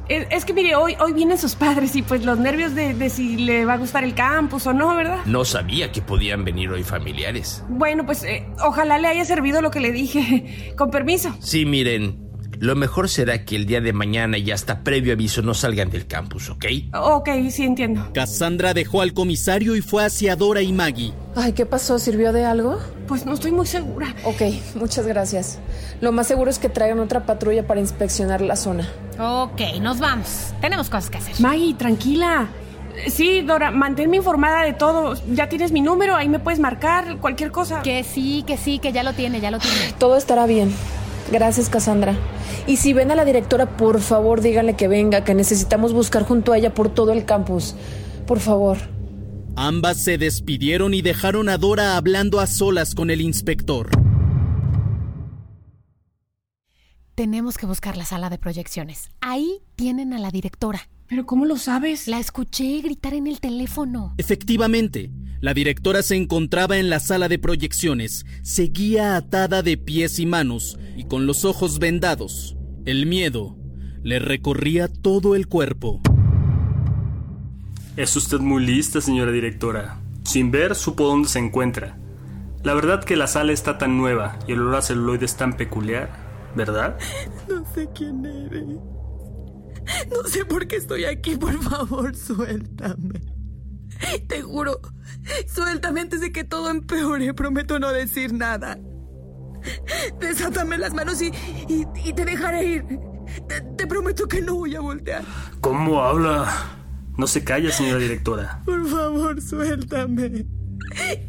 Es, 0.09 0.45
que 0.45 0.53
mire, 0.53 0.75
hoy, 0.75 0.97
hoy 1.01 1.13
vienen 1.13 1.39
sus 1.39 1.55
padres 1.55 1.97
y 1.97 2.03
pues 2.03 2.25
los 2.25 2.39
nervios 2.39 2.75
de, 2.75 2.93
de 2.93 3.09
si 3.09 3.37
le 3.37 3.65
va 3.65 3.75
a 3.75 3.79
gustar 3.79 4.05
el 4.05 4.15
campus 4.15 4.67
o 4.67 4.73
no, 4.73 4.95
¿verdad? 4.95 5.21
No 5.27 5.45
sabía 5.45 5.91
que 5.91 6.03
podían 6.03 6.45
venir 6.45 6.71
hoy 6.71 6.83
familiares. 6.83 7.65
Bueno, 7.69 8.05
pues 8.05 8.23
eh, 8.25 8.47
ojalá 8.63 8.99
le 8.99 9.09
haya 9.09 9.25
servido 9.25 9.63
lo 9.63 9.71
que 9.71 9.81
le 9.81 9.93
dije. 9.93 10.75
Con 10.77 10.91
permiso. 10.91 11.35
Sí, 11.41 11.65
miren, 11.65 12.32
lo 12.63 12.77
mejor 12.77 13.09
será 13.09 13.45
que 13.45 13.57
el 13.57 13.67
día 13.67 13.81
de 13.81 13.93
mañana 13.93 14.39
y 14.39 14.53
hasta 14.53 14.85
previo 14.85 15.15
aviso 15.15 15.43
no 15.43 15.53
salgan 15.53 15.91
del 15.91 16.07
campus, 16.07 16.49
¿ok? 16.49 16.65
Ok, 16.95 17.29
sí 17.51 17.65
entiendo. 17.65 18.09
Cassandra 18.15 18.73
dejó 18.73 19.01
al 19.01 19.13
comisario 19.15 19.75
y 19.75 19.81
fue 19.81 20.05
hacia 20.05 20.37
Dora 20.37 20.63
y 20.63 20.73
Maggie. 20.73 21.13
Ay, 21.35 21.55
¿qué 21.55 21.67
pasó? 21.67 21.99
¿Sirvió 21.99 22.33
de 22.33 22.45
algo? 22.45 22.79
Pues 23.09 23.27
no 23.27 23.35
estoy 23.35 23.51
muy 23.51 23.67
segura. 23.67 24.15
Ok, 24.23 24.43
muchas 24.77 25.09
gracias. 25.09 25.59
Lo 26.01 26.13
más 26.13 26.29
seguro 26.29 26.53
es 26.53 26.61
que 26.61 26.69
traigan 26.69 27.01
otra 27.01 27.27
patrulla 27.27 27.67
para 27.67 27.81
inspeccionar 27.81 28.41
la 28.41 28.55
zona. 28.55 28.89
Ok, 29.19 29.61
nos 29.81 29.99
vamos. 29.99 30.55
Tenemos 30.61 30.89
cosas 30.89 31.11
que 31.11 31.19
hacer. 31.19 31.41
Maggie, 31.41 31.75
tranquila. 31.75 32.49
Sí, 33.09 33.41
Dora, 33.41 33.73
manténme 33.73 34.19
informada 34.19 34.63
de 34.63 34.73
todo. 34.73 35.17
Ya 35.33 35.49
tienes 35.49 35.73
mi 35.73 35.81
número, 35.81 36.15
ahí 36.15 36.29
me 36.29 36.39
puedes 36.39 36.61
marcar 36.61 37.17
cualquier 37.19 37.51
cosa. 37.51 37.83
Que 37.83 38.05
sí, 38.05 38.45
que 38.47 38.57
sí, 38.57 38.79
que 38.79 38.93
ya 38.93 39.03
lo 39.03 39.15
tiene, 39.15 39.41
ya 39.41 39.51
lo 39.51 39.59
tiene. 39.59 39.95
Todo 39.99 40.17
estará 40.17 40.47
bien. 40.47 40.73
Gracias, 41.31 41.69
Cassandra. 41.69 42.17
Y 42.67 42.77
si 42.77 42.93
ven 42.93 43.11
a 43.11 43.15
la 43.15 43.25
directora, 43.25 43.77
por 43.77 44.01
favor, 44.01 44.41
díganle 44.41 44.75
que 44.75 44.89
venga, 44.89 45.25
que 45.25 45.35
necesitamos 45.35 45.93
buscar 45.93 46.25
junto 46.25 46.53
a 46.53 46.59
ella 46.59 46.75
por 46.75 46.89
todo 46.89 47.13
el 47.13 47.25
campus. 47.25 47.75
Por 48.27 48.41
favor. 48.41 48.79
Ambas 49.57 49.99
se 49.99 50.19
despidieron 50.19 50.95
y 50.95 51.03
dejaron 51.03 51.49
a 51.49 51.59
Dora 51.59 51.97
hablando 51.97 52.41
a 52.41 52.47
solas 52.47 52.95
con 52.95 53.11
el 53.11 53.21
inspector. 53.21 53.91
Tenemos 57.15 57.59
que 57.59 57.67
buscar 57.67 57.99
la 57.99 58.07
sala 58.07 58.31
de 58.31 58.39
proyecciones. 58.39 59.11
Ahí 59.21 59.61
tienen 59.77 60.15
a 60.15 60.19
la 60.19 60.31
directora. 60.31 60.89
¿Pero 61.13 61.27
cómo 61.27 61.45
lo 61.45 61.59
sabes? 61.59 62.09
La 62.09 62.19
escuché 62.19 62.81
gritar 62.81 63.13
en 63.13 63.27
el 63.27 63.39
teléfono. 63.39 64.15
Efectivamente, 64.17 65.11
la 65.41 65.53
directora 65.53 66.03
se 66.03 66.17
encontraba 66.17 66.79
en 66.79 66.89
la 66.89 67.01
sala 67.01 67.29
de 67.29 67.39
proyecciones, 67.39 68.25
seguía 68.41 69.17
atada 69.17 69.63
de 69.63 69.77
pies 69.77 70.19
y 70.19 70.25
manos 70.25 70.79
y 70.97 71.05
con 71.05 71.27
los 71.27 71.45
ojos 71.45 71.79
vendados. 71.79 72.57
El 72.87 73.05
miedo 73.05 73.59
le 74.03 74.21
recorría 74.21 74.89
todo 74.89 75.37
el 75.37 75.49
cuerpo. 75.49 76.01
Es 77.99 78.17
usted 78.17 78.39
muy 78.39 78.65
lista, 78.65 79.03
señora 79.03 79.33
directora. 79.33 80.01
Sin 80.25 80.51
ver, 80.51 80.75
supo 80.75 81.05
dónde 81.05 81.29
se 81.29 81.41
encuentra. 81.41 81.99
La 82.63 82.73
verdad 82.73 83.05
que 83.05 83.17
la 83.17 83.27
sala 83.27 83.53
está 83.53 83.77
tan 83.77 83.99
nueva 83.99 84.39
y 84.49 84.53
el 84.53 84.61
olor 84.63 84.77
a 84.77 84.81
celuloide 84.81 85.27
es 85.27 85.37
tan 85.37 85.59
peculiar, 85.59 86.09
¿verdad? 86.57 86.97
No 87.51 87.63
sé 87.75 87.87
quién 87.95 88.25
eres. 88.25 88.79
No 90.11 90.29
sé 90.29 90.45
por 90.45 90.67
qué 90.67 90.77
estoy 90.77 91.05
aquí. 91.05 91.37
Por 91.37 91.61
favor, 91.63 92.15
suéltame. 92.17 93.21
Te 94.29 94.43
juro, 94.43 94.81
suéltame 95.53 96.01
antes 96.01 96.21
de 96.21 96.33
que 96.33 96.45
todo 96.45 96.71
empeore. 96.71 97.33
Prometo 97.35 97.79
no 97.79 97.93
decir 97.93 98.33
nada. 98.33 98.79
Desátame 100.21 100.77
las 100.79 100.93
manos 100.95 101.21
y, 101.23 101.29
y- 101.69 101.87
y 102.05 102.13
te 102.13 102.25
dejaré 102.25 102.65
ir. 102.65 102.85
Te, 103.49 103.61
te 103.77 103.87
prometo 103.87 104.27
que 104.27 104.41
no 104.41 104.57
voy 104.57 104.75
a 104.75 104.81
voltear. 104.81 105.23
¿Cómo 105.61 106.03
habla? 106.03 106.53
No 107.17 107.27
se 107.27 107.45
calla, 107.45 107.71
señora 107.71 107.99
directora. 108.01 108.63
Por 108.65 108.87
favor, 108.89 109.41
suéltame. 109.41 110.47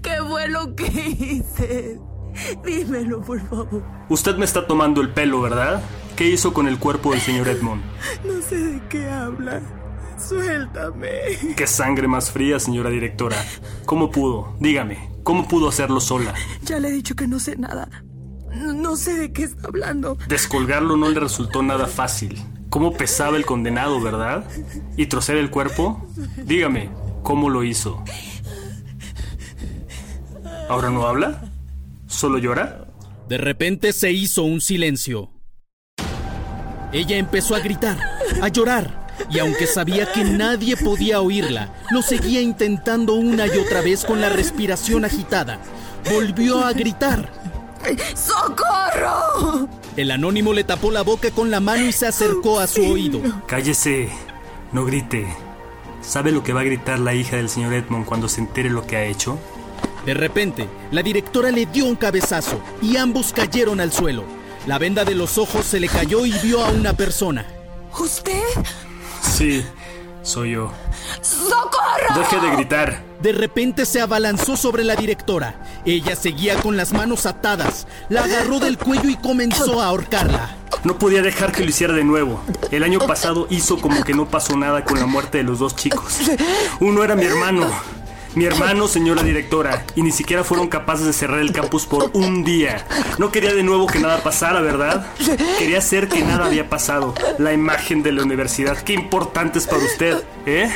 ¿Qué 0.02 0.16
fue 0.28 0.48
lo 0.50 0.76
que 0.76 0.86
hice? 0.88 2.00
Dímelo, 2.66 3.22
por 3.22 3.40
favor. 3.48 3.84
Usted 4.10 4.36
me 4.38 4.46
está 4.46 4.66
tomando 4.68 5.02
el 5.02 5.10
pelo, 5.10 5.42
¿verdad? 5.42 5.82
¿Qué 6.16 6.30
hizo 6.30 6.54
con 6.54 6.68
el 6.68 6.78
cuerpo 6.80 7.12
del 7.12 7.22
señor 7.22 7.48
Edmond? 7.48 7.82
No 8.26 8.42
sé 8.42 8.58
de 8.58 8.82
qué 8.90 9.10
habla. 9.10 9.62
Suéltame. 10.18 11.10
Qué 11.56 11.68
sangre 11.68 12.08
más 12.08 12.32
fría, 12.32 12.60
señora 12.60 12.90
directora. 12.90 13.38
¿Cómo 13.86 14.12
pudo? 14.12 14.56
Dígame, 14.60 15.10
¿cómo 15.24 15.48
pudo 15.48 15.70
hacerlo 15.70 16.00
sola? 16.00 16.34
Ya 16.64 16.80
le 16.80 16.90
he 16.90 16.92
dicho 16.92 17.16
que 17.16 17.28
no 17.28 17.40
sé 17.40 17.58
nada. 17.58 17.90
No, 18.54 18.96
sé 18.96 19.18
de 19.18 19.34
qué 19.34 19.44
está 19.44 19.68
hablando. 19.68 20.18
Descolgarlo 20.28 20.96
no 20.96 21.10
le 21.10 21.20
resultó 21.20 21.64
nada 21.64 21.88
fácil. 21.88 22.40
¿Cómo 22.70 22.94
pesaba 22.94 23.38
el 23.38 23.46
condenado, 23.46 24.00
verdad? 24.00 24.46
¿Y 24.96 25.08
trocer 25.08 25.38
el 25.38 25.50
cuerpo? 25.50 26.08
Dígame, 26.46 26.90
¿cómo 27.24 27.50
lo 27.50 27.64
hizo? 27.64 28.04
¿Ahora 30.70 30.90
no 30.90 31.08
habla? 31.08 31.53
¿Solo 32.14 32.38
llora? 32.38 32.86
De 33.28 33.40
repente 33.40 33.92
se 33.92 34.12
hizo 34.12 34.44
un 34.44 34.62
silencio. 34.62 35.32
Ella 36.92 37.18
empezó 37.18 37.56
a 37.56 37.60
gritar, 37.60 37.98
a 38.40 38.48
llorar, 38.50 39.08
y 39.32 39.40
aunque 39.40 39.66
sabía 39.66 40.12
que 40.12 40.24
nadie 40.24 40.78
podía 40.78 41.22
oírla, 41.22 41.74
lo 41.90 42.04
seguía 42.04 42.40
intentando 42.40 43.16
una 43.16 43.48
y 43.48 43.58
otra 43.58 43.82
vez 43.82 44.06
con 44.06 44.22
la 44.22 44.30
respiración 44.30 45.06
agitada. 45.06 45.60
Volvió 46.14 46.64
a 46.64 46.72
gritar. 46.74 47.32
¡Socorro! 48.14 49.68
El 49.98 50.12
anónimo 50.12 50.54
le 50.54 50.64
tapó 50.64 50.92
la 50.92 51.02
boca 51.02 51.32
con 51.32 51.50
la 51.50 51.60
mano 51.60 51.84
y 51.84 51.92
se 51.92 52.06
acercó 52.06 52.60
a 52.60 52.68
su 52.68 52.86
oído. 52.86 53.22
Cállese, 53.48 54.10
no 54.72 54.86
grite. 54.86 55.28
¿Sabe 56.02 56.32
lo 56.32 56.44
que 56.44 56.54
va 56.54 56.62
a 56.62 56.66
gritar 56.66 57.00
la 57.00 57.16
hija 57.16 57.38
del 57.38 57.50
señor 57.50 57.74
Edmond 57.74 58.06
cuando 58.06 58.30
se 58.30 58.40
entere 58.40 58.70
lo 58.70 58.86
que 58.86 58.98
ha 58.98 59.06
hecho? 59.06 59.40
De 60.06 60.14
repente, 60.14 60.68
la 60.92 61.02
directora 61.02 61.50
le 61.52 61.66
dio 61.66 61.86
un 61.86 61.96
cabezazo 61.96 62.60
y 62.82 62.98
ambos 62.98 63.32
cayeron 63.32 63.80
al 63.80 63.94
suelo. 63.94 64.24
La 64.68 64.78
venda 64.78 65.06
de 65.06 65.16
los 65.16 65.38
ojos 65.38 65.66
se 65.66 65.80
le 65.80 65.88
cayó 65.88 66.26
y 66.26 66.32
vio 66.40 66.64
a 66.64 66.70
una 66.70 66.94
persona. 66.94 67.46
¿Usted? 67.98 68.42
Sí, 69.22 69.64
soy 70.22 70.52
yo. 70.52 70.72
¡Socorro! 71.22 72.18
Deje 72.18 72.40
de 72.40 72.56
gritar. 72.56 73.04
De 73.22 73.32
repente 73.32 73.86
se 73.86 74.02
abalanzó 74.02 74.58
sobre 74.58 74.84
la 74.84 74.96
directora. 74.96 75.56
Ella 75.86 76.16
seguía 76.18 76.56
con 76.62 76.76
las 76.76 76.92
manos 76.92 77.26
atadas. 77.26 77.88
La 78.10 78.24
agarró 78.24 78.60
del 78.60 78.78
cuello 78.78 79.10
y 79.10 79.16
comenzó 79.16 79.82
a 79.82 79.88
ahorcarla. 79.88 80.58
No 80.84 80.98
podía 80.98 81.22
dejar 81.22 81.54
que 81.54 81.64
lo 81.64 81.70
hiciera 81.70 81.94
de 81.94 82.04
nuevo. 82.04 82.42
El 82.72 82.84
año 82.84 83.00
pasado 83.00 83.48
hizo 83.50 83.80
como 83.80 84.04
que 84.04 84.14
no 84.14 84.28
pasó 84.28 84.58
nada 84.58 84.84
con 84.84 85.00
la 85.00 85.06
muerte 85.06 85.38
de 85.38 85.46
los 85.46 85.60
dos 85.60 85.78
chicos. 85.78 86.20
Uno 86.82 87.04
era 87.06 87.16
mi 87.16 87.24
hermano. 87.24 87.68
Mi 88.36 88.46
hermano, 88.46 88.88
señora 88.88 89.22
directora, 89.22 89.86
y 89.96 90.02
ni 90.02 90.12
siquiera 90.12 90.44
fueron 90.44 90.68
capaces 90.68 91.06
de 91.06 91.14
cerrar 91.14 91.40
el 91.40 91.52
campus 91.52 91.86
por 91.86 92.10
un 92.14 92.44
día. 92.44 92.86
No 93.20 93.32
quería 93.32 93.54
de 93.54 93.62
nuevo 93.62 93.86
que 93.86 94.00
nada 94.00 94.24
pasara, 94.24 94.60
¿verdad? 94.62 95.06
Quería 95.60 95.78
hacer 95.78 96.08
que 96.08 96.22
nada 96.22 96.48
había 96.48 96.68
pasado. 96.68 97.14
La 97.38 97.54
imagen 97.54 98.02
de 98.02 98.12
la 98.12 98.24
universidad, 98.24 98.78
qué 98.80 98.94
importante 98.94 99.60
es 99.60 99.68
para 99.68 99.84
usted, 99.84 100.24
¿eh? 100.48 100.72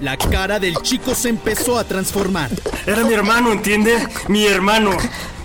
La 0.00 0.16
cara 0.16 0.60
del 0.60 0.76
chico 0.76 1.14
se 1.14 1.28
empezó 1.28 1.76
a 1.76 1.84
transformar. 1.84 2.50
Era 2.86 3.02
mi 3.02 3.14
hermano, 3.14 3.50
¿entiende? 3.50 4.06
Mi 4.28 4.46
hermano. 4.46 4.90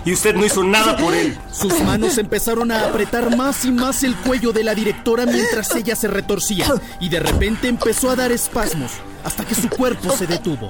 Y 0.04 0.12
usted 0.12 0.34
no 0.34 0.44
hizo 0.44 0.64
nada 0.64 0.96
por 0.96 1.14
él. 1.14 1.36
Sus 1.52 1.80
manos 1.82 2.18
empezaron 2.18 2.72
a 2.72 2.88
apretar 2.88 3.36
más 3.36 3.64
y 3.64 3.70
más 3.70 4.02
el 4.02 4.16
cuello 4.16 4.52
de 4.52 4.64
la 4.64 4.74
directora 4.74 5.26
mientras 5.26 5.74
ella 5.76 5.94
se 5.94 6.08
retorcía 6.08 6.66
y 7.00 7.08
de 7.08 7.20
repente 7.20 7.68
empezó 7.68 8.10
a 8.10 8.16
dar 8.16 8.32
espasmos 8.32 8.92
hasta 9.24 9.44
que 9.44 9.54
su 9.54 9.68
cuerpo 9.68 10.10
se 10.16 10.26
detuvo. 10.26 10.68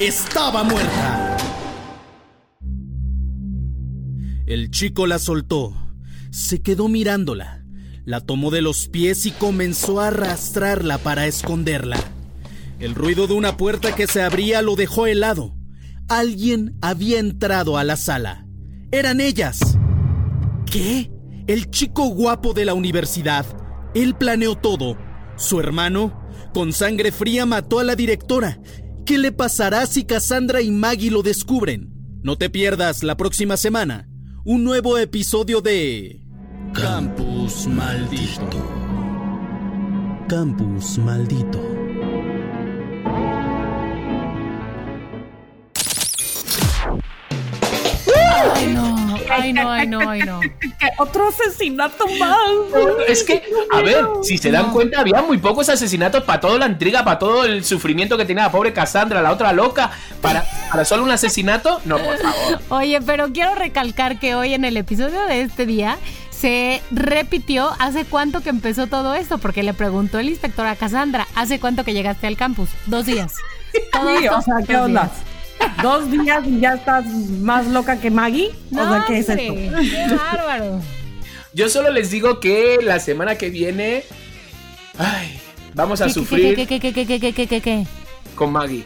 Estaba 0.00 0.64
muerta. 0.64 1.36
El 4.46 4.70
chico 4.70 5.06
la 5.06 5.18
soltó. 5.18 5.72
Se 6.30 6.60
quedó 6.60 6.88
mirándola. 6.88 7.64
La 8.04 8.20
tomó 8.20 8.50
de 8.50 8.60
los 8.60 8.88
pies 8.88 9.24
y 9.24 9.30
comenzó 9.30 10.00
a 10.00 10.08
arrastrarla 10.08 10.98
para 10.98 11.26
esconderla. 11.26 11.96
El 12.78 12.94
ruido 12.94 13.26
de 13.26 13.34
una 13.34 13.56
puerta 13.56 13.94
que 13.94 14.06
se 14.06 14.22
abría 14.22 14.60
lo 14.60 14.76
dejó 14.76 15.06
helado. 15.06 15.54
Alguien 16.08 16.76
había 16.82 17.18
entrado 17.18 17.78
a 17.78 17.84
la 17.84 17.96
sala. 17.96 18.43
Eran 18.94 19.20
ellas. 19.20 19.58
¿Qué? 20.70 21.10
El 21.48 21.68
chico 21.68 22.06
guapo 22.10 22.54
de 22.54 22.64
la 22.64 22.74
universidad. 22.74 23.44
Él 23.92 24.14
planeó 24.14 24.54
todo. 24.54 24.96
Su 25.36 25.58
hermano, 25.58 26.24
con 26.54 26.72
sangre 26.72 27.10
fría, 27.10 27.44
mató 27.44 27.80
a 27.80 27.84
la 27.84 27.96
directora. 27.96 28.60
¿Qué 29.04 29.18
le 29.18 29.32
pasará 29.32 29.86
si 29.86 30.04
Cassandra 30.04 30.62
y 30.62 30.70
Maggie 30.70 31.10
lo 31.10 31.24
descubren? 31.24 31.92
No 32.22 32.38
te 32.38 32.50
pierdas 32.50 33.02
la 33.02 33.16
próxima 33.16 33.56
semana 33.56 34.08
un 34.44 34.62
nuevo 34.62 34.96
episodio 34.96 35.60
de 35.60 36.24
Campus 36.72 37.66
Maldito. 37.66 38.48
Campus 40.28 40.98
Maldito. 40.98 41.83
Ay, 48.54 48.66
no, 48.74 49.16
ay, 49.30 49.52
no, 49.52 49.70
ay, 49.70 49.86
no, 49.86 50.10
ay, 50.10 50.20
no. 50.22 50.40
Otro 50.98 51.28
asesinato 51.28 52.06
más. 52.18 52.38
Es 53.08 53.22
que, 53.24 53.42
a 53.72 53.80
ver, 53.80 54.04
si 54.22 54.38
se 54.38 54.50
dan 54.50 54.70
cuenta, 54.72 55.00
había 55.00 55.22
muy 55.22 55.38
pocos 55.38 55.68
asesinatos 55.68 56.22
para 56.24 56.40
toda 56.40 56.58
la 56.58 56.66
intriga, 56.66 57.04
para 57.04 57.18
todo 57.18 57.44
el 57.44 57.64
sufrimiento 57.64 58.16
que 58.16 58.24
tenía 58.24 58.44
la 58.44 58.52
pobre 58.52 58.72
Cassandra, 58.72 59.22
la 59.22 59.32
otra 59.32 59.52
loca. 59.52 59.90
Para, 60.20 60.44
para 60.70 60.84
solo 60.84 61.04
un 61.04 61.10
asesinato, 61.10 61.80
no, 61.84 61.96
por 61.98 62.16
favor. 62.18 62.60
Oye, 62.70 63.00
pero 63.00 63.32
quiero 63.32 63.54
recalcar 63.54 64.18
que 64.18 64.34
hoy 64.34 64.54
en 64.54 64.64
el 64.64 64.76
episodio 64.76 65.24
de 65.26 65.42
este 65.42 65.66
día 65.66 65.96
se 66.30 66.82
repitió 66.90 67.70
hace 67.78 68.04
cuánto 68.04 68.42
que 68.42 68.50
empezó 68.50 68.86
todo 68.86 69.14
esto, 69.14 69.38
porque 69.38 69.62
le 69.62 69.72
preguntó 69.74 70.18
el 70.18 70.28
inspector 70.28 70.66
a 70.66 70.76
Cassandra, 70.76 71.26
¿hace 71.34 71.58
cuánto 71.60 71.84
que 71.84 71.94
llegaste 71.94 72.26
al 72.26 72.36
campus? 72.36 72.68
Dos 72.86 73.06
días. 73.06 73.32
Sí, 73.74 73.80
o 74.28 74.34
dos- 74.36 74.44
sea, 74.44 74.54
¿qué 74.64 74.76
onda? 74.76 75.02
días 75.02 75.33
dos 75.82 76.10
días 76.10 76.46
y 76.46 76.60
ya 76.60 76.74
estás 76.74 77.06
más 77.06 77.66
loca 77.66 77.98
que 77.98 78.10
Maggie. 78.10 78.50
O 78.72 78.74
sea, 78.74 79.04
¿qué 79.06 79.18
es 79.18 79.28
esto? 79.28 79.54
¡Qué 79.54 80.16
bárbaro! 80.16 80.80
Yo 81.52 81.68
solo 81.68 81.90
les 81.90 82.10
digo 82.10 82.40
que 82.40 82.78
la 82.82 82.98
semana 82.98 83.36
que 83.36 83.50
viene. 83.50 84.04
Ay, 84.98 85.40
vamos 85.74 86.00
a 86.00 86.06
¿Qué, 86.06 86.12
sufrir. 86.12 86.56
¿Qué, 86.56 86.66
qué, 86.66 86.80
qué, 86.80 87.46
qué 87.46 87.60
qué? 87.60 87.86
Con 88.34 88.52
Maggie. 88.52 88.84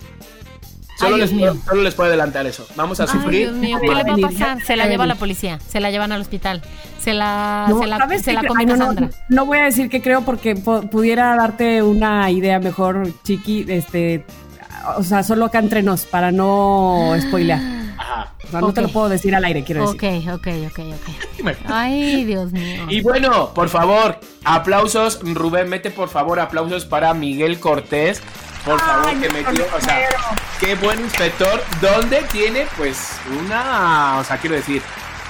Solo, 0.99 1.15
Ay, 1.15 1.21
les 1.21 1.31
puedo, 1.31 1.55
solo, 1.65 1.83
les 1.83 1.95
puedo, 1.95 2.09
adelantar 2.09 2.47
eso. 2.47 2.67
Vamos 2.75 2.99
a 2.99 3.07
sufrir. 3.07 3.51
Dios 3.51 3.57
mío, 3.57 3.79
¿qué 3.81 3.87
le 3.87 4.03
va 4.03 4.15
a 4.15 4.17
pasar? 4.17 4.63
Se 4.65 4.75
la 4.75 4.89
lleva 4.89 5.05
a 5.05 5.07
la 5.07 5.15
policía, 5.15 5.61
se 5.61 5.79
la 5.79 5.93
llevan 5.93 6.11
al 6.11 6.21
hospital, 6.21 6.61
se 6.99 7.15
la, 7.15 7.67
no, 7.69 7.79
se 7.79 7.87
la, 7.87 7.99
¿sabes 7.99 8.23
se 8.23 8.33
la 8.33 8.43
Ay, 8.57 8.67
no, 8.67 8.77
Sandra. 8.77 9.07
No, 9.07 9.13
no, 9.29 9.47
voy 9.47 9.59
a 9.59 9.65
decir 9.65 9.89
que 9.89 10.03
creo 10.03 10.23
porque 10.23 10.57
pudiera 10.57 11.37
darte 11.37 11.83
una 11.85 12.29
idea 12.33 12.59
mejor, 12.59 13.13
Chiqui. 13.23 13.65
Este, 13.69 14.25
o 14.97 15.03
sea, 15.03 15.23
solo 15.23 15.47
acá 15.47 15.59
entre 15.59 15.83
nos, 15.83 16.05
para 16.07 16.33
no 16.33 17.15
spoilear. 17.21 17.61
Ajá. 17.99 18.33
O 18.47 18.51
sea, 18.51 18.61
no 18.61 18.73
te 18.73 18.81
Ok. 18.81 18.87
lo 18.87 18.93
puedo 18.93 19.09
decir 19.09 19.35
al 19.35 19.45
aire, 19.45 19.65
quiero 19.65 19.85
Ok, 19.91 20.01
decir. 20.03 20.31
ok, 20.31 20.47
ok, 20.69 20.79
ok. 21.43 21.55
Ay, 21.67 22.25
Dios 22.25 22.53
mío. 22.53 22.85
Y 22.89 23.01
bueno, 23.03 23.53
por 23.55 23.69
favor, 23.69 24.19
aplausos, 24.45 25.21
Rubén, 25.23 25.69
mete 25.69 25.91
por 25.91 26.09
favor 26.09 26.41
aplausos 26.41 26.85
para 26.85 27.13
Miguel 27.15 27.59
Cortés. 27.61 28.23
Por 28.65 28.81
favor, 28.81 29.19
que 29.21 29.29
metió, 29.31 29.65
o 29.77 29.81
sea, 29.81 30.01
qué 30.61 30.75
buen 30.75 31.01
inspector, 31.01 31.63
donde 31.81 32.23
tiene 32.33 32.67
pues 32.77 33.13
una, 33.41 34.19
o 34.19 34.25
sea, 34.25 34.37
quiero 34.39 34.57
decir, 34.57 34.83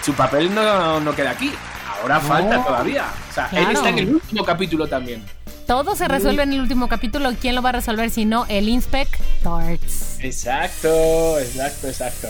su 0.03 0.13
papel 0.15 0.53
no, 0.55 0.99
no 1.01 1.15
queda 1.15 1.31
aquí, 1.31 1.53
ahora 2.01 2.19
falta 2.21 2.65
todavía. 2.65 3.05
O 3.31 3.33
sea, 3.35 3.49
él 3.53 3.69
está 3.71 3.91
en 3.91 3.99
el 3.99 4.15
último 4.15 4.45
capítulo 4.45 4.87
también. 4.89 5.23
Todo 5.69 5.95
se 5.97 6.09
resuelve 6.09 6.45
en 6.45 6.55
el 6.55 6.62
último 6.62 6.89
capítulo. 6.89 7.31
¿Quién 7.39 7.55
lo 7.55 7.61
va 7.61 7.69
a 7.69 7.73
resolver 7.73 8.09
si 8.09 8.24
no 8.24 8.47
el 8.49 8.70
Inspector? 8.70 9.78
Exacto, 10.19 11.39
exacto, 11.39 11.89
exacto. 11.89 12.28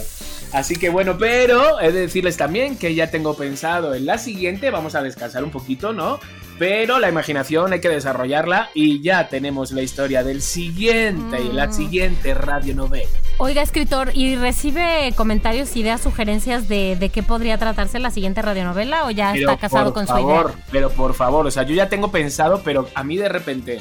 Así 0.53 0.75
que 0.75 0.89
bueno, 0.89 1.17
pero 1.19 1.79
he 1.81 1.93
de 1.93 2.01
decirles 2.01 2.37
también 2.37 2.77
que 2.77 2.97
ya 2.97 3.13
tengo 3.13 3.37
pensado 3.37 3.95
en 3.95 4.07
la 4.07 4.19
siguiente, 4.19 4.71
vamos 4.71 4.97
a 4.97 5.03
descansar 5.03 5.45
un 5.45 5.53
poquito, 5.53 5.93
¿no? 5.93 6.19
Pero 6.59 6.99
la 6.99 7.09
imaginación 7.09 7.73
hay 7.73 7.81
que 7.81 7.89
desarrollarla 7.89 8.71
y 8.75 9.01
ya 9.01 9.29
tenemos 9.29 9.71
la 9.73 9.83
historia 9.83 10.25
del 10.25 10.43
siguiente, 10.43 11.39
la 11.53 11.73
siguiente 11.73 12.35
radionovela. 12.35 13.09
Oiga, 13.39 13.63
escritor, 13.63 14.11
¿y 14.15 14.35
recibe 14.37 15.13
comentarios, 15.15 15.77
ideas, 15.77 16.01
sugerencias 16.01 16.69
de, 16.69 16.97
de 16.97 17.09
qué 17.11 17.23
podría 17.23 17.59
tratarse 17.59 17.99
la 18.01 18.11
siguiente 18.11 18.43
radionovela 18.43 19.05
o 19.05 19.11
ya 19.11 19.33
Pero 19.33 19.51
está 19.51 19.61
casado 19.61 19.95
con 19.95 20.07
favor, 20.09 20.47
su 20.53 20.53
idea? 20.57 20.65
Pero 20.73 20.91
por 20.91 21.15
favor, 21.15 21.47
o 21.47 21.51
sea, 21.51 21.63
yo 21.63 21.75
ya 21.75 21.89
tengo 21.89 22.11
pensado, 22.11 22.63
pero 22.65 22.89
a 22.95 23.05
mí 23.05 23.17
de 23.17 23.29
repente 23.29 23.81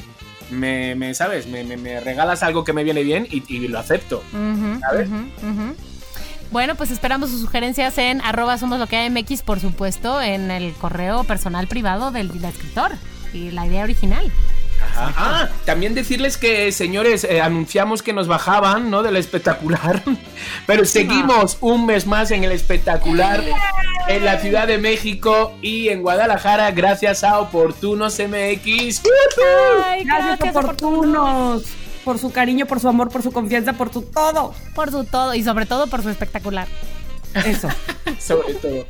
me, 0.50 0.94
me 0.94 1.14
¿sabes? 1.14 1.46
Me, 1.48 1.64
me- 1.64 1.76
me 1.76 1.98
regalas 2.00 2.42
algo 2.44 2.62
que 2.64 2.72
me 2.72 2.84
viene 2.84 3.02
bien 3.02 3.26
y, 3.30 3.42
y 3.52 3.66
lo 3.68 3.78
acepto. 3.80 4.22
¿Sabes? 4.80 5.08
ujú. 5.08 5.74
Bueno, 6.50 6.74
pues 6.74 6.90
esperamos 6.90 7.30
sus 7.30 7.40
sugerencias 7.40 7.98
en 7.98 8.20
arroba 8.22 8.56
somos 8.58 8.78
lo 8.78 8.86
que 8.86 8.96
hay 8.96 9.10
MX, 9.10 9.42
por 9.42 9.60
supuesto, 9.60 10.20
en 10.22 10.50
el 10.50 10.72
correo 10.72 11.24
personal 11.24 11.66
privado 11.66 12.10
del, 12.10 12.28
del 12.28 12.44
escritor 12.46 12.92
y 13.32 13.50
la 13.50 13.66
idea 13.66 13.84
original. 13.84 14.32
Ajá. 14.96 15.12
Ah, 15.16 15.48
también 15.64 15.94
decirles 15.94 16.36
que, 16.36 16.72
señores, 16.72 17.24
eh, 17.24 17.40
anunciamos 17.40 18.02
que 18.02 18.12
nos 18.12 18.26
bajaban, 18.28 18.90
¿no? 18.90 19.02
Del 19.02 19.16
espectacular. 19.16 20.02
Pero 20.66 20.84
seguimos 20.84 21.58
un 21.60 21.86
mes 21.86 22.06
más 22.06 22.30
en 22.30 22.44
el 22.44 22.52
espectacular 22.52 23.42
en 24.08 24.24
la 24.24 24.38
Ciudad 24.38 24.66
de 24.66 24.78
México 24.78 25.54
y 25.60 25.88
en 25.88 26.02
Guadalajara 26.02 26.70
gracias 26.70 27.24
a 27.24 27.40
Oportunos 27.40 28.18
MX. 28.18 29.02
Ay, 29.84 30.04
Gracias, 30.04 30.56
oportunos. 30.56 31.64
Por 32.08 32.18
su 32.18 32.32
cariño, 32.32 32.64
por 32.64 32.80
su 32.80 32.88
amor, 32.88 33.10
por 33.10 33.22
su 33.22 33.32
confianza, 33.32 33.74
por 33.74 33.92
su 33.92 34.00
todo. 34.00 34.54
Por 34.74 34.90
su 34.90 35.04
todo 35.04 35.34
y 35.34 35.42
sobre 35.42 35.66
todo 35.66 35.88
por 35.88 36.02
su 36.02 36.08
espectacular. 36.08 36.66
Eso. 37.34 37.68
Sobre 38.18 38.54
todo. 38.54 38.86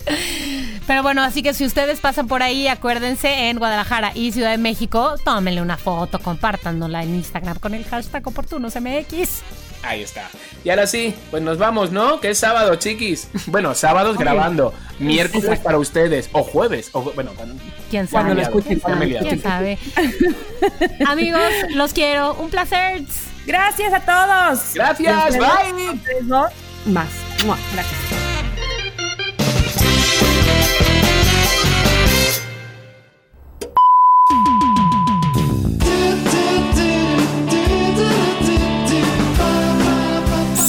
Pero 0.87 1.03
bueno, 1.03 1.25
así 1.25 1.43
que 1.43 1.53
si 1.53 1.65
ustedes 1.65 1.99
pasan 1.99 2.29
por 2.29 2.45
ahí, 2.45 2.69
acuérdense 2.69 3.49
en 3.49 3.59
Guadalajara 3.59 4.13
y 4.15 4.31
Ciudad 4.31 4.53
de 4.53 4.59
México, 4.59 5.17
tómenle 5.25 5.61
una 5.61 5.77
foto, 5.77 6.21
compártanla 6.21 7.03
en 7.03 7.17
Instagram 7.17 7.59
con 7.59 7.75
el 7.75 7.85
hashtag 7.87 8.25
oportunosmx. 8.25 9.43
Ahí 9.83 10.03
está. 10.03 10.29
Y 10.65 10.71
ahora 10.71 10.87
sí, 10.87 11.15
pues 11.31 11.43
nos 11.43 11.57
vamos, 11.59 11.93
¿no? 11.93 12.21
Que 12.21 12.31
es 12.31 12.39
sábado, 12.39 12.75
chiquis. 12.77 13.29
Bueno, 13.47 13.75
sábados 13.75 14.17
Oye. 14.17 14.25
grabando. 14.25 14.75
Miércoles 14.99 15.61
para 15.61 15.79
ustedes. 15.79 16.29
O 16.33 16.43
jueves. 16.43 16.91
O, 16.93 17.03
bueno, 17.03 17.33
cuando- 17.37 17.55
¿Quién 17.91 18.09
sabe? 18.09 18.33
he 18.33 18.35
liado, 18.35 18.61
¿Quién 18.61 18.81
ya 18.81 18.89
me 18.97 19.05
he 19.05 19.09
liado. 19.09 19.27
¿Quién 19.29 19.43
sabe? 19.43 19.79
Amigos, 21.07 21.41
los 21.75 21.93
quiero. 21.93 22.35
Un 22.35 22.51
placer. 22.51 23.03
Gracias 23.47 23.93
a 23.95 24.01
todos. 24.01 24.75
Gracias, 24.75 25.39
bye. 25.39 26.29
Más. 26.87 27.09
Gracias. 27.73 28.08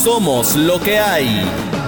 Somos 0.02 0.56
lo 0.56 0.80
que 0.80 0.98
hay. 0.98 1.79